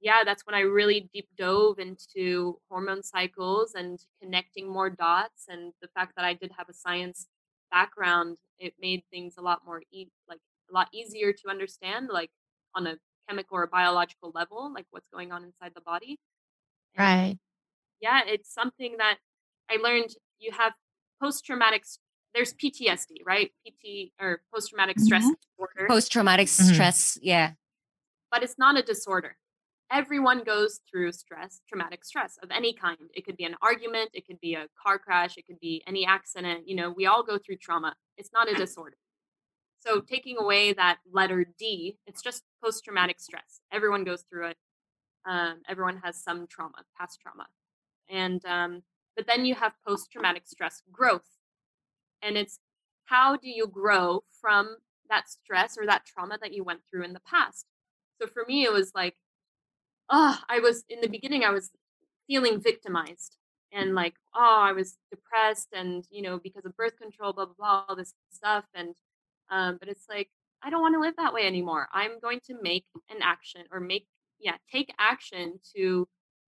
yeah 0.02 0.24
that's 0.26 0.46
when 0.46 0.56
I 0.56 0.62
really 0.62 1.10
deep 1.14 1.30
dove 1.38 1.80
into 1.80 2.60
hormone 2.70 3.04
cycles 3.04 3.76
and 3.76 4.00
connecting 4.22 4.70
more 4.70 4.90
dots 4.90 5.46
and 5.50 5.74
the 5.82 5.90
fact 5.90 6.14
that 6.18 6.26
I 6.26 6.34
did 6.36 6.52
have 6.58 6.70
a 6.70 6.74
science 6.74 7.28
background 7.72 8.38
it 8.60 8.76
made 8.80 9.04
things 9.12 9.38
a 9.38 9.42
lot 9.42 9.66
more 9.66 9.84
e- 9.92 10.12
like 10.28 10.42
a 10.70 10.74
lot 10.74 10.88
easier 10.94 11.34
to 11.34 11.50
understand 11.50 12.10
like 12.12 12.32
on 12.76 12.88
a 12.88 12.98
chemical 13.28 13.58
or 13.58 13.68
biological 13.68 14.32
level 14.34 14.72
like 14.74 14.86
what's 14.92 15.08
going 15.10 15.32
on 15.32 15.44
inside 15.44 15.72
the 15.76 15.82
body 15.82 16.20
Right. 16.98 17.38
yeah, 18.02 18.22
it's 18.26 18.54
something 18.54 18.98
that 18.98 19.18
I 19.70 19.76
learned 19.78 20.10
you 20.40 20.52
have 20.52 20.74
post 21.22 21.46
traumatic 21.46 21.86
there's 22.34 22.54
PTSD, 22.54 23.24
right? 23.26 23.52
PT 23.66 24.14
or 24.22 24.42
post 24.54 24.70
traumatic 24.70 25.00
stress 25.00 25.24
Mhm. 25.26 25.34
disorder. 25.42 25.88
Post 25.88 26.12
traumatic 26.12 26.48
Mhm. 26.48 26.74
stress. 26.74 27.18
Yeah. 27.22 27.54
but 28.32 28.44
it's 28.44 28.60
not 28.60 28.78
a 28.78 28.84
disorder. 28.84 29.36
Everyone 29.90 30.44
goes 30.44 30.82
through 30.88 31.12
stress, 31.14 31.62
traumatic 31.68 32.06
stress 32.06 32.38
of 32.44 32.52
any 32.52 32.74
kind. 32.74 33.10
It 33.16 33.26
could 33.26 33.36
be 33.38 33.44
an 33.46 33.56
argument, 33.60 34.12
it 34.14 34.28
could 34.28 34.40
be 34.40 34.54
a 34.54 34.68
car 34.84 35.00
crash, 35.00 35.36
it 35.36 35.48
could 35.48 35.60
be 35.60 35.82
any 35.88 36.06
accident. 36.06 36.68
You 36.68 36.76
know, 36.76 36.92
we 36.92 37.08
all 37.08 37.24
go 37.24 37.40
through 37.40 37.58
trauma. 37.58 37.96
It's 38.18 38.32
not 38.32 38.48
a 38.48 38.54
disorder. 38.68 38.98
So 39.80 40.02
taking 40.02 40.38
away 40.38 40.74
that 40.74 40.98
letter 41.12 41.46
D, 41.58 41.98
it's 42.06 42.22
just 42.22 42.44
post 42.64 42.84
traumatic 42.84 43.20
stress. 43.20 43.62
Everyone 43.72 44.04
goes 44.04 44.24
through 44.30 44.48
it. 44.48 44.58
Um, 45.26 45.62
everyone 45.68 46.02
has 46.04 46.22
some 46.22 46.48
trauma, 46.48 46.84
past 46.98 47.20
trauma. 47.22 47.48
And 48.10 48.44
um, 48.46 48.84
but 49.16 49.28
then 49.28 49.46
you 49.46 49.56
have 49.56 49.74
post 49.88 50.12
traumatic 50.12 50.44
stress 50.46 50.82
growth. 50.92 51.28
And 52.22 52.38
it's 52.38 52.60
how 53.06 53.38
do 53.38 53.50
you 53.50 53.68
grow 53.68 54.24
from 54.42 54.78
that 55.10 55.30
stress 55.30 55.78
or 55.78 55.86
that 55.86 56.06
trauma 56.06 56.38
that 56.42 56.54
you 56.54 56.64
went 56.64 56.82
through 56.90 57.04
in 57.04 57.14
the 57.14 57.22
past? 57.22 57.66
So 58.22 58.28
for 58.28 58.44
me, 58.48 58.64
it 58.64 58.74
was 58.74 58.92
like, 58.94 59.16
oh, 60.10 60.38
I 60.50 60.60
was 60.60 60.84
in 60.90 61.02
the 61.02 61.08
beginning, 61.08 61.44
I 61.44 61.52
was 61.52 61.72
feeling 62.28 62.60
victimized 62.62 63.38
and 63.72 63.96
like, 63.96 64.16
oh, 64.36 64.62
I 64.62 64.72
was 64.74 64.98
depressed 65.12 65.70
and, 65.74 66.06
you 66.10 66.22
know, 66.22 66.40
because 66.40 66.66
of 66.66 66.76
birth 66.76 66.98
control, 66.98 67.34
blah, 67.34 67.46
blah, 67.46 67.54
blah, 67.58 67.86
all 67.88 67.96
this 67.96 68.14
stuff. 68.32 68.66
And, 68.74 68.96
um, 69.50 69.78
but 69.80 69.90
it's 69.90 70.08
like, 70.10 70.30
I 70.62 70.70
don't 70.70 70.82
want 70.82 70.96
to 70.96 71.00
live 71.02 71.16
that 71.18 71.34
way 71.34 71.46
anymore. 71.48 71.88
I'm 71.94 72.20
going 72.20 72.40
to 72.48 72.62
make 72.62 72.86
an 73.10 73.18
action 73.22 73.66
or 73.72 73.80
make, 73.80 74.08
yeah, 74.40 74.58
take 74.72 74.94
action 75.00 75.60
to 75.76 76.08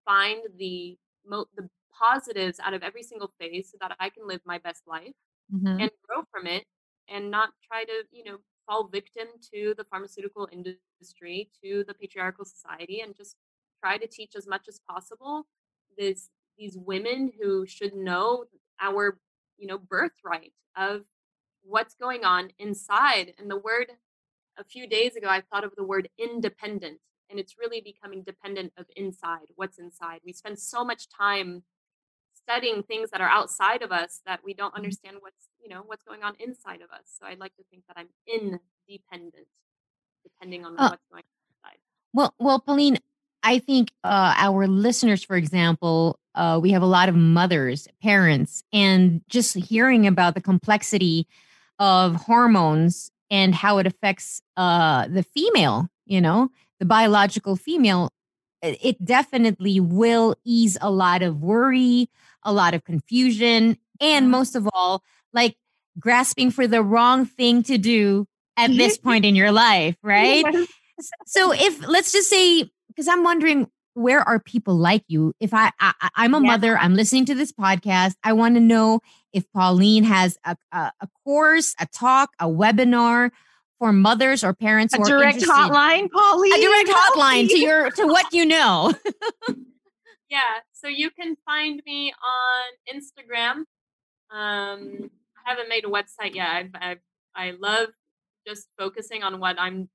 find 0.06 0.42
the, 0.58 0.98
mo- 1.26 1.48
the 1.56 1.70
positives 1.94 2.60
out 2.60 2.74
of 2.74 2.84
every 2.84 3.04
single 3.04 3.34
phase 3.40 3.72
so 3.72 3.78
that 3.82 3.96
I 4.00 4.10
can 4.10 4.28
live 4.28 4.42
my 4.46 4.58
best 4.58 4.84
life 4.88 5.14
Mhm. 5.50 5.80
and 5.80 5.92
grow 6.08 6.24
from 6.32 6.48
it 6.48 6.66
and 7.08 7.32
not 7.32 7.54
try 7.64 7.84
to 7.84 8.04
you 8.12 8.24
know 8.24 8.40
fall 8.66 8.88
victim 8.88 9.28
to 9.54 9.74
the 9.78 9.84
pharmaceutical 9.86 10.48
industry 10.52 11.50
to 11.64 11.84
the 11.88 11.94
patriarchal 11.94 12.46
society 12.46 13.02
and 13.02 13.16
just 13.16 13.36
try 13.84 13.98
to 13.98 14.08
teach 14.08 14.36
as 14.36 14.48
much 14.48 14.68
as 14.68 14.80
possible 14.90 15.48
this 15.98 16.30
these 16.58 16.78
women 16.78 17.32
who 17.42 17.66
should 17.66 17.94
know 17.94 18.46
our 18.80 19.20
you 19.58 19.68
know 19.68 19.78
birthright 19.78 20.54
of 20.76 21.06
what's 21.64 21.96
going 21.96 22.24
on 22.24 22.52
inside 22.60 23.34
and 23.38 23.50
the 23.50 23.58
word 23.58 23.88
a 24.58 24.64
few 24.64 24.88
days 24.88 25.16
ago 25.16 25.28
i 25.28 25.42
thought 25.42 25.64
of 25.64 25.72
the 25.76 25.84
word 25.84 26.10
independent 26.18 27.00
and 27.34 27.40
it's 27.40 27.56
really 27.58 27.82
becoming 27.82 28.22
dependent 28.22 28.72
of 28.78 28.86
inside 28.96 29.48
what's 29.56 29.80
inside. 29.80 30.20
We 30.24 30.34
spend 30.34 30.60
so 30.60 30.84
much 30.86 31.10
time 31.10 31.64
studying 32.36 32.84
things 32.84 33.10
that 33.10 33.22
are 33.22 33.30
outside 33.30 33.82
of 33.82 33.92
us 33.92 34.22
that 34.28 34.42
we 34.46 34.54
don't 34.54 34.76
understand 34.76 35.18
what's 35.22 35.48
you 35.62 35.70
know 35.70 35.82
what's 35.86 36.04
going 36.04 36.24
on 36.24 36.34
inside 36.40 36.82
of 36.82 36.90
us 36.90 37.06
so 37.18 37.26
i'd 37.26 37.40
like 37.40 37.56
to 37.56 37.64
think 37.72 37.84
that 37.88 37.96
i'm 37.96 38.10
independent 38.28 39.48
depending 40.24 40.66
on 40.66 40.74
Uh, 40.78 40.90
what's 40.90 41.06
going 41.10 41.24
on 41.24 41.70
inside. 41.72 41.80
Well, 42.14 42.34
well, 42.40 42.60
Pauline, 42.60 42.98
I 43.44 43.60
think 43.60 43.92
uh, 44.04 44.34
our 44.38 44.68
listeners, 44.68 45.24
for 45.24 45.36
example, 45.36 46.20
uh, 46.36 46.60
we 46.62 46.72
have 46.72 46.82
a 46.82 46.88
lot 46.88 47.10
of 47.10 47.16
mothers, 47.16 47.88
parents, 48.02 48.64
and 48.74 49.22
just 49.30 49.56
hearing 49.56 50.06
about 50.06 50.36
the 50.36 50.42
complexity 50.42 51.28
of 51.84 52.16
hormones 52.16 53.12
and 53.30 53.54
how 53.54 53.78
it 53.78 53.86
affects 53.86 54.42
uh, 54.56 55.06
the 55.10 55.22
female, 55.22 55.90
you 56.06 56.22
know, 56.22 56.50
the 56.80 56.86
biological 56.86 57.58
female, 57.58 58.10
it 58.62 58.78
it 58.82 59.04
definitely 59.04 59.82
will 59.82 60.34
ease 60.46 60.78
a 60.80 60.90
lot 60.90 61.22
of 61.22 61.42
worry, 61.42 62.10
a 62.44 62.54
lot 62.54 62.74
of 62.74 62.86
confusion, 62.86 63.78
and 64.00 64.32
most 64.32 64.56
of 64.56 64.70
all, 64.74 65.04
like 65.34 65.58
grasping 66.00 66.52
for 66.52 66.68
the 66.68 66.82
wrong 66.82 67.26
thing 67.26 67.62
to 67.64 67.78
do 67.78 68.28
at 68.56 68.70
this 68.72 68.98
point 69.08 69.26
in 69.26 69.36
your 69.36 69.52
life, 69.52 69.98
right? 70.02 70.46
Yes. 70.54 70.68
So 71.26 71.52
if 71.52 71.86
let's 71.86 72.14
just 72.14 72.30
say, 72.30 72.72
because 72.88 73.10
I'm 73.10 73.26
wondering 73.26 73.68
where 73.96 74.22
are 74.22 74.40
people 74.40 74.76
like 74.76 75.04
you? 75.08 75.34
If 75.40 75.54
I, 75.54 75.72
I 75.80 75.94
I- 76.02 76.10
I'm 76.16 76.34
a 76.34 76.40
Yeah. 76.42 76.48
mother, 76.52 76.78
I'm 76.78 76.96
listening 76.96 77.26
to 77.26 77.36
this 77.36 77.52
podcast. 77.52 78.16
I 78.24 78.34
want 78.34 78.56
to 78.56 78.62
know 78.62 79.02
if 79.34 79.46
Pauline 79.54 80.04
has 80.04 80.38
a, 80.46 80.56
a 80.72 80.92
a 81.02 81.08
course, 81.24 81.76
a 81.80 81.86
talk, 81.88 82.32
a 82.40 82.46
webinar 82.48 83.32
for 83.80 83.92
mothers 83.92 84.44
or 84.44 84.54
parents 84.54 84.94
A 84.94 84.98
who 84.98 85.04
are 85.04 85.08
direct 85.10 85.42
interested- 85.42 85.54
hotline, 85.74 86.10
Pauline. 86.12 86.54
a 86.54 86.62
direct 86.62 86.90
help 86.90 87.16
hotline 87.16 87.48
to 87.50 87.60
your 87.60 87.92
to 87.92 88.06
what 88.08 88.32
you 88.34 88.46
know. 88.46 88.94
yeah 90.30 90.40
so 90.72 90.88
you 90.88 91.10
can 91.12 91.36
find 91.46 91.82
me 91.86 92.12
on 92.12 92.96
instagram 92.96 93.58
um 94.36 95.10
i 95.38 95.50
haven't 95.50 95.70
made 95.70 95.86
a 95.86 95.88
website 95.88 96.34
yet 96.34 96.48
I've, 96.50 96.70
I've 96.80 97.00
i 97.36 97.52
love 97.60 97.90
just 98.48 98.68
focusing 98.78 99.22
on 99.24 99.40
what 99.40 99.60
i'm 99.60 99.90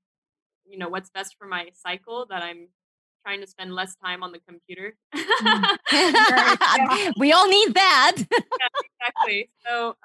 you 0.65 0.77
know 0.77 0.87
what's 0.89 1.09
best 1.09 1.35
for 1.37 1.47
my 1.47 1.69
cycle 1.73 2.25
that 2.29 2.41
i'm 2.43 2.67
trying 3.25 3.41
to 3.41 3.47
spend 3.47 3.73
less 3.73 3.95
time 4.03 4.23
on 4.23 4.31
the 4.31 4.39
computer 4.47 4.95
we 7.17 7.31
all 7.31 7.47
need 7.47 7.73
that. 7.73 8.15
yeah, 8.17 8.67
exactly. 8.99 9.49
So 9.65 9.89
um, 9.89 9.95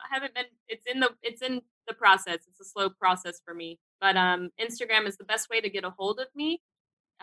I 0.00 0.08
haven't 0.10 0.34
been. 0.34 0.44
It's 0.68 0.86
in 0.86 1.00
the. 1.00 1.10
It's 1.22 1.42
in 1.42 1.60
the 1.88 1.94
process. 1.94 2.38
It's 2.48 2.60
a 2.60 2.64
slow 2.64 2.90
process 2.90 3.40
for 3.44 3.54
me. 3.54 3.78
But 4.00 4.16
um, 4.16 4.50
Instagram 4.60 5.06
is 5.06 5.16
the 5.16 5.24
best 5.24 5.48
way 5.50 5.60
to 5.60 5.70
get 5.70 5.84
a 5.84 5.90
hold 5.90 6.20
of 6.20 6.26
me. 6.34 6.60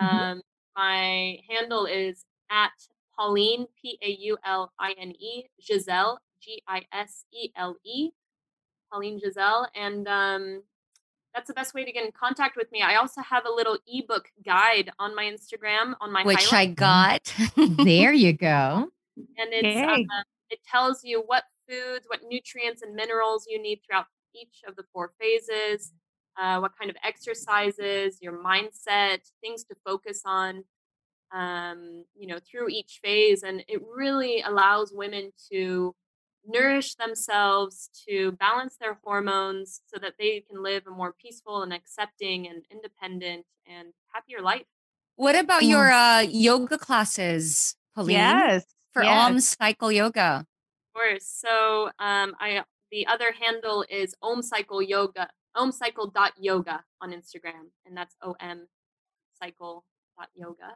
Mhm. 0.01 0.07
Um, 0.07 0.41
my 0.75 1.37
handle 1.49 1.85
is 1.85 2.25
at 2.51 2.71
Pauline, 3.17 3.67
P 3.81 3.97
A 4.01 4.09
U 4.09 4.37
L 4.45 4.71
I 4.79 4.93
N 4.99 5.11
E, 5.19 5.45
Gisele, 5.61 6.19
G 6.41 6.61
I 6.67 6.83
S 6.93 7.25
E 7.33 7.49
L 7.55 7.75
E, 7.85 8.09
Pauline 8.91 9.19
Gisele. 9.19 9.67
And 9.75 10.07
um, 10.07 10.63
that's 11.33 11.47
the 11.47 11.53
best 11.53 11.73
way 11.73 11.85
to 11.85 11.91
get 11.91 12.05
in 12.05 12.11
contact 12.11 12.57
with 12.57 12.71
me. 12.71 12.81
I 12.81 12.95
also 12.95 13.21
have 13.21 13.45
a 13.45 13.51
little 13.51 13.77
ebook 13.87 14.29
guide 14.43 14.91
on 14.99 15.15
my 15.15 15.25
Instagram 15.25 15.93
on 16.01 16.11
my 16.11 16.23
Which 16.23 16.51
I 16.51 16.65
got. 16.65 17.33
there 17.55 18.13
you 18.13 18.33
go. 18.33 18.89
and 19.17 19.53
it's 19.53 19.67
Okay. 19.77 20.03
uh, 20.03 20.23
it 20.49 20.59
tells 20.69 21.03
you 21.03 21.21
what 21.25 21.43
foods, 21.69 22.05
what 22.07 22.21
nutrients 22.27 22.81
and 22.81 22.95
minerals 22.95 23.45
you 23.47 23.61
need 23.61 23.81
throughout 23.85 24.07
each 24.33 24.61
of 24.67 24.75
the 24.75 24.83
four 24.91 25.11
phases, 25.19 25.93
uh, 26.39 26.57
what 26.59 26.71
kind 26.77 26.89
of 26.89 26.97
exercises, 27.03 28.17
your 28.21 28.33
mindset, 28.43 29.19
things 29.41 29.63
to 29.65 29.75
focus 29.85 30.21
on, 30.25 30.63
um, 31.31 32.03
you 32.17 32.25
know, 32.27 32.39
through 32.39 32.69
each 32.69 32.99
phase, 33.03 33.43
and 33.43 33.63
it 33.67 33.81
really 33.95 34.41
allows 34.41 34.91
women 34.91 35.31
to 35.51 35.93
nourish 36.45 36.95
themselves, 36.95 37.89
to 38.07 38.31
balance 38.33 38.77
their 38.79 38.97
hormones, 39.03 39.81
so 39.85 39.99
that 39.99 40.13
they 40.19 40.43
can 40.49 40.63
live 40.63 40.83
a 40.87 40.91
more 40.91 41.13
peaceful 41.13 41.61
and 41.61 41.73
accepting 41.73 42.47
and 42.47 42.65
independent 42.71 43.45
and 43.67 43.93
happier 44.13 44.41
life. 44.41 44.65
What 45.15 45.35
about 45.35 45.63
your 45.63 45.91
uh, 45.91 46.21
yoga 46.21 46.77
classes, 46.77 47.75
Pauline? 47.93 48.15
Yes. 48.15 48.65
For 48.93 49.03
yes. 49.03 49.25
Om 49.25 49.39
Cycle 49.39 49.91
Yoga. 49.91 50.45
Of 50.87 50.93
course. 50.93 51.25
So 51.25 51.91
um, 51.99 52.35
I 52.39 52.63
the 52.91 53.05
other 53.05 53.31
handle 53.39 53.85
is 53.89 54.15
Om 54.23 54.41
Cycle 54.41 54.81
Yoga, 54.81 55.29
Om 55.55 55.71
Cycle 55.71 56.07
dot 56.07 56.33
Yoga 56.39 56.83
on 57.01 57.11
Instagram, 57.11 57.69
and 57.85 57.95
that's 57.95 58.15
O 58.23 58.35
M 58.39 58.67
Cycle 59.41 59.85
dot 60.17 60.29
Yoga, 60.35 60.75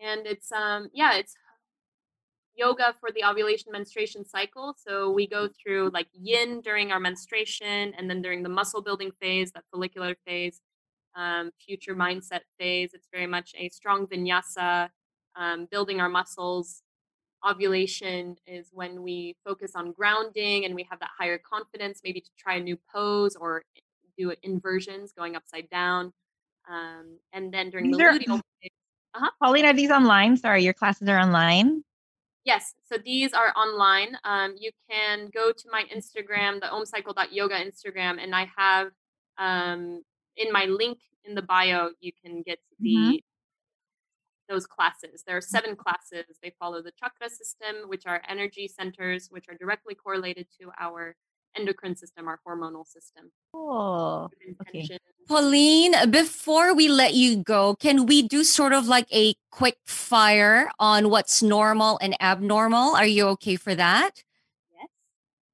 and 0.00 0.26
it's 0.26 0.50
um 0.50 0.88
yeah 0.94 1.14
it's 1.14 1.34
yoga 2.56 2.94
for 3.00 3.10
the 3.12 3.24
ovulation 3.24 3.70
menstruation 3.72 4.24
cycle. 4.24 4.74
So 4.78 5.10
we 5.10 5.26
go 5.26 5.48
through 5.48 5.90
like 5.92 6.08
yin 6.12 6.60
during 6.60 6.92
our 6.92 7.00
menstruation, 7.00 7.94
and 7.96 8.08
then 8.08 8.22
during 8.22 8.42
the 8.42 8.48
muscle 8.48 8.82
building 8.82 9.10
phase, 9.20 9.52
that 9.52 9.64
follicular 9.70 10.16
phase, 10.26 10.60
um, 11.14 11.50
future 11.64 11.94
mindset 11.94 12.40
phase. 12.58 12.94
It's 12.94 13.08
very 13.12 13.26
much 13.26 13.54
a 13.58 13.68
strong 13.68 14.06
vinyasa, 14.06 14.88
um, 15.36 15.66
building 15.70 16.00
our 16.00 16.08
muscles 16.08 16.82
ovulation 17.48 18.36
is 18.46 18.70
when 18.72 19.02
we 19.02 19.36
focus 19.44 19.72
on 19.76 19.92
grounding 19.92 20.64
and 20.64 20.74
we 20.74 20.86
have 20.90 20.98
that 20.98 21.10
higher 21.16 21.38
confidence, 21.38 22.00
maybe 22.02 22.20
to 22.20 22.30
try 22.36 22.56
a 22.56 22.60
new 22.60 22.76
pose 22.92 23.36
or 23.36 23.62
do 24.18 24.32
inversions 24.42 25.12
going 25.12 25.36
upside 25.36 25.68
down. 25.70 26.12
Um, 26.68 27.18
and 27.32 27.52
then 27.52 27.70
during 27.70 27.90
These 27.90 27.98
the 27.98 28.04
are- 28.04 28.12
luteal 28.14 28.40
phase, 28.60 28.70
uh-huh. 29.14 29.30
Pauline, 29.40 29.66
are 29.66 29.72
these 29.72 29.90
online? 29.90 30.36
Sorry, 30.36 30.64
your 30.64 30.72
classes 30.74 31.08
are 31.08 31.18
online. 31.18 31.84
Yes, 32.46 32.74
so 32.84 32.96
these 32.96 33.32
are 33.32 33.52
online. 33.56 34.16
Um, 34.24 34.54
you 34.56 34.70
can 34.88 35.30
go 35.34 35.50
to 35.50 35.64
my 35.72 35.84
Instagram, 35.94 36.60
the 36.60 36.68
omcycle.yoga 36.68 37.56
Instagram, 37.56 38.22
and 38.22 38.34
I 38.36 38.48
have 38.56 38.92
um, 39.36 40.02
in 40.36 40.52
my 40.52 40.66
link 40.66 40.98
in 41.24 41.34
the 41.34 41.42
bio, 41.42 41.90
you 42.00 42.12
can 42.24 42.42
get 42.42 42.60
the 42.80 42.96
Mhm. 42.96 43.20
those 44.48 44.66
classes. 44.66 45.24
There 45.26 45.36
are 45.36 45.40
seven 45.40 45.74
classes. 45.76 46.38
They 46.40 46.50
follow 46.60 46.80
the 46.82 46.92
chakra 46.92 47.28
system, 47.28 47.88
which 47.88 48.06
are 48.06 48.22
energy 48.28 48.68
centers, 48.68 49.28
which 49.28 49.48
are 49.48 49.56
directly 49.56 49.94
correlated 49.96 50.46
to 50.60 50.70
our 50.78 51.16
endocrine 51.58 51.96
system, 51.96 52.28
our 52.28 52.40
hormonal 52.46 52.86
system. 52.86 53.30
Cool. 53.52 54.30
with 54.46 54.56
Okay. 54.68 54.88
Pauline, 55.28 55.94
before 56.10 56.74
we 56.74 56.88
let 56.88 57.14
you 57.14 57.36
go, 57.42 57.74
can 57.74 58.06
we 58.06 58.22
do 58.22 58.44
sort 58.44 58.72
of 58.72 58.86
like 58.86 59.08
a 59.12 59.34
quick 59.50 59.78
fire 59.84 60.70
on 60.78 61.10
what's 61.10 61.42
normal 61.42 61.98
and 62.00 62.20
abnormal? 62.22 62.94
Are 62.94 63.06
you 63.06 63.26
okay 63.28 63.56
for 63.56 63.74
that? 63.74 64.22
Yes. 64.72 64.88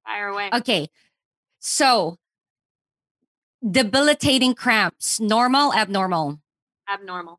Fire 0.05 0.29
away. 0.29 0.51
Okay. 0.53 0.89
So, 1.59 2.19
debilitating 3.69 4.55
cramps, 4.55 5.21
normal, 5.21 5.73
abnormal, 5.73 6.41
Abnormal. 6.93 7.39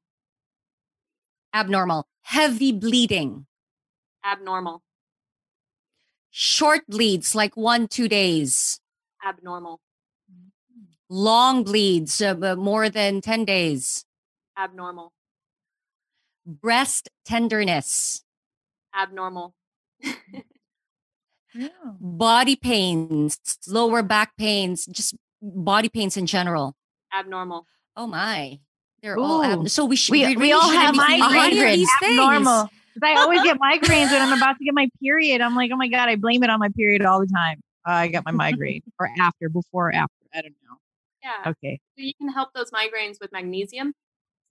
abnormal, 1.53 2.07
heavy 2.23 2.71
bleeding, 2.71 3.45
Abnormal. 4.25 4.81
Short 6.35 6.81
bleeds 6.89 7.35
like 7.35 7.55
one, 7.55 7.87
two 7.87 8.07
days, 8.09 8.79
Abnormal. 9.25 9.79
long 11.09 11.63
bleeds, 11.63 12.19
uh, 12.21 12.55
more 12.57 12.89
than 12.89 13.21
10 13.21 13.45
days, 13.45 14.03
Abnormal. 14.57 15.13
breast 16.45 17.07
tenderness, 17.23 18.23
Abnormal. 18.99 19.53
body 21.99 22.55
pains, 22.55 23.37
lower 23.67 24.01
back 24.01 24.35
pains, 24.37 24.85
just 24.87 25.15
body 25.41 25.87
pains 25.89 26.17
in 26.17 26.25
general. 26.25 26.75
Abnormal. 27.17 27.67
Oh 27.95 28.07
my. 28.07 28.59
They're 29.03 29.17
all 29.19 29.43
ab- 29.43 29.69
so 29.69 29.85
we 29.85 29.95
should 29.95 30.13
We, 30.13 30.25
we, 30.25 30.35
we, 30.35 30.41
really 30.41 30.53
all 30.53 30.61
shouldn't 30.71 30.81
have 30.81 30.93
be 30.93 30.99
feeling 30.99 31.35
any 31.35 31.55
migraines. 31.57 31.75
these 31.75 31.89
things. 31.99 32.47
I 33.01 33.15
always 33.15 33.41
get 33.43 33.57
migraines 33.59 34.11
when 34.11 34.21
I'm 34.21 34.33
about 34.37 34.57
to 34.57 34.63
get 34.65 34.73
my 34.73 34.89
period. 35.01 35.41
I'm 35.41 35.55
like, 35.55 35.71
oh 35.73 35.77
my 35.77 35.87
god, 35.87 36.09
I 36.09 36.15
blame 36.15 36.43
it 36.43 36.49
on 36.49 36.59
my 36.59 36.69
period 36.69 37.03
all 37.05 37.19
the 37.19 37.27
time. 37.33 37.61
Uh, 37.87 37.91
I 37.91 38.07
got 38.07 38.23
my 38.25 38.31
migraine, 38.31 38.81
or 38.99 39.09
after, 39.19 39.49
before, 39.49 39.89
or 39.89 39.93
after. 39.93 40.13
I 40.33 40.41
don't 40.41 40.55
know. 40.63 40.77
Yeah. 41.23 41.51
Okay. 41.51 41.79
So 41.97 42.03
you 42.03 42.13
can 42.15 42.29
help 42.29 42.53
those 42.53 42.71
migraines 42.71 43.19
with 43.21 43.31
magnesium. 43.31 43.93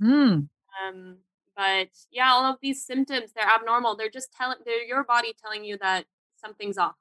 Hmm. 0.01 0.41
Um, 0.87 1.17
but 1.57 1.89
yeah, 2.11 2.31
all 2.33 2.45
of 2.45 2.57
these 2.63 2.85
symptoms, 2.85 3.33
they're 3.37 3.49
abnormal. 3.49 3.95
They're 3.97 4.09
just 4.09 4.33
telling 4.33 4.57
they're 4.65 4.83
your 4.85 5.05
body 5.05 5.35
telling 5.43 5.65
you 5.65 5.77
that 5.83 6.07
something's 6.41 6.79
off. 6.79 6.95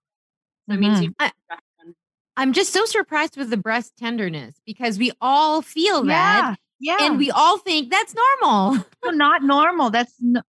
So 0.67 0.75
it 0.75 0.79
means 0.79 1.01
you 1.01 1.13
I- 1.19 1.27
address 1.27 1.61
them. 1.83 1.95
I'm 2.37 2.53
just 2.53 2.71
so 2.73 2.85
surprised 2.85 3.37
with 3.37 3.49
the 3.49 3.57
breast 3.57 3.93
tenderness 3.97 4.55
because 4.65 4.97
we 4.97 5.11
all 5.21 5.61
feel 5.61 6.05
Yeah. 6.05 6.13
that 6.51 6.59
Yeah. 6.79 6.97
and 7.01 7.17
we 7.17 7.31
all 7.31 7.57
think 7.57 7.91
that's 7.91 8.13
normal. 8.41 8.85
Not 9.05 9.43
normal. 9.43 9.89
That's 9.89 10.13
like 10.21 10.43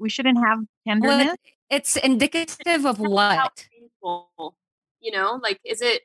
we 0.00 0.08
shouldn't 0.08 0.38
have 0.38 0.58
tenderness. 0.86 1.28
What, 1.28 1.38
it's 1.70 1.96
indicative 1.96 2.84
of 2.86 2.98
How 2.98 3.04
what? 3.04 3.66
painful, 3.72 4.56
you 5.00 5.12
know, 5.12 5.38
like 5.42 5.60
is 5.64 5.80
it 5.82 6.02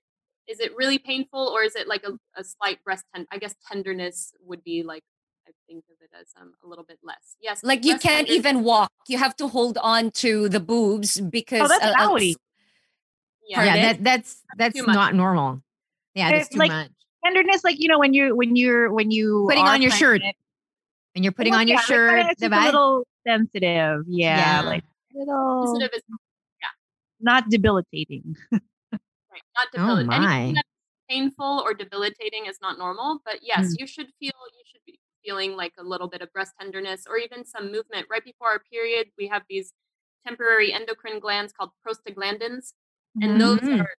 is 0.47 0.59
it 0.59 0.76
really 0.76 0.99
painful 0.99 1.39
or 1.39 1.63
is 1.63 1.76
it 1.76 1.88
like 1.88 2.03
a, 2.03 2.13
a 2.39 2.43
slight 2.43 2.84
breast 2.84 3.03
tend 3.13 3.26
I 3.31 3.38
guess 3.39 3.55
tenderness 3.72 4.34
would 4.45 4.63
be 4.63 4.84
like 4.84 5.03
I 5.47 5.51
think 5.67 5.84
of 5.89 5.95
it 6.01 6.11
as 6.19 6.27
um 6.39 6.53
a 6.63 6.67
little 6.67 6.84
bit 6.84 6.99
less. 7.03 7.35
Yes. 7.41 7.61
Like 7.63 7.84
you 7.84 7.97
can't 7.97 8.27
tenderness- 8.27 8.35
even 8.38 8.63
walk. 8.63 8.91
You 9.07 9.17
have 9.17 9.35
to 9.38 9.47
hold 9.47 9.77
on 9.80 10.11
to 10.23 10.49
the 10.49 10.59
boobs 10.59 11.19
because 11.19 11.61
Oh, 11.61 11.67
that's 11.67 11.84
uh, 11.84 12.17
yeah. 13.47 13.63
yeah, 13.63 13.76
that, 13.93 14.03
that's 14.03 14.43
that's 14.57 14.76
Too 14.77 14.85
much. 14.85 14.95
not 14.95 15.15
normal. 15.15 15.61
Yeah, 16.13 16.30
It's 16.30 16.49
too 16.49 16.59
like- 16.59 16.72
much. 16.72 16.89
Tenderness, 17.23 17.63
like 17.63 17.80
you 17.80 17.88
know, 17.88 17.97
when 17.97 18.13
you 18.13 18.35
when 18.35 18.55
you're 18.55 18.93
when 18.93 19.09
you 19.09 19.47
Putting 19.49 19.65
on 19.65 19.81
your 19.81 19.89
shirt. 19.89 20.22
When 21.15 21.23
you're 21.23 21.31
putting 21.31 21.51
well, 21.51 21.61
on 21.61 21.67
your 21.69 21.75
yeah, 21.75 21.79
like, 21.79 21.87
shirt, 21.87 22.09
kinda, 22.17 22.31
it's 22.31 22.41
the 22.41 22.49
just 22.49 22.61
a 22.61 22.65
little 22.65 23.07
sensitive. 23.25 24.03
Yeah, 24.07 24.61
Yeah. 24.61 24.69
like 24.69 24.83
little 25.13 25.65
Sensitive 25.65 25.95
is 25.95 26.03
not 27.21 27.49
debilitating. 27.49 28.35
right, 28.51 29.41
not 29.55 29.67
Oh, 29.77 29.95
debilitating. 29.95 30.07
my. 30.07 30.35
Anything 30.35 30.53
that's 30.55 30.69
painful 31.09 31.61
or 31.65 31.73
debilitating 31.73 32.47
is 32.47 32.57
not 32.61 32.77
normal. 32.77 33.19
But 33.23 33.39
yes, 33.43 33.67
Mm. 33.73 33.79
you 33.79 33.87
should 33.87 34.07
feel 34.19 34.33
you 34.53 34.63
should 34.65 34.81
be 34.85 34.99
feeling 35.23 35.55
like 35.55 35.73
a 35.79 35.83
little 35.83 36.09
bit 36.09 36.21
of 36.21 36.31
breast 36.33 36.53
tenderness 36.59 37.05
or 37.07 37.17
even 37.17 37.45
some 37.45 37.71
movement 37.71 38.07
right 38.11 38.23
before 38.25 38.49
our 38.49 38.59
period. 38.69 39.07
We 39.17 39.27
have 39.27 39.43
these 39.49 39.71
temporary 40.27 40.73
endocrine 40.73 41.19
glands 41.21 41.53
called 41.53 41.71
prostaglandins, 41.87 42.73
and 43.21 43.39
those 43.39 43.59
Mhm. 43.61 43.79
are 43.79 43.89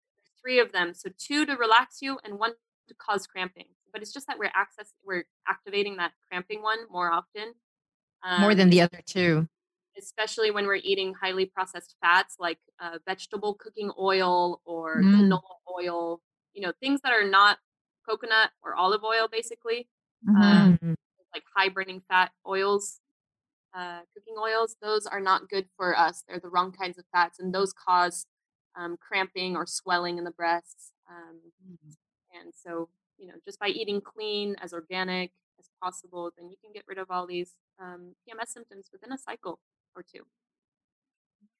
three 0.43 0.59
of 0.59 0.72
them. 0.72 0.93
So 0.93 1.09
two 1.16 1.47
to 1.47 1.56
relax 1.56 2.02
you 2.02 2.18
and 2.24 2.38
one 2.38 2.52
to 2.88 2.94
cause 2.94 3.26
cramping. 3.26 3.74
But 3.92 4.02
it's 4.02 4.12
just 4.12 4.26
that 4.26 4.38
we're 4.38 4.50
access 4.54 4.92
we're 5.04 5.24
activating 5.48 5.96
that 5.96 6.12
cramping 6.28 6.62
one 6.62 6.78
more 6.90 7.10
often. 7.10 7.54
More 8.38 8.50
um, 8.52 8.56
than 8.56 8.70
the 8.70 8.80
other 8.82 9.00
two. 9.06 9.48
especially 9.98 10.50
when 10.50 10.66
we're 10.66 10.74
eating 10.82 11.14
highly 11.14 11.46
processed 11.46 11.96
fats 12.02 12.36
like 12.38 12.58
uh, 12.80 12.98
vegetable 13.06 13.54
cooking 13.54 13.90
oil 13.98 14.60
or 14.66 15.02
Mm. 15.02 15.14
canola 15.30 15.56
oil, 15.74 16.20
you 16.52 16.60
know, 16.62 16.72
things 16.80 17.00
that 17.02 17.12
are 17.12 17.24
not 17.26 17.58
coconut 18.06 18.50
or 18.62 18.74
olive 18.74 19.02
oil, 19.04 19.26
basically, 19.28 19.88
um, 20.28 20.78
Mhm. 20.78 20.96
like 21.34 21.44
high 21.54 21.68
burning 21.70 22.00
fat 22.08 22.32
oils, 22.46 23.00
uh, 23.74 24.02
cooking 24.14 24.36
oils, 24.38 24.76
those 24.82 25.06
are 25.06 25.20
not 25.20 25.48
good 25.48 25.68
for 25.76 25.96
us. 25.96 26.22
They're 26.28 26.40
the 26.40 26.48
wrong 26.50 26.72
kinds 26.72 26.98
of 26.98 27.06
fats, 27.12 27.38
and 27.38 27.54
those 27.54 27.72
cause 27.72 28.26
um, 28.74 28.96
cramping 28.98 29.56
or 29.56 29.66
swelling 29.66 30.18
in 30.18 30.24
the 30.24 30.30
breasts. 30.30 30.92
Um, 31.08 31.40
and 32.34 32.52
so, 32.54 32.90
you 33.18 33.26
know, 33.28 33.34
just 33.44 33.59
by 33.59 33.68
eating 33.68 34.01
clean, 34.01 34.56
as 34.62 34.72
organic 34.72 35.30
as 35.59 35.68
possible, 35.82 36.30
then 36.36 36.51
you 36.51 36.56
can 36.62 36.72
get 36.72 36.84
rid 36.86 36.98
of 36.98 37.10
all 37.10 37.26
these 37.26 37.55
um, 37.80 38.14
PMS 38.28 38.48
symptoms 38.48 38.86
within 38.93 39.12
a 39.12 39.18
cycle 39.18 39.59
or 39.94 40.02
two. 40.02 40.22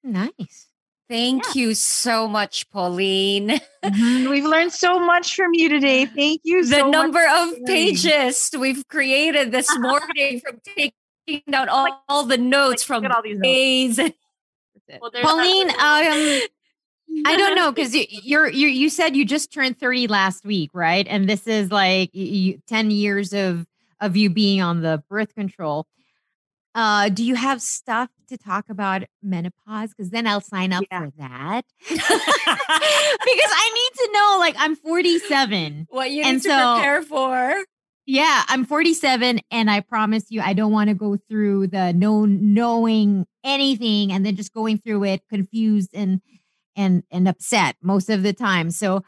Nice. 0.03 0.67
Thank 1.09 1.55
you 1.55 1.73
so 1.73 2.27
much, 2.27 2.69
Pauline. 2.69 3.61
Mhm. 3.83 4.29
We've 4.29 4.45
learned 4.45 4.73
so 4.73 4.99
much 4.99 5.35
from 5.35 5.53
you 5.53 5.69
today. 5.69 6.05
Thank 6.21 6.41
you 6.43 6.63
the 6.63 6.69
so 6.69 6.85
The 6.85 6.91
number 6.91 7.21
for 7.21 7.53
of 7.53 7.65
pages 7.65 8.51
we've 8.57 8.85
created 8.89 9.51
this 9.51 9.69
morning 9.79 10.41
from 10.41 10.59
taking 10.65 10.91
writing 11.27 11.43
down 11.51 11.69
all, 11.69 12.03
all 12.07 12.23
the 12.23 12.37
notes 12.37 12.83
from 12.83 13.05
all 13.05 13.21
these 13.21 13.37
notes. 13.97 14.13
Well, 15.01 15.11
Pauline, 15.21 15.69
um, 15.69 16.41
I 17.25 17.35
don't 17.37 17.55
know 17.55 17.71
because 17.71 17.95
you, 17.95 18.05
you're 18.09 18.47
you 18.49 18.67
you 18.67 18.89
said 18.89 19.15
you 19.15 19.25
just 19.25 19.51
turned 19.51 19.79
30 19.79 20.07
last 20.07 20.45
week, 20.45 20.69
right? 20.73 21.05
And 21.09 21.27
this 21.27 21.47
is 21.47 21.71
like 21.71 22.09
you, 22.13 22.59
10 22.67 22.91
years 22.91 23.33
of 23.33 23.65
of 23.99 24.15
you 24.15 24.29
being 24.29 24.61
on 24.61 24.81
the 24.81 25.03
birth 25.09 25.33
control. 25.33 25.87
Uh, 26.75 27.09
do 27.09 27.23
you 27.23 27.33
have 27.35 27.59
stuff 27.61 28.09
to 28.29 28.37
talk 28.37 28.65
about 28.69 29.01
menopause? 29.23 29.89
Because 29.89 30.11
then 30.11 30.27
I'll 30.27 30.41
sign 30.41 30.71
up 30.73 30.83
for 30.91 31.11
that. 31.17 31.65
because 31.89 32.01
I 32.05 33.71
need 33.73 34.05
to 34.05 34.09
know. 34.13 34.35
Like 34.39 34.55
I'm 34.57 34.75
47. 34.75 35.87
what 35.89 36.11
you 36.11 36.21
And 36.23 36.33
need 36.37 36.43
to 36.43 36.49
so- 36.49 36.75
prepare 36.75 37.01
for. 37.01 37.63
Yeah, 38.09 38.43
I'm 38.47 38.63
47, 38.63 39.41
and 39.51 39.69
I 39.69 39.81
promise 39.81 40.27
you, 40.29 40.39
I 40.39 40.53
don't 40.53 40.71
want 40.71 40.87
to 40.87 40.93
go 40.93 41.17
through 41.27 41.67
the 41.67 41.91
no 41.91 42.23
knowing 42.23 43.27
anything 43.43 44.13
and 44.13 44.25
then 44.25 44.37
just 44.37 44.53
going 44.53 44.77
through 44.77 45.03
it 45.03 45.23
confused 45.29 45.89
and 45.93 46.21
and 46.77 47.03
and 47.11 47.27
upset 47.27 47.75
most 47.81 48.09
of 48.09 48.23
the 48.23 48.31
time. 48.31 48.71
So, 48.71 49.03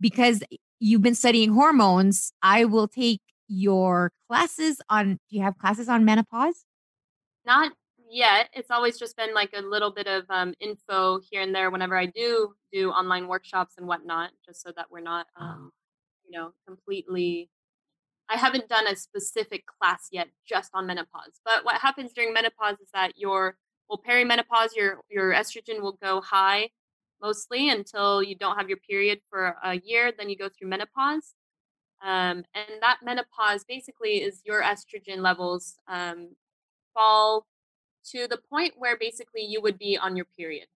because 0.00 0.42
you've 0.78 1.02
been 1.02 1.14
studying 1.14 1.52
hormones, 1.52 2.32
I 2.42 2.66
will 2.66 2.86
take 2.86 3.22
your 3.48 4.12
classes 4.28 4.80
on. 4.88 5.14
Do 5.28 5.36
you 5.36 5.42
have 5.42 5.58
classes 5.58 5.88
on 5.88 6.04
menopause? 6.04 6.64
Not 7.44 7.72
yet. 8.10 8.50
It's 8.52 8.70
always 8.70 8.98
just 8.98 9.16
been 9.16 9.34
like 9.34 9.50
a 9.56 9.62
little 9.62 9.90
bit 9.90 10.06
of 10.06 10.24
um, 10.28 10.54
info 10.60 11.20
here 11.30 11.40
and 11.40 11.54
there 11.54 11.70
whenever 11.70 11.96
I 11.96 12.06
do 12.06 12.54
do 12.72 12.90
online 12.90 13.26
workshops 13.26 13.74
and 13.78 13.88
whatnot, 13.88 14.30
just 14.44 14.62
so 14.62 14.70
that 14.76 14.86
we're 14.90 15.00
not, 15.00 15.26
um, 15.36 15.70
you 16.24 16.38
know, 16.38 16.52
completely. 16.66 17.50
I 18.28 18.36
haven't 18.36 18.68
done 18.68 18.88
a 18.88 18.96
specific 18.96 19.64
class 19.66 20.08
yet 20.10 20.26
just 20.48 20.72
on 20.74 20.86
menopause. 20.86 21.40
But 21.44 21.64
what 21.64 21.76
happens 21.76 22.12
during 22.12 22.32
menopause 22.32 22.80
is 22.80 22.88
that 22.92 23.12
your 23.16 23.56
well 23.88 24.02
perimenopause, 24.06 24.74
your 24.74 24.98
your 25.08 25.32
estrogen 25.32 25.80
will 25.80 25.96
go 26.02 26.20
high 26.20 26.70
mostly 27.20 27.68
until 27.70 28.22
you 28.22 28.34
don't 28.34 28.56
have 28.56 28.68
your 28.68 28.78
period 28.78 29.20
for 29.30 29.56
a 29.62 29.78
year. 29.78 30.12
Then 30.16 30.28
you 30.28 30.36
go 30.36 30.48
through 30.48 30.68
menopause. 30.68 31.34
Um, 32.02 32.44
and 32.54 32.80
that 32.82 32.98
menopause 33.02 33.64
basically 33.64 34.22
is 34.22 34.42
your 34.44 34.62
estrogen 34.62 35.18
levels 35.18 35.76
um, 35.88 36.36
fall 36.92 37.46
to 38.12 38.28
the 38.28 38.38
point 38.50 38.74
where 38.76 38.96
basically 38.96 39.42
you 39.42 39.60
would 39.62 39.78
be 39.78 39.96
on 39.96 40.14
your 40.16 40.26
period. 40.38 40.66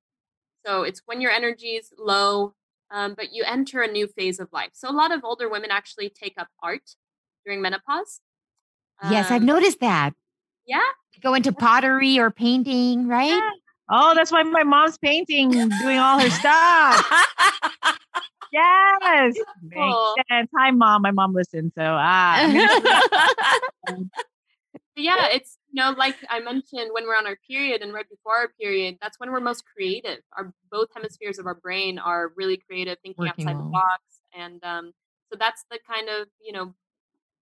So 0.66 0.82
it's 0.82 1.02
when 1.06 1.20
your 1.20 1.30
energy 1.30 1.72
is 1.76 1.92
low, 1.98 2.54
um, 2.90 3.14
but 3.14 3.32
you 3.32 3.44
enter 3.46 3.82
a 3.82 3.90
new 3.90 4.06
phase 4.08 4.40
of 4.40 4.48
life. 4.52 4.70
So 4.72 4.90
a 4.90 4.92
lot 4.92 5.12
of 5.12 5.24
older 5.24 5.48
women 5.48 5.70
actually 5.70 6.10
take 6.10 6.34
up 6.38 6.48
art 6.62 6.96
during 7.44 7.60
menopause. 7.62 8.20
yes, 9.10 9.30
I've 9.30 9.42
Um, 9.42 9.46
noticed 9.46 9.80
that. 9.80 10.14
Yeah. 10.66 10.80
Go 11.22 11.34
into 11.34 11.52
pottery 11.52 12.18
or 12.18 12.30
painting, 12.30 13.08
right? 13.08 13.40
Oh, 13.90 14.14
that's 14.14 14.30
why 14.30 14.42
my 14.44 14.62
mom's 14.62 14.98
painting, 14.98 15.50
doing 15.50 15.98
all 15.98 16.20
her 16.20 16.30
stuff. 16.30 17.12
Yes. 18.52 19.34
Cool. 19.72 20.14
Makes 20.16 20.28
sense. 20.28 20.50
Hi, 20.58 20.72
mom. 20.72 21.02
My 21.02 21.12
mom 21.12 21.34
listens. 21.34 21.72
So, 21.76 21.84
ah. 21.84 22.82
Yeah, 24.96 25.28
it's 25.30 25.56
you 25.70 25.80
know, 25.82 25.94
like 25.96 26.16
I 26.28 26.40
mentioned, 26.40 26.90
when 26.92 27.06
we're 27.06 27.16
on 27.16 27.26
our 27.26 27.38
period 27.48 27.80
and 27.80 27.94
right 27.94 28.08
before 28.08 28.36
our 28.36 28.48
period, 28.60 28.98
that's 29.00 29.18
when 29.18 29.30
we're 29.30 29.40
most 29.40 29.64
creative. 29.64 30.18
Our 30.36 30.52
both 30.70 30.88
hemispheres 30.94 31.38
of 31.38 31.46
our 31.46 31.54
brain 31.54 31.98
are 31.98 32.32
really 32.36 32.58
creative, 32.58 32.98
thinking 33.02 33.24
Working 33.24 33.46
outside 33.46 33.58
the 33.58 33.70
box, 33.70 34.02
and 34.36 34.62
um, 34.62 34.92
so 35.32 35.38
that's 35.38 35.64
the 35.70 35.78
kind 35.88 36.08
of 36.10 36.28
you 36.44 36.52
know 36.52 36.74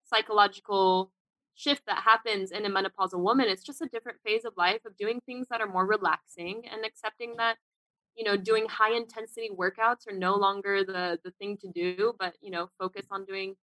psychological 0.04 1.12
shift 1.56 1.82
that 1.86 2.02
happens 2.04 2.52
in 2.52 2.64
a 2.66 2.70
menopausal 2.70 3.18
woman. 3.18 3.48
It's 3.48 3.64
just 3.64 3.82
a 3.82 3.88
different 3.88 4.18
phase 4.24 4.44
of 4.44 4.52
life 4.56 4.84
of 4.84 4.96
doing 4.96 5.20
things 5.24 5.48
that 5.50 5.60
are 5.60 5.66
more 5.66 5.86
relaxing 5.86 6.62
and 6.70 6.84
accepting 6.84 7.34
that 7.38 7.56
you 8.14 8.24
know 8.24 8.36
doing 8.36 8.66
high 8.68 8.94
intensity 8.94 9.50
workouts 9.54 10.06
are 10.08 10.16
no 10.16 10.36
longer 10.36 10.84
the 10.84 11.18
the 11.24 11.32
thing 11.32 11.56
to 11.58 11.68
do, 11.68 12.14
but 12.18 12.34
you 12.40 12.50
know 12.50 12.68
focus 12.78 13.06
on 13.10 13.24
doing 13.24 13.56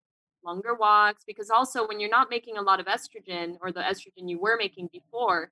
longer 0.45 0.75
walks 0.75 1.23
because 1.27 1.51
also 1.51 1.87
when 1.87 2.01
you're 2.01 2.09
not 2.09 2.31
making 2.31 2.57
a 2.57 2.63
lot 2.63 2.81
of 2.81 2.87
estrogen 2.87 3.57
or 3.61 3.73
the 3.73 3.81
estrogen 3.81 4.29
you 4.29 4.41
were 4.41 4.57
making 4.57 4.89
before 4.93 5.51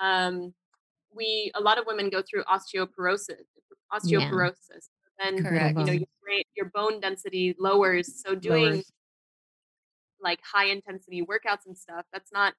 um, 0.00 0.52
we 1.14 1.52
a 1.54 1.60
lot 1.60 1.78
of 1.78 1.86
women 1.86 2.10
go 2.10 2.22
through 2.22 2.42
osteoporosis 2.44 3.44
osteoporosis 3.92 4.88
then 5.18 5.40
Correct. 5.42 5.78
you 5.78 5.84
know 5.84 5.92
your, 5.92 6.08
your 6.56 6.66
bone 6.74 6.98
density 7.00 7.54
lowers 7.60 8.22
so 8.24 8.34
doing 8.34 8.72
Lowers. 8.72 8.92
Like 10.24 10.40
high 10.42 10.66
intensity 10.66 11.22
workouts 11.22 11.66
and 11.66 11.76
stuff 11.76 12.04
that's 12.12 12.32
not 12.32 12.54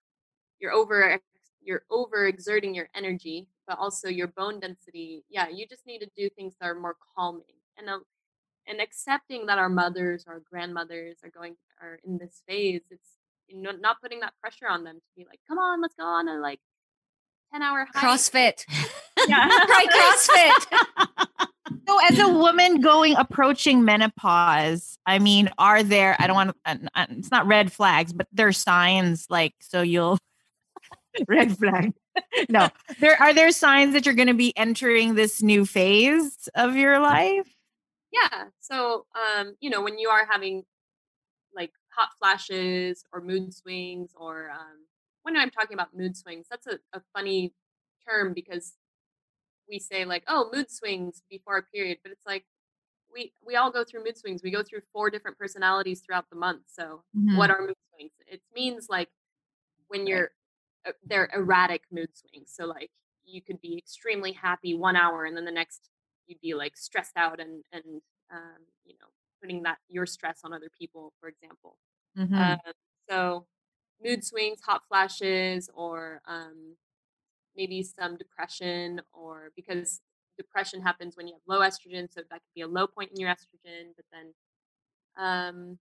you're 0.60 0.72
over 0.72 1.20
you're 1.62 1.84
over 1.90 2.28
exerting 2.28 2.74
your 2.74 2.88
energy 2.96 3.48
but 3.68 3.78
also 3.78 4.08
your 4.08 4.28
bone 4.28 4.60
density 4.60 5.24
yeah 5.30 5.48
you 5.50 5.66
just 5.68 5.86
need 5.86 6.00
to 6.00 6.10
do 6.16 6.30
things 6.30 6.54
that 6.60 6.68
are 6.68 6.80
more 6.80 6.96
calming 7.16 7.44
and 7.78 7.90
uh, 7.90 8.00
and 8.68 8.80
accepting 8.80 9.46
that 9.46 9.58
our 9.58 9.70
mothers 9.70 10.24
or 10.28 10.42
grandmothers 10.50 11.18
are 11.24 11.30
going 11.30 11.56
are 11.82 12.00
in 12.06 12.18
this 12.18 12.42
phase 12.48 12.82
it's 12.90 13.18
you 13.48 13.62
know 13.62 13.72
not 13.72 14.02
putting 14.02 14.22
that 14.22 14.34
pressure 14.40 14.68
on 14.68 14.84
them 14.84 14.96
to 14.96 15.02
be 15.18 15.26
like 15.26 15.40
come 15.48 15.58
on 15.58 15.82
let's 15.82 15.96
go 15.96 16.06
on 16.06 16.28
a 16.30 16.40
like 16.40 16.60
10 17.52 17.62
hour 17.62 17.88
hike. 17.94 18.04
CrossFit. 18.04 18.66
yeah 19.28 19.48
Try 19.66 19.86
CrossFit. 19.88 21.48
So, 21.88 22.00
as 22.10 22.20
a 22.20 22.30
woman 22.30 22.82
going 22.82 23.16
approaching 23.16 23.86
menopause, 23.86 24.98
I 25.06 25.20
mean, 25.20 25.50
are 25.58 25.84
there? 25.84 26.16
I 26.20 26.28
don't 26.28 26.36
want. 26.36 26.58
It's 27.12 27.32
not 27.32 27.46
red 27.48 27.72
flags, 27.72 28.12
but 28.14 28.28
there's 28.32 28.58
signs 28.58 29.28
like 29.30 29.54
so 29.60 29.82
you'll 29.82 30.18
red 31.28 31.58
flag. 31.58 31.94
No, 32.50 32.70
there 33.00 33.22
are 33.22 33.34
there 33.34 33.52
signs 33.52 33.94
that 33.94 34.06
you're 34.06 34.16
going 34.16 34.28
to 34.30 34.34
be 34.34 34.56
entering 34.58 35.16
this 35.16 35.42
new 35.42 35.66
phase 35.66 36.50
of 36.56 36.76
your 36.76 37.00
life. 37.00 37.48
yeah 38.12 38.46
so 38.62 39.06
um 39.16 39.56
you 39.60 39.70
know 39.70 39.82
when 39.82 39.98
you 39.98 40.10
are 40.10 40.26
having 40.30 40.64
like 41.56 41.72
hot 41.90 42.10
flashes 42.20 43.04
or 43.12 43.22
mood 43.22 43.54
swings 43.54 44.12
or 44.16 44.50
um 44.52 44.86
when 45.24 45.36
i'm 45.36 45.50
talking 45.50 45.74
about 45.74 45.96
mood 45.96 46.16
swings 46.16 46.46
that's 46.50 46.68
a, 46.68 46.80
a 46.94 47.02
funny 47.14 47.54
term 48.08 48.34
because 48.34 48.74
we 49.70 49.80
say 49.80 50.06
like 50.06 50.24
oh 50.28 50.50
mood 50.54 50.70
swings 50.72 51.24
before 51.30 51.58
a 51.58 51.64
period 51.64 51.98
but 52.04 52.12
it's 52.12 52.26
like 52.26 52.46
we 53.14 53.34
we 53.46 53.56
all 53.56 53.72
go 53.72 53.84
through 53.84 54.04
mood 54.04 54.18
swings 54.18 54.44
we 54.44 54.52
go 54.52 54.64
through 54.64 54.82
four 54.94 55.10
different 55.10 55.38
personalities 55.38 56.02
throughout 56.02 56.30
the 56.30 56.36
month 56.36 56.64
so 56.68 57.04
what 57.38 57.50
are 57.50 57.62
mood 57.62 57.76
swings? 57.96 58.12
It 58.28 58.42
means 58.56 58.88
like 58.90 59.10
when 59.88 60.08
you're 60.08 60.32
uh, 60.88 60.92
they're 61.06 61.30
erratic 61.34 61.84
mood 61.92 62.10
swings 62.16 62.52
so 62.54 62.66
like 62.66 62.92
you 63.26 63.42
could 63.42 63.60
be 63.62 63.78
extremely 63.78 64.32
happy 64.34 64.76
one 64.76 64.96
hour 64.96 65.26
and 65.26 65.36
then 65.36 65.46
the 65.46 65.52
next 65.52 65.90
you'd 66.28 66.42
be 66.42 66.54
like 66.54 66.78
stressed 66.78 67.18
out 67.18 67.40
and 67.40 67.64
and 67.72 68.02
um, 68.32 68.60
you 68.86 68.96
know 69.00 69.08
putting 69.42 69.64
that 69.64 69.78
your 69.90 70.06
stress 70.06 70.42
on 70.44 70.54
other 70.54 70.70
people 70.78 71.14
for 71.20 71.30
example. 71.30 71.78
Mhm. 72.18 72.60
um, 72.66 72.74
so 73.10 73.48
mood 74.04 74.24
swings 74.24 74.60
hot 74.62 74.82
flashes 74.88 75.70
or 75.74 76.22
um, 76.28 76.76
maybe 77.56 77.84
some 77.84 78.18
depression 78.18 79.02
or 79.14 79.52
because 79.56 80.02
depression 80.38 80.82
happens 80.82 81.16
when 81.16 81.28
you 81.28 81.34
have 81.34 81.42
low 81.48 81.62
estrogen 81.62 82.12
so 82.12 82.22
that 82.30 82.36
could 82.36 82.56
be 82.56 82.62
a 82.62 82.68
low 82.68 82.88
point 82.88 83.12
in 83.12 83.20
your 83.20 83.30
estrogen 83.30 83.94
but 83.96 84.06
then 84.12 84.34
um, 85.18 85.80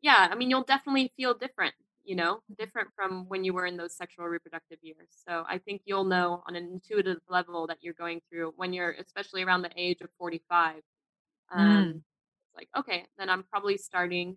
yeah 0.00 0.28
i 0.30 0.34
mean 0.34 0.50
you'll 0.50 0.62
definitely 0.62 1.12
feel 1.16 1.34
different 1.34 1.74
you 2.04 2.16
know 2.16 2.40
different 2.58 2.88
from 2.96 3.28
when 3.28 3.44
you 3.44 3.52
were 3.52 3.66
in 3.66 3.76
those 3.76 3.96
sexual 3.96 4.26
reproductive 4.26 4.78
years. 4.82 5.08
So 5.26 5.44
i 5.48 5.58
think 5.58 5.82
you'll 5.84 6.04
know 6.04 6.42
on 6.46 6.56
an 6.56 6.68
intuitive 6.72 7.18
level 7.28 7.66
that 7.68 7.78
you're 7.80 7.94
going 7.94 8.20
through 8.28 8.54
when 8.56 8.72
you're 8.72 8.92
especially 8.92 9.42
around 9.42 9.62
the 9.62 9.70
age 9.76 10.00
of 10.00 10.10
45 10.18 10.82
um, 11.54 12.02
it's 12.46 12.56
like 12.56 12.68
okay 12.76 13.06
then 13.18 13.28
i'm 13.30 13.44
probably 13.44 13.76
starting. 13.76 14.36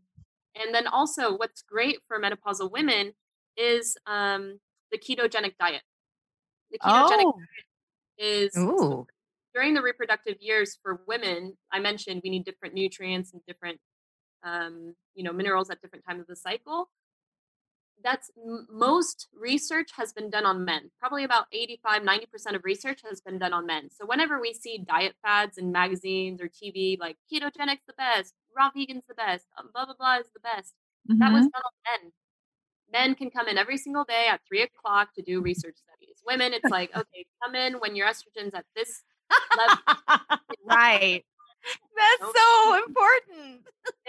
And 0.57 0.73
then 0.73 0.87
also 0.87 1.35
what's 1.35 1.61
great 1.61 1.97
for 2.07 2.17
menopausal 2.17 2.71
women 2.71 3.11
is 3.57 3.97
um, 4.07 4.59
the 4.89 4.97
ketogenic 4.97 5.57
diet 5.59 5.81
the 6.83 6.89
ketogenic 6.89 7.23
Oh. 7.25 7.33
diet 7.33 7.65
is 8.17 8.57
Ooh. 8.57 9.05
during 9.53 9.73
the 9.73 9.81
reproductive 9.81 10.37
years 10.39 10.77
for 10.81 11.01
women 11.07 11.57
i 11.71 11.79
mentioned 11.79 12.21
we 12.23 12.29
need 12.29 12.45
different 12.45 12.73
nutrients 12.73 13.33
and 13.33 13.41
different 13.47 13.79
um, 14.43 14.93
you 15.15 15.23
know 15.23 15.33
minerals 15.33 15.69
at 15.69 15.81
different 15.81 16.05
times 16.05 16.21
of 16.21 16.27
the 16.27 16.35
cycle 16.35 16.89
that's 18.03 18.29
m- 18.37 18.67
most 18.69 19.27
research 19.33 19.89
has 19.95 20.13
been 20.13 20.29
done 20.29 20.45
on 20.45 20.65
men 20.65 20.91
probably 20.99 21.23
about 21.23 21.45
85 21.51 22.03
90% 22.03 22.55
of 22.55 22.61
research 22.63 23.01
has 23.09 23.21
been 23.21 23.39
done 23.39 23.53
on 23.53 23.65
men 23.65 23.89
so 23.89 24.05
whenever 24.05 24.39
we 24.39 24.53
see 24.53 24.77
diet 24.77 25.15
fads 25.23 25.57
in 25.57 25.71
magazines 25.71 26.41
or 26.41 26.47
tv 26.49 26.99
like 26.99 27.17
ketogenic's 27.31 27.85
the 27.87 27.93
best 27.97 28.33
raw 28.55 28.69
vegan's 28.75 29.05
the 29.07 29.15
best 29.15 29.45
um, 29.57 29.69
blah 29.73 29.85
blah 29.85 29.95
blah 29.97 30.17
is 30.17 30.27
the 30.33 30.39
best 30.41 30.73
that 31.07 31.31
was 31.31 31.45
Mhm. 31.45 31.51
done 31.51 31.61
on 31.65 32.01
men 32.01 32.11
men 32.91 33.15
can 33.15 33.29
come 33.29 33.47
in 33.47 33.57
every 33.57 33.77
single 33.77 34.03
day 34.03 34.27
at 34.29 34.41
three 34.47 34.61
o'clock 34.61 35.13
to 35.13 35.21
do 35.21 35.41
research 35.41 35.75
studies 35.77 36.17
women 36.25 36.53
it's 36.53 36.69
like 36.69 36.89
okay 36.97 37.25
come 37.43 37.55
in 37.55 37.73
when 37.75 37.95
your 37.95 38.07
estrogen's 38.07 38.53
at 38.53 38.65
this 38.75 39.03
level 39.57 39.77
right. 40.65 41.23
That's 41.97 42.31
so 42.37 42.83
important. 42.85 43.61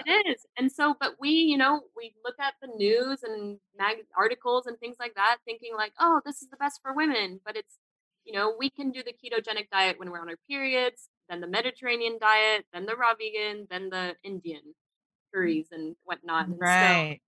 It 0.04 0.26
is. 0.26 0.46
And 0.58 0.70
so, 0.70 0.94
but 0.98 1.14
we, 1.20 1.30
you 1.30 1.56
know, 1.56 1.82
we 1.96 2.12
look 2.24 2.34
at 2.38 2.54
the 2.60 2.68
news 2.76 3.22
and 3.22 3.58
mag- 3.78 4.04
articles 4.16 4.66
and 4.66 4.78
things 4.78 4.96
like 5.00 5.14
that, 5.14 5.38
thinking 5.44 5.72
like, 5.74 5.92
oh, 5.98 6.20
this 6.24 6.42
is 6.42 6.48
the 6.48 6.56
best 6.56 6.80
for 6.82 6.92
women. 6.92 7.40
But 7.44 7.56
it's, 7.56 7.78
you 8.24 8.32
know, 8.32 8.54
we 8.58 8.68
can 8.68 8.90
do 8.90 9.02
the 9.02 9.12
ketogenic 9.12 9.70
diet 9.70 9.98
when 9.98 10.10
we're 10.10 10.20
on 10.20 10.28
our 10.28 10.38
periods, 10.48 11.08
then 11.28 11.40
the 11.40 11.46
Mediterranean 11.46 12.18
diet, 12.20 12.66
then 12.72 12.84
the 12.86 12.96
raw 12.96 13.14
vegan, 13.14 13.66
then 13.70 13.88
the 13.88 14.16
Indian 14.22 14.60
mm. 14.60 15.32
curries 15.32 15.68
and 15.72 15.96
whatnot. 16.04 16.46
And 16.46 16.56
so- 16.56 16.60
Right. 16.60 17.20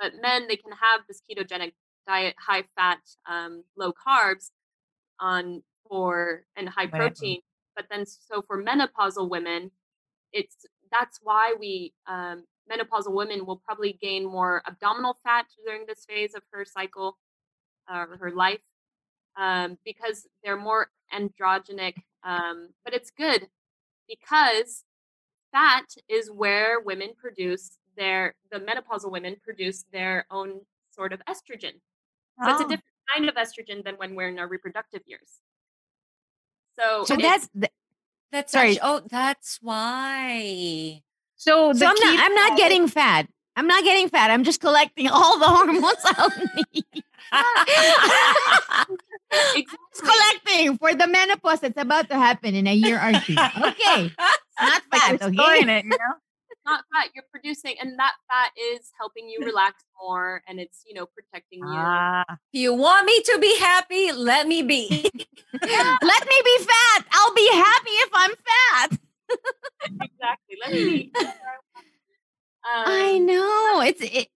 But 0.00 0.12
men, 0.20 0.46
they 0.48 0.56
can 0.56 0.72
have 0.72 1.02
this 1.08 1.22
ketogenic 1.28 1.72
diet, 2.06 2.34
high 2.38 2.64
fat, 2.76 2.98
um, 3.28 3.64
low 3.76 3.92
carbs 3.92 4.50
on 5.20 5.62
for 5.88 6.44
and 6.56 6.68
high 6.68 6.86
protein. 6.86 7.40
But 7.74 7.86
then, 7.90 8.06
so 8.06 8.42
for 8.46 8.62
menopausal 8.62 9.28
women, 9.28 9.70
it's 10.32 10.66
that's 10.90 11.20
why 11.22 11.54
we 11.58 11.92
um, 12.06 12.44
menopausal 12.70 13.12
women 13.12 13.46
will 13.46 13.56
probably 13.56 13.92
gain 14.00 14.24
more 14.24 14.62
abdominal 14.66 15.16
fat 15.22 15.46
during 15.64 15.86
this 15.86 16.04
phase 16.08 16.34
of 16.34 16.42
her 16.52 16.64
cycle 16.64 17.18
uh, 17.88 18.06
her 18.18 18.30
life 18.30 18.60
um, 19.36 19.78
because 19.84 20.26
they're 20.42 20.56
more 20.56 20.90
androgenic. 21.12 21.94
Um, 22.24 22.70
but 22.84 22.94
it's 22.94 23.10
good 23.10 23.48
because 24.08 24.84
fat 25.52 25.86
is 26.08 26.30
where 26.30 26.80
women 26.80 27.10
produce 27.16 27.78
their 27.96 28.34
the 28.50 28.58
menopausal 28.60 29.10
women 29.10 29.36
produce 29.42 29.84
their 29.92 30.26
own 30.30 30.60
sort 30.90 31.12
of 31.12 31.20
estrogen. 31.28 31.74
So 32.42 32.50
it's 32.50 32.60
a 32.60 32.64
Oh. 32.64 32.68
different 32.68 32.84
kind 33.14 33.28
of 33.28 33.34
estrogen 33.36 33.84
than 33.84 33.94
when 33.96 34.14
we're 34.14 34.28
in 34.28 34.38
our 34.38 34.48
reproductive 34.48 35.02
years. 35.06 35.40
So, 36.78 37.04
So 37.04 37.16
that's 37.16 37.48
th- 37.58 37.72
That's 38.32 38.52
Sorry. 38.52 38.70
actu- 38.72 38.80
oh, 38.82 39.00
that's 39.08 39.58
why. 39.62 41.02
So, 41.36 41.72
so 41.72 41.86
I'm 41.86 41.94
not 41.94 42.18
I'm 42.24 42.34
not 42.34 42.56
getting 42.58 42.88
fat. 42.98 43.28
I'm 43.56 43.66
not 43.66 43.84
getting 43.84 44.08
fat. 44.10 44.30
I'm 44.30 44.44
just 44.44 44.60
collecting 44.60 45.08
all 45.08 45.38
the 45.38 45.46
hormones 45.46 46.02
I'll 46.04 46.28
need. 46.56 46.84
exactly. 49.54 49.66
Collecting 49.96 50.78
for 50.78 50.94
the 50.94 51.06
menopause 51.06 51.60
that's 51.60 51.80
about 51.80 52.08
to 52.10 52.16
happen 52.16 52.54
in 52.54 52.66
a 52.66 52.74
year 52.74 52.96
or 53.00 53.12
two. 53.20 53.32
Okay. 53.34 54.12
Not 54.18 54.82
like 54.92 55.20
fat, 55.20 55.32
you're 55.32 55.56
okay? 55.56 55.78
it, 55.78 55.84
you 55.84 55.90
know? 55.90 56.14
It's 56.66 56.70
not 56.72 56.84
fat 56.92 57.10
you're 57.14 57.24
producing 57.30 57.74
and 57.80 57.98
that 57.98 58.12
fat 58.30 58.50
is 58.72 58.90
helping 58.98 59.28
you 59.28 59.38
relax 59.44 59.84
more 60.02 60.42
and 60.48 60.58
it's 60.60 60.82
you 60.86 60.94
know 60.94 61.06
protecting 61.06 61.60
you 61.60 61.66
Ah, 61.66 62.24
If 62.52 62.60
you 62.60 62.74
want 62.74 63.06
me 63.06 63.20
to 63.22 63.38
be 63.40 63.58
happy, 63.58 64.12
let 64.12 64.46
me 64.46 64.62
be. 64.62 64.88
Let 65.62 66.26
me 66.28 66.42
be 66.44 66.58
fat. 66.64 67.04
I'll 67.10 67.34
be 67.34 67.48
happy 67.52 67.90
if 67.90 68.10
I'm 68.14 68.30
fat. 68.30 68.98
exactly 70.00 70.56
let 70.62 70.72
me 70.72 71.12
um, 72.64 72.84
I 72.86 73.18
know. 73.18 73.80
It's 73.82 74.00
it 74.02 74.28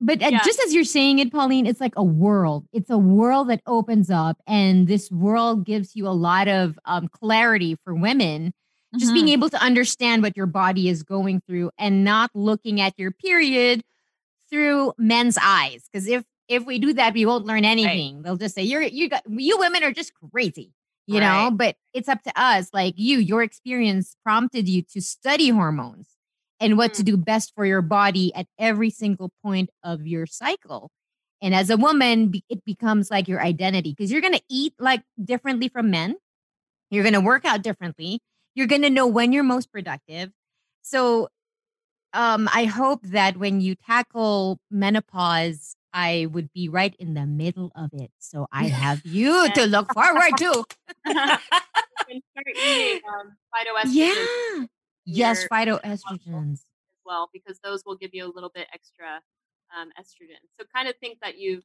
but 0.00 0.22
uh, 0.22 0.30
Yeah. 0.30 0.42
just 0.44 0.60
as 0.60 0.72
you're 0.74 0.84
saying 0.84 1.18
it, 1.18 1.30
Pauline, 1.32 1.66
it's 1.66 1.80
like 1.80 1.94
a 1.96 2.04
world. 2.04 2.66
It's 2.72 2.90
a 2.90 2.98
world 2.98 3.48
that 3.50 3.60
opens 3.66 4.10
up, 4.10 4.38
and 4.46 4.86
this 4.88 5.10
world 5.10 5.64
gives 5.66 5.94
you 5.94 6.06
a 6.08 6.10
lot 6.10 6.48
of 6.48 6.78
um, 6.86 7.08
clarity 7.08 7.76
for 7.84 7.94
women. 7.94 8.52
Just 8.98 9.12
being 9.12 9.26
mm-hmm. 9.26 9.34
able 9.34 9.50
to 9.50 9.62
understand 9.62 10.22
what 10.22 10.36
your 10.36 10.46
body 10.46 10.88
is 10.88 11.04
going 11.04 11.42
through, 11.46 11.70
and 11.78 12.04
not 12.04 12.30
looking 12.34 12.80
at 12.80 12.98
your 12.98 13.12
period 13.12 13.84
through 14.50 14.92
men's 14.98 15.38
eyes. 15.40 15.88
Because 15.90 16.08
if 16.08 16.24
if 16.48 16.66
we 16.66 16.80
do 16.80 16.92
that, 16.94 17.14
we 17.14 17.24
won't 17.24 17.46
learn 17.46 17.64
anything. 17.64 18.22
They'll 18.22 18.36
just 18.36 18.56
say 18.56 18.62
you're 18.62 18.82
you 18.82 19.08
got 19.08 19.22
you 19.28 19.58
women 19.58 19.84
are 19.84 19.92
just 19.92 20.12
crazy, 20.32 20.72
you 21.06 21.20
know. 21.20 21.50
But 21.52 21.76
it's 21.94 22.08
up 22.08 22.22
to 22.24 22.32
us. 22.34 22.70
Like 22.72 22.94
you, 22.96 23.18
your 23.18 23.42
experience 23.42 24.16
prompted 24.24 24.68
you 24.68 24.82
to 24.92 25.00
study 25.00 25.50
hormones 25.50 26.08
and 26.58 26.76
what 26.76 26.94
to 26.94 27.02
mm. 27.02 27.06
do 27.06 27.16
best 27.16 27.52
for 27.54 27.64
your 27.64 27.82
body 27.82 28.34
at 28.34 28.46
every 28.58 28.90
single 28.90 29.32
point 29.42 29.70
of 29.82 30.06
your 30.06 30.26
cycle. 30.26 30.90
And 31.42 31.54
as 31.54 31.70
a 31.70 31.76
woman, 31.76 32.32
it 32.50 32.64
becomes 32.64 33.10
like 33.10 33.26
your 33.26 33.40
identity 33.40 33.94
because 33.96 34.12
you're 34.12 34.20
going 34.20 34.34
to 34.34 34.42
eat 34.50 34.74
like 34.78 35.02
differently 35.22 35.68
from 35.68 35.90
men. 35.90 36.16
You're 36.90 37.04
going 37.04 37.14
to 37.14 37.20
work 37.20 37.44
out 37.44 37.62
differently. 37.62 38.20
You're 38.54 38.66
going 38.66 38.82
to 38.82 38.90
know 38.90 39.06
when 39.06 39.32
you're 39.32 39.44
most 39.44 39.72
productive. 39.72 40.30
So 40.82 41.28
um, 42.12 42.48
I 42.52 42.64
hope 42.64 43.00
that 43.04 43.36
when 43.36 43.60
you 43.60 43.74
tackle 43.74 44.58
menopause, 44.70 45.76
I 45.92 46.26
would 46.30 46.52
be 46.52 46.68
right 46.68 46.94
in 46.98 47.14
the 47.14 47.26
middle 47.26 47.72
of 47.74 47.90
it. 47.92 48.10
So 48.18 48.46
I 48.52 48.64
have 48.68 49.04
you 49.04 49.50
to 49.50 49.66
look 49.66 49.92
forward 49.92 50.36
to. 50.38 50.64
you 51.06 51.14
can 51.14 52.22
start 52.32 52.56
eating 52.56 53.00
um, 53.08 53.36
Yeah. 53.86 54.64
Yes, 55.04 55.46
phytoestrogens. 55.50 56.52
as 56.52 56.66
well 57.04 57.30
because 57.32 57.58
those 57.64 57.82
will 57.84 57.96
give 57.96 58.10
you 58.12 58.24
a 58.24 58.32
little 58.32 58.50
bit 58.54 58.66
extra 58.72 59.20
um, 59.78 59.88
estrogen 60.00 60.40
so 60.58 60.66
kind 60.74 60.88
of 60.88 60.94
think 60.98 61.18
that 61.22 61.38
you've 61.38 61.64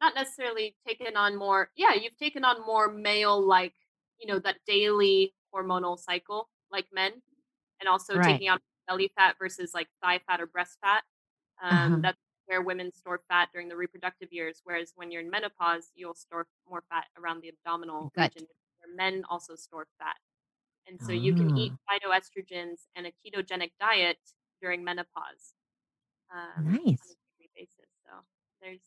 not 0.00 0.14
necessarily 0.14 0.74
taken 0.86 1.16
on 1.16 1.36
more 1.36 1.70
yeah 1.76 1.94
you've 1.94 2.16
taken 2.16 2.44
on 2.44 2.64
more 2.66 2.92
male 2.92 3.40
like 3.44 3.72
you 4.20 4.26
know 4.26 4.38
that 4.38 4.56
daily 4.66 5.32
hormonal 5.54 5.98
cycle 5.98 6.50
like 6.70 6.86
men 6.92 7.22
and 7.80 7.88
also 7.88 8.16
Right. 8.16 8.18
taking 8.18 8.48
on 8.48 8.58
belly 8.88 9.10
fat 9.16 9.36
versus 9.38 9.72
like 9.74 9.88
thigh 10.02 10.20
fat 10.26 10.40
or 10.40 10.46
breast 10.46 10.78
fat 10.82 11.04
um, 11.62 11.92
Uh-huh. 11.92 12.02
that's 12.02 12.18
where 12.46 12.62
women 12.62 12.92
store 12.92 13.22
fat 13.28 13.50
during 13.52 13.68
the 13.68 13.76
reproductive 13.76 14.32
years 14.32 14.60
whereas 14.64 14.92
when 14.96 15.10
you're 15.10 15.22
in 15.22 15.30
menopause 15.30 15.90
you'll 15.94 16.14
store 16.14 16.46
more 16.68 16.84
fat 16.90 17.06
around 17.18 17.42
the 17.42 17.48
abdominal 17.50 18.12
Gut. 18.14 18.32
region 18.32 18.46
where 18.80 18.94
men 18.96 19.24
also 19.30 19.54
store 19.56 19.86
fat 19.98 20.16
and 20.88 21.00
so 21.02 21.12
you 21.12 21.34
can 21.34 21.50
eat 21.56 21.72
Ah. 21.72 21.78
phytoestrogens 21.90 22.86
and 22.96 23.06
a 23.06 23.12
ketogenic 23.24 23.72
diet 23.80 24.18
during 24.60 24.84
menopause 24.84 25.54
um, 26.32 26.66
on 27.02 27.08
a 27.10 27.14
Nice. 27.14 27.16
basis. 27.54 27.90
So 28.06 28.12
there's 28.60 28.82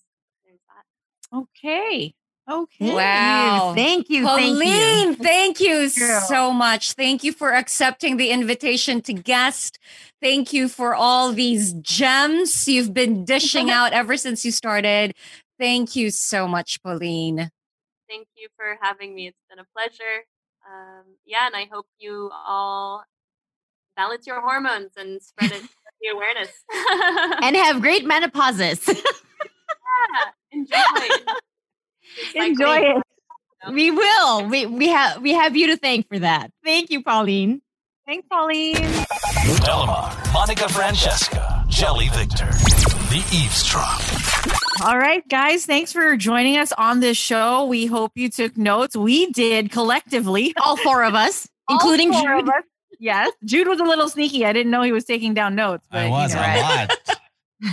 there's 0.45 0.61
that. 0.69 0.85
okay. 1.31 2.15
Okay. 2.49 2.67
Thank 2.79 2.91
you. 2.91 2.95
Wow. 2.95 3.73
Thank 3.75 4.09
you. 4.09 4.25
Thank 4.25 4.45
you. 4.45 4.53
Pauline, 4.53 5.15
thank 5.15 5.59
you 5.59 5.79
you. 5.79 5.89
so 5.89 6.51
much. 6.51 6.93
Thank 6.93 7.23
you 7.23 7.31
for 7.31 7.53
accepting 7.53 8.17
the 8.17 8.29
invitation 8.29 9.01
to 9.01 9.13
guest. 9.13 9.79
Thank 10.21 10.53
you 10.53 10.67
for 10.67 10.93
all 10.93 11.31
these 11.31 11.73
gems 11.73 12.67
you've 12.67 12.93
been 12.93 13.25
dishing 13.25 13.69
out 13.71 13.93
ever 13.93 14.15
since 14.15 14.45
you 14.45 14.51
started. 14.51 15.15
Thank 15.59 15.95
you 15.95 16.11
so 16.11 16.47
much, 16.47 16.81
Pauline. 16.83 17.49
Thank 18.07 18.27
you 18.35 18.49
for 18.55 18.77
having 18.79 19.15
me. 19.15 19.27
It's 19.27 19.41
been 19.49 19.59
a 19.59 19.65
pleasure. 19.75 20.25
Um, 20.67 21.15
yeah, 21.25 21.47
and 21.47 21.55
I 21.55 21.67
hope 21.71 21.87
you 21.97 22.29
all 22.33 23.03
balance 23.95 24.27
your 24.27 24.41
hormones 24.41 24.91
and 24.97 25.21
spread 25.21 25.51
it 25.51 25.63
spread 25.63 25.69
the 26.01 26.09
awareness. 26.09 26.49
And 27.41 27.55
have 27.55 27.81
great 27.81 28.05
menopauses. 28.05 28.87
yeah, 28.87 30.31
enjoy. 30.51 30.77
Enjoy 32.35 32.77
it. 32.77 33.03
we 33.71 33.91
will. 33.91 34.47
We 34.47 34.65
we 34.65 34.87
have 34.89 35.21
we 35.21 35.33
have 35.33 35.55
you 35.57 35.67
to 35.67 35.77
thank 35.77 36.07
for 36.07 36.19
that. 36.19 36.51
Thank 36.63 36.89
you, 36.91 37.03
Pauline. 37.03 37.61
Thanks, 38.07 38.27
Pauline. 38.31 38.75
Delamar, 38.75 40.33
Monica 40.33 40.69
Francesca, 40.69 41.65
Jelly 41.67 42.09
Victor, 42.09 42.45
The 43.09 43.23
Eavesdrop. 43.33 44.01
All 44.87 44.97
right, 44.99 45.27
guys. 45.29 45.65
Thanks 45.65 45.91
for 45.91 46.15
joining 46.15 46.57
us 46.57 46.71
on 46.73 46.99
this 46.99 47.17
show. 47.17 47.65
We 47.65 47.85
hope 47.87 48.11
you 48.15 48.29
took 48.29 48.57
notes. 48.57 48.95
We 48.95 49.31
did 49.31 49.71
collectively. 49.71 50.53
All 50.63 50.77
four 50.77 51.03
of 51.03 51.15
us, 51.15 51.47
including 51.69 52.11
four 52.13 52.33
of 52.35 52.41
Jude. 52.41 52.49
us. 52.49 52.63
Yes. 52.99 53.31
Jude 53.43 53.67
was 53.67 53.79
a 53.79 53.83
little 53.83 54.07
sneaky. 54.09 54.45
I 54.45 54.53
didn't 54.53 54.71
know 54.71 54.81
he 54.83 54.91
was 54.91 55.05
taking 55.05 55.33
down 55.33 55.55
notes. 55.55 55.85
But, 55.91 56.01
I 56.01 56.05
you 56.05 56.11
was 56.11 56.33
know. 56.35 56.41
a 56.41 56.87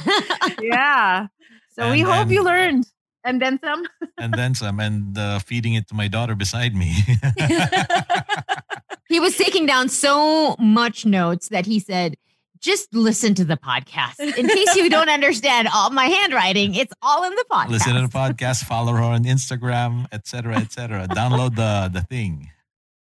lot. 0.07 0.57
yeah. 0.63 1.27
So 1.75 1.91
we 1.91 2.01
hope 2.01 2.29
then- 2.29 2.31
you 2.31 2.43
learned. 2.45 2.87
And 3.25 3.41
then 3.41 3.59
some. 3.63 3.87
and 4.19 4.35
then 4.35 4.55
some, 4.55 4.81
and 4.81 5.17
uh, 5.17 5.39
feeding 5.39 5.75
it 5.75 5.89
to 5.89 5.95
my 5.95 6.09
daughter 6.09 6.35
beside 6.35 6.75
me. 6.75 6.93
he 9.09 9.21
was 9.21 9.37
taking 9.37 9.67
down 9.67 9.89
so 9.89 10.57
much 10.59 11.05
notes 11.07 11.49
that 11.49 11.67
he 11.67 11.79
said, 11.79 12.17
just 12.61 12.95
listen 12.95 13.35
to 13.35 13.45
the 13.45 13.57
podcast. 13.57 14.21
In 14.21 14.49
case 14.49 14.77
you 14.77 14.89
don't 14.89 15.09
understand 15.09 15.69
all 15.75 15.91
my 15.91 16.07
handwriting, 16.07 16.75
it's 16.75 16.93
all 17.03 17.25
in 17.25 17.35
the 17.35 17.45
podcast. 17.51 17.69
Listen 17.71 17.95
to 17.95 18.03
the 18.03 18.09
podcast, 18.09 18.65
follow 18.65 18.93
her 18.93 19.03
on 19.03 19.25
Instagram, 19.25 20.07
etc., 20.13 20.57
etc. 20.57 21.09
Download 21.09 21.57
the 21.57 21.91
the 21.93 22.03
thing. 22.03 22.51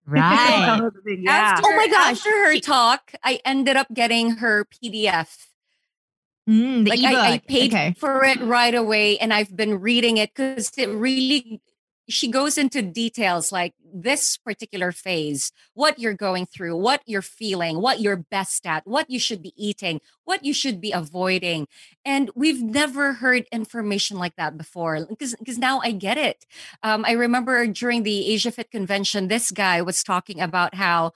Right. 0.06 0.90
yeah. 1.06 1.30
After, 1.30 1.62
Oh 1.66 1.76
my 1.76 1.88
gosh. 1.88 2.18
After 2.18 2.30
her 2.30 2.58
talk, 2.60 3.12
I 3.22 3.40
ended 3.44 3.76
up 3.76 3.88
getting 3.92 4.36
her 4.36 4.66
PDF. 4.66 5.46
Mm, 6.48 6.84
the 6.84 6.90
like 6.90 7.04
I, 7.04 7.34
I 7.34 7.38
paid 7.38 7.72
Okay. 7.72 7.94
for 7.96 8.22
it 8.24 8.40
right 8.42 8.74
away 8.74 9.18
and 9.18 9.32
I've 9.32 9.56
been 9.56 9.80
reading 9.80 10.18
it 10.18 10.34
because 10.34 10.70
it 10.76 10.88
really 10.88 11.60
she 12.06 12.28
goes 12.28 12.58
into 12.58 12.82
details 12.82 13.50
like 13.50 13.72
this 13.94 14.36
particular 14.36 14.92
phase, 14.92 15.52
what 15.72 15.98
you're 15.98 16.12
going 16.12 16.44
through, 16.44 16.76
what 16.76 17.00
you're 17.06 17.22
feeling, 17.22 17.80
what 17.80 18.00
you're 18.00 18.16
best 18.16 18.66
at, 18.66 18.86
what 18.86 19.08
you 19.08 19.18
should 19.18 19.40
be 19.40 19.54
eating, 19.56 20.02
what 20.24 20.44
you 20.44 20.52
should 20.52 20.82
be 20.82 20.92
avoiding. 20.92 21.66
And 22.04 22.30
we've 22.34 22.62
never 22.62 23.14
heard 23.14 23.46
information 23.50 24.18
like 24.18 24.36
that 24.36 24.58
before 24.58 25.06
because 25.06 25.34
because 25.36 25.56
now 25.56 25.80
I 25.80 25.92
get 25.92 26.18
it. 26.18 26.44
Um, 26.82 27.06
I 27.06 27.12
remember 27.12 27.66
during 27.68 28.02
the 28.02 28.32
Asia 28.34 28.50
Fit 28.50 28.70
convention, 28.70 29.28
this 29.28 29.50
guy 29.50 29.80
was 29.80 30.02
talking 30.02 30.40
about 30.42 30.74
how 30.74 31.12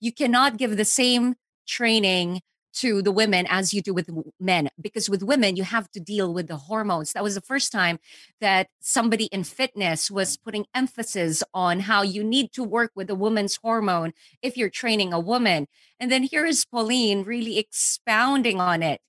you 0.00 0.12
cannot 0.12 0.56
give 0.56 0.76
the 0.76 0.84
same 0.84 1.36
training 1.66 2.42
to 2.74 3.02
the 3.02 3.12
women 3.12 3.46
as 3.48 3.72
you 3.72 3.80
do 3.80 3.94
with 3.94 4.10
men 4.40 4.68
because 4.80 5.08
with 5.08 5.22
women 5.22 5.56
you 5.56 5.64
have 5.64 5.90
to 5.92 6.00
deal 6.00 6.32
with 6.32 6.48
the 6.48 6.56
hormones. 6.56 7.12
That 7.12 7.22
was 7.22 7.34
the 7.34 7.40
first 7.40 7.72
time 7.72 7.98
that 8.40 8.68
somebody 8.80 9.24
in 9.26 9.44
fitness 9.44 10.10
was 10.10 10.36
putting 10.36 10.66
emphasis 10.74 11.42
on 11.52 11.80
how 11.80 12.02
you 12.02 12.24
need 12.24 12.52
to 12.52 12.64
work 12.64 12.92
with 12.94 13.10
a 13.10 13.14
woman's 13.14 13.58
hormone 13.62 14.12
if 14.42 14.56
you're 14.56 14.70
training 14.70 15.12
a 15.12 15.20
woman. 15.20 15.66
And 16.00 16.10
then 16.10 16.22
here 16.24 16.44
is 16.44 16.64
pauline 16.64 17.22
really 17.22 17.58
expounding 17.58 18.60
on 18.60 18.82
it. 18.82 19.00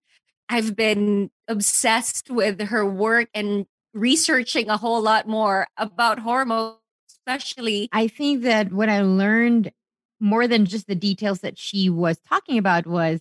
I've 0.48 0.76
been 0.76 1.32
obsessed 1.48 2.30
with 2.30 2.62
her 2.62 2.86
work 2.86 3.30
and 3.34 3.66
researching 3.94 4.70
a 4.70 4.78
whole 4.78 5.02
lot 5.02 5.28
more 5.28 5.68
about 5.78 6.20
hormones 6.20 6.78
especially 7.28 7.90
I 7.92 8.08
think 8.08 8.44
that 8.44 8.72
what 8.72 8.90
I 8.90 9.02
learned 9.02 9.72
more 10.20 10.48
than 10.48 10.66
just 10.66 10.88
the 10.88 10.96
details 10.96 11.40
that 11.40 11.58
she 11.58 11.90
was 11.90 12.18
talking 12.28 12.58
about 12.58 12.88
was 12.88 13.20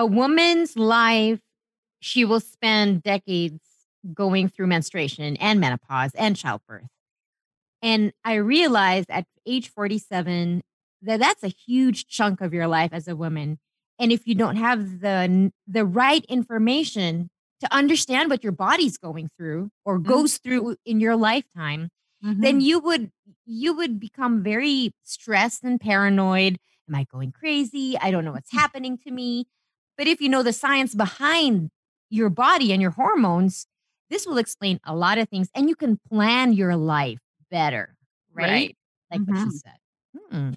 a 0.00 0.06
woman's 0.06 0.76
life, 0.76 1.40
she 2.00 2.24
will 2.24 2.40
spend 2.40 3.02
decades 3.02 3.60
going 4.14 4.48
through 4.48 4.66
menstruation 4.66 5.36
and 5.36 5.60
menopause 5.60 6.14
and 6.14 6.34
childbirth. 6.34 6.88
And 7.82 8.12
I 8.24 8.34
realized 8.34 9.10
at 9.10 9.26
age 9.46 9.68
47 9.68 10.62
that 11.02 11.20
that's 11.20 11.44
a 11.44 11.48
huge 11.48 12.08
chunk 12.08 12.40
of 12.40 12.54
your 12.54 12.66
life 12.66 12.90
as 12.94 13.08
a 13.08 13.16
woman. 13.16 13.58
And 13.98 14.10
if 14.10 14.26
you 14.26 14.34
don't 14.34 14.56
have 14.56 15.00
the 15.00 15.52
the 15.66 15.84
right 15.84 16.24
information 16.30 17.28
to 17.60 17.74
understand 17.74 18.30
what 18.30 18.42
your 18.42 18.52
body's 18.52 18.96
going 18.96 19.28
through 19.36 19.70
or 19.84 19.98
mm-hmm. 19.98 20.10
goes 20.10 20.38
through 20.38 20.76
in 20.86 20.98
your 20.98 21.16
lifetime, 21.16 21.90
then 22.22 22.36
mm-hmm. 22.40 22.60
you 22.60 22.78
would 22.78 23.10
you 23.44 23.74
would 23.76 24.00
become 24.00 24.42
very 24.42 24.94
stressed 25.02 25.62
and 25.62 25.78
paranoid. 25.78 26.58
Am 26.88 26.94
I 26.94 27.04
going 27.04 27.32
crazy? 27.32 27.98
I 27.98 28.10
don't 28.10 28.24
know 28.24 28.32
what's 28.32 28.52
mm. 28.52 28.58
happening 28.58 28.98
to 29.04 29.10
me. 29.10 29.46
But 30.00 30.08
if 30.08 30.22
you 30.22 30.30
know 30.30 30.42
the 30.42 30.54
science 30.54 30.94
behind 30.94 31.68
your 32.08 32.30
body 32.30 32.72
and 32.72 32.80
your 32.80 32.92
hormones, 32.92 33.66
this 34.08 34.26
will 34.26 34.38
explain 34.38 34.80
a 34.82 34.96
lot 34.96 35.18
of 35.18 35.28
things 35.28 35.50
and 35.54 35.68
you 35.68 35.76
can 35.76 35.98
plan 36.10 36.54
your 36.54 36.74
life 36.74 37.18
better, 37.50 37.94
right? 38.32 38.48
Right. 38.50 38.76
Like 39.10 39.20
what 39.28 39.36
she 39.36 39.44
Mhm. 39.44 39.52
said. 39.52 39.76
Hmm. 40.30 40.50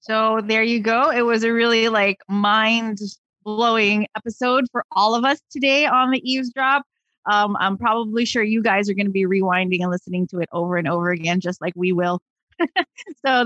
So 0.00 0.42
there 0.44 0.62
you 0.62 0.78
go. 0.80 1.10
It 1.10 1.22
was 1.22 1.42
a 1.42 1.54
really 1.54 1.88
like 1.88 2.18
mind 2.28 2.98
blowing 3.44 4.08
episode 4.14 4.66
for 4.70 4.84
all 4.92 5.14
of 5.14 5.24
us 5.24 5.40
today 5.50 5.86
on 5.86 6.10
the 6.10 6.20
eavesdrop. 6.30 6.84
Um, 7.24 7.56
I'm 7.58 7.78
probably 7.78 8.26
sure 8.26 8.42
you 8.42 8.62
guys 8.62 8.90
are 8.90 8.94
going 8.94 9.06
to 9.06 9.10
be 9.10 9.24
rewinding 9.24 9.80
and 9.80 9.90
listening 9.90 10.26
to 10.26 10.40
it 10.40 10.50
over 10.52 10.76
and 10.76 10.86
over 10.86 11.12
again, 11.12 11.40
just 11.40 11.62
like 11.62 11.72
we 11.76 11.92
will. 11.92 12.20
so 12.60 12.66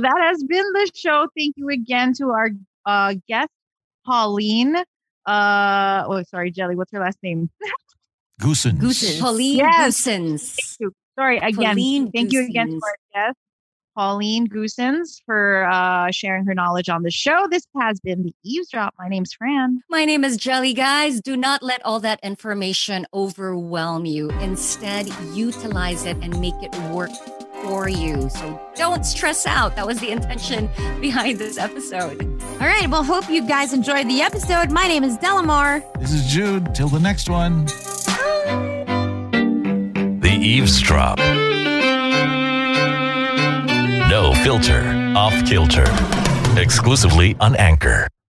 that 0.01 0.19
has 0.23 0.43
been 0.43 0.67
the 0.73 0.91
show. 0.93 1.29
Thank 1.39 1.55
you 1.57 1.69
again 1.69 2.15
to 2.15 2.31
our 2.31 2.51
uh, 2.85 3.15
guest, 3.29 3.51
Pauline. 4.05 4.79
Uh, 5.27 6.05
oh, 6.07 6.23
sorry, 6.31 6.51
Jelly. 6.51 6.77
What's 6.77 6.93
her 6.93 7.01
last 7.01 7.19
name? 7.23 7.51
Goossens. 8.41 8.79
Goossens. 8.79 9.21
Pauline 9.21 9.57
Yes. 9.59 10.01
Goossens. 10.01 10.55
Thank 10.55 10.77
you. 10.81 10.93
Sorry 11.19 11.39
again. 11.39 11.55
Pauline 11.55 12.13
Thank 12.13 12.33
you 12.33 12.45
again 12.45 12.69
to 12.69 12.75
our 12.85 12.97
guest, 13.29 13.39
Pauline 13.97 14.47
Goossens, 14.49 15.23
for 15.25 15.65
uh, 15.65 16.11
sharing 16.11 16.45
her 16.45 16.55
knowledge 16.55 16.91
on 16.91 17.03
the 17.03 17.11
show. 17.11 17.47
This 17.51 17.67
has 17.81 17.99
been 18.01 18.23
the 18.23 18.35
eavesdrop. 18.45 18.93
My 18.99 19.09
name's 19.09 19.33
Fran. 19.33 19.81
My 19.89 20.05
name 20.05 20.23
is 20.25 20.37
Jelly, 20.37 20.75
guys. 20.75 21.23
Do 21.23 21.35
not 21.35 21.63
let 21.63 21.85
all 21.87 22.01
that 22.01 22.21
information 22.23 23.07
overwhelm 23.15 24.05
you. 24.05 24.29
Instead, 24.43 25.09
utilize 25.33 26.05
it 26.05 26.19
and 26.21 26.39
make 26.39 26.55
it 26.63 26.75
work 26.93 27.11
for 27.67 27.89
you. 27.89 28.29
So 28.31 28.61
don't 28.75 29.05
stress 29.05 29.47
out. 29.47 29.77
That 29.77 29.87
was 29.87 29.99
the 30.01 30.11
intention 30.11 30.69
behind 31.01 31.39
this 31.39 31.59
episode. 31.59 32.23
All 32.61 32.67
right. 32.67 32.89
Well, 32.89 33.03
hope 33.05 33.29
you 33.29 33.47
guys 33.47 33.73
enjoyed 33.73 34.09
the 34.09 34.21
episode. 34.23 34.71
My 34.71 34.87
name 34.87 35.05
is 35.05 35.19
Delamar. 35.19 35.83
This 36.01 36.13
is 36.13 36.27
Jude. 36.27 36.75
Till 36.75 36.89
the 36.89 37.01
next 37.01 37.29
one. 37.29 37.67
The 40.21 40.39
Eavesdrop. 40.41 41.19
No 44.09 44.33
filter, 44.45 44.83
off 45.17 45.35
kilter. 45.47 45.85
Exclusively 46.57 47.37
on 47.41 47.57
Anchor. 47.57 48.09